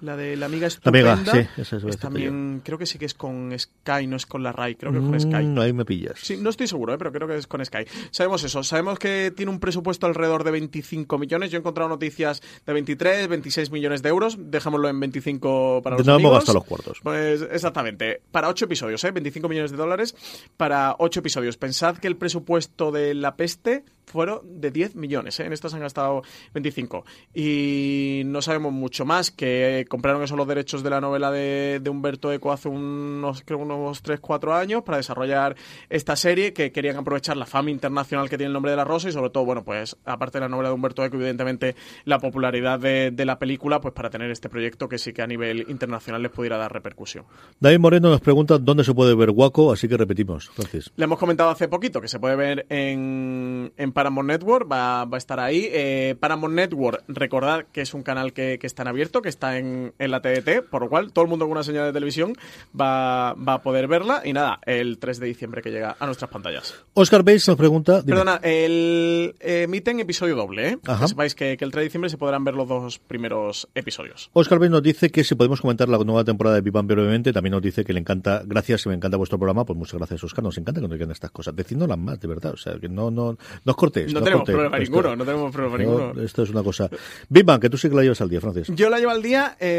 la 0.00 0.16
de 0.16 0.36
la 0.36 0.46
amiga 0.46 0.68
La 0.82 0.88
amiga, 0.88 1.12
estupenda. 1.14 1.32
sí, 1.32 1.60
esa 1.60 1.76
es 1.76 1.84
es 1.84 1.98
también, 1.98 2.62
creo 2.64 2.78
que 2.78 2.86
sí 2.86 2.98
que 2.98 3.04
es 3.06 3.14
con 3.14 3.56
Sky, 3.58 4.06
no 4.06 4.16
es 4.16 4.26
con 4.26 4.42
la 4.42 4.52
RAI, 4.52 4.76
creo 4.76 4.92
que 4.92 4.98
es 4.98 5.04
con 5.04 5.20
Sky. 5.20 5.46
Mm, 5.46 5.58
ahí 5.58 5.72
me 5.72 5.84
pillas. 5.84 6.18
Sí, 6.20 6.36
no 6.36 6.50
estoy 6.50 6.66
seguro, 6.66 6.94
¿eh? 6.94 6.98
pero 6.98 7.12
creo 7.12 7.28
que 7.28 7.36
es 7.36 7.46
con 7.46 7.64
Sky. 7.64 7.84
Sabemos 8.10 8.42
eso, 8.44 8.62
sabemos 8.62 8.98
que 8.98 9.32
tiene 9.36 9.50
un 9.52 9.60
presupuesto 9.60 10.06
alrededor 10.06 10.44
de 10.44 10.50
25 10.52 11.18
millones. 11.18 11.50
Yo 11.50 11.58
he 11.58 11.60
encontrado 11.60 11.88
noticias 11.88 12.42
de 12.66 12.72
23, 12.72 13.28
26 13.28 13.70
millones 13.70 14.02
de 14.02 14.08
euros. 14.08 14.36
Dejémoslo 14.38 14.88
en 14.88 15.00
25 15.00 15.80
para 15.82 15.96
los 15.96 16.06
No 16.06 16.16
hemos 16.16 16.32
gastado 16.32 16.58
los 16.58 16.64
cuartos. 16.64 16.98
Pues 17.02 17.42
exactamente. 17.50 18.20
Para 18.30 18.48
8 18.48 18.64
episodios, 18.66 19.02
¿eh? 19.04 19.10
25 19.10 19.48
millones 19.48 19.70
de 19.70 19.76
dólares 19.76 20.14
para 20.56 20.96
8 20.98 21.20
episodios. 21.20 21.56
Pensad 21.56 21.96
que 21.98 22.08
el 22.08 22.16
presupuesto 22.16 22.90
de 22.90 23.14
La 23.14 23.36
Peste 23.36 23.84
fueron 24.06 24.60
de 24.60 24.70
10 24.72 24.96
millones, 24.96 25.38
¿eh? 25.38 25.44
En 25.44 25.52
estos 25.52 25.72
han 25.74 25.80
gastado 25.80 26.22
25. 26.54 27.04
Y 27.34 28.22
no 28.26 28.42
sabemos 28.42 28.72
mucho 28.72 29.04
más, 29.04 29.30
que 29.30 29.86
compraron 29.90 30.22
esos 30.22 30.38
los 30.38 30.46
derechos 30.46 30.84
de 30.84 30.90
la 30.90 31.00
novela 31.00 31.32
de, 31.32 31.80
de 31.82 31.90
Humberto 31.90 32.32
Eco 32.32 32.52
hace 32.52 32.68
unos, 32.68 33.42
creo, 33.44 33.58
unos 33.58 34.02
3, 34.02 34.20
4 34.20 34.54
años 34.54 34.84
para 34.84 34.98
desarrollar 34.98 35.56
esta 35.88 36.14
serie, 36.14 36.52
que 36.52 36.70
querían 36.70 36.96
aprovechar 36.96 37.36
la 37.36 37.44
fama 37.44 37.72
internacional 37.72 38.30
que 38.30 38.38
tiene 38.38 38.46
el 38.46 38.52
nombre 38.52 38.70
de 38.70 38.76
la 38.76 38.84
rosa 38.84 39.08
y 39.08 39.12
sobre 39.12 39.30
todo, 39.30 39.44
bueno, 39.44 39.64
pues 39.64 39.96
aparte 40.04 40.38
de 40.38 40.42
la 40.42 40.48
novela 40.48 40.68
de 40.68 40.76
Humberto 40.76 41.04
Eco, 41.04 41.16
evidentemente 41.16 41.74
la 42.04 42.20
popularidad 42.20 42.78
de, 42.78 43.10
de 43.10 43.24
la 43.24 43.40
película, 43.40 43.80
pues 43.80 43.92
para 43.92 44.10
tener 44.10 44.30
este 44.30 44.48
proyecto 44.48 44.88
que 44.88 44.96
sí 44.96 45.12
que 45.12 45.22
a 45.22 45.26
nivel 45.26 45.66
internacional 45.68 46.22
les 46.22 46.30
pudiera 46.30 46.56
dar 46.56 46.72
repercusión. 46.72 47.24
David 47.58 47.80
Moreno 47.80 48.10
nos 48.10 48.20
pregunta 48.20 48.58
dónde 48.58 48.84
se 48.84 48.94
puede 48.94 49.16
ver 49.16 49.30
Waco, 49.30 49.72
así 49.72 49.88
que 49.88 49.96
repetimos, 49.96 50.50
Francis. 50.50 50.92
Le 50.94 51.02
hemos 51.02 51.18
comentado 51.18 51.50
hace 51.50 51.66
poquito 51.66 52.00
que 52.00 52.06
se 52.06 52.20
puede 52.20 52.36
ver 52.36 52.64
en, 52.68 53.72
en 53.76 53.92
Paramount 53.92 54.28
Network, 54.28 54.70
va, 54.70 55.04
va 55.04 55.16
a 55.16 55.18
estar 55.18 55.40
ahí. 55.40 55.68
Eh, 55.72 56.14
Paramount 56.20 56.54
Network, 56.54 57.02
recordad 57.08 57.64
que 57.72 57.80
es 57.80 57.92
un 57.92 58.04
canal 58.04 58.32
que, 58.32 58.60
que 58.60 58.68
está 58.68 58.82
en 58.82 58.88
abierto, 58.88 59.20
que 59.20 59.28
está 59.28 59.58
en, 59.58 59.79
en 59.98 60.10
la 60.10 60.20
TDT, 60.20 60.68
por 60.70 60.82
lo 60.82 60.88
cual 60.88 61.12
todo 61.12 61.24
el 61.24 61.30
mundo 61.30 61.44
con 61.46 61.52
una 61.52 61.62
señal 61.62 61.86
de 61.86 61.92
televisión 61.92 62.32
va, 62.78 63.34
va 63.34 63.54
a 63.54 63.62
poder 63.62 63.88
verla. 63.88 64.22
Y 64.24 64.32
nada, 64.32 64.58
el 64.66 64.98
3 64.98 65.20
de 65.20 65.26
diciembre 65.26 65.62
que 65.62 65.70
llega 65.70 65.96
a 65.98 66.06
nuestras 66.06 66.30
pantallas. 66.30 66.74
Oscar 66.94 67.22
Bates 67.22 67.48
nos 67.48 67.56
pregunta... 67.56 68.02
dime. 68.02 68.12
Perdona, 68.12 68.40
el, 68.42 69.34
emiten 69.40 70.00
episodio 70.00 70.36
doble, 70.36 70.68
¿eh? 70.70 70.78
Que 70.82 71.06
sepáis 71.08 71.34
que, 71.34 71.56
que 71.56 71.64
el 71.64 71.70
3 71.70 71.80
de 71.80 71.84
diciembre 71.84 72.10
se 72.10 72.18
podrán 72.18 72.44
ver 72.44 72.54
los 72.54 72.68
dos 72.68 72.98
primeros 72.98 73.68
episodios. 73.74 74.30
Oscar 74.32 74.58
Bates 74.58 74.70
nos 74.70 74.82
dice 74.82 75.10
que 75.10 75.24
si 75.24 75.34
podemos 75.34 75.60
comentar 75.60 75.88
la 75.88 75.98
nueva 75.98 76.24
temporada 76.24 76.60
de 76.60 76.70
Bang 76.70 76.86
brevemente, 76.86 77.32
también 77.32 77.52
nos 77.52 77.62
dice 77.62 77.84
que 77.84 77.92
le 77.92 78.00
encanta, 78.00 78.42
gracias, 78.44 78.86
me 78.86 78.94
encanta 78.94 79.16
vuestro 79.16 79.38
programa, 79.38 79.64
pues 79.64 79.76
muchas 79.78 79.98
gracias 79.98 80.22
Oscar, 80.22 80.44
nos 80.44 80.56
encanta 80.56 80.80
que 80.80 80.86
nos 80.86 80.96
digan 80.96 81.10
estas 81.10 81.30
cosas, 81.30 81.54
decidnoslas 81.56 81.98
más, 81.98 82.20
de 82.20 82.28
verdad, 82.28 82.52
o 82.52 82.56
sea, 82.56 82.78
que 82.78 82.88
no, 82.88 83.10
no, 83.10 83.32
no 83.32 83.38
os 83.64 83.76
cortéis. 83.76 84.12
No 84.12 84.20
os 84.20 84.24
tenemos 84.24 84.40
cortéis. 84.42 84.56
problema 84.56 84.78
Esto- 84.78 84.90
ninguno, 84.92 85.16
no 85.16 85.24
tenemos 85.24 85.52
problema 85.52 85.78
no, 85.78 85.84
ninguno. 85.84 86.22
Esto 86.22 86.42
es 86.42 86.50
una 86.50 86.62
cosa. 86.62 86.88
Big 87.28 87.44
Bang, 87.44 87.60
que 87.60 87.68
tú 87.70 87.76
sí 87.76 87.88
que 87.88 87.96
la 87.96 88.02
llevas 88.02 88.20
al 88.20 88.28
día, 88.28 88.40
Francis. 88.40 88.68
Yo 88.74 88.88
la 88.88 88.98
llevo 88.98 89.10
al 89.10 89.22
día, 89.22 89.56
eh, 89.58 89.69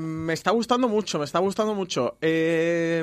me 0.00 0.32
está 0.32 0.50
gustando 0.50 0.88
mucho, 0.88 1.18
me 1.18 1.24
está 1.24 1.38
gustando 1.38 1.74
mucho. 1.74 2.16
Eh, 2.20 3.02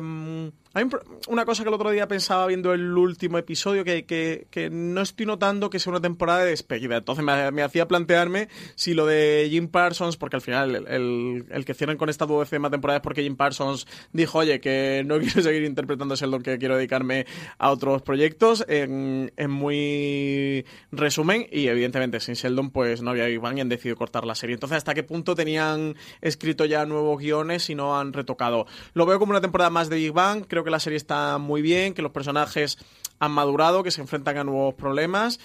Hay 0.76 0.84
un 0.84 0.89
una 1.28 1.45
cosa 1.45 1.63
que 1.63 1.69
el 1.69 1.76
otro 1.76 1.89
día 1.89 2.07
pensaba 2.07 2.45
viendo 2.47 2.73
el 2.73 2.97
último 2.97 3.38
episodio 3.38 3.84
que, 3.84 4.05
que, 4.05 4.69
no 4.69 5.01
estoy 5.01 5.26
notando 5.26 5.69
que 5.69 5.80
sea 5.80 5.91
una 5.91 6.01
temporada 6.01 6.39
de 6.39 6.51
despedida. 6.51 6.97
Entonces 6.97 7.23
me, 7.23 7.51
me 7.51 7.63
hacía 7.63 7.88
plantearme 7.88 8.49
si 8.76 8.93
lo 8.93 9.05
de 9.05 9.47
Jim 9.49 9.67
Parsons, 9.67 10.17
porque 10.17 10.36
al 10.36 10.41
final 10.41 10.76
el, 10.88 11.45
el, 11.49 11.65
que 11.65 11.73
cierren 11.73 11.97
con 11.97 12.09
esta 12.09 12.26
duodécima 12.26 12.69
temporada 12.69 12.97
es 12.97 13.03
porque 13.03 13.23
Jim 13.23 13.36
Parsons 13.36 13.88
dijo, 14.13 14.39
oye, 14.39 14.59
que 14.59 15.03
no 15.05 15.19
quiero 15.19 15.41
seguir 15.41 15.63
interpretando 15.63 16.15
Sheldon, 16.15 16.43
que 16.43 16.57
quiero 16.57 16.76
dedicarme 16.76 17.26
a 17.57 17.71
otros 17.71 18.01
proyectos. 18.01 18.65
En, 18.67 19.32
muy 19.47 20.65
resumen, 20.91 21.47
y 21.51 21.67
evidentemente 21.67 22.19
sin 22.19 22.36
Sheldon, 22.36 22.71
pues 22.71 23.01
no 23.01 23.11
había 23.11 23.26
Bang 23.39 23.57
y 23.57 23.61
han 23.61 23.69
decidido 23.69 23.95
cortar 23.95 24.26
la 24.26 24.36
serie. 24.36 24.55
Entonces, 24.55 24.78
¿hasta 24.78 24.93
qué 24.93 25.03
punto 25.03 25.36
tenían 25.36 25.95
escrito 26.21 26.65
ya 26.65 26.86
nuevos 26.86 27.19
guiones 27.19 27.69
y 27.69 27.76
no 27.76 27.97
han 27.97 28.13
retocado? 28.13 28.65
Lo 28.93 29.05
veo 29.05 29.19
como 29.19 29.32
una 29.32 29.41
temporada 29.41 29.69
más 29.69 29.89
de 29.89 29.97
Big 29.97 30.11
Bang. 30.11 30.45
Creo 30.47 30.63
que 30.66 30.72
la 30.72 30.80
serie 30.82 30.97
está 30.97 31.38
muy 31.38 31.61
bien, 31.61 31.93
que 31.93 32.01
los 32.01 32.11
personajes 32.11 32.78
han 33.20 33.32
madurado, 33.32 33.84
que 33.84 33.91
se 33.91 34.01
enfrentan 34.01 34.38
a 34.38 34.43
nuevos 34.43 34.74
problemas. 34.74 35.39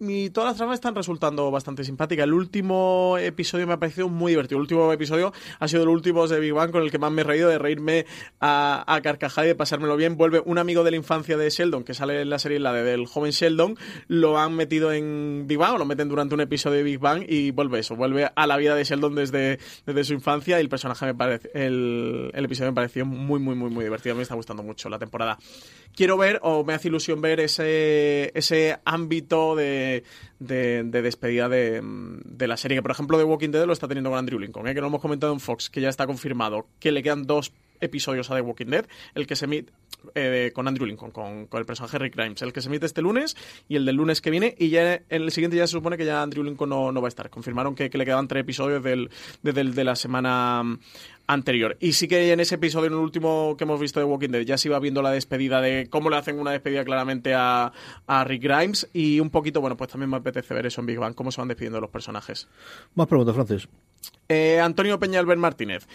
Y 0.00 0.30
todas 0.30 0.50
las 0.50 0.56
tramas 0.56 0.74
están 0.74 0.94
resultando 0.94 1.50
bastante 1.50 1.82
simpáticas. 1.82 2.24
El 2.24 2.32
último 2.32 3.16
episodio 3.18 3.66
me 3.66 3.72
ha 3.72 3.78
parecido 3.78 4.08
muy 4.08 4.30
divertido. 4.30 4.58
El 4.58 4.62
último 4.62 4.92
episodio 4.92 5.32
ha 5.58 5.66
sido 5.66 5.82
el 5.82 5.88
último 5.88 6.28
de 6.28 6.38
Big 6.38 6.52
Bang 6.52 6.70
con 6.70 6.82
el 6.82 6.90
que 6.90 6.98
más 6.98 7.10
me 7.10 7.22
he 7.22 7.24
reído, 7.24 7.48
de 7.48 7.58
reírme 7.58 8.06
a, 8.38 8.84
a 8.86 9.00
carcajada 9.00 9.46
y 9.46 9.48
de 9.48 9.54
pasármelo 9.56 9.96
bien. 9.96 10.16
Vuelve 10.16 10.40
un 10.44 10.58
amigo 10.58 10.84
de 10.84 10.92
la 10.92 10.96
infancia 10.96 11.36
de 11.36 11.50
Sheldon, 11.50 11.82
que 11.82 11.94
sale 11.94 12.22
en 12.22 12.30
la 12.30 12.38
serie, 12.38 12.60
la 12.60 12.72
de, 12.72 12.84
del 12.84 13.06
joven 13.06 13.32
Sheldon, 13.32 13.76
lo 14.06 14.38
han 14.38 14.54
metido 14.54 14.92
en 14.92 15.46
Big 15.48 15.58
Bang, 15.58 15.74
o 15.74 15.78
lo 15.78 15.84
meten 15.84 16.08
durante 16.08 16.34
un 16.34 16.42
episodio 16.42 16.76
de 16.76 16.82
Big 16.84 16.98
Bang 16.98 17.24
y 17.28 17.50
vuelve 17.50 17.80
eso, 17.80 17.96
vuelve 17.96 18.30
a 18.34 18.46
la 18.46 18.56
vida 18.56 18.76
de 18.76 18.84
Sheldon 18.84 19.16
desde, 19.16 19.58
desde 19.84 20.04
su 20.04 20.14
infancia 20.14 20.58
y 20.58 20.60
el 20.60 20.68
personaje 20.68 21.06
me 21.06 21.14
parece, 21.14 21.50
el, 21.54 22.30
el 22.32 22.44
episodio 22.44 22.70
me 22.70 22.76
pareció 22.76 23.04
muy, 23.04 23.40
muy, 23.40 23.56
muy, 23.56 23.70
muy 23.70 23.84
divertido. 23.84 24.14
Me 24.14 24.22
está 24.22 24.34
gustando 24.34 24.62
mucho 24.62 24.88
la 24.88 24.98
temporada. 24.98 25.38
Quiero 25.94 26.16
ver, 26.16 26.38
o 26.42 26.64
me 26.64 26.74
hace 26.74 26.88
ilusión 26.88 27.20
ver 27.20 27.40
ese, 27.40 28.30
ese 28.34 28.78
ámbito 28.84 29.56
de, 29.56 30.04
de, 30.38 30.84
de 30.84 31.02
despedida 31.02 31.48
de, 31.48 31.80
de 31.82 32.48
la 32.48 32.56
serie, 32.56 32.76
que 32.76 32.82
por 32.82 32.92
ejemplo 32.92 33.18
The 33.18 33.24
Walking 33.24 33.50
Dead 33.50 33.66
lo 33.66 33.72
está 33.72 33.88
teniendo 33.88 34.10
con 34.10 34.18
Andrew 34.18 34.38
Lincoln, 34.38 34.68
¿eh? 34.68 34.74
que 34.74 34.80
lo 34.80 34.86
hemos 34.86 35.00
comentado 35.00 35.32
en 35.32 35.40
Fox, 35.40 35.70
que 35.70 35.80
ya 35.80 35.88
está 35.88 36.06
confirmado 36.06 36.66
que 36.78 36.92
le 36.92 37.02
quedan 37.02 37.24
dos 37.24 37.52
episodios 37.80 38.30
a 38.30 38.34
The 38.34 38.40
Walking 38.40 38.66
Dead, 38.66 38.86
el 39.14 39.26
que 39.26 39.36
se 39.36 39.46
emite 39.46 39.72
eh, 40.14 40.52
con 40.54 40.68
Andrew 40.68 40.86
Lincoln, 40.86 41.10
con, 41.10 41.46
con 41.46 41.60
el 41.60 41.66
personaje 41.66 41.98
Rick 41.98 42.16
Grimes, 42.16 42.42
el 42.42 42.52
que 42.52 42.60
se 42.60 42.68
emite 42.68 42.86
este 42.86 43.02
lunes 43.02 43.36
y 43.68 43.76
el 43.76 43.84
del 43.84 43.96
lunes 43.96 44.20
que 44.20 44.30
viene, 44.30 44.54
y 44.58 44.68
ya 44.70 44.94
en 44.94 45.02
el 45.08 45.30
siguiente 45.32 45.56
ya 45.56 45.66
se 45.66 45.72
supone 45.72 45.96
que 45.96 46.04
ya 46.04 46.22
Andrew 46.22 46.44
Lincoln 46.44 46.70
no, 46.70 46.92
no 46.92 47.00
va 47.00 47.08
a 47.08 47.10
estar. 47.10 47.30
Confirmaron 47.30 47.74
que, 47.74 47.90
que 47.90 47.98
le 47.98 48.04
quedaban 48.04 48.28
tres 48.28 48.42
episodios 48.42 48.82
del, 48.82 49.10
de, 49.42 49.52
de 49.52 49.84
la 49.84 49.96
semana 49.96 50.62
mm, 50.62 50.78
anterior. 51.26 51.76
Y 51.80 51.92
sí 51.92 52.08
que 52.08 52.32
en 52.32 52.40
ese 52.40 52.56
episodio, 52.56 52.86
en 52.86 52.94
el 52.94 52.98
último 52.98 53.56
que 53.56 53.64
hemos 53.64 53.80
visto 53.80 54.00
de 54.00 54.06
Walking 54.06 54.30
Dead, 54.30 54.42
ya 54.42 54.58
se 54.58 54.68
iba 54.68 54.78
viendo 54.78 55.02
la 55.02 55.10
despedida 55.10 55.60
de 55.60 55.88
cómo 55.90 56.10
le 56.10 56.16
hacen 56.16 56.38
una 56.38 56.52
despedida 56.52 56.84
claramente 56.84 57.34
a, 57.34 57.72
a 58.06 58.24
Rick 58.24 58.42
Grimes 58.42 58.88
y 58.92 59.20
un 59.20 59.30
poquito, 59.30 59.60
bueno, 59.60 59.76
pues 59.76 59.90
también 59.90 60.10
me 60.10 60.16
apetece 60.16 60.54
ver 60.54 60.66
eso 60.66 60.80
en 60.80 60.86
Big 60.86 60.98
Bang, 60.98 61.14
cómo 61.14 61.30
se 61.30 61.40
van 61.40 61.48
despidiendo 61.48 61.80
los 61.80 61.90
personajes. 61.90 62.48
Más 62.94 63.06
preguntas, 63.06 63.34
Francis. 63.34 63.68
Eh, 64.28 64.60
Antonio 64.60 64.98
Peña 64.98 65.20
Albert 65.20 65.40
Martínez 65.40 65.86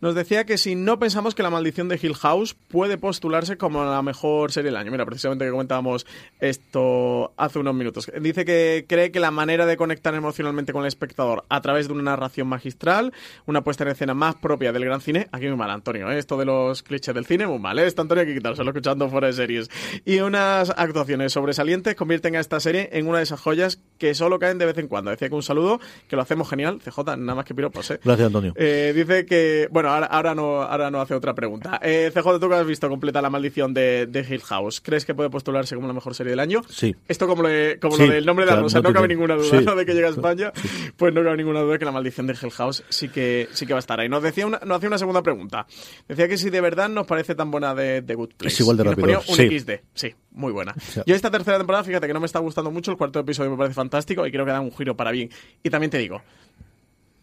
nos 0.00 0.14
decía 0.14 0.44
que 0.44 0.58
si 0.58 0.74
no 0.74 0.98
pensamos 0.98 1.34
que 1.34 1.42
la 1.42 1.50
maldición 1.50 1.88
de 1.88 1.98
Hill 2.00 2.14
House 2.14 2.54
puede 2.54 2.98
postularse 2.98 3.56
como 3.56 3.84
la 3.84 4.02
mejor 4.02 4.52
serie 4.52 4.70
del 4.70 4.76
año. 4.76 4.90
Mira, 4.90 5.06
precisamente 5.06 5.44
que 5.44 5.50
comentábamos 5.50 6.06
esto 6.40 7.32
hace 7.36 7.58
unos 7.58 7.74
minutos. 7.74 8.10
Dice 8.20 8.44
que 8.44 8.84
cree 8.88 9.10
que 9.10 9.20
la 9.20 9.30
manera 9.30 9.66
de 9.66 9.76
conectar 9.76 10.14
emocionalmente 10.14 10.72
con 10.72 10.82
el 10.82 10.88
espectador 10.88 11.44
a 11.48 11.60
través 11.60 11.88
de 11.88 11.94
una 11.94 12.02
narración 12.02 12.48
magistral, 12.48 13.12
una 13.46 13.62
puesta 13.64 13.84
en 13.84 13.90
escena 13.90 14.14
más 14.14 14.34
propia 14.34 14.72
del 14.72 14.84
gran 14.84 15.00
cine, 15.00 15.28
aquí 15.32 15.46
muy 15.46 15.56
mal, 15.56 15.70
Antonio, 15.70 16.10
¿eh? 16.10 16.18
esto 16.18 16.36
de 16.36 16.44
los 16.44 16.82
clichés 16.82 17.14
del 17.14 17.26
cine, 17.26 17.46
muy 17.46 17.58
mal, 17.58 17.78
¿eh? 17.78 17.86
Esto 17.86 18.02
Antonio 18.02 18.22
hay 18.22 18.28
que 18.28 18.34
quitárselo 18.34 18.70
escuchando 18.70 19.08
fuera 19.08 19.28
de 19.28 19.32
series. 19.32 19.70
Y 20.04 20.20
unas 20.20 20.70
actuaciones 20.70 21.32
sobresalientes 21.32 21.94
convierten 21.94 22.36
a 22.36 22.40
esta 22.40 22.60
serie 22.60 22.90
en 22.92 23.08
una 23.08 23.18
de 23.18 23.24
esas 23.24 23.40
joyas 23.40 23.80
que 23.98 24.14
solo 24.14 24.38
caen 24.38 24.58
de 24.58 24.66
vez 24.66 24.78
en 24.78 24.88
cuando. 24.88 25.10
Decía 25.10 25.28
que 25.28 25.34
un 25.34 25.42
saludo, 25.42 25.80
que 26.08 26.16
lo 26.16 26.22
hacemos 26.22 26.48
genial, 26.48 26.80
CJ, 26.84 27.16
nada 27.16 27.34
más 27.34 27.44
que 27.44 27.54
piropos, 27.54 27.90
¿eh? 27.90 28.00
Gracias, 28.04 28.26
Antonio. 28.26 28.52
Eh, 28.56 28.92
dice 28.94 29.24
que. 29.26 29.68
Bueno, 29.70 29.85
ahora, 29.88 30.06
ahora, 30.06 30.34
no, 30.34 30.62
ahora 30.62 30.90
no 30.90 31.00
hace 31.00 31.14
otra 31.14 31.34
pregunta. 31.34 31.78
Eh, 31.82 32.10
CJ, 32.12 32.38
tú 32.40 32.48
que 32.48 32.54
has 32.54 32.66
visto 32.66 32.88
completa 32.88 33.20
la 33.22 33.30
maldición 33.30 33.72
de, 33.74 34.06
de 34.06 34.20
Hill 34.20 34.40
House, 34.42 34.80
¿crees 34.80 35.04
que 35.04 35.14
puede 35.14 35.30
postularse 35.30 35.74
como 35.74 35.86
la 35.86 35.92
mejor 35.94 36.14
serie 36.14 36.30
del 36.30 36.40
año? 36.40 36.62
Sí. 36.68 36.94
Esto 37.08 37.26
como, 37.26 37.42
le- 37.42 37.78
como 37.78 37.96
Sí, 37.96 38.06
lo 38.06 38.12
del 38.12 38.26
nombre 38.26 38.44
de 38.44 38.50
la 38.52 38.60
rosa, 38.60 38.80
no 38.80 38.88
no, 38.90 38.94
cabe 38.94 39.08
ninguna 39.08 39.34
duda 39.34 39.58
sí. 39.58 39.64
¿no? 39.64 39.74
de 39.76 39.86
que 39.86 39.94
llega 39.94 40.08
a 40.08 40.10
España. 40.10 40.52
Pues 40.96 41.12
no 41.14 41.22
cabe 41.22 41.36
ninguna 41.36 41.60
duda 41.60 41.72
de 41.74 41.78
que 41.78 41.84
la 41.84 41.92
maldición 41.92 42.26
de 42.26 42.34
Hill 42.40 42.50
House 42.50 42.84
sí 42.88 43.08
que, 43.08 43.48
sí 43.52 43.66
que 43.66 43.72
va 43.72 43.78
a 43.78 43.80
estar 43.80 43.98
ahí. 44.00 44.08
Nos, 44.08 44.22
decía 44.22 44.46
una, 44.46 44.58
nos 44.64 44.76
hacía 44.78 44.88
una 44.88 44.98
segunda 44.98 45.22
pregunta. 45.22 45.66
Decía 46.08 46.28
que 46.28 46.36
si 46.38 46.50
de 46.50 46.60
verdad 46.60 46.88
nos 46.88 47.06
parece 47.06 47.34
tan 47.34 47.50
buena 47.50 47.74
de, 47.74 48.02
de 48.02 48.14
Good 48.14 48.30
Place. 48.36 48.54
Es 48.54 48.60
igual 48.60 48.76
de 48.76 48.82
Y 48.82 48.86
nos 48.86 48.94
rápido, 48.96 49.20
ponía 49.20 49.30
un 49.46 49.50
sí. 49.50 49.58
XD. 49.60 49.70
Sí, 49.94 50.14
muy 50.32 50.52
buena. 50.52 50.74
Yo 51.06 51.14
esta 51.14 51.30
tercera 51.30 51.58
temporada, 51.58 51.84
fíjate 51.84 52.06
que 52.06 52.12
no 52.14 52.20
me 52.20 52.26
está 52.26 52.38
gustando 52.38 52.70
mucho. 52.70 52.90
El 52.90 52.96
cuarto 52.96 53.18
episodio 53.20 53.50
me 53.50 53.56
parece 53.56 53.74
fantástico 53.74 54.26
y 54.26 54.30
creo 54.30 54.44
que 54.44 54.50
da 54.52 54.60
un 54.60 54.72
giro 54.72 54.96
para 54.96 55.10
bien. 55.10 55.30
Y 55.62 55.70
también 55.70 55.90
te 55.90 55.98
digo, 55.98 56.22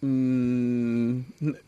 Mm, 0.05 1.21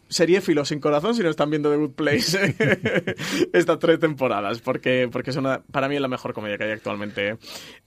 serie 0.09 0.41
filo 0.41 0.65
sin 0.65 0.81
corazón 0.81 1.15
si 1.15 1.23
no 1.23 1.29
están 1.29 1.49
viendo 1.49 1.71
The 1.71 1.77
Good 1.77 1.91
Place 1.91 2.53
estas 3.53 3.79
tres 3.79 3.97
temporadas 3.97 4.59
porque 4.59 5.07
porque 5.09 5.29
es 5.29 5.38
una, 5.38 5.61
para 5.71 5.88
mí 5.88 5.95
es 5.95 6.01
la 6.01 6.09
mejor 6.09 6.33
comedia 6.33 6.57
que 6.57 6.65
hay 6.65 6.71
actualmente 6.71 7.38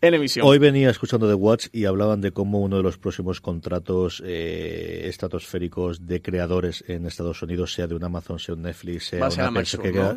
en 0.00 0.14
emisión 0.14 0.46
Hoy 0.46 0.58
venía 0.58 0.88
escuchando 0.88 1.28
The 1.28 1.34
Watch 1.34 1.66
y 1.70 1.84
hablaban 1.84 2.22
de 2.22 2.32
cómo 2.32 2.60
uno 2.60 2.78
de 2.78 2.82
los 2.82 2.96
próximos 2.96 3.42
contratos 3.42 4.22
eh, 4.24 5.02
estratosféricos 5.04 6.06
de 6.06 6.22
creadores 6.22 6.82
en 6.88 7.04
Estados 7.04 7.42
Unidos, 7.42 7.74
sea 7.74 7.86
de 7.86 7.96
un 7.96 8.04
Amazon, 8.04 8.38
sea 8.38 8.54
un 8.54 8.62
Netflix, 8.62 9.08
sea 9.08 9.18
una 9.18 9.26
a 9.26 9.30
Mike 9.30 9.46
empresa 9.48 9.76
Schur, 9.76 9.82
que 9.82 9.92
¿no? 9.92 10.16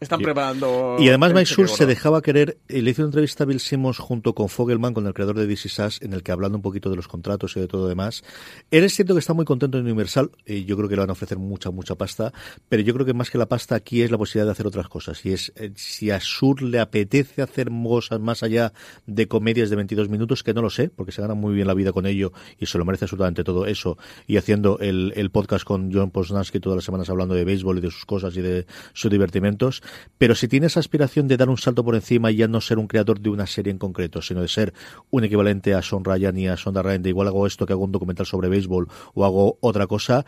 Están 0.00 0.20
Y- 0.20 0.24
preparando 0.24 0.96
Y 0.98 1.08
además 1.08 1.32
Mike 1.34 1.46
Schur 1.46 1.68
se 1.68 1.86
dejaba 1.86 2.22
querer, 2.22 2.58
eh, 2.68 2.82
le 2.82 2.90
hizo 2.90 3.02
una 3.02 3.08
entrevista 3.08 3.44
a 3.44 3.46
Bill 3.46 3.60
Simmons 3.60 3.98
junto 3.98 4.34
con 4.34 4.48
Fogelman, 4.48 4.94
con 4.94 5.06
el 5.06 5.14
creador 5.14 5.36
de 5.36 5.46
DC 5.46 5.68
Sass, 5.68 6.00
en 6.02 6.12
el 6.12 6.22
que 6.22 6.32
hablando 6.32 6.56
un 6.58 6.62
poquito 6.62 6.90
de 6.90 6.96
los 6.96 7.06
contratos 7.08 7.56
y 7.56 7.60
de 7.60 7.68
todo 7.68 7.86
demás. 7.88 8.22
Él 8.70 8.84
es 8.84 8.94
cierto 8.94 9.14
que 9.14 9.20
está 9.20 9.34
muy 9.34 9.44
contento 9.44 9.78
en 9.78 9.84
Universal, 9.84 10.30
y 10.46 10.64
yo 10.64 10.76
creo 10.76 10.88
que 10.88 10.96
le 10.96 11.00
van 11.00 11.10
a 11.10 11.12
ofrecer 11.12 11.38
mucha, 11.38 11.70
mucha 11.70 11.94
pasta, 11.94 12.32
pero 12.68 12.82
yo 12.82 12.94
creo 12.94 13.06
que 13.06 13.14
más 13.14 13.30
que 13.30 13.38
la 13.38 13.46
pasta 13.46 13.74
aquí 13.74 14.02
es 14.02 14.10
la 14.10 14.18
posibilidad 14.18 14.46
de 14.46 14.52
hacer 14.52 14.66
otras 14.66 14.88
cosas. 14.88 15.24
Y 15.24 15.32
es, 15.32 15.52
eh, 15.56 15.72
si 15.76 16.10
a 16.10 16.18
Schur 16.18 16.62
le 16.62 16.80
apetece 16.80 17.42
hacer 17.42 17.68
cosas 17.70 18.20
más 18.20 18.42
allá 18.42 18.72
de 19.06 19.28
comedias 19.28 19.70
de 19.70 19.76
22 19.76 20.08
minutos, 20.08 20.42
que 20.42 20.54
no 20.54 20.62
lo 20.62 20.70
sé, 20.70 20.88
porque 20.88 21.12
se 21.12 21.20
gana 21.22 21.34
muy 21.34 21.54
bien 21.54 21.66
la 21.66 21.74
vida 21.74 21.92
con 21.92 22.06
ello 22.06 22.32
y 22.58 22.66
se 22.66 22.78
lo 22.78 22.84
merece 22.84 23.04
absolutamente 23.04 23.44
todo 23.44 23.66
eso, 23.66 23.98
y 24.26 24.36
haciendo 24.38 24.78
el, 24.80 25.12
el 25.16 25.30
podcast 25.30 25.64
con 25.64 25.92
John 25.92 26.10
Posnansky 26.10 26.60
todas 26.60 26.76
las 26.76 26.84
semanas 26.84 27.10
hablando 27.10 27.34
de 27.34 27.44
béisbol 27.44 27.78
y 27.78 27.80
de 27.80 27.90
sus 27.90 28.06
cosas 28.06 28.36
y 28.36 28.40
de 28.40 28.66
sus 28.92 29.10
divertimentos, 29.10 29.82
pero 30.18 30.34
si 30.34 30.48
tiene 30.48 30.66
esa 30.66 30.80
aspiración 30.80 31.28
de 31.28 31.36
dar 31.36 31.48
un 31.48 31.58
salto 31.58 31.84
por 31.84 31.94
encima 31.94 32.30
y 32.30 32.36
ya 32.36 32.48
no 32.48 32.60
ser 32.60 32.78
un 32.78 32.86
creador 32.86 33.20
de 33.20 33.30
una 33.30 33.46
serie 33.46 33.70
en 33.70 33.78
concreto, 33.78 34.22
sino 34.22 34.42
de 34.42 34.48
ser 34.48 34.74
un 35.10 35.24
equivalente 35.24 35.74
a 35.74 35.82
Sean 35.82 36.04
Ryan 36.04 36.36
y 36.38 36.48
a 36.48 36.56
Sonda 36.56 36.82
Ryan, 36.82 37.02
de 37.02 37.10
igual 37.10 37.28
hago 37.28 37.46
esto 37.46 37.66
que 37.66 37.72
hago 37.72 37.84
un 37.84 37.92
documental 37.92 38.26
sobre 38.26 38.48
béisbol 38.48 38.88
o 39.14 39.24
hago 39.24 39.58
otra 39.60 39.86
cosa, 39.86 40.24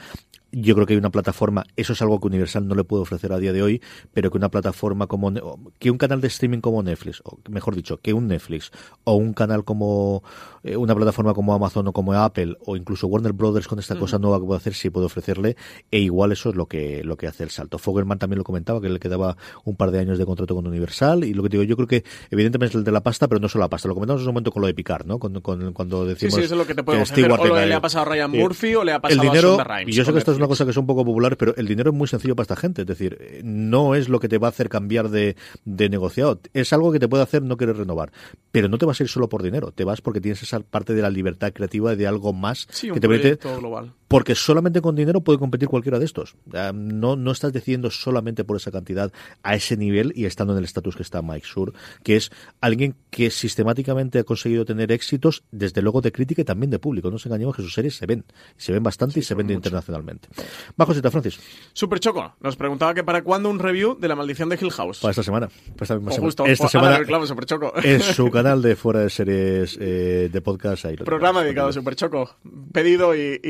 yo 0.53 0.75
creo 0.75 0.87
que 0.87 0.93
hay 0.93 0.99
una 0.99 1.11
plataforma, 1.11 1.65
eso 1.77 1.95
es 1.95 2.03
algo 2.03 2.21
que 2.21 2.27
Universal 2.29 2.69
no 2.69 2.75
le 2.75 2.85
puede 2.85 3.03
ofrecer 3.03 3.33
a 3.33 3.39
día 3.39 3.53
de 3.53 3.63
hoy, 3.63 3.83
pero 4.13 4.31
que 4.31 4.37
una 4.37 4.51
plataforma 4.51 5.07
como, 5.07 5.33
que 5.79 5.91
un 5.91 5.99
canal 5.99 6.21
de 6.21 6.29
streaming 6.29 6.61
como 6.61 6.83
Netflix, 6.83 7.23
o 7.25 7.39
mejor 7.49 7.75
dicho, 7.75 7.97
que 7.99 8.13
un 8.13 8.29
Netflix, 8.29 8.71
o 9.05 9.15
un 9.15 9.33
canal 9.33 9.65
como, 9.65 10.23
eh, 10.63 10.77
una 10.77 10.95
plataforma 10.95 11.33
como 11.35 11.55
Amazon 11.55 11.89
o 11.89 11.93
como 11.93 12.13
Apple, 12.13 12.57
o 12.67 12.77
incluso 12.77 13.07
Warner 13.07 13.33
Brothers 13.33 13.67
con 13.67 13.79
esta 13.79 13.99
cosa 13.99 14.19
nueva 14.19 14.39
que 14.41 14.47
puede 14.47 14.59
hacer, 14.59 14.75
sí 14.75 14.91
puede 14.91 15.07
ofrecerle, 15.07 15.57
e 15.91 15.99
igual 16.01 16.33
eso 16.33 16.51
es 16.51 16.55
lo 16.55 16.67
que, 16.67 17.03
lo 17.03 17.17
que 17.17 17.27
hace 17.27 17.45
el 17.45 17.51
salto. 17.51 17.79
Fogelman 17.79 18.19
también 18.19 18.39
lo 18.39 18.45
comentaba, 18.45 18.81
que 18.81 18.89
le 18.91 19.01
quedaba 19.01 19.37
un 19.65 19.77
par 19.77 19.91
de 19.91 20.01
años 20.01 20.19
de 20.19 20.27
contrato 20.27 20.55
con 20.55 20.67
Universal, 20.67 21.25
y 21.25 21.33
lo 21.35 21.43
que 21.43 21.49
digo, 21.49 21.63
yo 21.63 21.77
creo 21.77 21.89
que 21.89 22.05
evidentemente 22.31 22.73
es 22.73 22.79
el 22.79 22.85
de 22.85 22.93
la 22.93 23.03
pasta, 23.03 23.27
pero 23.27 23.41
no 23.41 23.49
solo 23.49 23.65
la 23.65 23.71
pasta, 23.71 23.89
lo 23.89 23.95
comentamos 23.95 24.23
en 24.23 24.29
un 24.29 24.35
momento 24.35 24.53
con 24.53 24.61
lo 24.61 24.67
de 24.67 24.75
Picar, 24.75 25.07
¿no? 25.07 25.19
Con, 25.19 25.41
con- 25.41 25.73
cuando 25.73 26.03
sí, 26.03 26.09
decimos 26.11 26.35
sí, 26.35 26.41
eso 26.43 26.55
es 26.55 26.59
lo 26.59 26.67
que 26.67 26.75
te 26.75 26.83
puede 26.83 27.03
que 27.05 27.25
o 27.25 27.29
lo 27.29 27.67
le 27.67 27.75
ha 27.75 27.81
pasado 27.81 28.03
a 28.07 28.09
Ryan 28.13 28.35
Eh, 28.35 28.39
Murphy 28.39 28.75
o 28.75 28.85
le 28.85 28.93
ha 28.93 28.97
el 28.97 29.01
pasado 29.03 29.23
dinero, 29.23 29.61
a 29.61 29.65
Rhimes 29.65 29.95
y 29.95 29.97
yo 29.97 30.05
sé 30.05 30.07
con 30.11 30.15
que 30.15 30.19
esto 30.19 30.33
es 30.33 30.39
una 30.43 30.49
cosa 30.49 30.65
que 30.65 30.73
es 30.73 30.77
un 30.77 30.87
poco 30.87 31.05
popular, 31.05 31.37
pero 31.37 31.55
el 31.57 31.67
dinero 31.67 31.91
es 31.91 31.97
muy 31.97 32.09
sencillo 32.09 32.35
para 32.37 32.45
esta 32.45 32.57
gente. 32.57 32.83
Es 32.83 32.89
decir, 32.89 33.41
no 33.45 33.95
es 33.95 34.09
lo 34.09 34.21
que 34.21 34.29
te 34.29 34.39
va 34.39 34.49
a 34.49 34.51
hacer 34.51 34.69
cambiar 34.69 35.09
de, 35.09 35.37
de 35.65 35.89
negociado. 35.89 36.41
Es 36.53 36.73
algo 36.73 36.93
que 36.93 36.99
te 36.99 37.09
puede 37.09 37.23
hacer 37.23 37.43
no 37.43 37.57
querer 37.57 37.77
renovar. 37.77 38.13
Pero 38.51 38.69
no 38.69 38.79
te 38.79 38.87
vas 38.87 39.01
a 39.01 39.05
ir 39.05 39.09
solo 39.09 39.29
por 39.29 39.43
dinero. 39.43 39.73
Te 39.73 39.85
vas 39.85 40.01
porque 40.01 40.21
tienes 40.21 40.43
esa 40.43 40.61
parte 40.61 40.95
de 40.95 41.03
la 41.03 41.11
libertad 41.11 41.53
creativa 41.53 41.95
de 41.97 42.07
algo 42.07 42.33
más 42.33 42.67
sí, 42.71 42.89
un 42.89 42.95
que 42.95 43.01
te 43.01 43.09
permite 43.09 43.39
global 43.59 43.93
porque 44.13 44.35
solamente 44.37 44.81
con 44.81 44.95
dinero 44.95 45.23
puede 45.23 45.39
competir 45.41 45.69
cualquiera 45.69 45.99
de 45.99 46.05
estos. 46.05 46.37
No, 46.75 47.17
no 47.17 47.31
estás 47.33 47.53
decidiendo 47.53 47.91
solamente 47.91 48.45
por 48.45 48.57
esa 48.59 48.71
cantidad 48.71 49.11
a 49.43 49.55
ese 49.57 49.77
nivel 49.77 50.13
y 50.15 50.27
estando 50.27 50.53
en 50.53 50.59
el 50.61 50.65
estatus 50.65 50.95
que 50.95 51.03
está 51.03 51.23
Mike 51.23 51.47
Sur, 51.47 51.73
que 52.05 52.17
es 52.17 52.31
alguien 52.61 52.95
que 53.11 53.31
sistemáticamente 53.31 54.19
ha 54.21 54.25
conseguido 54.25 54.65
tener 54.65 54.93
éxitos, 54.93 55.43
desde 55.51 55.83
luego 55.83 56.01
de 56.01 56.13
crítica 56.13 56.43
y 56.43 56.45
también 56.45 56.71
de 56.71 56.79
público. 56.79 57.09
No 57.09 57.13
nos 57.13 57.27
engañemos 57.27 57.57
que 57.57 57.63
sus 57.63 57.75
series 57.75 57.97
se 57.97 58.07
ven. 58.07 58.25
Se 58.57 58.71
ven 58.73 58.83
bastante 58.83 59.19
y 59.21 59.23
se 59.23 59.35
ven 59.35 59.51
internacionalmente. 59.51 60.29
Bajo 60.77 60.95
Sita 60.95 61.11
Francis, 61.11 61.41
Super 61.73 61.99
Choco 61.99 62.35
nos 62.41 62.57
preguntaba 62.57 62.95
que 62.95 63.03
para 63.05 63.23
cuándo 63.23 63.49
un 63.51 63.59
review 63.59 63.99
de 63.99 64.09
la 64.09 64.15
maldición 64.17 64.49
de 64.51 64.59
Hill 64.61 64.71
House 64.73 64.99
para 65.01 65.11
esta 65.13 65.23
semana. 65.23 65.49
Para 65.49 65.83
esta 65.85 65.95
misma 65.95 66.11
O 66.11 66.15
semana. 66.15 66.27
justo, 66.27 66.47
esta 66.47 66.69
semana 66.69 67.03
clavo, 67.05 67.27
Super 67.27 67.47
Choco. 67.47 67.73
en 67.83 68.01
su 68.03 68.31
canal 68.31 68.61
de 68.63 68.77
fuera 68.77 69.01
de 69.01 69.11
series 69.11 69.79
eh, 69.81 70.29
de 70.31 70.41
podcast. 70.43 70.85
Ahí 70.85 70.97
lo 70.97 71.05
Programa 71.07 71.41
tenemos. 71.41 71.45
dedicado 71.47 71.69
a 71.69 71.73
Super 71.73 71.95
Choco. 71.97 72.37
Pedido 72.73 73.15
y, 73.15 73.41
y, 73.43 73.49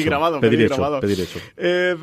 Y- 0.00 0.01
grabado, 0.04 0.40
pedir, 0.40 0.58
pedir 0.58 0.66
hecho, 0.66 0.74
grabado. 0.76 1.00
pedir 1.00 1.20
hecho. 1.20 1.38
Eh, 1.56 1.96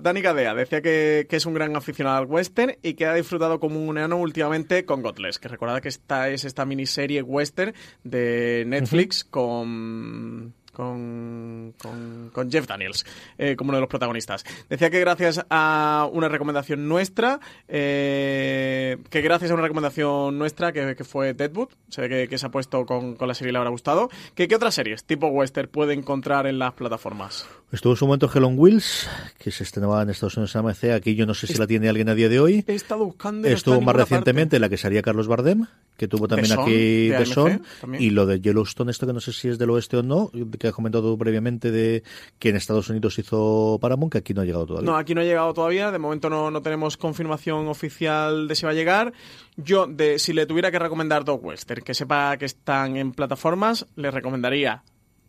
Dani 0.00 0.22
Cadea 0.22 0.54
decía 0.54 0.82
que, 0.82 1.26
que 1.28 1.36
es 1.36 1.46
un 1.46 1.54
gran 1.54 1.74
aficionado 1.76 2.18
al 2.18 2.26
western 2.26 2.76
y 2.82 2.94
que 2.94 3.06
ha 3.06 3.14
disfrutado 3.14 3.60
como 3.60 3.84
un 3.84 3.98
enano 3.98 4.16
últimamente 4.16 4.84
con 4.84 5.02
Godless, 5.02 5.38
que 5.38 5.48
recordad 5.48 5.80
que 5.80 5.88
esta 5.88 6.28
es 6.28 6.44
esta 6.44 6.64
miniserie 6.64 7.22
western 7.22 7.74
de 8.02 8.64
Netflix 8.66 9.24
con 9.24 10.54
con, 10.74 11.74
con, 11.78 12.30
con 12.32 12.50
Jeff 12.50 12.66
Daniels 12.66 13.06
eh, 13.38 13.56
como 13.56 13.70
uno 13.70 13.78
de 13.78 13.82
los 13.82 13.88
protagonistas. 13.88 14.44
Decía 14.68 14.90
que 14.90 15.00
gracias 15.00 15.44
a 15.48 16.08
una 16.12 16.28
recomendación 16.28 16.86
nuestra, 16.86 17.40
eh, 17.68 18.98
que 19.08 19.22
gracias 19.22 19.50
a 19.50 19.54
una 19.54 19.62
recomendación 19.62 20.36
nuestra 20.36 20.72
que, 20.72 21.04
fue 21.04 21.32
Deadwood, 21.32 21.68
se 21.88 22.02
ve 22.02 22.08
que, 22.08 22.28
que 22.28 22.38
se 22.38 22.46
ha 22.46 22.50
puesto 22.50 22.84
con, 22.84 23.14
con 23.14 23.28
la 23.28 23.34
serie 23.34 23.50
y 23.50 23.52
le 23.52 23.58
habrá 23.58 23.70
gustado, 23.70 24.10
que 24.34 24.48
qué 24.48 24.56
otras 24.56 24.74
series 24.74 25.04
tipo 25.04 25.28
western 25.28 25.68
puede 25.68 25.94
encontrar 25.94 26.46
en 26.46 26.58
las 26.58 26.74
plataformas. 26.74 27.46
Estuvo 27.74 27.94
en 27.94 27.96
su 27.96 28.06
momento 28.06 28.30
Hell 28.32 28.44
on 28.44 28.56
Wheels, 28.56 29.08
que 29.36 29.50
se 29.50 29.64
estrenaba 29.64 30.00
en 30.00 30.08
Estados 30.08 30.36
Unidos 30.36 30.54
en 30.54 30.60
AMC. 30.60 30.84
Aquí 30.94 31.16
yo 31.16 31.26
no 31.26 31.34
sé 31.34 31.48
si 31.48 31.54
la 31.54 31.66
tiene 31.66 31.88
alguien 31.88 32.08
a 32.08 32.14
día 32.14 32.28
de 32.28 32.38
hoy. 32.38 32.64
He 32.68 32.74
estado 32.76 33.04
buscando. 33.04 33.48
no 33.48 33.52
Estuvo 33.52 33.80
más 33.80 33.96
recientemente 33.96 34.60
la 34.60 34.68
que 34.68 34.76
sería 34.76 35.02
Carlos 35.02 35.26
Bardem, 35.26 35.66
que 35.96 36.06
tuvo 36.06 36.28
también 36.28 36.50
The 36.50 36.54
Son, 36.54 36.62
aquí 36.62 37.08
de 37.08 37.08
The 37.08 37.16
AMC 37.16 37.26
Son, 37.26 37.62
también. 37.80 38.02
y 38.04 38.10
lo 38.10 38.26
de 38.26 38.40
Yellowstone, 38.40 38.92
esto 38.92 39.08
que 39.08 39.12
no 39.12 39.18
sé 39.18 39.32
si 39.32 39.48
es 39.48 39.58
del 39.58 39.70
oeste 39.70 39.96
o 39.96 40.04
no, 40.04 40.30
que 40.56 40.68
has 40.68 40.72
comentado 40.72 41.18
previamente 41.18 41.72
de 41.72 42.04
que 42.38 42.50
en 42.50 42.56
Estados 42.56 42.88
Unidos 42.90 43.18
hizo 43.18 43.76
Paramount, 43.80 44.12
que 44.12 44.18
aquí 44.18 44.34
no 44.34 44.42
ha 44.42 44.44
llegado 44.44 44.66
todavía. 44.66 44.88
No, 44.88 44.96
aquí 44.96 45.16
no 45.16 45.22
ha 45.22 45.24
llegado 45.24 45.52
todavía. 45.52 45.90
De 45.90 45.98
momento 45.98 46.30
no, 46.30 46.52
no 46.52 46.62
tenemos 46.62 46.96
confirmación 46.96 47.66
oficial 47.66 48.46
de 48.46 48.54
si 48.54 48.66
va 48.66 48.70
a 48.70 48.74
llegar. 48.74 49.12
Yo, 49.56 49.88
de, 49.88 50.20
si 50.20 50.32
le 50.32 50.46
tuviera 50.46 50.70
que 50.70 50.78
recomendar 50.78 51.24
dos 51.24 51.40
western 51.42 51.82
que 51.82 51.94
sepa 51.94 52.36
que 52.36 52.44
están 52.44 52.96
en 52.96 53.10
plataformas, 53.10 53.88
le 53.96 54.12
recomendaría. 54.12 54.84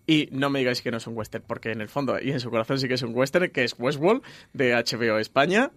Y 0.08 0.30
no 0.32 0.50
me 0.50 0.60
digáis 0.60 0.82
que 0.82 0.92
no 0.92 0.98
es 0.98 1.08
un 1.08 1.18
western, 1.18 1.44
porque 1.48 1.72
en 1.72 1.82
el 1.82 1.90
fondo 1.90 2.20
y 2.22 2.32
en 2.32 2.40
su 2.40 2.50
corazón 2.50 2.80
sí 2.80 2.88
que 2.88 2.94
es 2.94 3.02
un 3.02 3.16
western, 3.16 3.50
que 3.50 3.64
es 3.64 3.76
Westworld 3.78 4.22
de 4.54 4.74
HBO 4.74 5.18
España. 5.18 5.72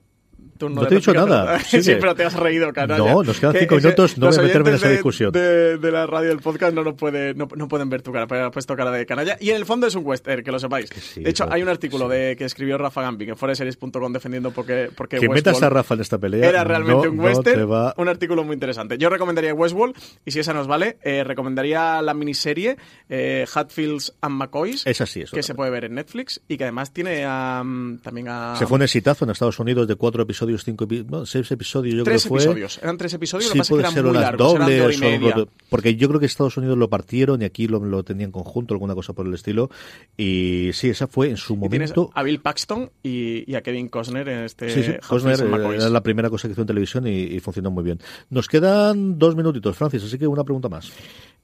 No 0.61 0.86
te 0.86 0.95
he 0.95 0.99
dicho 0.99 1.12
nada. 1.14 1.59
Sí, 1.68 1.80
pero 2.01 2.14
te 2.16 2.24
has 2.24 2.34
reído, 2.34 2.72
canalla. 2.72 3.12
No, 3.12 3.22
nos 3.22 3.39
quedan 3.39 3.53
Que 3.53 3.61
cinco 3.61 3.76
minutos, 3.76 4.18
no 4.18 4.26
voy 4.28 4.39
a 4.39 4.43
meterme 4.43 4.70
en 4.70 4.74
esa 4.76 4.89
discusión. 4.89 5.30
De, 5.30 5.78
de 5.78 5.91
la 5.93 6.05
radio 6.07 6.30
del 6.30 6.41
podcast 6.41 6.74
no, 6.74 6.82
nos 6.82 6.95
puede, 6.95 7.32
no, 7.34 7.49
no 7.55 7.68
pueden 7.68 7.89
ver 7.89 8.03
tu 8.03 8.11
cara, 8.12 8.26
pero 8.26 8.47
has 8.47 8.53
puesto 8.53 8.74
cara 8.74 8.91
de 8.91 9.07
canalla. 9.07 9.36
Y 9.41 9.51
en 9.51 9.57
el 9.57 9.64
fondo 9.66 9.86
es 9.86 9.95
un 9.95 10.05
western, 10.05 10.43
que 10.43 10.51
lo 10.51 10.59
sepáis. 10.59 10.91
de 11.14 11.30
hecho, 11.30 11.47
hay 11.49 11.62
un 11.62 11.68
artículo 11.68 12.09
de, 12.09 12.34
que 12.36 12.45
escribió 12.45 12.76
Rafa 12.76 13.03
Gambing 13.03 13.28
en 13.30 13.36
foreseries.com 13.36 14.12
defendiendo 14.12 14.51
porque, 14.51 14.91
porque 14.97 15.18
que 15.18 15.28
metas 15.28 15.62
a 15.62 15.68
Rafa 15.70 15.95
en 15.95 16.01
esta 16.01 16.18
pelea. 16.18 16.49
era 16.49 16.64
realmente 16.64 17.07
no- 17.07 17.12
un 17.12 17.20
western. 17.20 17.70
va- 17.70 17.95
Un 17.97 18.09
artículo 18.09 18.43
muy 18.43 18.55
interesante. 18.55 18.99
Yo 18.99 19.11
recomendaría 19.11 19.55
Westworld, 19.55 19.95
y 20.24 20.30
si 20.32 20.41
esa 20.41 20.53
nos 20.55 20.66
vale, 20.66 20.99
eh, 21.03 21.22
recomendaría 21.24 22.03
la 22.03 22.14
miniserie 22.14 22.76
eh, 23.09 23.47
Hatfields 23.55 24.14
and 24.20 24.34
McCoys. 24.34 24.84
Esa 24.86 25.07
sí, 25.07 25.20
eso 25.22 25.36
Que 25.36 25.43
se 25.45 25.55
puede 25.55 25.70
ver 25.70 25.84
en 25.84 25.95
Netflix 25.95 26.41
y 26.49 26.57
que 26.57 26.64
además 26.64 26.93
tiene 26.93 27.24
a, 27.24 27.62
mm, 27.64 27.99
también 27.99 28.26
a. 28.28 28.57
Se 28.57 28.66
fue 28.66 28.76
un 28.76 28.82
exitazo 28.82 29.24
en 29.24 29.30
Estados 29.30 29.59
Unidos 29.61 29.86
de 29.86 29.95
cuatro 29.95 30.26
episodios, 30.29 30.62
cinco 30.64 30.87
epi- 30.87 31.07
no, 31.09 31.24
seis 31.24 31.51
episodios, 31.51 31.95
yo 31.97 32.05
Tres 32.05 32.22
creo 32.24 32.35
que 32.39 32.45
fue. 32.45 32.53
episodios. 32.53 32.79
Eran 32.83 32.97
tres 32.99 33.14
episodios, 33.14 33.45
lo 33.49 33.53
Sí, 33.53 33.55
que 33.55 33.59
pasa 33.61 33.74
es 33.74 33.76
que 33.76 33.81
eran 33.81 33.93
muy 33.95 34.16
eran 34.22 34.37
de 34.37 34.83
hora 34.83 34.93
y 34.95 35.45
porque 35.70 35.97
yo 35.97 36.09
creo 36.09 36.20
que 36.20 36.26
Estados 36.26 36.57
Unidos 36.57 36.76
lo 36.76 36.91
partieron 36.91 37.41
y 37.43 37.45
aquí 37.47 37.66
lo, 37.66 37.79
lo 37.85 38.03
tenían 38.05 38.31
conjunto, 38.31 38.74
alguna 38.74 38.95
cosa 38.95 39.12
por 39.14 39.26
el 39.26 39.35
estilo. 39.35 39.70
Y 40.16 40.70
sí, 40.74 40.89
esa 40.91 41.07
fue 41.07 41.31
en 41.31 41.37
su 41.37 41.55
Y 41.55 41.68
tienes 41.68 41.97
momento. 41.97 42.11
a 42.14 42.22
Bill 42.22 42.41
Paxton 42.41 42.91
y, 43.03 43.51
y 43.51 43.55
a 43.55 43.62
Kevin 43.62 43.89
Costner 43.89 44.29
en 44.29 44.45
este 44.45 44.68
Sí, 44.70 44.83
sí, 44.83 44.93
Costner 45.09 45.41
eh, 45.41 45.74
era 45.76 45.89
la 45.89 46.03
primera 46.03 46.29
cosa 46.31 46.49
que 46.49 46.53
hizo 46.53 46.61
en 46.62 46.66
televisión 46.66 47.07
y, 47.07 47.11
y 47.22 47.41
funcionó 47.41 47.70
muy 47.70 47.85
bien. 47.85 47.99
Nos 48.31 48.49
quedan 48.49 49.18
dos 49.18 49.35
minutitos, 49.37 49.76
Francis, 49.76 50.03
así 50.05 50.18
que 50.18 50.26
una 50.26 50.45
pregunta 50.45 50.68
más. 50.68 50.91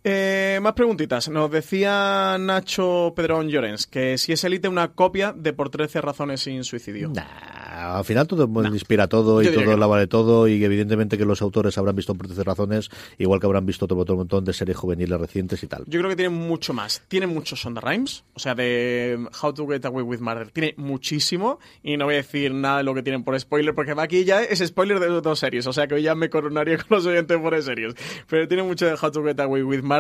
Eh, 0.07 0.59
más 0.61 0.75
preguntitas. 0.75 1.31
Nos 1.31 1.51
decía 1.51 2.37
Nacho 2.39 3.15
Pedrón 3.17 3.49
Llorens 3.49 3.87
que 3.87 4.19
si 4.19 4.33
es 4.33 4.45
Elite 4.45 4.69
una 4.69 4.93
copia 4.93 5.33
de 5.33 5.55
Por 5.55 5.71
13 5.71 6.03
razones 6.03 6.43
sin 6.43 6.63
suicidio. 6.63 7.11
Al 7.17 8.05
final 8.05 8.27
todo 8.27 8.47
inspira 8.67 9.09
todo 9.09 9.41
y 9.41 9.47
Yo 9.47 9.55
todo 9.55 9.77
la 9.79 9.87
vale 9.87 10.07
todo 10.07 10.47
y 10.47 10.63
evidentemente 10.63 11.17
que 11.17 11.25
los 11.25 11.41
autores 11.41 11.79
habrán 11.79 11.97
visto 11.97 12.15
por 12.15 12.27
13 12.27 12.45
razones, 12.45 12.91
igual 13.17 13.41
que 13.41 13.47
habrán 13.47 13.65
visto 13.65 13.87
todo 13.87 14.01
otro 14.01 14.17
montón 14.17 14.45
de 14.45 14.53
series 14.53 14.77
juveniles 14.77 15.19
recientes 15.19 15.63
y 15.63 15.69
tal. 15.69 15.85
Yo 15.87 15.99
creo 16.01 16.11
que 16.11 16.17
tiene 16.17 16.29
mucho 16.29 16.75
más. 16.75 17.03
Tiene 17.09 17.27
muchos 17.27 17.63
Sonda 17.63 17.81
Rhymes, 17.81 18.25
o 18.35 18.39
sea, 18.39 18.55
de 18.55 19.27
How 19.43 19.55
to 19.55 19.67
Get 19.67 19.87
Away 19.87 20.03
with 20.03 20.21
Murder. 20.21 20.51
Tiene 20.51 20.75
muchísimo 20.77 21.59
y 21.83 21.97
no 21.97 22.05
voy 22.05 22.15
a 22.15 22.17
decir 22.19 22.53
nada 22.53 22.79
de 22.79 22.85
lo 22.85 22.95
que 22.95 23.03
tienen 23.03 23.25
por 23.25 23.39
spoiler, 23.41 23.75
porque 23.75 23.95
aquí 23.97 24.25
ya 24.25 24.43
es 24.43 24.59
spoiler 24.59 25.01
de 25.01 25.09
dos 25.09 25.39
series, 25.39 25.67
o 25.67 25.73
sea 25.73 25.87
que 25.87 25.95
hoy 25.95 26.03
ya 26.03 26.15
me 26.15 26.29
coronaría 26.29 26.77
con 26.89 26.99
los 26.99 27.07
oyentes 27.07 27.39
por 27.39 27.61
series. 27.63 27.95
Pero 28.29 28.47
tiene 28.47 28.63
mucho 28.65 28.85
de 28.85 28.93
How 29.01 29.11
to 29.11 29.25
Get 29.25 29.41
Away 29.41 29.63
with 29.63 29.83
Murder 29.83 29.94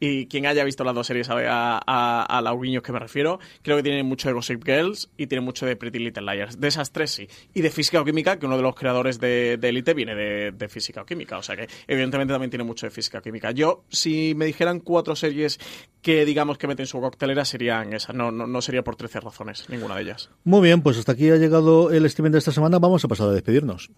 y 0.00 0.26
quien 0.26 0.46
haya 0.46 0.64
visto 0.64 0.84
las 0.84 0.94
dos 0.94 1.06
series 1.06 1.26
sabe 1.26 1.46
a, 1.48 1.80
a, 1.86 2.22
a 2.24 2.42
los 2.42 2.60
guiños 2.60 2.82
que 2.82 2.92
me 2.92 2.98
refiero. 2.98 3.38
Creo 3.62 3.76
que 3.76 3.82
tiene 3.82 4.02
mucho 4.02 4.28
de 4.28 4.34
Gossip 4.34 4.64
Girls 4.64 5.10
y 5.16 5.26
tiene 5.26 5.42
mucho 5.42 5.66
de 5.66 5.76
Pretty 5.76 5.98
Little 5.98 6.22
Liars. 6.22 6.60
De 6.60 6.68
esas 6.68 6.92
tres 6.92 7.10
sí. 7.10 7.28
Y 7.54 7.60
de 7.62 7.70
Física 7.70 8.00
o 8.00 8.04
Química, 8.04 8.38
que 8.38 8.46
uno 8.46 8.56
de 8.56 8.62
los 8.62 8.74
creadores 8.74 9.20
de, 9.20 9.56
de 9.58 9.68
Elite 9.68 9.94
viene 9.94 10.14
de, 10.14 10.52
de 10.52 10.68
Física 10.68 11.02
o 11.02 11.06
Química, 11.06 11.38
o 11.38 11.42
sea 11.42 11.56
que 11.56 11.68
evidentemente 11.86 12.32
también 12.32 12.50
tiene 12.50 12.64
mucho 12.64 12.86
de 12.86 12.90
Física 12.90 13.18
o 13.18 13.22
Química. 13.22 13.50
Yo, 13.50 13.84
si 13.88 14.34
me 14.36 14.46
dijeran 14.46 14.80
cuatro 14.80 15.16
series 15.16 15.58
que 16.02 16.24
digamos 16.24 16.58
que 16.58 16.66
meten 16.68 16.86
su 16.86 17.00
coctelera, 17.00 17.44
serían 17.44 17.92
esas. 17.92 18.14
No, 18.14 18.30
no, 18.30 18.46
no 18.46 18.62
sería 18.62 18.84
por 18.84 18.96
13 18.96 19.20
razones, 19.20 19.68
ninguna 19.68 19.96
de 19.96 20.02
ellas. 20.02 20.30
Muy 20.44 20.62
bien, 20.62 20.80
pues 20.82 20.98
hasta 20.98 21.12
aquí 21.12 21.30
ha 21.30 21.36
llegado 21.36 21.90
el 21.90 22.06
streaming 22.06 22.32
de 22.32 22.38
esta 22.38 22.52
semana. 22.52 22.78
Vamos 22.78 23.04
a 23.04 23.08
pasar 23.08 23.28
a 23.28 23.32
despedirnos. 23.32 23.90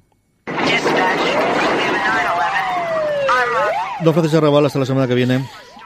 Don 4.01 4.15
Francisco 4.15 4.39
Arrabal, 4.39 4.67
hasta 4.67 4.79
la 4.79 4.87
semana 4.87 5.09
que 5.09 5.15
viene. 5.15 5.45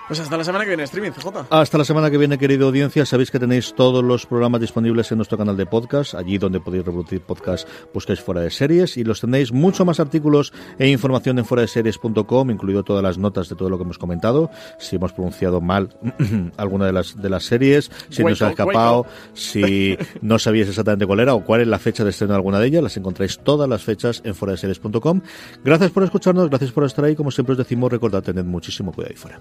Pues 0.09 0.18
hasta 0.18 0.36
la 0.36 0.44
semana 0.44 0.64
que 0.64 0.70
viene, 0.70 0.82
streaming, 0.82 1.12
CJ. 1.12 1.46
Hasta 1.48 1.78
la 1.78 1.84
semana 1.84 2.11
que 2.11 2.18
viene, 2.18 2.36
querida 2.36 2.64
audiencia. 2.64 3.07
Sabéis 3.07 3.30
que 3.30 3.38
tenéis 3.38 3.72
todos 3.74 4.03
los 4.03 4.26
programas 4.26 4.61
disponibles 4.61 5.11
en 5.12 5.18
nuestro 5.18 5.38
canal 5.38 5.57
de 5.57 5.64
podcast, 5.64 6.14
allí 6.14 6.38
donde 6.38 6.61
podéis 6.61 6.84
reproducir 6.84 7.20
podcast, 7.20 7.68
buscáis 7.94 8.20
fuera 8.20 8.40
de 8.40 8.50
series 8.50 8.96
y 8.96 9.05
los 9.05 9.20
tenéis 9.20 9.53
mucho 9.53 9.84
más 9.84 10.00
artículos 10.00 10.53
e 10.78 10.88
información 10.88 11.38
en 11.38 11.44
fuera 11.44 11.62
de 11.62 11.68
series.com, 11.68 12.50
incluido 12.50 12.82
todas 12.82 13.03
las 13.03 13.16
notas 13.16 13.48
de 13.48 13.55
todo 13.55 13.70
lo 13.70 13.78
que 13.78 13.84
hemos 13.84 13.98
comentado. 13.98 14.50
Si 14.78 14.96
hemos 14.96 15.12
pronunciado 15.12 15.61
mal 15.61 15.88
alguna 16.57 16.86
de 16.86 16.92
las 16.92 17.20
de 17.20 17.30
las 17.30 17.44
series, 17.44 17.90
si 18.11 18.24
nos 18.24 18.42
ha 18.42 18.50
escapado, 18.50 19.07
si 19.34 19.96
no 20.20 20.38
sabíais 20.38 20.68
exactamente 20.68 21.07
cuál 21.07 21.20
era 21.20 21.34
o 21.34 21.44
cuál 21.44 21.61
es 21.61 21.68
la 21.68 21.78
fecha 21.78 22.03
de 22.03 22.11
estreno 22.11 22.32
de 22.32 22.36
alguna 22.36 22.59
de 22.59 22.66
ellas, 22.66 22.82
las 22.82 22.96
encontráis 22.96 23.38
todas 23.38 23.68
las 23.68 23.82
fechas 23.82 24.20
en 24.24 24.34
fuera 24.34 24.53
de 24.53 24.59
series.com. 24.59 25.20
Gracias 25.64 25.90
por 25.92 26.03
escucharnos, 26.03 26.48
gracias 26.48 26.72
por 26.72 26.84
estar 26.84 27.05
ahí. 27.05 27.14
Como 27.14 27.30
siempre 27.30 27.53
os 27.53 27.59
decimos, 27.59 27.90
recordad 27.90 28.22
tener 28.22 28.44
muchísimo 28.44 28.92
cuidado 28.92 29.12
ahí 29.12 29.16
fuera. 29.16 29.40